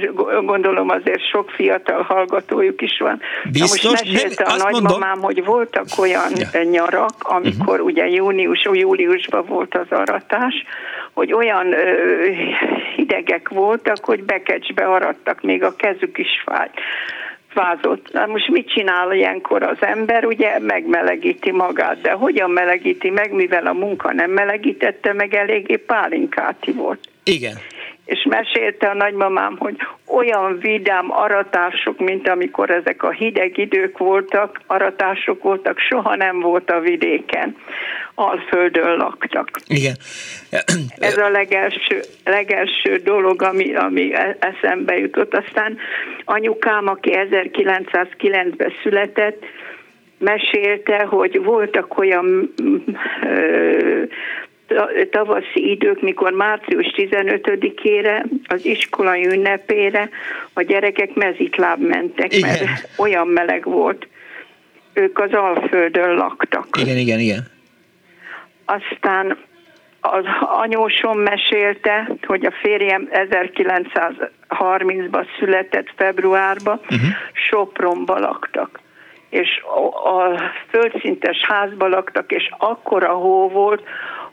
gondolom 0.45 0.89
azért 0.89 1.30
sok 1.30 1.49
fiatal 1.49 2.02
hallgatójuk 2.02 2.81
is 2.81 2.98
van. 2.99 3.22
Biztos, 3.52 3.81
Na 3.81 3.89
most 3.89 4.11
mesélte 4.11 4.44
a 4.44 4.56
nagymamám, 4.56 4.99
mondom. 4.99 5.23
hogy 5.23 5.45
voltak 5.45 5.85
olyan 5.98 6.31
ja. 6.53 6.64
nyarak, 6.64 7.14
amikor 7.19 7.73
uh-huh. 7.73 7.85
ugye 7.85 8.07
június, 8.07 8.68
júliusban 8.73 9.45
volt 9.45 9.76
az 9.76 9.98
aratás, 9.98 10.64
hogy 11.14 11.34
olyan 11.34 11.73
ö, 11.73 12.26
hidegek 12.95 13.49
voltak, 13.49 14.06
hogy 14.06 14.23
bekecsbe 14.23 14.85
arattak, 14.85 15.41
még 15.41 15.64
a 15.64 15.76
kezük 15.76 16.18
is 16.18 16.44
fájt 16.45 16.80
vázott. 17.53 18.11
Na 18.11 18.26
most 18.26 18.49
mit 18.49 18.69
csinál 18.69 19.14
ilyenkor 19.14 19.64
az 19.64 19.78
ember? 19.80 20.26
Ugye 20.26 20.60
megmelegíti 20.60 21.52
magát, 21.52 22.02
de 22.02 22.11
hogyan 22.11 22.52
melegíti 22.52 23.10
meg, 23.10 23.32
mivel 23.32 23.68
a 23.68 23.74
munka 23.74 24.14
nem 24.14 24.32
melegítette 24.32 25.14
meg, 25.14 25.34
eléggé 25.34 25.76
pálinkáti 25.76 26.72
volt. 26.72 26.99
Igen 27.24 27.56
és 28.07 28.26
mesélte 28.30 28.90
a 28.90 28.94
nagymamám, 28.94 29.56
hogy 29.57 29.76
olyan 30.06 30.60
vidám 30.60 31.11
aratások, 31.11 31.99
mint 31.99 32.28
amikor 32.28 32.69
ezek 32.69 33.03
a 33.03 33.11
hideg 33.11 33.57
idők 33.57 33.98
voltak, 33.98 34.61
aratások 34.68 35.44
voltak, 35.44 35.80
soha 35.80 36.15
nem 36.15 36.40
volt 36.40 36.69
a 36.69 36.80
vidéken. 36.80 37.56
Alföldön 38.19 38.95
laktak. 38.95 39.49
Igen. 39.68 39.95
Ez 40.95 41.18
a 41.18 41.30
legelső, 41.30 42.02
legelső 42.23 42.95
dolog, 43.03 43.41
ami, 43.41 43.76
ami 43.76 44.14
e- 44.14 44.38
eszembe 44.39 44.98
jutott. 44.98 45.34
Aztán 45.34 45.77
anyukám, 46.26 46.88
aki 46.88 47.11
1909-ben 47.14 48.73
született, 48.84 49.45
mesélte, 50.18 51.03
hogy 51.03 51.44
voltak 51.44 51.98
olyan 51.98 52.53
ö, 53.23 54.03
tavaszi 55.11 55.69
idők, 55.69 56.02
mikor 56.02 56.31
március 56.31 56.94
15-ére 56.95 58.26
az 58.48 58.65
iskolai 58.65 59.27
ünnepére 59.27 60.10
a 60.53 60.61
gyerekek 60.61 61.14
mezitláb 61.14 61.80
mentek, 61.80 62.35
igen. 62.35 62.49
mert 62.49 62.89
olyan 62.98 63.27
meleg 63.27 63.64
volt. 63.64 64.07
Ők 64.94 65.19
az 65.19 65.31
Alföldön 65.31 66.15
laktak. 66.15 66.68
Igen, 66.81 66.98
igen, 66.98 67.19
igen. 67.19 67.56
Aztán 68.68 69.38
az 70.02 70.26
anyósom 70.41 71.19
mesélte, 71.19 72.10
hogy 72.26 72.45
a 72.45 72.52
férjem 72.52 73.10
1930-ban 73.11 75.26
született 75.39 75.91
februárban, 75.95 76.80
uh-huh. 76.84 76.99
Sopronba 77.34 78.19
laktak 78.19 78.80
és 79.30 79.61
a 80.03 80.39
földszintes 80.69 81.45
házba 81.48 81.88
laktak, 81.88 82.31
és 82.31 82.49
akkora 82.57 83.14
hó 83.14 83.49
volt, 83.49 83.84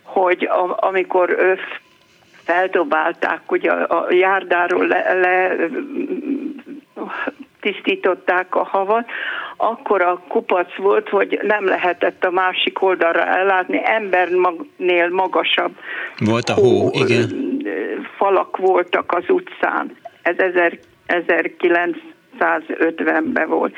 hogy 0.02 0.44
a, 0.44 0.77
amikor 0.81 1.31
ő 1.31 1.59
feldobálták, 2.44 3.52
ugye 3.52 3.70
a, 3.70 4.06
a 4.06 4.12
járdáról 4.12 4.86
le, 4.86 5.12
le 5.12 5.56
tisztították 7.61 8.55
a 8.55 8.65
havat, 8.65 9.11
akkor 9.57 10.03
a 10.03 10.23
kupac 10.29 10.77
volt, 10.77 11.09
hogy 11.09 11.41
nem 11.43 11.65
lehetett 11.65 12.25
a 12.25 12.31
másik 12.31 12.83
oldalra 12.83 13.25
ellátni, 13.25 13.81
embernél 13.85 15.09
magasabb 15.11 15.73
volt 16.19 16.49
a 16.49 16.55
hó, 16.55 16.81
hó 16.81 16.91
igen. 16.93 17.63
falak 18.17 18.57
voltak 18.57 19.13
az 19.13 19.25
utcán. 19.29 19.97
Ez 20.23 20.37
1950-ben 21.09 23.49
volt. 23.49 23.75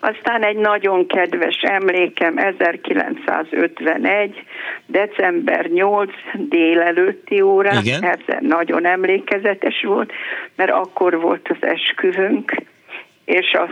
Aztán 0.00 0.42
egy 0.42 0.56
nagyon 0.56 1.06
kedves 1.06 1.62
emlékem 1.62 2.38
1951. 2.38 4.44
december 4.86 5.66
8 5.66 6.12
délelőtti 6.34 7.40
órán, 7.40 7.84
ez 8.00 8.18
nagyon 8.40 8.86
emlékezetes 8.86 9.82
volt, 9.82 10.12
mert 10.56 10.70
akkor 10.70 11.20
volt 11.20 11.48
az 11.48 11.68
esküvőnk, 11.68 12.54
és 13.30 13.52
a 13.52 13.68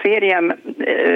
férjem 0.00 0.54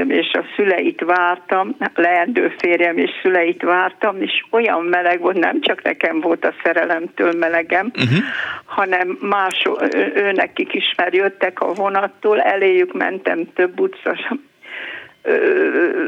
és 0.09 0.33
a 0.33 0.45
szüleit 0.57 1.01
vártam, 1.01 1.77
leendő 1.95 2.55
férjem 2.59 2.99
és 2.99 3.11
szüleit 3.23 3.63
vártam, 3.63 4.23
és 4.23 4.45
olyan 4.51 4.85
meleg 4.85 5.21
volt, 5.21 5.39
nem 5.39 5.61
csak 5.61 5.83
nekem 5.83 6.21
volt 6.21 6.45
a 6.45 6.55
szerelemtől 6.63 7.33
melegem, 7.39 7.91
uh-huh. 7.95 8.19
hanem 8.65 9.19
más, 9.21 9.69
őnekik 10.15 10.75
is, 10.75 10.95
mert 10.97 11.15
jöttek 11.15 11.61
a 11.61 11.73
vonattól, 11.73 12.41
eléjük 12.41 12.93
mentem 12.93 13.53
több 13.55 13.81
utca 13.81 14.17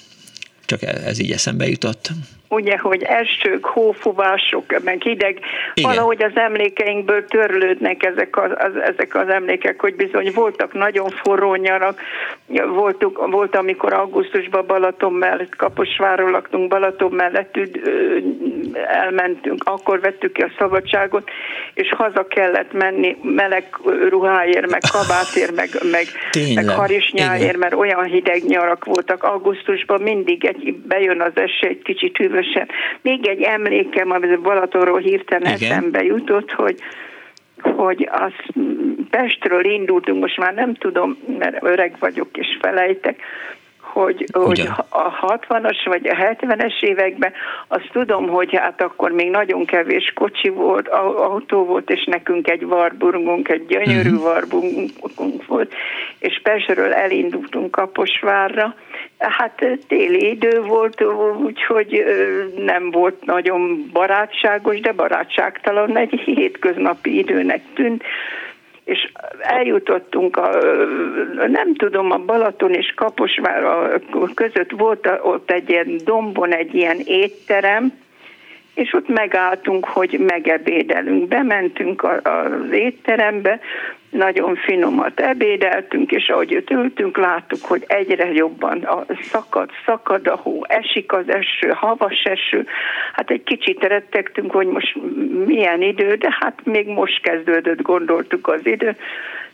Csak 0.65 0.81
ez 0.81 1.19
így 1.19 1.31
eszembe 1.31 1.67
jutott 1.67 2.11
ugye, 2.47 2.77
hogy 2.77 3.03
esők, 3.03 3.65
hófúvások, 3.65 4.83
meg 4.83 5.01
hideg, 5.01 5.39
Igen. 5.73 5.89
valahogy 5.89 6.23
az 6.23 6.35
emlékeinkből 6.35 7.25
törlődnek 7.25 8.03
ezek 8.03 8.37
az, 8.37 8.51
az, 8.57 8.81
ezek 8.81 9.15
az 9.15 9.29
emlékek, 9.29 9.81
hogy 9.81 9.95
bizony 9.95 10.31
voltak 10.33 10.73
nagyon 10.73 11.09
forró 11.09 11.55
nyarak, 11.55 12.01
voltuk, 12.73 13.27
volt, 13.31 13.55
amikor 13.55 13.93
augusztusban 13.93 14.65
Balaton 14.67 15.13
mellett, 15.13 15.55
Kaposváról 15.55 16.31
laktunk, 16.31 16.67
Balaton 16.67 17.11
mellett 17.11 17.59
elmentünk, 18.87 19.63
akkor 19.63 19.99
vettük 19.99 20.31
ki 20.31 20.41
a 20.41 20.51
szabadságot, 20.57 21.29
és 21.73 21.89
haza 21.97 22.27
kellett 22.27 22.73
menni 22.73 23.17
meleg 23.21 23.77
ruháért, 24.09 24.69
meg 24.71 24.81
kabátért, 24.91 25.55
meg, 25.55 25.69
meg, 25.91 26.05
meg 26.55 26.69
harisnyáért, 26.69 27.57
mert 27.57 27.73
olyan 27.73 28.03
hideg 28.03 28.43
nyarak 28.43 28.85
voltak. 28.85 29.23
Augusztusban 29.23 30.01
mindig 30.01 30.45
egy, 30.45 30.75
bejön 30.75 31.21
az 31.21 31.31
eső, 31.35 31.67
egy 31.67 31.81
kicsit 31.81 32.17
hűvös 32.17 32.36
különösen. 32.37 32.67
Még 33.01 33.27
egy 33.27 33.41
emlékem, 33.41 34.11
ami 34.11 34.35
Balatonról 34.35 34.99
hirtelen 34.99 35.55
Igen. 35.55 35.71
eszembe 35.71 36.03
jutott, 36.03 36.51
hogy 36.51 36.79
hogy 37.61 38.09
az 38.11 38.63
Pestről 39.09 39.65
indultunk, 39.65 40.21
most 40.21 40.37
már 40.37 40.53
nem 40.53 40.73
tudom, 40.73 41.17
mert 41.39 41.63
öreg 41.63 41.95
vagyok 41.99 42.37
és 42.37 42.57
felejtek, 42.61 43.21
hogy, 43.79 44.25
hogy 44.31 44.69
a 44.89 45.37
60-as 45.39 45.77
vagy 45.85 46.07
a 46.07 46.15
70-es 46.15 46.81
években 46.81 47.31
azt 47.67 47.89
tudom, 47.91 48.27
hogy 48.27 48.55
hát 48.55 48.81
akkor 48.81 49.11
még 49.11 49.29
nagyon 49.29 49.65
kevés 49.65 50.11
kocsi 50.15 50.49
volt, 50.49 50.87
autó 50.87 51.65
volt, 51.65 51.89
és 51.89 52.03
nekünk 52.05 52.49
egy 52.49 52.63
Warburgunk, 52.63 53.49
egy 53.49 53.65
gyönyörű 53.65 54.09
uh-huh. 54.09 54.23
Warburgunk 54.23 55.45
volt, 55.47 55.73
és 56.19 56.39
Pesről 56.43 56.93
elindultunk 56.93 57.71
Kaposvárra, 57.71 58.75
Hát 59.17 59.77
téli 59.87 60.29
idő 60.29 60.61
volt, 60.61 61.03
úgyhogy 61.43 62.03
nem 62.57 62.91
volt 62.91 63.25
nagyon 63.25 63.89
barátságos, 63.93 64.79
de 64.79 64.91
barátságtalan 64.91 65.97
egy 65.97 66.19
hétköznapi 66.25 67.17
időnek 67.17 67.61
tűnt 67.73 68.03
és 68.87 69.11
eljutottunk 69.39 70.37
a, 70.37 70.49
nem 71.47 71.75
tudom, 71.75 72.11
a 72.11 72.17
Balaton 72.17 72.73
és 72.73 72.93
Kaposvár 72.95 73.63
között 74.33 74.71
volt 74.71 75.09
ott 75.21 75.51
egy 75.51 75.69
ilyen 75.69 75.97
dombon 76.03 76.53
egy 76.53 76.75
ilyen 76.75 76.97
étterem, 77.05 77.93
és 78.73 78.93
ott 78.93 79.07
megálltunk, 79.07 79.85
hogy 79.85 80.19
megebédelünk. 80.27 81.27
Bementünk 81.27 82.03
az 82.03 82.71
étterembe, 82.71 83.59
nagyon 84.17 84.55
finomat 84.55 85.19
ebédeltünk, 85.19 86.11
és 86.11 86.29
ahogy 86.29 86.55
ott 86.55 86.69
ültünk, 86.69 87.17
láttuk, 87.17 87.65
hogy 87.65 87.83
egyre 87.87 88.31
jobban 88.33 88.83
a 88.83 89.05
szakad, 89.21 89.69
szakad 89.85 90.27
a 90.27 90.35
hó, 90.35 90.61
esik 90.67 91.13
az 91.13 91.29
eső, 91.29 91.69
havas 91.69 92.23
eső. 92.23 92.65
Hát 93.13 93.29
egy 93.29 93.43
kicsit 93.43 93.83
rettegtünk, 93.83 94.51
hogy 94.51 94.67
most 94.67 94.95
milyen 95.45 95.81
idő, 95.81 96.15
de 96.15 96.37
hát 96.39 96.59
még 96.63 96.87
most 96.87 97.21
kezdődött, 97.21 97.81
gondoltuk 97.81 98.47
az 98.47 98.65
idő. 98.65 98.95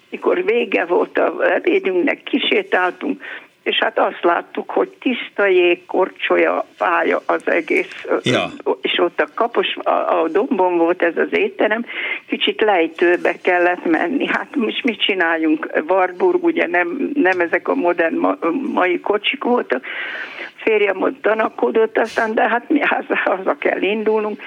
Mikor 0.09 0.43
vége 0.45 0.85
volt 0.85 1.17
a 1.17 1.53
ebédünknek, 1.53 2.23
kisétáltunk, 2.23 3.21
és 3.63 3.77
hát 3.79 3.99
azt 3.99 4.23
láttuk, 4.23 4.69
hogy 4.69 4.89
tiszta 4.99 5.45
jég, 5.45 5.85
korcsolya, 5.85 6.65
fája 6.75 7.21
az 7.25 7.49
egész, 7.49 8.05
ja. 8.23 8.49
és 8.81 8.99
ott 8.99 9.19
a 9.19 9.27
kapos, 9.33 9.75
a, 9.75 9.89
a 9.89 10.27
dombon 10.27 10.77
volt 10.77 11.01
ez 11.01 11.17
az 11.17 11.27
étterem, 11.31 11.85
kicsit 12.27 12.61
lejtőbe 12.61 13.35
kellett 13.41 13.85
menni. 13.85 14.27
Hát 14.27 14.55
most 14.55 14.83
mit 14.83 15.01
csináljunk? 15.01 15.69
Warburg, 15.87 16.43
ugye 16.43 16.67
nem, 16.67 17.11
nem 17.13 17.39
ezek 17.39 17.67
a 17.67 17.75
modern 17.75 18.15
ma, 18.15 18.37
mai 18.73 18.99
kocsik 18.99 19.43
voltak, 19.43 19.85
férjem 20.55 21.01
ott 21.01 21.21
danakodott, 21.21 21.97
aztán 21.97 22.33
de 22.33 22.49
hát 22.49 22.69
mi 22.69 22.79
haza, 22.79 23.15
haza 23.23 23.55
kell 23.57 23.81
indulnunk, 23.81 24.41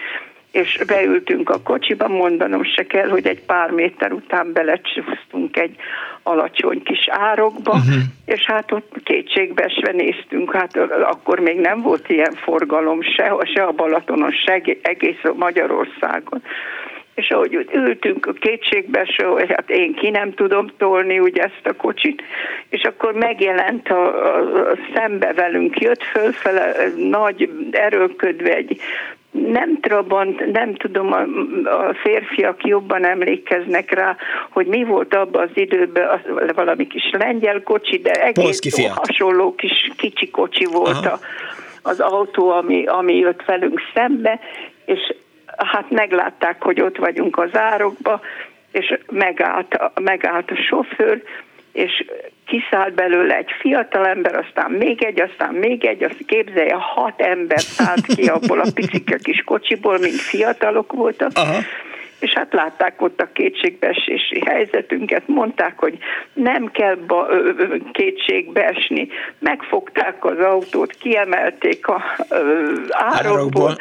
és 0.56 0.80
beültünk 0.86 1.50
a 1.50 1.60
kocsiba, 1.62 2.08
mondanom 2.08 2.64
se 2.64 2.86
kell, 2.86 3.08
hogy 3.08 3.26
egy 3.26 3.40
pár 3.40 3.70
méter 3.70 4.12
után 4.12 4.52
belecsúsztunk 4.52 5.56
egy 5.56 5.76
alacsony 6.22 6.82
kis 6.82 7.08
árokba, 7.08 7.70
uh-huh. 7.70 8.02
és 8.24 8.44
hát 8.44 8.72
ott 8.72 8.96
kétségbeesve 9.04 9.92
néztünk, 9.92 10.52
hát 10.52 10.76
akkor 11.02 11.40
még 11.40 11.60
nem 11.60 11.82
volt 11.82 12.08
ilyen 12.08 12.32
forgalom 12.32 13.02
se, 13.02 13.36
se 13.54 13.62
a 13.62 13.72
Balatonon, 13.72 14.32
se 14.32 14.62
egész 14.82 15.20
Magyarországon. 15.36 16.42
És 17.14 17.30
ahogy 17.30 17.68
ültünk 17.72 18.26
a 18.26 18.32
kétségbe, 18.32 19.06
hogy 19.16 19.48
hát 19.48 19.70
én 19.70 19.94
ki 19.94 20.10
nem 20.10 20.32
tudom 20.32 20.66
tolni 20.78 21.18
ugye 21.18 21.42
ezt 21.42 21.66
a 21.66 21.72
kocsit, 21.72 22.22
és 22.68 22.82
akkor 22.82 23.12
megjelent 23.12 23.88
a, 23.88 24.24
a, 24.24 24.70
a 24.70 24.76
szembe 24.94 25.32
velünk, 25.32 25.80
jött 25.80 26.02
fölfele 26.02 26.74
nagy 26.96 27.50
erőködve 27.70 28.54
egy 28.54 28.80
nem 29.44 29.80
Trabant, 29.80 30.52
nem 30.52 30.74
tudom, 30.74 31.12
a, 31.12 31.20
a 31.88 31.94
férfiak 32.02 32.64
jobban 32.64 33.04
emlékeznek 33.04 33.90
rá, 33.90 34.16
hogy 34.50 34.66
mi 34.66 34.84
volt 34.84 35.14
abban 35.14 35.42
az 35.42 35.50
időben, 35.54 36.08
az, 36.08 36.54
valami 36.54 36.86
kis 36.86 37.10
lengyel 37.12 37.62
kocsi, 37.62 37.98
de 37.98 38.10
egész 38.10 38.88
hasonló 38.88 39.54
kis 39.54 39.90
kicsi 39.96 40.30
kocsi 40.30 40.64
volt 40.64 41.06
a, 41.06 41.18
az 41.82 42.00
autó, 42.00 42.50
ami, 42.50 42.86
ami 42.86 43.16
jött 43.16 43.44
velünk 43.44 43.80
szembe, 43.94 44.40
és 44.84 45.14
hát 45.56 45.90
meglátták, 45.90 46.62
hogy 46.62 46.80
ott 46.80 46.96
vagyunk 46.96 47.38
az 47.38 47.56
árokba, 47.56 48.20
és 48.72 48.98
megállt, 49.10 49.80
megállt 50.00 50.50
a 50.50 50.56
sofőr, 50.56 51.22
és 51.76 52.04
kiszállt 52.46 52.94
belőle 52.94 53.36
egy 53.36 53.50
fiatal 53.60 54.06
ember, 54.06 54.36
aztán 54.36 54.70
még 54.70 55.04
egy, 55.04 55.20
aztán 55.20 55.54
még 55.54 55.84
egy, 55.84 56.02
azt 56.02 56.24
képzelje, 56.26 56.74
hat 56.74 57.20
ember 57.20 57.60
szállt 57.60 58.06
ki 58.06 58.26
abból 58.26 58.60
a 58.60 58.70
picike 58.74 59.16
kis 59.22 59.42
kocsiból, 59.44 59.98
mint 59.98 60.20
fiatalok 60.20 60.92
voltak. 60.92 61.30
Aha. 61.34 61.58
És 62.20 62.32
hát 62.32 62.52
látták 62.52 63.02
ott 63.02 63.20
a 63.20 63.28
kétségbeesési 63.32 64.42
helyzetünket, 64.46 65.22
mondták, 65.26 65.78
hogy 65.78 65.98
nem 66.32 66.70
kell 66.70 66.94
ba, 66.94 67.26
ö, 67.30 67.52
kétségbeesni. 67.92 69.08
Megfogták 69.38 70.24
az 70.24 70.38
autót, 70.38 70.92
kiemelték 70.92 71.88
a 71.88 72.02
ö, 72.28 72.72
árokból, 72.90 73.76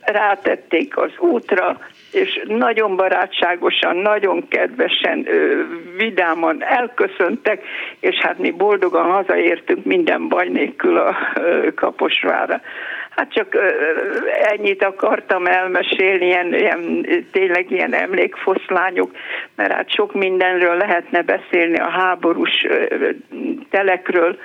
rátették 0.00 0.96
az 0.96 1.10
útra, 1.18 1.78
és 2.12 2.42
nagyon 2.46 2.96
barátságosan, 2.96 3.96
nagyon 3.96 4.48
kedvesen, 4.48 5.26
vidáman 5.96 6.64
elköszöntek, 6.64 7.64
és 8.00 8.16
hát 8.16 8.38
mi 8.38 8.50
boldogan 8.50 9.10
hazaértünk 9.10 9.84
minden 9.84 10.28
baj 10.28 10.48
nélkül 10.48 10.96
a 10.96 11.16
Kaposvára. 11.74 12.60
Hát 13.10 13.32
csak 13.32 13.56
ennyit 14.42 14.84
akartam 14.84 15.46
elmesélni, 15.46 16.26
ilyen, 16.26 16.54
ilyen, 16.54 17.06
tényleg 17.32 17.70
ilyen 17.70 17.94
emlékfoszlányok, 17.94 19.10
mert 19.56 19.72
hát 19.72 19.90
sok 19.90 20.12
mindenről 20.12 20.76
lehetne 20.76 21.22
beszélni 21.22 21.78
a 21.78 21.90
háborús 21.90 22.66
telekről, 23.70 24.38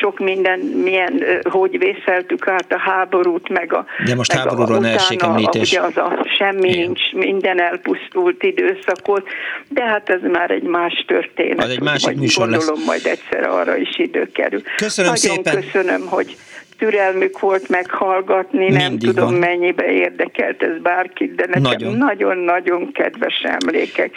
sok 0.00 0.18
minden, 0.18 0.58
milyen, 0.58 1.24
hogy 1.42 1.78
vészeltük 1.78 2.48
át 2.48 2.72
a 2.72 2.78
háborút, 2.78 3.48
meg 3.48 3.72
a 3.72 3.84
De 4.04 4.14
most 4.14 4.34
meg 4.34 4.42
háborúról 4.42 4.76
a, 4.76 4.80
ne 4.80 4.92
essék 4.92 5.22
említés. 5.22 5.70
Ugye 5.70 5.80
az 5.80 5.96
a 5.96 6.26
semmi 6.38 6.68
Igen. 6.68 6.78
nincs, 6.78 7.12
minden 7.12 7.60
elpusztult 7.60 8.42
időszakot, 8.42 9.28
de 9.68 9.84
hát 9.84 10.08
ez 10.08 10.20
már 10.32 10.50
egy 10.50 10.62
más 10.62 11.04
történet. 11.06 11.64
Az 11.64 11.70
egy 11.70 11.82
másik 11.82 12.16
műsor 12.16 12.48
gondolom, 12.48 12.74
lesz. 12.74 12.86
majd 12.86 13.06
egyszer 13.06 13.48
arra 13.48 13.76
is 13.76 13.98
idő 13.98 14.30
kerül. 14.32 14.62
Köszönöm 14.76 15.12
Nagyon 15.12 15.34
szépen. 15.34 15.62
köszönöm, 15.62 16.06
hogy 16.06 16.36
türelmük 16.80 17.40
volt 17.40 17.68
meghallgatni, 17.68 18.58
Mindig 18.58 18.78
nem 18.78 18.98
tudom 18.98 19.24
van. 19.24 19.34
mennyibe 19.34 19.86
érdekelt 19.92 20.62
ez 20.62 20.80
bárkit, 20.82 21.34
de 21.34 21.46
nekem 21.60 21.96
nagyon-nagyon 21.96 22.92
kedves 22.92 23.42
emlékek. 23.42 24.10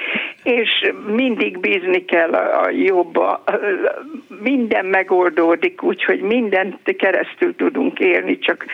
És 0.44 0.92
mindig 1.08 1.60
bízni 1.60 2.06
kell 2.06 2.32
a, 2.32 2.64
a 2.64 2.70
jobba, 2.70 3.44
minden 4.44 4.86
megoldódik, 4.86 5.84
úgyhogy 5.84 6.22
mindent 6.22 6.96
keresztül 6.98 7.56
tudunk 7.56 8.00
élni, 8.00 8.40
csak 8.40 8.66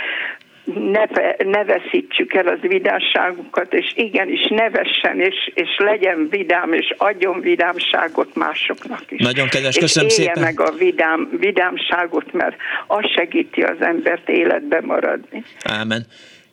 ne, 0.76 1.06
ne 1.46 1.64
veszítsük 1.64 2.34
el 2.34 2.48
az 2.48 2.60
vidámságunkat, 2.62 3.74
és 3.74 3.94
igenis 3.96 4.48
nevessen, 4.48 5.20
és, 5.20 5.52
és 5.54 5.70
legyen 5.78 6.28
vidám, 6.30 6.74
és 6.74 6.94
adjon 6.98 7.42
vidámságot 7.42 8.36
másoknak 8.36 9.04
is. 9.10 9.22
Nagyon 9.22 9.48
kedves, 9.48 9.78
köszönöm 9.78 10.10
és 10.10 10.18
élje 10.18 10.34
szépen. 10.34 10.44
meg 10.44 10.60
a 10.60 10.72
vidám, 10.72 11.30
vidámságot, 11.40 12.34
mert 12.34 12.56
az 12.88 13.12
segíti 13.16 13.62
az 13.62 13.78
embert 13.80 14.30
életbe 14.30 14.82
maradni. 14.82 15.44
Ámen. 15.64 16.06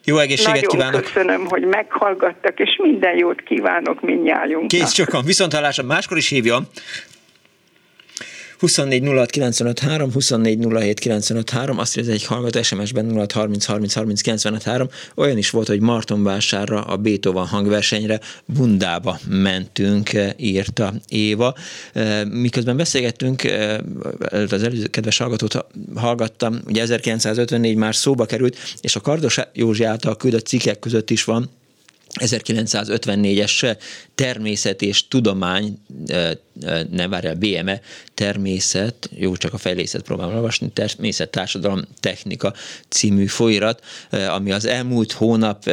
Jó 0.04 0.18
egészséget 0.18 0.54
Nagyon 0.54 0.70
kívánok! 0.70 1.00
köszönöm, 1.00 1.46
hogy 1.46 1.62
meghallgattak, 1.62 2.58
és 2.58 2.78
minden 2.82 3.16
jót 3.16 3.42
kívánok 3.42 4.00
mindnyájunknak. 4.00 4.80
Kész 4.80 4.94
sokan, 4.94 5.24
viszont 5.24 5.52
hallásra 5.52 5.84
máskor 5.84 6.16
is 6.16 6.28
hívjon. 6.28 6.68
24 8.58 9.02
06 9.02 9.30
95 9.30 9.78
3, 9.78 10.12
24 10.12 10.66
07 10.68 10.98
95 10.98 11.50
3, 11.50 11.78
azt 11.78 11.96
írja 11.98 12.12
egy 12.12 12.24
hallgató 12.24 12.62
SMS-ben 12.62 13.10
06 13.14 13.32
30 13.32 13.64
30 13.64 13.94
30 13.94 14.20
95 14.20 14.62
3. 14.62 14.88
Olyan 15.14 15.38
is 15.38 15.50
volt, 15.50 15.66
hogy 15.66 15.80
Martonvásárra 15.80 16.80
a 16.80 16.96
Beethoven 16.96 17.46
hangversenyre 17.46 18.20
Bundába 18.44 19.18
mentünk, 19.28 20.10
írta 20.36 20.94
Éva. 21.08 21.54
Miközben 22.30 22.76
beszélgettünk, 22.76 23.42
az 24.50 24.62
előző 24.62 24.86
kedves 24.86 25.18
hallgatót 25.18 25.66
hallgattam, 25.94 26.60
ugye 26.66 26.82
1954 26.82 27.76
már 27.76 27.94
szóba 27.94 28.24
került, 28.24 28.56
és 28.80 28.96
a 28.96 29.00
Kardos 29.00 29.38
Józsi 29.52 29.84
által 29.84 30.16
küldött 30.16 30.46
cikkek 30.46 30.78
között 30.78 31.10
is 31.10 31.24
van 31.24 31.50
1954-es 32.20 33.76
természet 34.14 34.82
és 34.82 35.08
tudomány, 35.08 35.78
nem 36.90 37.10
várjál, 37.10 37.34
BME, 37.34 37.80
természet, 38.14 39.10
jó, 39.14 39.36
csak 39.36 39.52
a 39.52 39.58
fejlészet 39.58 40.02
próbálom 40.02 40.34
olvasni, 40.34 40.70
természet, 40.72 41.30
társadalom, 41.30 41.82
technika 42.00 42.54
című 42.88 43.26
folyirat, 43.26 43.84
ami 44.10 44.52
az 44.52 44.64
elmúlt 44.64 45.12
hónap 45.12 45.64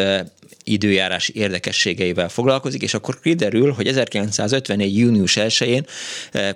időjárás 0.64 1.30
érdekességeivel 1.30 2.30
foglalkozik, 2.30 2.82
és 2.82 2.94
akkor 2.94 3.20
kiderül, 3.20 3.72
hogy 3.72 3.88
1954. 3.88 4.98
június 4.98 5.38
1-én 5.40 5.86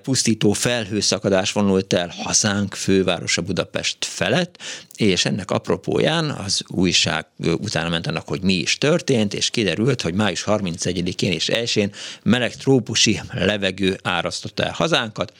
pusztító 0.03 0.51
felhőszakadás 0.51 1.51
vonult 1.51 1.93
el 1.93 2.13
hazánk 2.23 2.73
fővárosa 2.73 3.41
Budapest 3.41 3.97
felett, 3.99 4.57
és 4.95 5.25
ennek 5.25 5.51
apropóján 5.51 6.29
az 6.29 6.61
újság 6.67 7.25
utána 7.37 7.89
ment 7.89 8.07
annak, 8.07 8.27
hogy 8.27 8.41
mi 8.41 8.53
is 8.53 8.77
történt, 8.77 9.33
és 9.33 9.49
kiderült, 9.49 10.01
hogy 10.01 10.13
május 10.13 10.43
31-én 10.47 11.31
és 11.31 11.49
1-én 11.53 11.91
meleg 12.23 12.55
trópusi 12.55 13.19
levegő 13.31 13.99
árasztotta 14.17 14.63
el 14.63 14.71
hazánkat, 14.71 15.31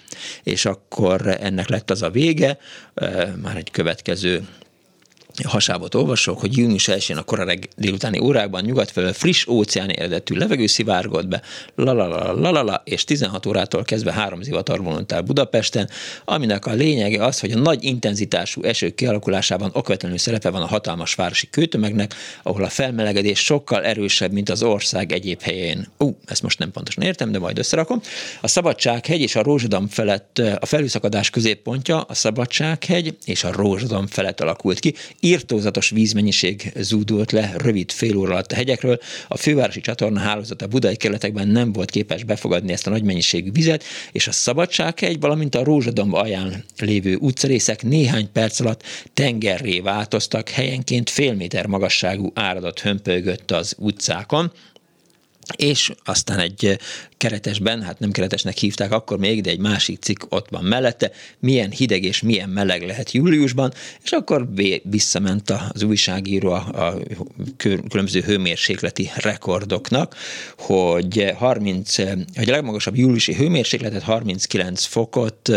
és 0.44 0.66
akkor 0.66 1.38
ennek 1.42 1.68
lett 1.68 1.90
az 1.90 2.02
a 2.02 2.10
vége, 2.10 2.58
már 3.42 3.56
egy 3.56 3.72
következő 3.72 4.48
hasábot 5.46 5.96
olvasok, 5.96 6.40
hogy 6.40 6.58
június 6.58 6.88
1 6.88 7.14
a 7.16 7.24
kora 7.24 7.54
délutáni 7.76 8.20
órákban 8.20 8.64
nyugat 8.64 8.92
felől 8.92 9.14
friss 9.14 9.48
óceáni 9.48 9.98
eredetű 9.98 10.36
levegő 10.36 10.66
szivárgott 10.66 11.28
be, 11.28 11.42
la 11.76 11.94
la 11.94 12.08
la 12.08 12.34
la 12.34 12.52
la 12.52 12.64
la 12.64 12.82
és 12.86 13.04
16 13.04 13.46
órától 13.46 13.84
kezdve 13.84 14.12
három 14.12 14.42
zivatar 14.42 14.84
vonult 14.84 15.26
Budapesten, 15.26 15.90
aminek 16.26 16.66
a 16.66 16.74
lényege 16.74 17.26
az, 17.26 17.40
hogy 17.40 17.52
a 17.52 17.60
nagy 17.60 17.84
intenzitású 17.84 18.64
esők 18.64 18.96
kialakulásában 18.96 19.72
okvetlenül 19.74 20.18
szerepe 20.18 20.50
van 20.50 20.62
a 20.62 20.68
hatalmas 20.68 21.14
városi 21.14 21.50
kőtömegnek, 21.50 22.14
ahol 22.44 22.64
a 22.64 22.70
felmelegedés 22.70 23.40
sokkal 23.40 23.84
erősebb, 23.84 24.32
mint 24.32 24.50
az 24.50 24.64
ország 24.64 25.12
egyéb 25.12 25.42
helyén. 25.42 25.88
Ú, 25.98 26.08
uh, 26.08 26.16
ezt 26.26 26.44
most 26.44 26.60
nem 26.60 26.72
pontosan 26.72 27.04
értem, 27.04 27.32
de 27.32 27.40
majd 27.40 27.58
összerakom. 27.58 28.02
A 28.42 28.48
Szabadsághegy 28.48 29.22
és 29.22 29.36
a 29.36 29.44
Rózsadam 29.44 29.88
felett 29.88 30.38
a 30.60 30.66
felhőszakadás 30.66 31.30
középpontja 31.30 32.02
a 32.02 32.14
Szabadsághegy 32.14 33.18
és 33.26 33.44
a 33.44 33.52
Rózsadam 33.52 34.08
felett 34.08 34.42
alakult 34.42 34.80
ki 34.80 34.94
írtózatos 35.28 35.90
vízmennyiség 35.90 36.72
zúdult 36.80 37.32
le 37.32 37.54
rövid 37.58 37.92
fél 37.92 38.18
óra 38.18 38.32
alatt 38.32 38.52
a 38.52 38.56
hegyekről. 38.56 39.00
A 39.28 39.38
fővárosi 39.38 39.82
csatorna 39.82 40.20
hálózat 40.20 40.62
a 40.62 40.68
budai 40.68 40.96
kerületekben 40.96 41.48
nem 41.48 41.72
volt 41.72 41.92
képes 41.92 42.24
befogadni 42.24 42.72
ezt 42.72 42.88
a 42.88 42.90
nagy 42.90 43.04
mennyiségű 43.04 43.52
vizet, 43.52 43.84
és 44.12 44.28
a 44.28 44.32
Szabadsághegy, 44.32 45.20
valamint 45.20 45.56
a 45.56 45.64
Rózsadomb 45.64 46.14
alján 46.14 46.64
lévő 46.80 47.16
utcarészek 47.16 47.84
néhány 47.84 48.32
perc 48.32 48.60
alatt 48.60 48.84
tengerré 49.14 49.80
változtak, 49.80 50.50
helyenként 50.50 51.10
fél 51.10 51.34
méter 51.34 51.66
magasságú 51.66 52.32
áradat 52.34 52.80
hömpölygött 52.80 53.52
az 53.52 53.76
utcákon 53.78 54.52
és 55.56 55.92
aztán 56.04 56.40
egy 56.40 56.80
keretesben, 57.18 57.82
hát 57.82 58.00
nem 58.00 58.12
keretesnek 58.12 58.58
hívták 58.58 58.92
akkor 58.92 59.18
még, 59.18 59.42
de 59.42 59.50
egy 59.50 59.60
másik 59.60 60.00
cikk 60.00 60.22
ott 60.30 60.48
van 60.50 60.64
mellette, 60.64 61.12
milyen 61.40 61.72
hideg 61.72 62.04
és 62.04 62.22
milyen 62.22 62.50
meleg 62.50 62.86
lehet 62.86 63.12
júliusban, 63.12 63.74
és 64.04 64.12
akkor 64.12 64.48
visszament 64.84 65.54
az 65.72 65.84
újságíró 65.84 66.52
a, 66.52 66.94
különböző 67.58 68.22
hőmérsékleti 68.22 69.10
rekordoknak, 69.16 70.16
hogy 70.58 71.34
30, 71.38 71.96
hogy 72.36 72.50
a 72.50 72.52
legmagasabb 72.52 72.96
júliusi 72.96 73.34
hőmérsékletet 73.34 74.04
39 74.04 74.86
fokot 74.86 75.52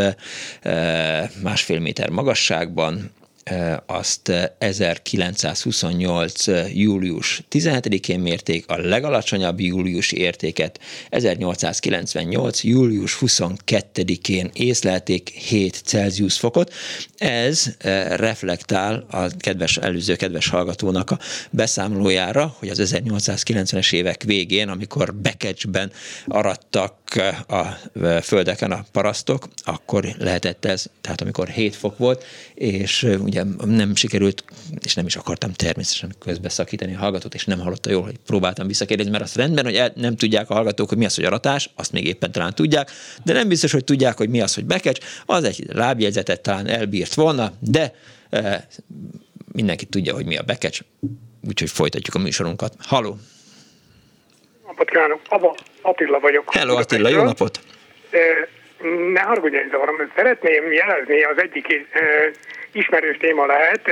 másfél 1.43 1.81
méter 1.81 2.09
magasságban 2.09 3.11
azt 3.87 4.33
1928. 4.59 6.47
július 6.73 7.43
17-én 7.51 8.21
mérték, 8.21 8.65
a 8.69 8.77
legalacsonyabb 8.77 9.61
júliusi 9.61 10.19
értéket 10.19 10.81
1898. 11.09 12.65
július 12.65 13.19
22-én 13.21 14.51
észlelték 14.53 15.29
7 15.29 15.81
Celsius 15.85 16.39
fokot. 16.39 16.73
Ez 17.19 17.77
reflektál 18.17 19.07
a 19.11 19.27
kedves, 19.39 19.77
előző 19.77 20.17
kedves 20.17 20.49
hallgatónak 20.49 21.11
a 21.11 21.19
beszámolójára, 21.51 22.55
hogy 22.59 22.69
az 22.69 22.93
1890-es 22.95 23.93
évek 23.93 24.23
végén, 24.23 24.69
amikor 24.69 25.15
Bekecsben 25.15 25.93
arattak 26.27 26.95
a 27.49 27.65
földeken 28.23 28.71
a 28.71 28.85
parasztok, 28.93 29.49
akkor 29.65 30.15
lehetett 30.19 30.65
ez, 30.65 30.87
tehát 31.01 31.21
amikor 31.21 31.49
7 31.49 31.77
fok 31.77 31.99
volt, 31.99 32.25
és 32.55 33.07
ugye 33.31 33.43
nem 33.67 33.95
sikerült, 33.95 34.45
és 34.85 34.95
nem 34.95 35.07
is 35.07 35.17
akartam 35.17 35.53
természetesen 35.53 36.15
közbeszakítani 36.19 36.95
a 36.95 36.99
hallgatót, 36.99 37.35
és 37.35 37.45
nem 37.45 37.61
hallotta 37.61 37.91
jól, 37.91 38.03
hogy 38.03 38.17
próbáltam 38.27 38.67
visszakérdezni, 38.67 39.13
mert 39.13 39.25
azt 39.25 39.37
rendben, 39.37 39.65
hogy 39.65 39.77
el, 39.77 39.93
nem 39.95 40.17
tudják 40.17 40.51
a 40.51 40.55
hallgatók, 40.55 40.89
hogy 40.89 40.99
mi 40.99 41.05
az, 41.05 41.15
hogy 41.15 41.25
aratás, 41.25 41.71
azt 41.77 41.93
még 41.93 42.07
éppen 42.07 42.33
talán 42.33 42.55
tudják, 42.55 42.91
de 43.25 43.33
nem 43.33 43.49
biztos, 43.49 43.73
hogy 43.73 43.85
tudják, 43.85 44.17
hogy 44.17 44.29
mi 44.29 44.41
az, 44.41 44.55
hogy 44.55 44.65
bekecs, 44.65 44.99
az 45.27 45.45
egy 45.45 45.65
lábjegyzetet 45.73 46.41
talán 46.41 46.67
elbírt 46.67 47.15
volna, 47.15 47.53
de 47.59 47.95
e, 48.31 48.67
mindenki 49.53 49.85
tudja, 49.85 50.15
hogy 50.15 50.27
mi 50.27 50.37
a 50.37 50.43
bekecs, 50.43 50.81
úgyhogy 51.49 51.71
folytatjuk 51.71 52.15
a 52.15 52.19
műsorunkat. 52.19 52.75
Haló! 52.79 53.17
Napot 54.67 54.91
kívánok! 54.91 55.21
Attila 55.83 56.21
vagyok. 56.21 56.55
Hello 56.55 56.77
Attila, 56.77 57.09
jó 57.09 57.23
napot! 57.23 57.61
Ne 59.13 59.21
haragudj, 59.21 59.57
hogy 59.57 59.71
zavarom, 59.71 59.97
szeretném 60.17 60.73
jelezni 60.73 61.23
az 61.23 61.41
egyik 61.43 61.67
ismerős 62.73 63.17
téma 63.17 63.47
lehet. 63.47 63.91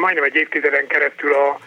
Majdnem 0.00 0.24
egy 0.24 0.34
évtizeden 0.34 0.86
keresztül 0.86 1.34
a 1.34 1.58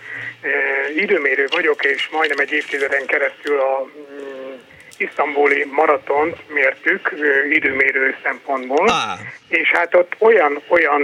időmérő 0.96 1.46
vagyok, 1.50 1.84
és 1.84 2.10
majdnem 2.12 2.40
egy 2.40 2.52
évtizeden 2.52 3.06
keresztül 3.06 3.60
a 3.60 3.86
mm, 3.86 4.54
isztambuli 4.98 5.68
maratont 5.72 6.38
mértük 6.54 7.12
időmérő 7.50 8.16
szempontból, 8.24 8.88
ah. 8.88 9.20
és 9.48 9.72
hát 9.72 9.96
ott 9.96 10.16
olyan, 10.20 10.62
olyan 10.68 11.02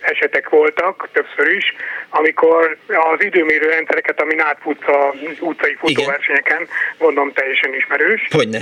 esetek 0.00 0.48
voltak 0.48 1.08
többször 1.12 1.54
is, 1.54 1.74
amikor 2.08 2.76
az 2.86 3.24
időmérő 3.24 3.68
rendszereket, 3.68 4.20
ami 4.20 4.38
átfutsz 4.38 4.88
a 4.88 5.14
utcai 5.40 5.74
futóversenyeken, 5.74 6.68
gondolom 6.98 7.32
teljesen 7.32 7.74
ismerős. 7.74 8.28
Hogyne. 8.30 8.60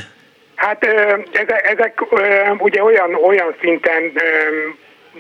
Hát 0.55 0.85
ezek, 1.33 1.69
ezek 1.71 2.01
ugye 2.59 2.83
olyan, 2.83 3.15
olyan 3.15 3.55
szinten 3.61 4.13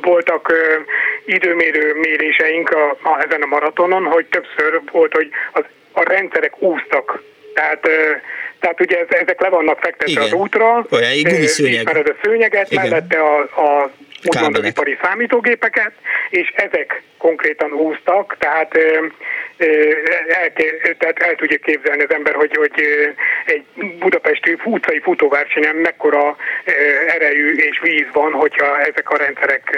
voltak 0.02 0.48
ö, 0.48 0.80
időmérő 1.24 1.94
méréseink 1.94 2.70
a, 2.70 2.90
a, 2.90 3.24
ezen 3.26 3.42
a 3.42 3.46
maratonon, 3.46 4.04
hogy 4.04 4.26
többször 4.26 4.80
volt, 4.92 5.12
hogy 5.12 5.28
az, 5.52 5.64
a 5.92 6.02
rendszerek 6.02 6.62
úsztak. 6.62 7.22
Tehát, 7.54 7.88
ö, 7.88 8.12
tehát 8.58 8.80
ugye 8.80 8.98
ez, 8.98 9.06
ezek 9.08 9.40
le 9.40 9.48
vannak 9.48 9.78
fektetve 9.80 10.10
Igen. 10.10 10.22
az 10.22 10.32
útra, 10.32 10.86
Olyan, 10.90 11.10
egy 11.10 11.42
ismered 11.42 12.08
a 12.08 12.14
szőnyeget, 12.22 12.72
Igen. 12.72 12.88
mellette 12.88 13.20
a, 13.20 13.40
a 13.40 13.90
úgymond 14.24 14.56
az 14.56 14.64
ipari 14.64 14.98
számítógépeket, 15.02 15.92
és 16.30 16.52
ezek 16.56 17.02
konkrétan 17.18 17.72
úztak, 17.72 18.36
tehát 18.38 18.78
el, 20.28 20.52
tehát 20.98 21.18
el 21.18 21.34
tudja 21.34 21.58
képzelni 21.58 22.02
az 22.02 22.14
ember, 22.14 22.34
hogy, 22.34 22.56
hogy 22.56 22.72
egy 23.44 23.64
budapesti 23.98 24.56
utcai 24.64 25.00
futóversenyen 25.00 25.76
mekkora 25.76 26.36
erejű 27.08 27.54
és 27.54 27.80
víz 27.82 28.06
van, 28.12 28.32
hogyha 28.32 28.80
ezek 28.80 29.10
a 29.10 29.16
rendszerek 29.16 29.76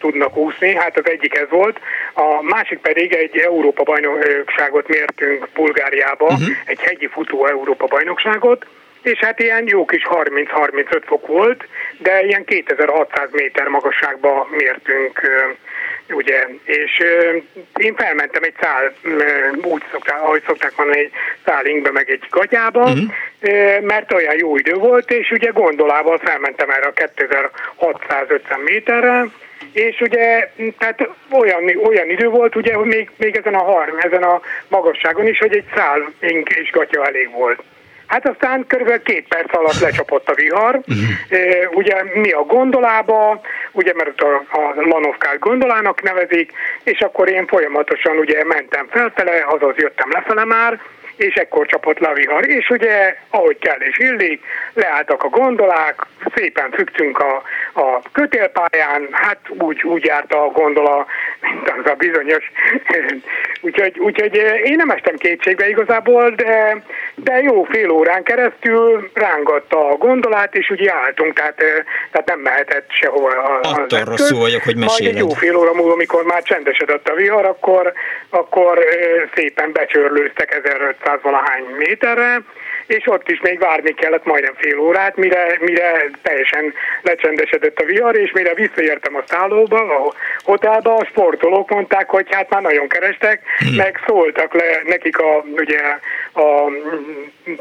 tudnak 0.00 0.36
úszni. 0.36 0.74
Hát 0.74 0.98
az 0.98 1.06
egyik 1.10 1.36
ez 1.36 1.48
volt. 1.48 1.80
A 2.12 2.42
másik 2.42 2.78
pedig 2.78 3.12
egy 3.12 3.36
Európa 3.36 3.82
bajnokságot 3.82 4.88
mértünk 4.88 5.48
Bulgáriába, 5.54 6.26
uh-huh. 6.26 6.48
egy 6.64 6.80
hegyi 6.80 7.06
futó 7.06 7.46
Európa 7.46 7.86
bajnokságot, 7.86 8.66
és 9.02 9.18
hát 9.18 9.40
ilyen 9.40 9.66
jó 9.66 9.84
kis 9.84 10.06
30-35 10.10 11.02
fok 11.06 11.26
volt, 11.26 11.64
de 11.98 12.22
ilyen 12.22 12.44
2600 12.44 13.28
méter 13.32 13.66
magasságba 13.66 14.48
mértünk 14.50 15.20
ugye, 16.10 16.46
és 16.64 17.02
én 17.76 17.94
felmentem 17.94 18.42
egy 18.42 18.54
szál, 18.60 18.92
úgy 19.62 19.82
szokták, 19.90 20.22
ahogy 20.22 20.42
szokták 20.46 20.72
mondani, 20.76 20.98
egy 20.98 21.12
szálinkbe, 21.44 21.90
meg 21.90 22.10
egy 22.10 22.26
gatyába, 22.30 22.82
uh-huh. 22.82 23.80
mert 23.80 24.12
olyan 24.12 24.36
jó 24.36 24.56
idő 24.56 24.74
volt, 24.74 25.10
és 25.10 25.30
ugye 25.30 25.50
gondolával 25.50 26.18
felmentem 26.18 26.70
erre 26.70 26.86
a 26.86 26.92
2650 26.92 28.60
méterre, 28.60 29.24
és 29.72 30.00
ugye, 30.00 30.50
tehát 30.78 31.08
olyan, 31.30 31.76
olyan 31.84 32.10
idő 32.10 32.28
volt, 32.28 32.56
ugye, 32.56 32.74
hogy 32.74 32.86
még, 32.86 33.10
még 33.16 33.36
ezen 33.36 33.54
a 33.54 33.62
harm, 33.62 33.96
ezen 33.98 34.22
a 34.22 34.40
magasságon 34.68 35.26
is, 35.26 35.38
hogy 35.38 35.56
egy 35.56 35.64
szál 35.74 36.12
és 36.44 36.70
gatya 36.70 37.06
elég 37.06 37.30
volt. 37.30 37.62
Hát 38.08 38.28
aztán 38.28 38.66
körülbelül 38.66 39.02
két 39.02 39.28
perc 39.28 39.56
alatt 39.56 39.80
lecsapott 39.80 40.28
a 40.28 40.34
vihar. 40.34 40.74
Uh-huh. 40.74 41.76
Ugye 41.76 42.02
mi 42.14 42.30
a 42.30 42.42
gondolába, 42.42 43.40
ugye 43.72 43.92
mert 43.96 44.20
a, 44.20 44.34
a 44.50 44.74
Lanovkát 44.74 45.38
gondolának 45.38 46.02
nevezik, 46.02 46.52
és 46.82 47.00
akkor 47.00 47.28
én 47.30 47.46
folyamatosan 47.46 48.16
ugye 48.16 48.44
mentem 48.44 48.86
felfele, 48.90 49.44
azaz 49.48 49.76
jöttem 49.76 50.10
lefele 50.10 50.44
már, 50.44 50.80
és 51.18 51.34
ekkor 51.34 51.66
csapott 51.66 51.98
le 51.98 52.08
a 52.08 52.12
vihar. 52.12 52.48
És 52.48 52.70
ugye, 52.70 53.16
ahogy 53.30 53.58
kell 53.58 53.78
és 53.78 53.98
illik, 53.98 54.44
leálltak 54.72 55.24
a 55.24 55.28
gondolák, 55.28 56.06
szépen 56.34 56.70
függtünk 56.70 57.18
a, 57.18 57.42
a 57.72 58.02
kötélpályán, 58.12 59.08
hát 59.12 59.38
úgy, 59.48 59.82
úgy 59.82 60.04
járt 60.04 60.32
a 60.32 60.50
gondola, 60.54 61.06
mint 61.40 61.72
az 61.78 61.90
a 61.90 61.94
bizonyos. 61.94 62.52
úgyhogy, 63.66 63.98
úgyhogy 63.98 64.34
én 64.64 64.76
nem 64.76 64.90
estem 64.90 65.16
kétségbe 65.16 65.68
igazából, 65.68 66.30
de, 66.30 66.82
de 67.14 67.42
jó 67.42 67.62
fél 67.62 67.90
órán 67.90 68.22
keresztül 68.22 69.10
rángatta 69.14 69.88
a 69.88 69.96
gondolát, 69.96 70.54
és 70.54 70.70
úgy 70.70 70.86
álltunk, 70.86 71.32
tehát, 71.32 71.56
tehát 72.10 72.26
nem 72.26 72.38
mehetett 72.38 72.90
sehova. 72.90 73.58
Attól 73.62 74.04
rosszul 74.04 74.38
vagyok, 74.38 74.62
hogy 74.62 74.76
meséled. 74.76 75.12
Majd 75.12 75.24
egy 75.24 75.30
jó 75.30 75.34
fél 75.34 75.56
óra 75.56 75.74
múlva, 75.74 75.92
amikor 75.92 76.24
már 76.24 76.42
csendesedett 76.42 77.08
a 77.08 77.14
vihar, 77.14 77.44
akkor, 77.44 77.92
akkor 78.30 78.78
szépen 79.34 79.72
becsörlőztek 79.72 80.60
1500 80.64 81.07
200 81.08 81.22
valahány 81.22 81.64
méterre, 81.76 82.40
és 82.86 83.06
ott 83.06 83.28
is 83.28 83.40
még 83.40 83.58
várni 83.58 83.94
kellett 83.94 84.24
majdnem 84.24 84.54
fél 84.56 84.78
órát, 84.78 85.16
mire, 85.16 85.56
mire 85.60 86.10
teljesen 86.22 86.74
lecsendesedett 87.02 87.78
a 87.78 87.84
vihar, 87.84 88.16
és 88.16 88.32
mire 88.32 88.54
visszaértem 88.54 89.16
a 89.16 89.22
szállóba, 89.26 90.06
a 90.06 90.14
hotelba, 90.44 90.96
a 90.96 91.04
sportolók 91.04 91.70
mondták, 91.70 92.10
hogy 92.10 92.26
hát 92.30 92.50
már 92.50 92.62
nagyon 92.62 92.88
kerestek, 92.88 93.42
hmm. 93.58 93.74
meg 93.74 94.00
szóltak 94.06 94.54
le 94.54 94.82
nekik 94.84 95.18
a, 95.18 95.44
ugye, 95.56 95.80
a 96.32 96.70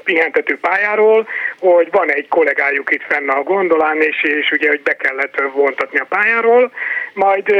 pihentető 0.03 0.57
pályáról, 0.59 1.27
hogy 1.59 1.87
van 1.91 2.11
egy 2.11 2.27
kollégájuk 2.27 2.93
itt 2.93 3.03
fenn 3.07 3.29
a 3.29 3.43
gondolán, 3.43 4.01
és, 4.01 4.23
és 4.23 4.51
ugye, 4.51 4.69
hogy 4.69 4.81
be 4.81 4.95
kellett 4.95 5.41
vontatni 5.53 5.99
a 5.99 6.05
pályáról, 6.09 6.71
majd 7.13 7.55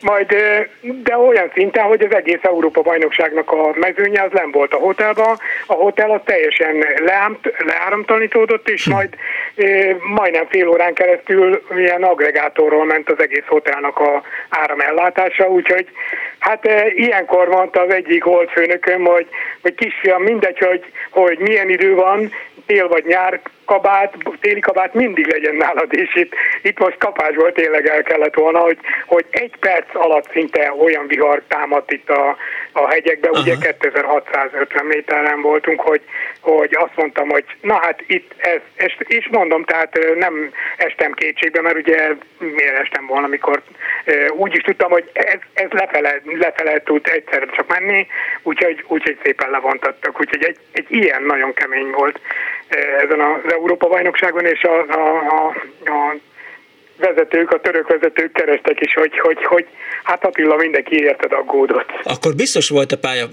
majd, 0.00 0.34
de 0.80 1.16
olyan 1.16 1.50
szinten, 1.54 1.84
hogy 1.84 2.04
az 2.04 2.14
egész 2.14 2.42
Európa 2.42 2.82
bajnokságnak 2.82 3.52
a 3.52 3.74
mezőnye 3.74 4.22
az 4.22 4.30
nem 4.32 4.50
volt 4.50 4.72
a 4.74 4.78
hotelban, 4.78 5.38
a 5.66 5.72
hotel 5.72 6.10
az 6.10 6.20
teljesen 6.24 6.84
leámt, 7.04 7.52
leáramtalanítódott, 7.58 8.68
és 8.68 8.84
hm. 8.84 8.90
majd 8.90 9.16
majdnem 10.14 10.46
fél 10.48 10.68
órán 10.68 10.94
keresztül 10.94 11.62
ilyen 11.76 12.02
agregátorról 12.02 12.84
ment 12.84 13.10
az 13.10 13.20
egész 13.20 13.46
hotelnak 13.46 13.98
a 13.98 14.22
áramellátása, 14.48 15.48
úgyhogy 15.48 15.86
hát 16.38 16.68
ilyenkor 16.94 17.48
mondta 17.48 17.80
az 17.80 17.92
egyik 17.92 18.22
holdfőnököm, 18.22 19.04
hogy, 19.04 19.26
hogy 19.62 19.74
kisfiam, 19.74 20.22
mindegy, 20.22 20.58
hogy, 20.58 20.84
hogy 21.10 21.38
milyen 21.38 21.68
idő 21.68 21.94
van, 21.94 22.32
tél 22.68 22.88
vagy 22.88 23.04
nyár, 23.04 23.40
kabát, 23.64 24.14
téli 24.40 24.60
kabát 24.60 24.94
mindig 24.94 25.26
legyen 25.26 25.54
nálad, 25.54 25.94
és 25.94 26.14
itt, 26.14 26.34
itt 26.62 26.78
most 26.78 26.98
kapásból 26.98 27.52
tényleg 27.52 27.86
el 27.86 28.02
kellett 28.02 28.34
volna, 28.34 28.58
hogy, 28.58 28.78
hogy 29.06 29.24
egy 29.30 29.56
perc 29.60 29.94
alatt 29.94 30.30
szinte 30.30 30.72
olyan 30.80 31.06
vihar 31.06 31.42
támadt 31.48 31.92
itt 31.92 32.10
a, 32.10 32.36
a 32.82 32.88
hegyekbe, 32.88 33.28
uh-huh. 33.28 33.42
ugye 33.44 33.56
2650 33.56 34.84
méteren 34.86 35.40
voltunk, 35.40 35.80
hogy, 35.80 36.00
hogy 36.40 36.76
azt 36.80 36.96
mondtam, 36.96 37.28
hogy 37.28 37.44
na 37.60 37.74
hát 37.74 38.02
itt 38.06 38.32
ez, 38.36 38.60
ez, 38.74 38.90
és 38.98 39.28
mondom, 39.30 39.64
tehát 39.64 39.98
nem 40.18 40.50
estem 40.76 41.12
kétségbe, 41.12 41.60
mert 41.60 41.76
ugye 41.76 42.12
miért 42.38 42.78
estem 42.78 43.06
volna, 43.06 43.26
amikor 43.26 43.62
úgy 44.30 44.54
is 44.54 44.62
tudtam, 44.62 44.90
hogy 44.90 45.10
ez, 45.12 45.38
ez 45.54 45.70
lefele, 45.70 46.20
lefele 46.24 46.82
tud 46.82 47.08
egyszerre 47.12 47.46
csak 47.46 47.68
menni, 47.68 48.06
úgyhogy, 48.42 48.84
úgyhogy 48.86 49.18
szépen 49.22 49.50
levontattak, 49.50 50.20
úgyhogy 50.20 50.44
egy, 50.44 50.58
egy 50.72 50.86
ilyen 50.88 51.22
nagyon 51.22 51.54
kemény 51.54 51.90
volt 51.90 52.20
ezen 53.04 53.20
az 53.20 53.52
Európa-bajnokságon, 53.52 54.44
és 54.44 54.62
a, 54.62 54.78
a, 54.78 55.18
a, 55.28 55.54
a 55.90 56.16
vezetők, 56.98 57.50
a 57.50 57.60
török 57.60 57.88
vezetők 57.88 58.32
kerestek 58.32 58.80
is, 58.80 58.94
hogy, 58.94 59.18
hogy, 59.18 59.44
hogy 59.44 59.66
hát 60.02 60.24
Attila 60.24 60.56
mindenki 60.56 60.96
érted 61.02 61.32
aggódott. 61.32 61.90
Akkor 62.02 62.34
biztos 62.34 62.68
volt 62.68 62.92
a 62.92 62.98
pálya, 62.98 63.26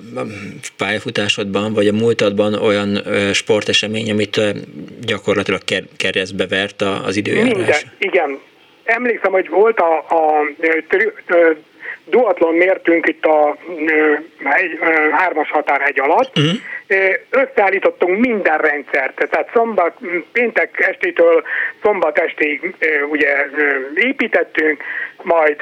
pályafutásodban, 0.78 1.74
vagy 1.74 1.88
a 1.88 1.94
múltadban 1.94 2.54
olyan 2.54 3.02
sportesemény, 3.34 4.12
amit 4.12 4.42
gyakorlatilag 5.06 5.62
keresztbe 5.98 6.48
vert 6.48 6.82
az 6.82 7.16
időjárás? 7.16 7.56
Minden, 7.56 7.76
igen. 7.98 8.40
Emlékszem, 8.84 9.32
hogy 9.32 9.50
volt 9.50 9.80
a, 9.80 10.06
a, 10.10 10.40
a 11.30 11.56
duatlon 12.06 12.54
mértünk 12.54 13.08
itt 13.08 13.26
a 13.26 13.58
egy, 14.44 14.80
hármas 15.12 15.50
határhegy 15.52 16.00
alatt, 16.00 16.38
uh-huh. 16.38 17.16
összeállítottunk 17.30 18.20
minden 18.20 18.58
rendszert, 18.58 19.30
tehát 19.30 19.50
szombat, 19.54 19.98
péntek 20.32 20.80
estétől 20.80 21.44
szombat 21.82 22.18
estig 22.18 22.76
ugye 23.10 23.50
építettünk, 23.96 24.84
majd 25.22 25.60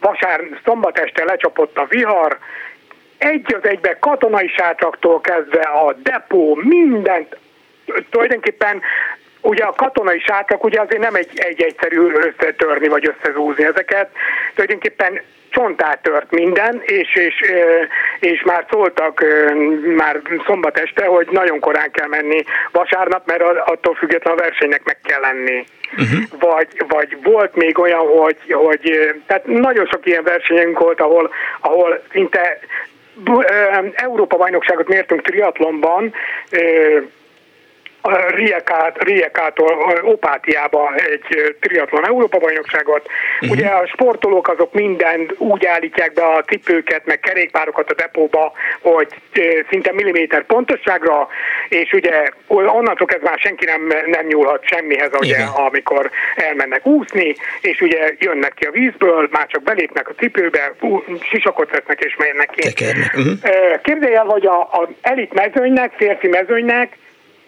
vasár, 0.00 0.40
szombat 0.64 0.98
este 0.98 1.24
lecsapott 1.24 1.78
a 1.78 1.86
vihar, 1.88 2.38
egy 3.18 3.54
az 3.54 3.68
egybe 3.68 3.98
katonai 3.98 4.48
sátraktól 4.48 5.20
kezdve 5.20 5.60
a 5.60 5.92
depó, 5.92 6.54
mindent, 6.54 7.36
tulajdonképpen 8.10 8.82
ugye 9.48 9.64
a 9.64 9.72
katonai 9.72 10.18
sátrak 10.18 10.64
ugye 10.64 10.80
azért 10.80 11.02
nem 11.02 11.14
egy, 11.14 11.30
egy 11.34 11.62
egyszerű 11.62 12.12
összetörni 12.12 12.88
vagy 12.88 13.14
összezúzni 13.14 13.64
ezeket, 13.64 14.08
tulajdonképpen 14.54 15.20
csontát 15.50 16.02
tört 16.02 16.30
minden, 16.30 16.80
és, 16.84 17.14
és, 17.14 17.34
és 18.20 18.42
már 18.42 18.66
szóltak 18.70 19.24
már 19.96 20.20
szombat 20.46 20.78
este, 20.78 21.04
hogy 21.04 21.28
nagyon 21.30 21.60
korán 21.60 21.90
kell 21.90 22.08
menni 22.08 22.44
vasárnap, 22.72 23.26
mert 23.26 23.42
attól 23.42 23.94
független 23.94 24.34
a 24.34 24.40
versenynek 24.40 24.84
meg 24.84 24.98
kell 25.04 25.20
lenni. 25.20 25.64
Uh-huh. 25.92 26.40
Vagy, 26.40 26.68
vagy 26.88 27.16
volt 27.22 27.56
még 27.56 27.78
olyan, 27.78 28.06
hogy, 28.06 28.52
hogy 28.52 29.14
tehát 29.26 29.46
nagyon 29.46 29.86
sok 29.86 30.06
ilyen 30.06 30.24
versenyünk 30.24 30.78
volt, 30.78 31.00
ahol, 31.00 31.30
ahol 31.60 32.02
szinte 32.12 32.58
Európa 33.94 34.36
bajnokságot 34.36 34.88
mértünk 34.88 35.22
triatlonban, 35.22 36.14
Riekát, 38.28 39.02
Riekától 39.02 40.00
Opátiába 40.02 40.94
egy 40.94 41.56
triatlon 41.60 42.06
Európa 42.06 42.38
bajnokságot. 42.38 43.08
Uh-huh. 43.40 43.56
Ugye 43.56 43.66
a 43.66 43.86
sportolók 43.86 44.48
azok 44.48 44.72
minden 44.72 45.30
úgy 45.38 45.66
állítják 45.66 46.12
be 46.12 46.22
a 46.22 46.44
cipőket, 46.44 47.06
meg 47.06 47.20
kerékpárokat 47.20 47.90
a 47.90 47.94
depóba, 47.94 48.52
hogy 48.80 49.08
szinte 49.70 49.92
milliméter 49.92 50.44
pontosságra, 50.46 51.28
és 51.68 51.92
ugye 51.92 52.28
onnantól 52.46 53.06
kezdve 53.06 53.28
már 53.28 53.38
senki 53.38 53.64
nem, 53.64 53.92
nem 54.06 54.26
nyúlhat 54.26 54.66
semmihez, 54.66 55.10
ugye, 55.20 55.36
amikor 55.36 56.10
elmennek 56.36 56.86
úszni, 56.86 57.34
és 57.60 57.80
ugye 57.80 58.12
jönnek 58.18 58.54
ki 58.54 58.64
a 58.64 58.70
vízből, 58.70 59.28
már 59.30 59.46
csak 59.46 59.62
belépnek 59.62 60.08
a 60.08 60.14
cipőbe, 60.18 60.72
sisakot 61.30 61.70
vesznek 61.70 62.00
és 62.04 62.16
mennek 62.16 62.50
ki. 62.50 62.68
Uh-huh. 63.16 63.80
Képzelj 63.82 64.14
el, 64.14 64.24
hogy 64.24 64.46
a, 64.46 64.60
a 64.60 64.88
elit 65.00 65.32
mezőnynek, 65.32 65.92
férfi 65.96 66.28
mezőnynek 66.28 66.96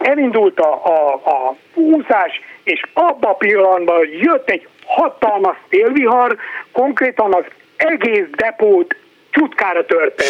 elindult 0.00 0.60
a, 0.60 0.84
a, 0.84 1.12
a 1.14 1.56
úszás, 1.74 2.40
és 2.62 2.82
abban 2.92 3.30
a 3.30 3.34
pillanatban 3.34 4.08
jött 4.10 4.50
egy 4.50 4.68
hatalmas 4.86 5.56
szélvihar, 5.70 6.36
konkrétan 6.72 7.34
az 7.34 7.44
egész 7.76 8.26
depót 8.30 8.96
csutkára 9.30 9.84
törte. 9.84 10.24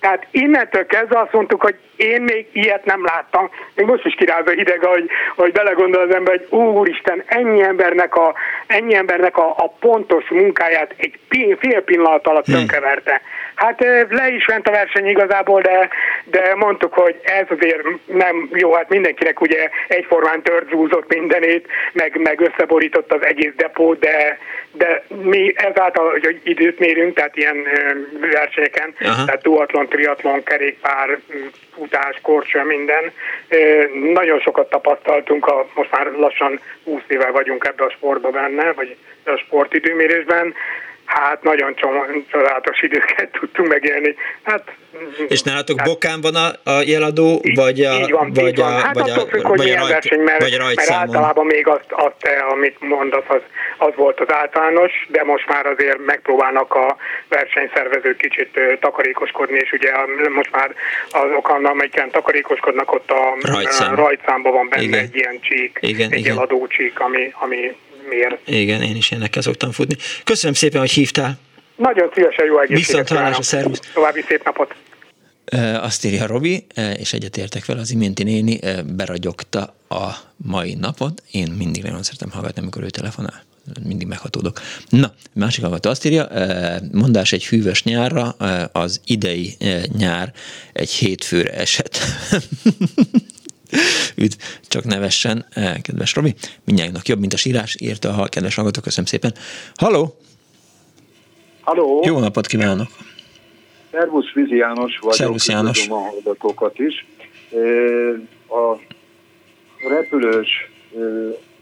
Tehát 0.00 0.26
innentől 0.30 0.86
kezdve 0.86 1.20
azt 1.20 1.32
mondtuk, 1.32 1.62
hogy 1.62 1.76
én 1.96 2.22
még 2.22 2.46
ilyet 2.52 2.84
nem 2.84 3.04
láttam. 3.04 3.50
Még 3.74 3.86
most 3.86 4.04
is 4.04 4.14
kiráz 4.14 4.46
a 4.46 4.50
hideg, 4.50 4.84
hogy, 4.84 5.10
hogy 5.36 5.52
belegondol 5.52 6.02
az 6.02 6.14
ember, 6.14 6.40
hogy 6.48 6.58
úristen, 6.58 7.22
ennyi 7.26 7.62
embernek 7.62 8.14
a, 8.14 8.34
ennyi 8.66 8.94
embernek 8.94 9.36
a, 9.36 9.54
a 9.56 9.68
pontos 9.80 10.28
munkáját 10.28 10.94
egy 10.96 11.18
fél 11.58 11.82
pillanat 11.82 12.26
alatt 12.26 12.46
hm. 12.46 12.52
tönkeverte. 12.52 13.20
Hát 13.56 13.80
le 14.08 14.28
is 14.28 14.46
ment 14.46 14.68
a 14.68 14.70
verseny 14.70 15.06
igazából, 15.06 15.60
de, 15.60 15.88
de 16.24 16.54
mondtuk, 16.54 16.94
hogy 16.94 17.20
ez 17.22 17.46
azért 17.48 17.82
nem 18.06 18.48
jó, 18.52 18.72
hát 18.72 18.88
mindenkinek 18.88 19.40
ugye 19.40 19.68
egyformán 19.88 20.42
törzsúzott 20.42 21.14
mindenét, 21.14 21.66
meg, 21.92 22.20
meg 22.22 22.40
összeborított 22.40 23.12
az 23.12 23.24
egész 23.24 23.52
depót, 23.56 23.98
de, 23.98 24.38
de 24.72 25.04
mi 25.22 25.52
ezáltal, 25.56 26.10
hogy 26.10 26.40
időt 26.42 26.78
mérünk, 26.78 27.14
tehát 27.14 27.36
ilyen 27.36 27.56
versenyeken, 28.32 28.94
Aha. 29.00 29.24
tehát 29.24 29.42
duatlon, 29.42 29.88
triatlon, 29.88 30.42
kerékpár, 30.42 31.18
futás, 31.76 32.18
korcsa, 32.22 32.62
minden. 32.62 33.12
Nagyon 34.12 34.40
sokat 34.40 34.70
tapasztaltunk, 34.70 35.46
a, 35.46 35.66
most 35.74 35.90
már 35.90 36.06
lassan 36.06 36.60
20 36.84 37.02
éve 37.08 37.30
vagyunk 37.30 37.64
ebbe 37.64 37.84
a 37.84 37.90
sportba 37.90 38.30
benne, 38.30 38.72
vagy 38.72 38.96
a 39.24 39.36
sportidőmérésben, 39.36 40.54
Hát 41.06 41.42
nagyon 41.42 41.74
csodálatos 42.30 42.82
időket 42.82 43.28
tudtunk 43.38 43.68
megélni. 43.68 44.14
Hát, 44.42 44.62
és 45.28 45.42
nálatok 45.42 45.78
hát, 45.78 45.88
bokán 45.88 46.20
van 46.20 46.34
a, 46.34 46.70
a 46.70 46.82
jeladó, 46.86 47.42
vagy 47.54 47.80
a, 47.80 47.94
így 47.94 48.10
van, 48.10 48.32
vagy 48.32 48.46
így 48.46 48.56
van. 48.56 48.72
Hát 48.80 48.94
vagy 48.94 49.10
attól 49.10 49.26
függ, 49.26 49.46
hogy 49.46 49.58
milyen 49.58 49.78
rajt, 49.78 49.92
verseny, 49.92 50.20
mert, 50.20 50.40
vagy 50.40 50.58
mert 50.58 50.90
általában 50.90 51.46
még 51.46 51.66
azt, 51.66 51.86
azt, 51.90 52.28
amit 52.50 52.80
mondasz, 52.80 53.24
az, 53.26 53.40
az 53.78 53.92
volt 53.96 54.20
az 54.20 54.32
általános, 54.32 54.92
de 55.08 55.24
most 55.24 55.46
már 55.48 55.66
azért 55.66 56.06
megpróbálnak 56.06 56.74
a 56.74 56.96
versenyszervezők 57.28 58.16
kicsit 58.16 58.60
takarékoskodni, 58.80 59.58
és 59.58 59.72
ugye 59.72 59.92
most 60.34 60.50
már 60.52 60.74
azok, 61.10 61.48
amelyiken 61.48 62.10
takarékoskodnak, 62.10 62.92
ott 62.92 63.10
a 63.10 63.36
Rajtszám. 63.40 63.94
rajtszámban 63.94 64.52
van 64.52 64.68
benne 64.68 64.82
igen. 64.82 64.98
egy 65.00 65.16
ilyen 65.16 65.40
csík, 65.40 65.78
igen, 65.80 66.10
egy 66.10 66.18
igen. 66.18 66.34
jeladó 66.34 66.66
csík, 66.66 67.00
ami, 67.00 67.32
ami 67.38 67.76
miért. 68.08 68.48
Igen, 68.48 68.82
én 68.82 68.96
is 68.96 69.10
ilyenekkel 69.10 69.42
szoktam 69.42 69.70
futni. 69.70 69.96
Köszönöm 70.24 70.54
szépen, 70.54 70.80
hogy 70.80 70.90
hívtál. 70.90 71.38
Nagyon 71.76 72.10
szívesen 72.14 72.44
jó 72.44 72.60
egészséget 72.60 72.88
Viszont 72.88 73.08
hallásra, 73.08 73.42
szervusz. 73.42 73.80
További 73.94 74.24
szép 74.28 74.44
napot. 74.44 74.74
Azt 75.82 76.04
írja 76.04 76.26
Robi, 76.26 76.66
és 76.98 77.12
egyetértek 77.12 77.64
vele, 77.64 77.80
az 77.80 77.90
iménti 77.90 78.22
néni 78.22 78.58
beragyogta 78.96 79.74
a 79.88 80.10
mai 80.36 80.74
napot. 80.74 81.22
Én 81.30 81.50
mindig 81.58 81.82
nagyon 81.82 82.02
szeretem 82.02 82.30
hallgatni, 82.30 82.62
amikor 82.62 82.82
ő 82.82 82.88
telefonál. 82.90 83.44
Mindig 83.84 84.06
meghatódok. 84.06 84.60
Na, 84.88 85.12
másik 85.32 85.62
hallgató 85.62 85.90
azt 85.90 86.04
írja, 86.04 86.28
mondás 86.92 87.32
egy 87.32 87.46
hűvös 87.46 87.82
nyárra, 87.82 88.28
az 88.72 89.00
idei 89.04 89.56
nyár 89.96 90.32
egy 90.72 90.90
hétfőre 90.90 91.52
esett. 91.52 91.98
Üdv, 94.24 94.36
csak 94.68 94.84
nevessen, 94.84 95.46
eh, 95.50 95.74
kedves 95.82 96.14
Robi. 96.14 96.34
Mindjárt 96.64 97.08
jobb, 97.08 97.20
mint 97.20 97.32
a 97.32 97.36
sírás, 97.36 97.76
írta 97.80 98.08
a 98.08 98.26
kedves 98.26 98.54
hallgató, 98.54 98.80
köszönöm 98.80 99.06
szépen. 99.06 99.34
Halló! 99.74 100.16
Halló! 101.60 102.02
Jó 102.04 102.18
napot 102.18 102.46
kívánok! 102.46 102.88
Szervusz, 103.90 104.32
Vizi 104.34 104.56
János 104.56 104.98
vagyok. 104.98 105.14
Szervusz 105.14 105.48
János. 105.48 105.88
a 105.88 105.94
hallgatókat 105.94 106.78
is. 106.78 107.06
A 108.48 108.78
repülős 109.88 110.48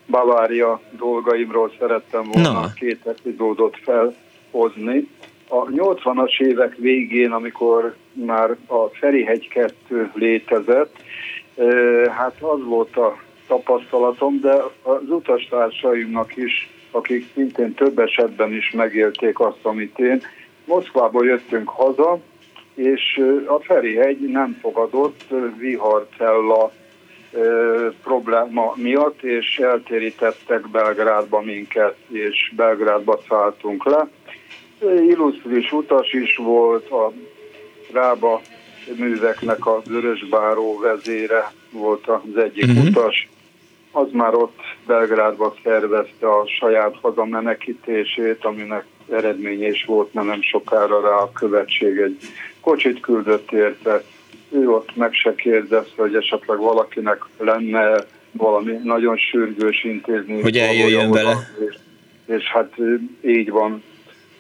Bavária 0.07 0.81
dolgaimról 0.99 1.73
szerettem 1.79 2.23
volna 2.33 2.53
Na. 2.53 2.73
két 2.75 3.07
epizódot 3.07 3.77
felhozni. 3.83 5.09
A 5.49 5.65
80-as 5.65 6.41
évek 6.41 6.77
végén, 6.77 7.31
amikor 7.31 7.95
már 8.13 8.51
a 8.67 8.87
Ferihegy 8.93 9.49
2 9.49 10.11
létezett, 10.15 10.97
Hát 12.17 12.43
az 12.43 12.65
volt 12.65 12.97
a 12.97 13.17
tapasztalatom, 13.47 14.41
de 14.41 14.55
az 14.83 15.09
utastársaimnak 15.09 16.37
is, 16.37 16.71
akik 16.91 17.27
szintén 17.35 17.75
több 17.75 17.99
esetben 17.99 18.53
is 18.53 18.71
megélték 18.71 19.41
azt, 19.41 19.65
amit 19.65 19.99
én, 19.99 20.23
Moszkvából 20.65 21.27
jöttünk 21.27 21.69
haza, 21.69 22.19
és 22.75 23.21
a 23.47 23.59
Ferihegy 23.59 24.21
nem 24.21 24.59
fogadott 24.61 25.25
viharcella 25.59 26.73
probléma 28.03 28.73
miatt, 28.77 29.23
és 29.23 29.59
eltérítettek 29.59 30.69
Belgrádba 30.69 31.41
minket, 31.41 31.97
és 32.09 32.53
Belgrádba 32.57 33.21
szálltunk 33.29 33.85
le. 33.85 34.09
Illusztris 34.81 35.73
utas 35.73 36.13
is 36.13 36.37
volt, 36.37 36.91
a 36.91 37.13
Rába 37.93 38.41
műveknek 38.97 39.67
a 39.67 39.83
Vörösbáró 39.87 40.79
vezére 40.79 41.53
volt 41.71 42.07
az 42.07 42.37
egyik 42.37 42.65
uh-huh. 42.65 42.85
utas. 42.85 43.29
Az 43.93 44.09
már 44.13 44.35
ott 44.35 44.59
Belgrádba 44.87 45.55
szervezte 45.63 46.27
a 46.27 46.47
saját 46.59 46.97
hazamenekítését, 47.01 48.45
aminek 48.45 48.85
eredménye 49.11 49.69
is 49.69 49.85
volt, 49.85 50.15
mert 50.15 50.27
nem 50.27 50.43
sokára 50.43 51.01
rá 51.01 51.17
a 51.17 51.33
követség 51.33 51.99
egy 51.99 52.17
kocsit 52.61 53.01
küldött 53.01 53.53
érte. 53.53 54.03
Ő 54.51 54.71
ott 54.71 54.97
meg 54.97 55.13
se 55.13 55.35
kérdezte, 55.35 56.03
hogy 56.03 56.15
esetleg 56.15 56.59
valakinek 56.59 57.25
lenne 57.39 58.05
valami 58.33 58.73
nagyon 58.83 59.17
sürgős 59.17 59.85
intézni. 59.85 60.41
Hogy 60.41 60.57
eljöjjön 60.57 61.11
vele. 61.11 61.37
És, 61.69 61.75
és 62.27 62.45
hát 62.45 62.73
így 63.25 63.51
van, 63.51 63.83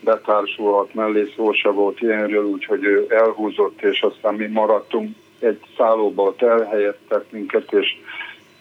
betársulhat 0.04 0.94
mellé, 0.94 1.32
szó 1.36 1.52
se 1.52 1.68
volt 1.68 2.00
ilyenről, 2.00 2.44
úgyhogy 2.44 2.84
ő 2.84 3.06
elhúzott, 3.08 3.82
és 3.82 4.02
aztán 4.02 4.34
mi 4.34 4.46
maradtunk 4.46 5.16
egy 5.38 5.60
szállóba, 5.76 6.34
elhelyeztek 6.38 7.30
minket, 7.30 7.72
és 7.72 7.96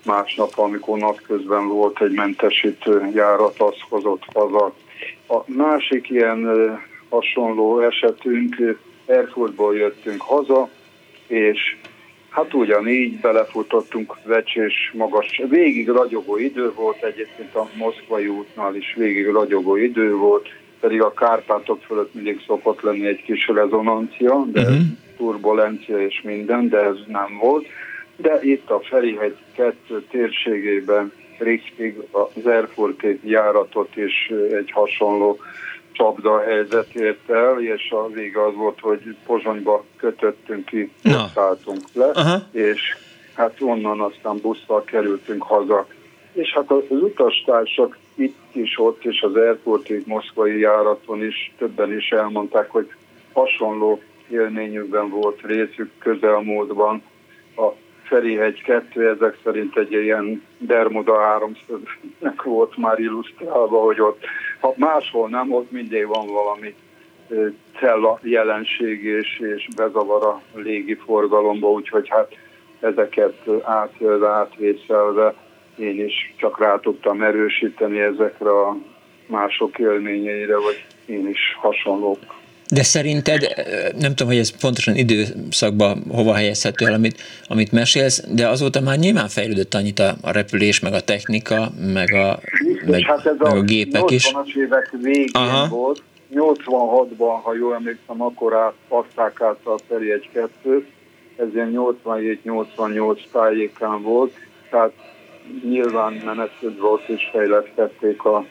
másnap, 0.06 0.52
amikor 0.56 0.98
napközben 0.98 1.68
volt 1.68 2.02
egy 2.02 2.11
mentesítő 2.11 3.10
járat, 3.14 3.60
az 3.61 3.76
hozott 3.90 4.24
haza. 4.34 4.74
A 5.28 5.38
másik 5.45 6.10
ilyen 6.10 6.48
hasonló 7.10 7.80
esetünk, 7.80 8.56
Erfurtból 9.06 9.76
jöttünk 9.76 10.22
haza, 10.22 10.70
és 11.28 11.76
hát 12.30 12.53
ugyanígy 12.53 13.20
belefutottunk 13.20 14.18
vecsés 14.24 14.91
magas, 14.94 15.41
végig 15.49 15.90
ragyogó 15.90 16.38
idő 16.38 16.74
volt, 16.74 17.03
egyébként 17.03 17.56
a 17.56 17.70
Moszkvai 17.76 18.28
útnál 18.28 18.76
is 18.76 18.94
végig 18.98 19.28
ragyogó 19.28 19.76
idő 19.76 20.15
volt, 20.15 20.49
pedig 20.84 21.01
a 21.01 21.14
Kárpátok 21.14 21.81
fölött 21.81 22.14
mindig 22.14 22.43
szokott 22.45 22.81
lenni 22.81 23.07
egy 23.07 23.22
kis 23.23 23.47
rezonancia, 23.47 24.43
de 24.51 24.61
uh-huh. 24.61 24.77
turbulencia 25.18 25.97
és 26.05 26.22
minden, 26.23 26.69
de 26.69 26.77
ez 26.77 26.95
nem 27.07 27.38
volt. 27.41 27.65
De 28.15 28.39
itt 28.41 28.69
a 28.69 28.80
Ferihegy 28.80 29.35
2 29.55 30.05
térségében 30.11 31.11
Rixig 31.38 32.01
az 32.11 32.47
Erfurti 32.47 33.19
járatot 33.23 33.95
is 33.95 34.31
egy 34.51 34.72
hasonló 34.72 35.39
csapda 35.91 36.39
helyzet 36.39 36.95
ért 36.95 37.30
el, 37.30 37.61
és 37.61 37.91
a 37.91 38.07
vége 38.07 38.43
az 38.45 38.55
volt, 38.55 38.80
hogy 38.80 39.15
Pozsonyba 39.26 39.84
kötöttünk 39.97 40.65
ki, 40.65 40.91
no. 41.01 41.11
szálltunk 41.34 41.81
le, 41.93 42.05
uh-huh. 42.07 42.41
és 42.51 42.97
hát 43.34 43.61
onnan 43.61 44.01
aztán 44.01 44.38
busszal 44.41 44.84
kerültünk 44.84 45.43
haza. 45.43 45.88
És 46.34 46.53
hát 46.53 46.72
az 46.72 46.84
utastársak 46.89 47.97
itt 48.15 48.56
is, 48.56 48.80
ott 48.80 49.06
is 49.06 49.22
az 49.22 49.35
airportig 49.35 50.03
moszkvai 50.06 50.60
járaton 50.60 51.23
is 51.23 51.53
többen 51.57 51.98
is 51.98 52.10
elmondták, 52.10 52.69
hogy 52.69 52.91
hasonló 53.34 54.02
élményükben 54.30 55.10
volt 55.10 55.41
részük 55.41 55.91
közelmúltban. 55.99 57.03
A 57.56 57.68
Ferihegy 58.03 58.61
2 58.61 59.10
ezek 59.10 59.38
szerint 59.44 59.77
egy 59.77 59.91
ilyen 59.91 60.44
Bermuda 60.57 61.19
háromszögnek 61.19 62.44
volt 62.44 62.77
már 62.77 62.99
illusztrálva, 62.99 63.84
hogy 63.84 64.02
ott, 64.02 64.23
ha 64.60 64.73
máshol 64.76 65.30
nem, 65.30 65.52
ott 65.52 65.72
mindig 65.72 66.07
van 66.07 66.27
valami 66.27 66.76
cella 67.80 68.19
jelenség 68.22 69.03
és, 69.03 69.40
és 69.40 69.68
bezavar 69.76 70.23
a 70.23 70.41
légi 70.53 70.95
forgalomba, 70.95 71.72
úgyhogy 71.72 72.10
hát 72.10 72.38
ezeket 72.80 73.49
átélve, 73.64 74.30
átvészelve 74.30 75.34
én 75.78 76.06
is 76.06 76.34
csak 76.38 76.60
rá 76.60 76.80
tudtam 76.80 77.22
erősíteni 77.22 78.00
ezekre 78.00 78.50
a 78.50 78.78
mások 79.26 79.80
élményeire, 79.80 80.56
vagy 80.58 80.86
én 81.06 81.28
is 81.28 81.40
hasonlók. 81.62 82.20
De 82.70 82.84
szerinted, 82.84 83.41
nem 84.00 84.10
tudom, 84.10 84.28
hogy 84.28 84.38
ez 84.38 84.60
pontosan 84.60 84.95
időszakban 84.95 86.04
hova 86.10 86.34
helyezhető 86.34 86.86
el, 86.86 86.94
amit, 86.94 87.22
amit 87.48 87.72
mesélsz, 87.72 88.24
de 88.28 88.48
azóta 88.48 88.82
már 88.82 88.98
nyilván 88.98 89.28
fejlődött 89.28 89.74
annyit 89.74 90.00
a, 90.00 90.16
a 90.22 90.32
repülés, 90.32 90.80
meg 90.80 90.94
a 90.94 91.02
technika, 91.02 91.72
meg 91.94 92.14
a, 92.14 92.40
meg, 92.86 93.02
hát 93.02 93.26
ez 93.26 93.36
meg 93.38 93.54
a, 93.54 93.58
a 93.58 93.62
gépek 93.62 94.12
is. 94.12 94.32
80-as 94.34 94.56
évek 94.56 94.94
végén 95.02 95.30
Aha. 95.34 95.68
volt, 95.68 96.02
86-ban, 96.34 97.40
ha 97.44 97.56
jól 97.56 97.74
emlékszem, 97.74 98.22
akkor 98.22 98.54
át, 98.54 98.74
adták 98.88 99.41
át 99.41 99.60
a 99.64 99.78
Feri 99.88 100.22
1-2, 100.34 100.84
ez 101.36 101.48
ilyen 101.54 101.74
87-88 102.06 103.20
tájékán 103.32 104.02
volt, 104.02 104.34
tehát 104.70 104.91
nyilván 105.64 106.22
volt 106.80 107.07
és 107.07 107.30
fejlesztették 107.32 108.24
a 108.24 108.45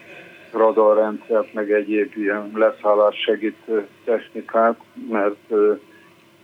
radarrendszert, 0.51 1.53
meg 1.53 1.71
egyéb 1.71 2.11
ilyen 2.15 2.51
leszállás 2.55 3.15
segítő 3.25 3.87
technikát, 4.03 4.79
mert 5.09 5.51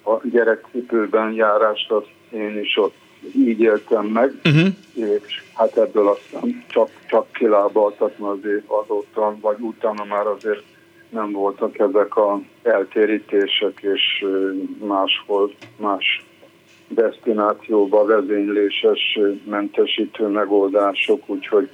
a 0.04 0.28
gyerekcipőben 0.28 1.34
járást, 1.34 1.92
azt 1.92 2.12
én 2.32 2.60
is 2.60 2.78
ott 2.78 2.96
így 3.36 3.60
éltem 3.60 4.06
meg, 4.06 4.34
uh-huh. 4.44 4.68
és 4.94 5.42
hát 5.54 5.78
ebből 5.78 6.08
aztán 6.08 6.64
csak, 6.68 6.90
csak 7.08 7.32
kilábaltatni 7.32 8.26
azért 8.26 8.64
azóta, 8.68 9.36
vagy 9.42 9.58
utána 9.60 10.04
már 10.04 10.28
azért 10.28 10.64
nem 11.10 11.32
voltak 11.32 11.80
ezek 11.80 12.16
a 12.16 12.42
eltérítések, 12.64 13.80
és 13.82 14.26
máshol, 14.88 15.54
más 15.78 16.24
destinációba 17.02 18.06
vezényléses 18.06 19.20
mentesítő 19.50 20.28
megoldások, 20.28 21.24
úgyhogy 21.26 21.70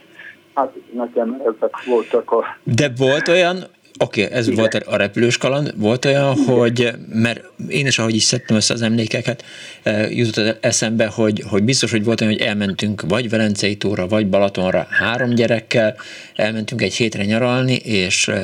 hát 0.53 0.73
nekem 0.93 1.41
ezek 1.41 1.85
voltak 1.85 2.31
a... 2.31 2.43
De 2.63 2.91
volt 2.97 3.27
olyan, 3.27 3.57
Oké, 3.99 4.23
okay, 4.23 4.37
ez 4.37 4.47
Igen. 4.47 4.59
volt 4.59 4.73
a 4.73 4.95
repülős 4.95 5.37
kaland. 5.37 5.73
Volt 5.75 6.05
olyan, 6.05 6.37
Igen. 6.37 6.45
hogy, 6.45 6.91
mert 7.09 7.43
én 7.67 7.85
is, 7.85 7.99
ahogy 7.99 8.15
is 8.15 8.23
szedtem 8.23 8.55
össze 8.55 8.73
az 8.73 8.81
emlékeket, 8.81 9.43
eh, 9.83 10.17
jutott 10.17 10.57
eszembe, 10.65 11.05
hogy, 11.05 11.43
hogy 11.47 11.63
biztos, 11.63 11.91
hogy 11.91 12.03
volt 12.03 12.21
olyan, 12.21 12.33
hogy 12.33 12.41
elmentünk 12.41 13.01
vagy 13.01 13.29
Velencei 13.29 13.75
tóra, 13.75 14.07
vagy 14.07 14.27
Balatonra 14.27 14.87
három 14.89 15.35
gyerekkel, 15.35 15.95
elmentünk 16.35 16.81
egy 16.81 16.93
hétre 16.93 17.25
nyaralni, 17.25 17.75
és 17.75 18.27
eh, 18.27 18.43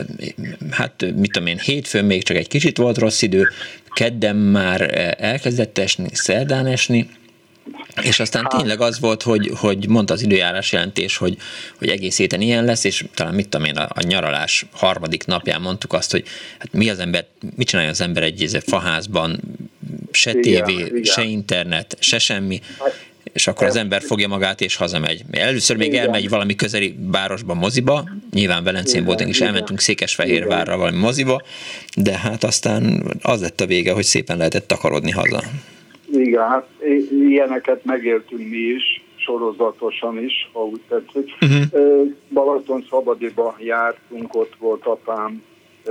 hát 0.70 1.06
mit 1.16 1.32
tudom 1.32 1.48
én, 1.48 1.58
hétfőn 1.58 2.06
még 2.06 2.24
csak 2.24 2.38
egy 2.38 2.48
kicsit 2.48 2.78
volt 2.78 2.98
rossz 2.98 3.22
idő, 3.22 3.48
kedden 3.94 4.36
már 4.36 4.82
eh, 4.82 5.12
elkezdett 5.32 5.78
esni, 5.78 6.08
szerdán 6.12 6.66
esni, 6.66 7.10
és 8.02 8.20
aztán 8.20 8.48
tényleg 8.58 8.82
az 8.82 9.00
volt, 9.00 9.24
hogy, 9.24 9.52
hogy 9.56 9.88
mondta 9.88 10.14
az 10.14 10.22
időjárás 10.22 10.72
jelentés, 10.72 11.18
hogy, 11.18 11.38
hogy 11.78 11.90
egész 11.90 12.18
héten 12.18 12.42
ilyen 12.42 12.66
lesz, 12.66 12.84
és 12.84 13.06
talán 13.14 13.34
mit 13.34 13.48
tudom 13.48 13.66
én, 13.66 13.76
a, 13.78 13.88
a 13.94 14.02
nyaralás 14.02 14.66
harmadik 14.72 15.26
napján 15.26 15.62
mondtuk 15.62 15.94
azt, 15.94 16.12
hogy 16.12 16.26
hát 16.60 16.74
mi 16.74 16.90
az 16.90 17.00
ember, 17.00 17.26
mit 17.56 17.68
csinálja 17.68 17.92
az 17.92 18.02
ember 18.02 18.24
egy 18.24 18.58
faházban, 18.66 19.40
se 20.12 20.34
tévé, 20.34 20.74
igen, 20.74 21.04
se 21.04 21.24
internet, 21.24 21.98
se 22.00 22.20
semmi, 22.20 22.62
és 23.34 23.48
akkor 23.48 23.68
az 23.68 23.76
ember 23.76 24.02
fogja 24.02 24.28
magát 24.28 24.62
és 24.62 24.76
hazamegy. 24.76 25.24
Először 25.32 25.78
még 25.78 25.88
igen. 25.88 26.06
elmegy 26.06 26.30
valami 26.30 26.56
közeli 26.56 26.96
városba, 27.00 27.54
moziba, 27.54 28.10
nyilván 28.32 28.64
Velencén 28.64 29.04
voltunk, 29.04 29.30
és 29.30 29.42
elmentünk 29.42 29.80
Székesfehérvárra 29.80 30.78
valami 30.78 30.98
moziba, 30.98 31.42
de 31.96 32.18
hát 32.18 32.44
aztán 32.44 33.04
az 33.22 33.42
lett 33.42 33.62
a 33.62 33.66
vége, 33.66 33.92
hogy 33.92 34.04
szépen 34.04 34.38
lehetett 34.38 34.68
takarodni 34.68 35.12
haza. 35.12 35.44
Igen, 36.12 36.48
hát 36.48 36.68
ilyeneket 37.12 37.86
megéltünk 37.86 38.50
mi 38.50 38.58
is, 38.58 39.04
sorozatosan 39.16 40.18
is, 40.24 40.50
ha 40.54 40.66
úgy 40.66 40.82
tetszik. 40.88 41.32
Uh-huh. 41.42 42.08
Balaton 42.34 42.86
Szabadiba 42.90 43.56
jártunk, 43.60 44.36
ott 44.36 44.56
volt 44.60 44.86
apám 44.86 45.44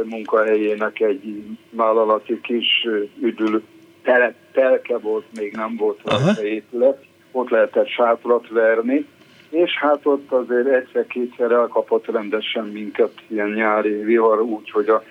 munkahelyének 0.05 1.01
egy 1.01 1.43
vállalati 1.71 2.41
kis 2.41 2.87
üdül, 3.21 3.63
tele, 4.03 4.35
telke 4.53 4.99
volt, 4.99 5.25
még 5.39 5.53
nem 5.53 5.77
volt 5.77 6.01
rajta 6.05 6.45
épület, 6.45 7.05
ott 7.33 7.49
lehetett 7.49 7.89
sátrat 7.89 8.49
verni, 8.49 9.07
és 9.51 9.79
hát 9.79 10.07
ott 10.07 10.33
azért 10.33 10.67
egyszer-kétszer 10.67 11.51
elkapott 11.51 12.07
rendesen 12.07 12.65
minket 12.65 13.13
ilyen 13.27 13.51
nyári 13.51 14.03
vihar, 14.03 14.41
úgyhogy 14.41 14.89
a 14.89 15.05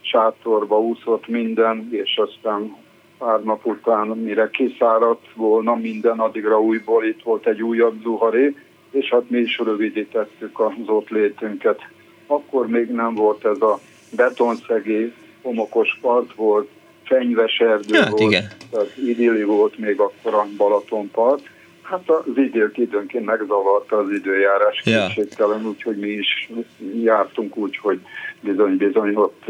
sátorba 0.00 0.80
úszott 0.80 1.26
minden, 1.26 1.88
és 1.90 2.16
aztán 2.16 2.76
pár 3.18 3.42
nap 3.42 3.66
után, 3.66 4.06
mire 4.06 4.50
kiszáradt 4.50 5.26
volna 5.34 5.74
minden, 5.74 6.18
addigra 6.18 6.60
újból 6.60 7.04
itt 7.04 7.22
volt 7.22 7.46
egy 7.46 7.62
újabb 7.62 8.00
zuharé, 8.02 8.54
és 8.90 9.08
hát 9.08 9.30
mi 9.30 9.38
is 9.38 9.58
rövidítettük 9.58 10.60
az 10.60 10.72
ott 10.86 11.08
létünket. 11.08 11.80
Akkor 12.26 12.66
még 12.66 12.90
nem 12.90 13.14
volt 13.14 13.44
ez 13.44 13.60
a 13.60 13.78
betonszegé, 14.16 15.12
homokos 15.42 15.98
part 16.00 16.34
volt, 16.34 16.68
fenyves 17.04 17.58
erdő 17.58 17.98
hát, 17.98 18.08
volt, 18.08 18.22
igen. 18.22 18.44
tehát 18.70 18.96
idilli 18.96 19.42
volt 19.42 19.78
még 19.78 20.00
akkor 20.00 20.34
a 20.34 20.46
Balatonpart. 20.56 21.42
Hát 21.82 22.10
az 22.10 22.36
idők 22.36 22.78
időnként 22.78 23.24
megzavarta 23.24 23.96
az 23.96 24.10
időjárás 24.10 24.82
ja. 24.84 25.06
készségtelen, 25.06 25.66
úgyhogy 25.66 25.96
mi 25.96 26.08
is 26.08 26.50
jártunk 27.02 27.56
úgy, 27.56 27.76
hogy 27.76 28.00
bizony-bizony 28.40 29.14
ott 29.14 29.44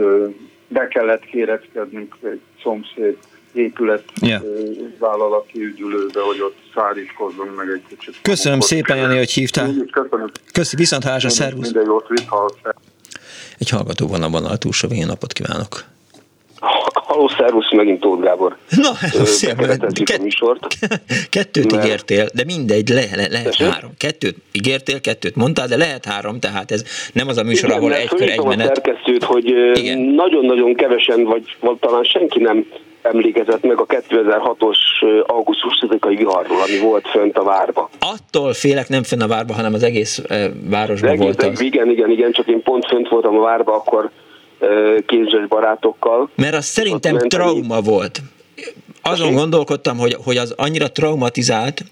be 0.68 0.88
kellett 0.88 1.24
kéreckednünk 1.24 2.16
egy 2.22 2.40
szomszéd 2.62 3.16
épület 3.56 4.02
yeah. 4.20 4.42
vállalati 4.98 5.60
ügyülőbe, 5.64 6.20
hogy 6.20 6.40
ott 6.40 6.56
szállítkozzunk 6.74 7.56
meg 7.56 7.68
egy 7.68 7.82
kicsit. 7.88 8.14
Köszönöm 8.22 8.60
szépen, 8.60 8.96
Jani, 8.96 9.16
hogy 9.16 9.30
hívtál. 9.30 9.74
Köszönöm. 9.90 10.30
Köszi, 10.52 10.76
viszont 10.76 11.04
hálásra, 11.04 11.28
szervusz. 11.28 11.64
Minden 11.64 11.84
jót, 11.84 12.06
Egy 13.58 13.68
hallgató 13.68 14.06
van 14.06 14.22
a 14.22 14.28
vonal, 14.28 14.56
túlsó 14.56 14.88
napot 15.06 15.32
kívánok. 15.32 15.84
Halló, 17.16 17.28
szervusz, 17.28 17.72
megint 17.72 18.00
Tóth 18.00 18.22
Gábor. 18.22 18.56
Na, 18.68 18.92
szép. 19.24 19.76
Kett, 20.04 20.22
műsort. 20.22 20.66
Kettőt 21.30 21.72
mert... 21.72 21.84
ígértél, 21.84 22.26
de 22.34 22.44
mindegy, 22.44 22.88
le, 22.88 23.04
le, 23.14 23.26
lehet 23.28 23.44
Tessék? 23.44 23.66
három. 23.66 23.90
Kettőt 23.98 24.36
ígértél, 24.52 25.00
kettőt 25.00 25.36
mondtál, 25.36 25.66
de 25.66 25.76
lehet 25.76 26.04
három, 26.04 26.40
tehát 26.40 26.70
ez 26.70 26.84
nem 27.12 27.28
az 27.28 27.36
a 27.36 27.42
műsor, 27.42 27.68
Igen, 27.68 27.80
ahol 27.80 27.94
egy 27.94 28.08
kör, 28.08 28.30
egy 28.30 28.44
menet. 28.44 28.70
a 28.70 28.74
szerkesztőt, 28.74 29.24
hogy 29.24 29.44
nagyon-nagyon 30.14 30.74
kevesen, 30.74 31.24
vagy, 31.24 31.56
vagy 31.60 31.76
talán 31.76 32.04
senki 32.04 32.38
nem 32.38 32.66
emlékezett 33.06 33.62
meg 33.62 33.80
a 33.80 33.86
2006-os 33.86 34.76
augusztus 35.26 35.78
10-ai 35.80 36.14
viharról, 36.16 36.60
ami 36.60 36.78
volt 36.78 37.08
fönt 37.08 37.38
a 37.38 37.42
várba. 37.42 37.90
Attól 37.98 38.52
félek 38.52 38.88
nem 38.88 39.02
fönn 39.02 39.20
a 39.20 39.26
várba, 39.26 39.54
hanem 39.54 39.74
az 39.74 39.82
egész 39.82 40.22
városban 40.70 41.10
egész, 41.10 41.22
volt 41.22 41.42
az. 41.42 41.60
Igen, 41.60 41.90
igen, 41.90 42.10
igen, 42.10 42.32
csak 42.32 42.46
én 42.46 42.62
pont 42.62 42.86
fönt 42.86 43.08
voltam 43.08 43.38
a 43.38 43.40
várba, 43.40 43.74
akkor 43.74 44.10
kézes 45.06 45.46
barátokkal. 45.48 46.28
Mert 46.34 46.54
az 46.54 46.64
szerintem 46.64 47.18
trauma 47.18 47.80
volt 47.80 48.20
azon 49.06 49.34
gondolkodtam, 49.34 49.98
hogy, 49.98 50.16
hogy 50.24 50.36
az 50.36 50.54
annyira 50.56 50.92
traumatizált, 50.92 51.84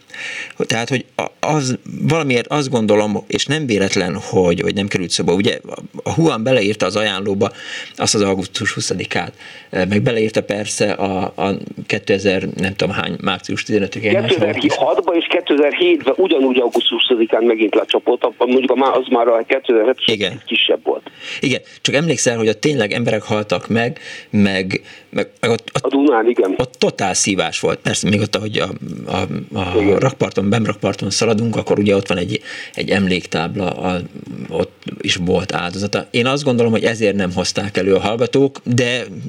tehát, 0.57 0.89
hogy 0.89 1.05
az 1.41 1.79
valamiért 2.09 2.47
azt 2.47 2.71
gondolom, 2.71 3.25
és 3.27 3.47
nem 3.47 3.67
véletlen, 3.67 4.17
hogy, 4.21 4.61
hogy 4.61 4.75
nem 4.75 4.89
került 4.89 5.11
szóba. 5.11 5.33
Ugye 5.33 5.59
a 6.03 6.13
Huan 6.13 6.43
beleírta 6.43 6.87
az 6.87 6.97
ajánlóba 6.97 7.51
azt 7.97 8.15
az 8.15 8.23
augusztus 8.23 8.75
20-át, 8.81 9.33
meg 9.71 10.03
beleírta 10.03 10.43
persze 10.43 10.93
a, 10.93 11.33
a 11.37 11.57
2000, 11.87 12.49
nem 12.57 12.75
tudom 12.75 12.95
hány, 12.95 13.17
március 13.23 13.65
15-én. 13.67 14.25
2006-ban 14.27 15.15
és 15.15 15.27
2007-ben 15.29 16.15
ugyanúgy 16.17 16.59
augusztus 16.59 17.07
20-án 17.09 17.47
megint 17.47 17.75
lecsapott, 17.75 18.33
mondjuk 18.39 18.71
az 18.71 19.07
már 19.09 19.29
a 19.29 19.45
2007 19.47 19.97
Igen. 20.07 20.43
kisebb 20.47 20.81
volt. 20.85 21.11
Igen, 21.41 21.61
csak 21.81 21.95
emlékszel, 21.95 22.37
hogy 22.37 22.49
ott 22.49 22.61
tényleg 22.61 22.93
emberek 22.93 23.23
haltak 23.23 23.69
meg, 23.69 23.99
meg, 24.31 24.81
meg, 25.11 25.31
meg 25.41 25.51
ott, 25.51 25.71
ott, 25.75 25.85
a 25.85 25.89
Dunán, 25.89 26.29
igen. 26.29 26.55
Ott 26.57 26.75
totál 26.79 27.15
szívás 27.15 27.61
volt. 27.61 27.79
Persze 27.79 28.09
még 28.09 28.21
ott, 28.21 28.37
ahogy 28.37 28.59
a, 28.59 28.69
a, 29.07 29.21
a 29.59 30.04
rakparton, 30.05 30.51
bemrakparton 30.51 31.11
szaladunk, 31.11 31.57
akkor 31.57 31.79
ugye 31.79 31.97
ott 31.97 32.09
van 32.09 32.19
egy, 32.19 32.41
egy 32.75 32.91
emléktábla, 32.91 33.71
a, 33.71 34.01
ott 34.49 34.83
is 35.01 35.17
volt 35.17 35.53
áldozata. 35.53 36.07
Én 36.11 36.27
azt 36.27 36.45
gondolom, 36.45 36.73
hogy 36.73 36.85
ezért 36.85 37.17
nem 37.17 37.33
hozták 37.35 37.77
elő 37.77 37.95
a 37.95 38.01
hallgatók, 38.01 38.59
de 38.65 38.87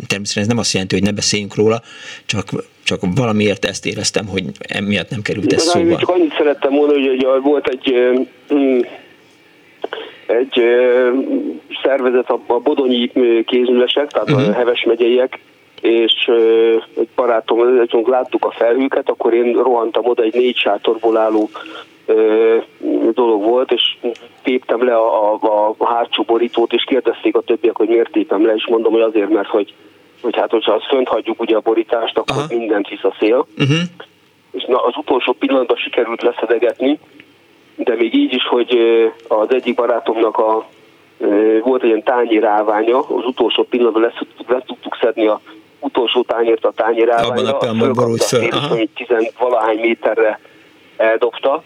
természetesen 0.08 0.42
ez 0.42 0.48
nem 0.48 0.58
azt 0.58 0.74
jelenti, 0.74 0.96
hogy 0.96 1.04
ne 1.04 1.12
beszéljünk 1.12 1.56
róla, 1.56 1.82
csak 2.26 2.50
csak 2.84 3.00
valamiért 3.16 3.66
ezt 3.66 3.86
éreztem, 3.86 4.28
hogy 4.28 4.44
emiatt 4.60 5.10
nem 5.10 5.22
került 5.22 5.54
ez 5.54 5.62
szóba. 5.62 5.98
Csak 5.98 6.10
annyit 6.10 6.34
szerettem 6.38 6.74
volna, 6.74 6.94
hogy, 6.94 7.24
hogy 7.24 7.42
volt 7.42 7.68
egy 7.68 7.94
mm, 8.54 8.80
egy 10.28 10.62
szervezet, 11.84 12.30
a 12.30 12.58
Bodonyi 12.64 13.12
kézművesek, 13.46 14.12
tehát 14.12 14.30
uh-huh. 14.30 14.46
a 14.46 14.50
mhm. 14.50 14.58
Heves 14.58 14.84
megyeiek, 14.84 15.40
és 15.86 16.32
egy 16.96 17.08
barátom, 17.16 17.86
láttuk 18.06 18.46
a 18.46 18.52
felhőket, 18.52 19.10
akkor 19.10 19.34
én 19.34 19.54
rohantam 19.54 20.06
oda, 20.06 20.24
egy 20.24 20.34
négy 20.34 20.56
sátorból 20.56 21.18
álló 21.18 21.50
dolog 23.14 23.44
volt, 23.44 23.72
és 23.72 23.98
téptem 24.44 24.84
le 24.84 24.96
a, 24.96 25.34
a, 25.34 25.76
a 25.78 25.94
hátsó 25.94 26.24
borítót, 26.24 26.74
és 26.74 26.84
kérdezték 26.84 27.36
a 27.36 27.42
többiek, 27.42 27.76
hogy 27.76 27.88
miért 27.88 28.12
tépem 28.12 28.46
le, 28.46 28.54
és 28.54 28.68
mondom, 28.68 28.92
hogy 28.92 29.02
azért, 29.02 29.30
mert 29.30 29.48
hogy, 29.48 29.74
hogy 30.22 30.36
hát, 30.36 30.50
hogyha 30.50 30.74
azt 30.74 30.86
fönt 30.86 31.08
hagyjuk 31.08 31.42
ugye 31.42 31.56
a 31.56 31.60
borítást, 31.60 32.18
akkor 32.18 32.38
Aha. 32.38 32.58
mindent 32.58 32.88
visz 32.88 33.04
a 33.04 33.16
szél. 33.20 33.48
Uh-huh. 33.58 33.78
És 34.52 34.64
na, 34.64 34.84
az 34.84 34.94
utolsó 34.98 35.34
pillanatban 35.34 35.78
sikerült 35.78 36.22
leszedegetni, 36.22 37.00
de 37.76 37.96
még 37.96 38.14
így 38.14 38.34
is, 38.34 38.48
hogy 38.48 38.78
az 39.28 39.54
egyik 39.54 39.76
barátomnak 39.76 40.38
a, 40.38 40.66
volt 41.62 41.82
egy 41.82 41.88
ilyen 41.88 42.04
tányéráványa, 42.04 43.00
az 43.00 43.26
utolsó 43.26 43.64
pillanatban 43.64 44.02
lesz, 44.02 44.20
lesz 44.48 44.64
tudtuk 44.66 44.98
szedni 45.02 45.28
a 45.28 45.42
utolsó 45.80 46.22
tányért 46.22 46.66
a 46.66 46.72
tányéráványra. 46.72 47.28
Abban 47.28 47.46
a 47.46 47.58
pillanatban 47.58 47.94
borult 47.94 48.24
föl. 48.24 48.50
Hogy 48.52 48.90
valahány 49.40 49.80
méterre 49.80 50.40
eldobta, 50.98 51.64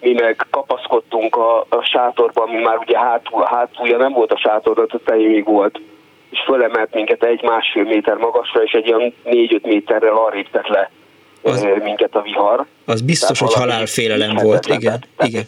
mi 0.00 0.12
meg 0.12 0.46
kapaszkodtunk 0.50 1.36
a, 1.36 1.60
a 1.60 1.82
sátorban, 1.82 2.48
mi 2.48 2.62
már 2.62 2.78
ugye 2.78 2.98
hátul, 2.98 3.44
hátulja 3.44 3.96
nem 3.96 4.12
volt 4.12 4.32
a 4.32 4.38
sátor, 4.38 4.78
a 4.78 4.86
tetején 4.86 5.30
még 5.30 5.44
volt, 5.44 5.80
és 6.30 6.38
fölemelt 6.44 6.94
minket 6.94 7.24
egy-másfél 7.24 7.84
méter 7.84 8.16
magasra, 8.16 8.62
és 8.62 8.72
egy 8.72 8.92
olyan 8.92 9.14
négy-öt 9.24 9.66
méterrel 9.66 10.16
arrébb 10.16 10.50
tett 10.50 10.66
le 10.68 10.90
az, 11.42 11.66
minket 11.82 12.14
a 12.14 12.22
vihar. 12.22 12.64
Az 12.86 13.00
biztos, 13.00 13.38
Tehát 13.38 13.54
hogy 13.54 13.62
halálfélelem 13.62 14.36
volt, 14.36 14.66
igen. 14.66 15.04
igen. 15.18 15.44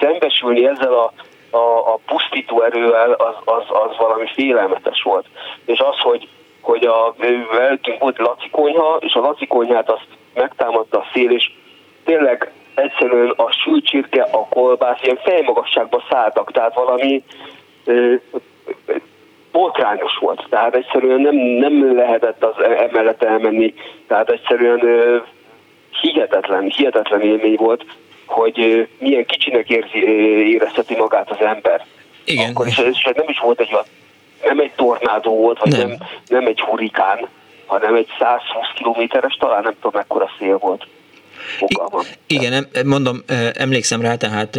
Szembesülni 0.00 0.66
ezzel 0.66 0.92
a, 0.92 1.12
a, 1.56 1.92
a 1.92 1.98
pusztító 2.06 2.62
erővel 2.62 3.12
az, 3.12 3.34
az, 3.44 3.64
az 3.68 3.96
valami 3.98 4.26
félelmetes 4.34 5.02
volt. 5.02 5.26
És 5.64 5.78
az, 5.78 5.98
hogy 5.98 6.28
hogy 6.64 6.84
a 6.84 7.14
veltünk 7.52 7.98
volt 7.98 8.18
Laci 8.18 8.48
konyha, 8.50 8.96
és 9.00 9.14
a 9.14 9.20
Laci 9.20 9.46
konyhát 9.46 9.90
azt 9.90 10.06
megtámadta 10.34 10.98
a 10.98 11.06
szél, 11.12 11.30
és 11.30 11.50
tényleg 12.04 12.52
egyszerűen 12.74 13.32
a 13.36 13.52
sülcsirke, 13.52 14.22
a 14.22 14.46
kolbász 14.48 15.02
ilyen 15.02 15.18
fejmagasságba 15.24 16.04
szálltak, 16.10 16.52
tehát 16.52 16.74
valami 16.74 17.22
ö, 17.84 18.14
botrányos 19.52 20.16
volt. 20.20 20.46
Tehát 20.50 20.74
egyszerűen 20.74 21.20
nem, 21.20 21.36
nem 21.36 21.96
lehetett 21.96 22.44
az 22.44 22.62
e- 22.64 22.82
emellett 22.90 23.22
elmenni. 23.22 23.74
Tehát 24.06 24.30
egyszerűen 24.30 24.86
ö, 24.86 25.16
hihetetlen, 26.00 26.62
hihetetlen 26.62 27.20
élmény 27.20 27.56
volt, 27.56 27.84
hogy 28.26 28.60
ö, 28.60 28.82
milyen 28.98 29.26
kicsinek 29.26 29.68
érzi, 29.68 29.98
érezheti 30.52 30.96
magát 30.96 31.30
az 31.30 31.40
ember. 31.40 31.86
Igen. 32.24 32.50
Akkor 32.50 32.66
is, 32.66 32.78
és 32.78 33.10
nem 33.14 33.28
is 33.28 33.38
volt 33.38 33.60
egy 33.60 33.72
olyan, 33.72 33.84
nem 34.44 34.58
egy 34.58 34.72
tornádó 34.76 35.36
volt, 35.36 35.58
vagy 35.58 35.72
nem, 35.72 35.88
nem, 35.88 35.98
nem 36.28 36.46
egy 36.46 36.60
hurikán, 36.60 37.28
hanem 37.66 37.94
egy 37.94 38.08
120 38.18 38.66
kilométeres, 38.74 39.36
talán 39.40 39.62
nem 39.62 39.74
tudom 39.74 39.92
mekkora 39.94 40.30
szél 40.38 40.58
volt. 40.58 40.86
Fogalmam. 41.58 42.02
Igen, 42.26 42.68
mondom, 42.84 43.22
emlékszem 43.52 44.00
rá, 44.00 44.14
tehát 44.14 44.58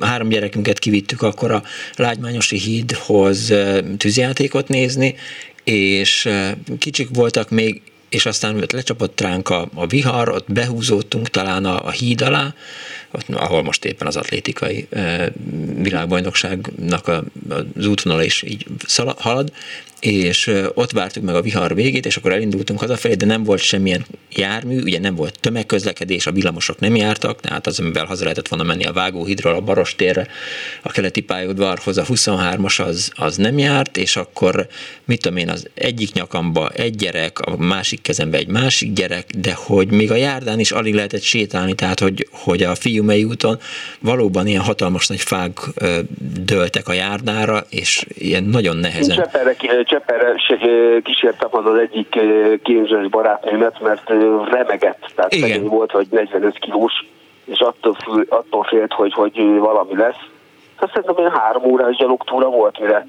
három 0.00 0.28
gyerekünket 0.28 0.78
kivittük 0.78 1.22
akkor 1.22 1.50
a 1.50 1.62
Lágymányosi 1.96 2.58
hídhoz 2.58 3.52
tűzjátékot 3.98 4.68
nézni, 4.68 5.14
és 5.64 6.28
kicsik 6.78 7.08
voltak 7.12 7.50
még, 7.50 7.82
és 8.08 8.26
aztán 8.26 8.64
lecsapott 8.72 9.20
ránk 9.20 9.48
a, 9.48 9.66
a 9.74 9.86
vihar, 9.86 10.28
ott 10.28 10.52
behúzódtunk 10.52 11.28
talán 11.28 11.64
a, 11.64 11.86
a 11.86 11.90
híd 11.90 12.22
alá, 12.22 12.54
ahol 13.32 13.62
most 13.62 13.84
éppen 13.84 14.06
az 14.06 14.16
atlétikai 14.16 14.86
világbajnokságnak 15.76 17.08
az 17.76 17.86
útvonal 17.86 18.22
is 18.22 18.42
így 18.42 18.66
halad, 19.16 19.52
és 20.04 20.50
ott 20.74 20.90
vártuk 20.90 21.22
meg 21.22 21.34
a 21.34 21.42
vihar 21.42 21.74
végét, 21.74 22.06
és 22.06 22.16
akkor 22.16 22.32
elindultunk 22.32 22.80
hazafelé, 22.80 23.14
de 23.14 23.26
nem 23.26 23.44
volt 23.44 23.60
semmilyen 23.60 24.06
jármű, 24.30 24.80
ugye 24.80 24.98
nem 24.98 25.14
volt 25.14 25.40
tömegközlekedés, 25.40 26.26
a 26.26 26.32
villamosok 26.32 26.78
nem 26.78 26.96
jártak, 26.96 27.40
tehát 27.40 27.66
az, 27.66 27.80
amivel 27.80 28.04
haza 28.04 28.22
lehetett 28.22 28.48
volna 28.48 28.64
menni 28.64 28.84
a 28.84 28.92
Vágóhidról, 28.92 29.54
a 29.54 29.60
Barostérre, 29.60 30.26
a 30.82 30.90
keleti 30.90 31.20
pályaudvarhoz, 31.20 31.98
a 31.98 32.04
23-as 32.04 32.84
az, 32.84 33.10
az 33.14 33.36
nem 33.36 33.58
járt, 33.58 33.96
és 33.96 34.16
akkor 34.16 34.66
mit 35.04 35.20
tudom 35.20 35.36
én, 35.38 35.48
az 35.48 35.68
egyik 35.74 36.12
nyakamba 36.12 36.68
egy 36.68 36.96
gyerek, 36.96 37.38
a 37.38 37.56
másik 37.56 38.02
kezembe 38.02 38.38
egy 38.38 38.48
másik 38.48 38.92
gyerek, 38.92 39.30
de 39.38 39.52
hogy 39.54 39.90
még 39.90 40.10
a 40.10 40.16
járdán 40.16 40.60
is 40.60 40.72
alig 40.72 40.94
lehetett 40.94 41.22
sétálni, 41.22 41.74
tehát 41.74 42.00
hogy, 42.00 42.28
hogy 42.30 42.62
a 42.62 42.74
Fiumei 43.04 43.24
úton 43.24 43.56
valóban 44.00 44.46
ilyen 44.46 44.62
hatalmas 44.62 45.08
nagy 45.08 45.20
fák 45.20 45.52
dőltek 46.44 46.88
a 46.88 46.92
járdára, 46.92 47.58
és 47.70 48.06
ilyen 48.08 48.44
nagyon 48.44 48.76
nehezen. 48.76 49.16
Cseperre, 49.16 49.54
Cseperre 49.84 50.34
kísértem 51.02 51.48
az 51.50 51.66
az 51.66 51.78
egyik 51.78 52.18
képzős 52.62 53.08
barátnőmet, 53.08 53.80
mert 53.80 54.08
remegett, 54.50 55.12
tehát 55.14 55.34
Igen. 55.34 55.64
volt, 55.64 55.90
hogy 55.90 56.06
45 56.10 56.58
kilós, 56.58 56.92
és 57.44 57.58
attól, 57.58 57.96
attól 58.28 58.64
félt, 58.64 58.92
hogy, 58.92 59.12
hogy 59.12 59.58
valami 59.58 59.96
lesz. 59.96 60.22
Hát 60.76 60.88
szerintem 60.88 61.14
olyan 61.18 61.38
három 61.38 61.64
órás 61.64 61.96
gyalogtúra 61.96 62.48
volt, 62.48 62.80
mire 62.80 63.06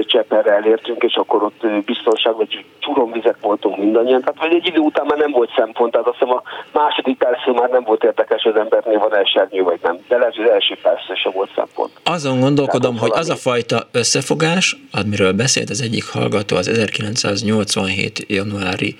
Cseperre 0.00 0.52
elértünk, 0.52 1.02
és 1.02 1.14
akkor 1.14 1.42
ott 1.42 1.66
biztonság, 1.84 2.36
vagy 2.36 2.64
csuromvizek 2.78 3.36
voltunk 3.40 3.78
mindannyian. 3.78 4.20
Tehát 4.20 4.38
vagy 4.38 4.54
egy 4.54 4.66
idő 4.66 4.78
után 4.78 5.06
már 5.06 5.18
nem 5.18 5.30
volt 5.30 5.50
szempont, 5.56 5.92
tehát 5.92 6.06
azt 6.06 6.18
hiszem 6.18 6.34
a 6.34 6.42
második 6.72 7.18
percén 7.18 7.54
már 7.54 7.70
nem 7.70 7.82
volt 7.82 8.04
érdekes, 8.04 8.44
az 8.44 8.56
embernél 8.56 8.98
van 8.98 9.14
elsernyő, 9.16 9.62
vagy 9.62 9.78
nem. 9.82 9.98
De 10.08 10.16
lehet, 10.16 10.36
hogy 10.36 10.44
az 10.44 10.50
első 10.50 10.78
percén 10.82 11.16
sem 11.16 11.32
volt 11.32 11.50
szempont. 11.54 11.90
Azon 12.04 12.40
gondolkodom, 12.40 12.98
hogy 12.98 13.10
az 13.14 13.30
a 13.30 13.36
fajta 13.36 13.88
összefogás, 13.92 14.76
amiről 14.92 15.32
beszélt 15.32 15.70
az 15.70 15.80
egyik 15.80 16.04
hallgató 16.08 16.56
az 16.56 16.68
1987. 16.68 18.24
januári 18.28 18.96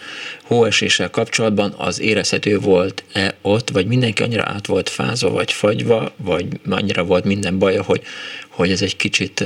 hóeséssel 0.48 1.10
kapcsolatban, 1.10 1.74
az 1.78 2.00
érezhető 2.00 2.58
volt-e 2.58 3.34
ott, 3.42 3.70
vagy 3.70 3.86
mindenki 3.86 4.22
annyira 4.22 4.42
át 4.46 4.66
volt 4.66 4.88
fázva, 4.88 5.30
vagy 5.30 5.52
fagyva, 5.52 6.02
vagy 6.16 6.46
annyira 6.70 7.04
volt 7.04 7.24
minden 7.24 7.58
baja, 7.58 7.82
hogy, 7.82 8.02
hogy 8.48 8.70
ez 8.70 8.82
egy 8.82 8.96
kicsit 8.96 9.44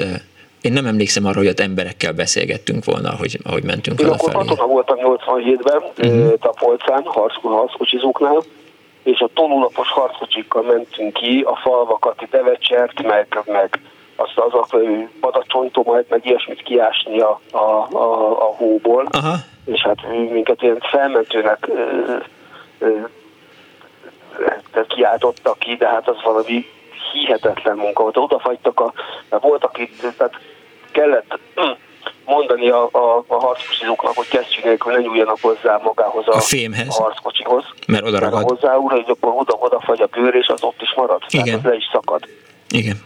én 0.61 0.73
nem 0.73 0.87
emlékszem 0.87 1.25
arra, 1.25 1.39
hogy 1.39 1.49
ott 1.49 1.61
emberekkel 1.61 2.13
beszélgettünk 2.13 2.85
volna, 2.85 3.11
ahogy, 3.11 3.39
ahogy 3.45 3.63
mentünk 3.63 4.01
Én 4.01 4.07
akkor 4.07 4.33
katona 4.33 4.67
voltam 4.67 4.97
87-ben, 5.01 5.83
uh-huh. 5.99 6.39
Tapolcán, 6.39 7.03
harckocsizóknál, 7.05 8.43
és 9.03 9.21
a 9.21 9.29
tonulapos 9.35 9.89
harckocsikkal 9.89 10.63
mentünk 10.63 11.13
ki, 11.13 11.43
a 11.47 11.57
falvakat, 11.57 12.29
Devecsert, 12.31 13.03
meg, 13.03 13.43
meg 13.47 13.81
azt 14.17 14.39
az 14.39 14.53
a 14.53 14.67
padacsontomat, 15.21 16.09
meg 16.09 16.27
ilyesmit 16.27 16.63
kiásni 16.63 17.21
a, 17.21 17.41
a, 17.51 17.57
a, 17.97 18.31
a 18.49 18.55
hóból. 18.57 19.09
Aha. 19.11 19.35
És 19.65 19.81
hát 19.81 19.99
minket 20.33 20.63
ilyen 20.63 20.79
felmentőnek 20.91 21.69
tehát 24.73 24.87
kiáltottak 24.89 25.59
ki, 25.59 25.77
de 25.77 25.89
hát 25.89 26.09
az 26.09 26.23
valami 26.23 26.67
hihetetlen 27.13 27.77
munka 27.77 28.03
volt. 28.03 28.17
Odafagytak 28.17 28.81
a, 28.81 28.93
voltak 29.29 29.79
itt, 29.79 30.01
tehát 30.17 30.35
kellett 30.91 31.39
mondani 32.25 32.69
a, 32.69 32.89
a, 32.93 33.25
a 33.27 33.35
harckocsizóknak, 33.35 34.15
hogy 34.15 34.29
kesztyű 34.29 34.61
nélkül 34.65 34.93
ne 34.93 34.99
nyúljanak 34.99 35.39
hozzá 35.41 35.81
magához 35.85 36.29
a, 36.29 36.35
a, 36.35 36.41
fémhez. 36.41 36.99
a 36.99 37.03
harckocsihoz. 37.03 37.65
Mert 37.87 38.07
oda 38.07 38.19
ragad. 38.19 38.43
hozzá 38.43 38.77
úr, 38.77 38.91
hogy 38.91 39.05
akkor 39.07 39.33
oda, 39.37 39.57
oda 39.59 39.81
fagy 39.81 40.01
a 40.01 40.07
bőr, 40.07 40.35
és 40.35 40.47
az 40.47 40.63
ott 40.63 40.83
is 40.83 40.95
marad. 40.97 41.23
Igen. 41.29 41.45
Tehát 41.45 41.59
az 41.59 41.71
le 41.71 41.77
is 41.77 41.89
szakad. 41.93 42.29
Igen. 42.69 42.97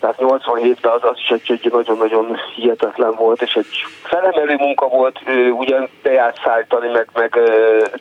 Tehát 0.00 0.16
87-ben 0.18 0.92
az, 0.92 1.00
az 1.02 1.16
is 1.16 1.28
egy, 1.28 1.60
egy 1.62 1.72
nagyon-nagyon 1.72 2.36
hihetetlen 2.56 3.14
volt, 3.14 3.42
és 3.42 3.54
egy 3.54 3.84
felemelő 4.02 4.54
munka 4.56 4.88
volt, 4.88 5.20
ugyan 5.52 5.88
teját 6.02 6.40
szállítani, 6.44 6.88
meg, 6.88 7.08
meg 7.14 7.30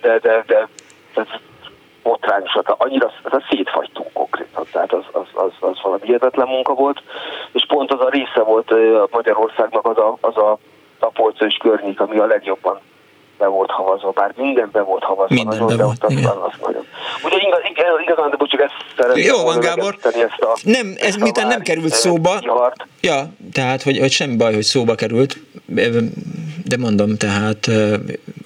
de, 0.01 0.19
de, 0.19 0.43
de, 0.47 0.68
de 1.14 1.27
botrányosat, 2.04 2.76
annyira 2.78 3.12
az 3.24 3.44
szétfagytunk 3.50 4.14
konkrétan, 4.14 4.64
tehát 4.72 4.94
az, 4.94 5.04
az, 5.12 5.28
az, 5.34 5.52
az 5.60 5.82
valami 5.82 6.06
hihetetlen 6.06 6.48
munka 6.48 6.74
volt, 6.74 7.02
és 7.52 7.66
pont 7.68 7.94
az 7.94 8.00
a 8.00 8.10
része 8.10 8.44
volt 8.44 8.74
Magyarországnak 9.12 9.86
az 9.86 9.98
a, 9.98 10.18
az 10.22 10.38
a 10.38 10.58
tapolca 11.00 11.46
és 11.46 11.58
környék, 11.58 12.00
ami 12.00 12.18
a 12.18 12.26
legjobban 12.26 12.80
be 13.40 13.48
volt 13.48 13.72
havazva, 13.72 14.11
bár 14.11 14.34
minden 14.38 14.70
be 14.72 14.82
volt 14.82 15.03
havazva. 15.03 15.36
Minden 15.36 15.60
nagyon, 15.60 15.78
be 15.78 15.84
volt, 15.84 16.06
igen. 16.07 16.26
Az 16.26 16.53
nagyon. 16.61 16.86
Ugye 17.24 17.38
igaz, 17.48 17.60
igaz, 17.70 18.02
igazán, 18.02 18.30
de 18.30 18.36
bocsánat, 18.36 18.66
ezt 18.66 18.98
szeretném 18.98 19.26
Jó 19.26 19.44
van, 19.44 19.60
Gábor. 19.60 19.98
Ezt 20.03 20.40
a, 20.40 20.57
nem, 20.64 20.95
ez 20.98 21.16
miután 21.16 21.48
nem 21.48 21.61
került 21.61 21.94
szóba. 21.94 22.40
Kihart. 22.40 22.88
Ja, 23.02 23.34
tehát, 23.53 23.82
hogy, 23.84 23.98
hogy 23.98 24.11
semmi 24.11 24.36
baj, 24.36 24.53
hogy 24.53 24.64
szóba 24.64 24.95
került, 24.95 25.38
de 26.66 26.78
mondom, 26.78 27.18
tehát 27.18 27.70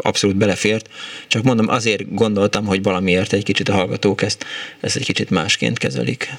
abszolút 0.01 0.35
belefért, 0.35 0.89
csak 1.27 1.43
mondom, 1.43 1.67
azért 1.69 2.15
gondoltam, 2.15 2.65
hogy 2.65 2.83
valamiért 2.83 3.33
egy 3.33 3.43
kicsit 3.43 3.69
a 3.69 3.73
hallgatók 3.73 4.21
ezt, 4.21 4.45
ezt 4.79 4.95
egy 4.95 5.05
kicsit 5.05 5.29
másként 5.29 5.77
kezelik. 5.77 6.29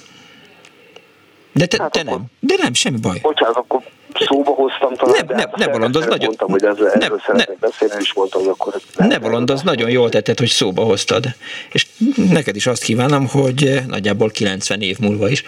De 1.53 1.67
te, 1.67 1.83
hát 1.83 1.93
te 1.93 2.03
nem, 2.03 2.25
de 2.41 2.55
nem, 2.63 2.75
semmi 2.75 2.99
baj. 3.01 3.19
Bocsánat, 3.23 3.57
akkor 3.57 3.83
szóba 4.21 4.51
hoztam 4.51 4.95
talán. 4.95 5.25
Nem, 5.27 5.37
nem, 5.37 5.51
ne 5.57 5.69
bolondoz, 5.69 6.05
nagyon... 6.07 6.25
Mondtam, 6.25 6.51
hogy 6.51 6.65
ezzel, 6.65 6.93
nem, 6.99 7.13
ezzel 7.13 7.37
ne, 7.37 7.45
beszélni, 7.61 7.95
és 7.99 8.13
mondtam, 8.15 8.41
hogy 8.41 8.51
akkor... 8.59 8.75
Ne 8.97 9.19
bolondoz, 9.19 9.63
nagyon 9.63 9.91
jól 9.91 10.09
tetted, 10.09 10.39
hogy 10.39 10.49
szóba 10.49 10.83
hoztad. 10.83 11.25
És 11.73 11.87
neked 12.31 12.57
is 12.57 12.67
azt 12.67 12.83
kívánom, 12.83 13.29
hogy 13.29 13.81
nagyjából 13.89 14.31
90 14.31 14.81
év 14.81 14.99
múlva 14.99 15.29
is 15.29 15.45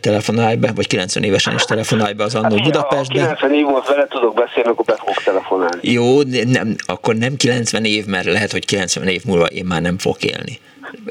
telefonálj 0.00 0.56
be, 0.56 0.72
vagy 0.74 0.86
90 0.86 1.22
évesen 1.22 1.54
is 1.54 1.62
telefonálj 1.62 2.12
be 2.12 2.24
az 2.24 2.34
Annó 2.34 2.56
hát, 2.56 2.64
Budapestbe. 2.64 3.20
Ha 3.20 3.26
90 3.26 3.54
év 3.54 3.64
múlva 3.64 3.84
vele 3.88 4.06
tudok 4.06 4.34
beszélni, 4.34 4.68
akkor 4.68 4.84
be 4.84 4.96
fogok 4.96 5.22
telefonálni. 5.22 5.90
Jó, 5.92 6.22
nem, 6.46 6.74
akkor 6.86 7.14
nem 7.14 7.36
90 7.36 7.84
év, 7.84 8.06
mert 8.06 8.24
lehet, 8.24 8.52
hogy 8.52 8.64
90 8.64 9.08
év 9.08 9.22
múlva 9.24 9.46
én 9.46 9.64
már 9.64 9.82
nem 9.82 9.98
fogok 9.98 10.24
élni. 10.24 10.58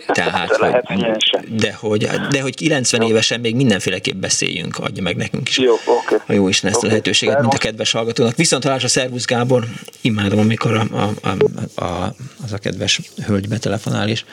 Tehát, 0.06 0.50
de, 0.60 1.74
hogy, 1.74 1.98
de, 1.98 2.08
hogy, 2.12 2.28
de 2.30 2.42
hogy 2.42 2.56
90 2.56 3.02
jó. 3.02 3.08
évesen 3.08 3.40
még 3.40 3.56
mindenféleképp 3.56 4.16
beszéljünk, 4.16 4.78
adja 4.78 5.04
meg 5.04 5.16
nekünk 5.16 5.50
is. 5.50 5.58
Jó, 5.58 5.74
okay. 5.74 6.18
A 6.26 6.34
jó 6.34 6.48
Isten 6.48 6.70
ezt 6.70 6.78
okay. 6.78 6.90
a 6.90 6.92
lehetőséget, 6.92 7.40
mint 7.40 7.54
a 7.54 7.58
kedves 7.58 7.92
hallgatónak. 7.92 8.36
Viszont 8.36 8.66
a 8.66 8.88
Szervusz 8.88 9.26
Gábor, 9.26 9.66
imádom, 10.02 10.40
amikor 10.40 10.74
a, 10.76 10.86
a, 10.92 11.30
a, 11.76 11.84
a, 11.84 12.16
az 12.44 12.54
a 12.54 12.58
kedves 12.58 13.02
hölgy 13.26 13.48
betelefonál 13.48 14.10
és, 14.10 14.24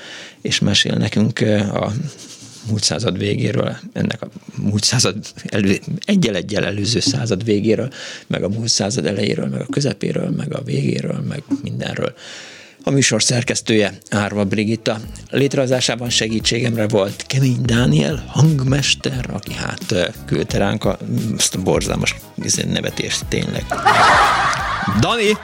és 0.40 0.58
mesél 0.58 0.94
nekünk 0.94 1.40
a 1.72 1.92
múlt 2.68 2.82
század 2.82 3.18
végéről, 3.18 3.76
ennek 3.92 4.22
a 4.22 4.28
múlt 4.56 4.84
század 4.84 5.16
elő, 5.44 5.78
egyel 6.04 6.34
egyel 6.34 6.64
előző 6.64 7.00
század 7.00 7.44
végéről, 7.44 7.92
meg 8.26 8.42
a 8.42 8.48
múlt 8.48 8.68
század 8.68 9.06
elejéről, 9.06 9.46
meg 9.46 9.60
a 9.60 9.66
közepéről, 9.70 10.30
meg 10.30 10.54
a 10.54 10.62
végéről, 10.62 11.20
meg 11.28 11.42
mindenről. 11.62 12.14
A 12.84 12.90
műsor 12.90 13.22
szerkesztője 13.22 13.98
Árva 14.10 14.44
Brigitta. 14.44 15.00
Létrehozásában 15.30 16.10
segítségemre 16.10 16.88
volt 16.88 17.24
Kemény 17.26 17.58
Dániel, 17.62 18.24
hangmester, 18.28 19.30
aki 19.32 19.54
hát 19.54 20.12
küldte 20.26 20.58
ránk 20.58 20.84
a, 20.84 20.98
azt 21.36 21.54
a 21.54 21.62
borzalmas 21.62 22.14
izé, 22.42 22.62
nevetést 22.62 23.26
tényleg. 23.28 23.64
Dani! 25.00 25.36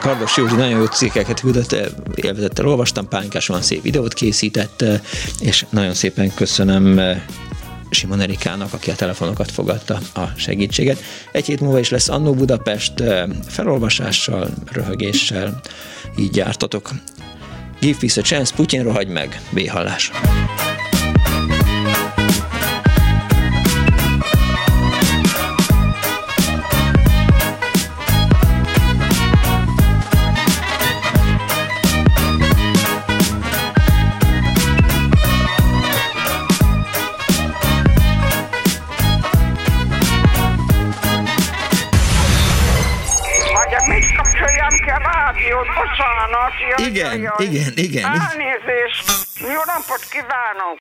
Kardos 0.00 0.36
Józsi 0.36 0.54
nagyon 0.54 0.78
jó 0.78 0.84
cikkeket 0.84 1.40
küldött, 1.40 1.76
élvezettel 2.14 2.66
olvastam, 2.66 3.08
Pálinkás 3.08 3.46
van 3.46 3.62
szép 3.62 3.82
videót 3.82 4.14
készített, 4.14 4.84
és 5.40 5.66
nagyon 5.70 5.94
szépen 5.94 6.34
köszönöm 6.34 7.00
Simon 7.90 8.20
Erikának, 8.20 8.72
aki 8.72 8.90
a 8.90 8.94
telefonokat 8.94 9.50
fogadta 9.50 10.00
a 10.14 10.26
segítséget. 10.36 11.02
Egy 11.32 11.46
hét 11.46 11.60
múlva 11.60 11.78
is 11.78 11.88
lesz 11.88 12.08
Annó 12.08 12.34
Budapest 12.34 13.02
felolvasással, 13.46 14.48
röhögéssel, 14.72 15.60
így 16.18 16.36
jártatok. 16.36 16.90
Give 17.80 17.98
peace 17.98 18.20
a 18.20 18.24
chance, 18.24 18.54
Putyin 18.54 18.82
rohagy 18.82 19.08
meg, 19.08 19.40
B-hallás. 19.50 20.10
Igen, 46.76 47.20
jaj. 47.20 47.44
igen, 47.46 47.72
igen. 47.76 48.04
Elnézést. 48.04 49.06
Jó 49.40 49.62
napot 49.64 50.02
kívánok. 50.10 50.78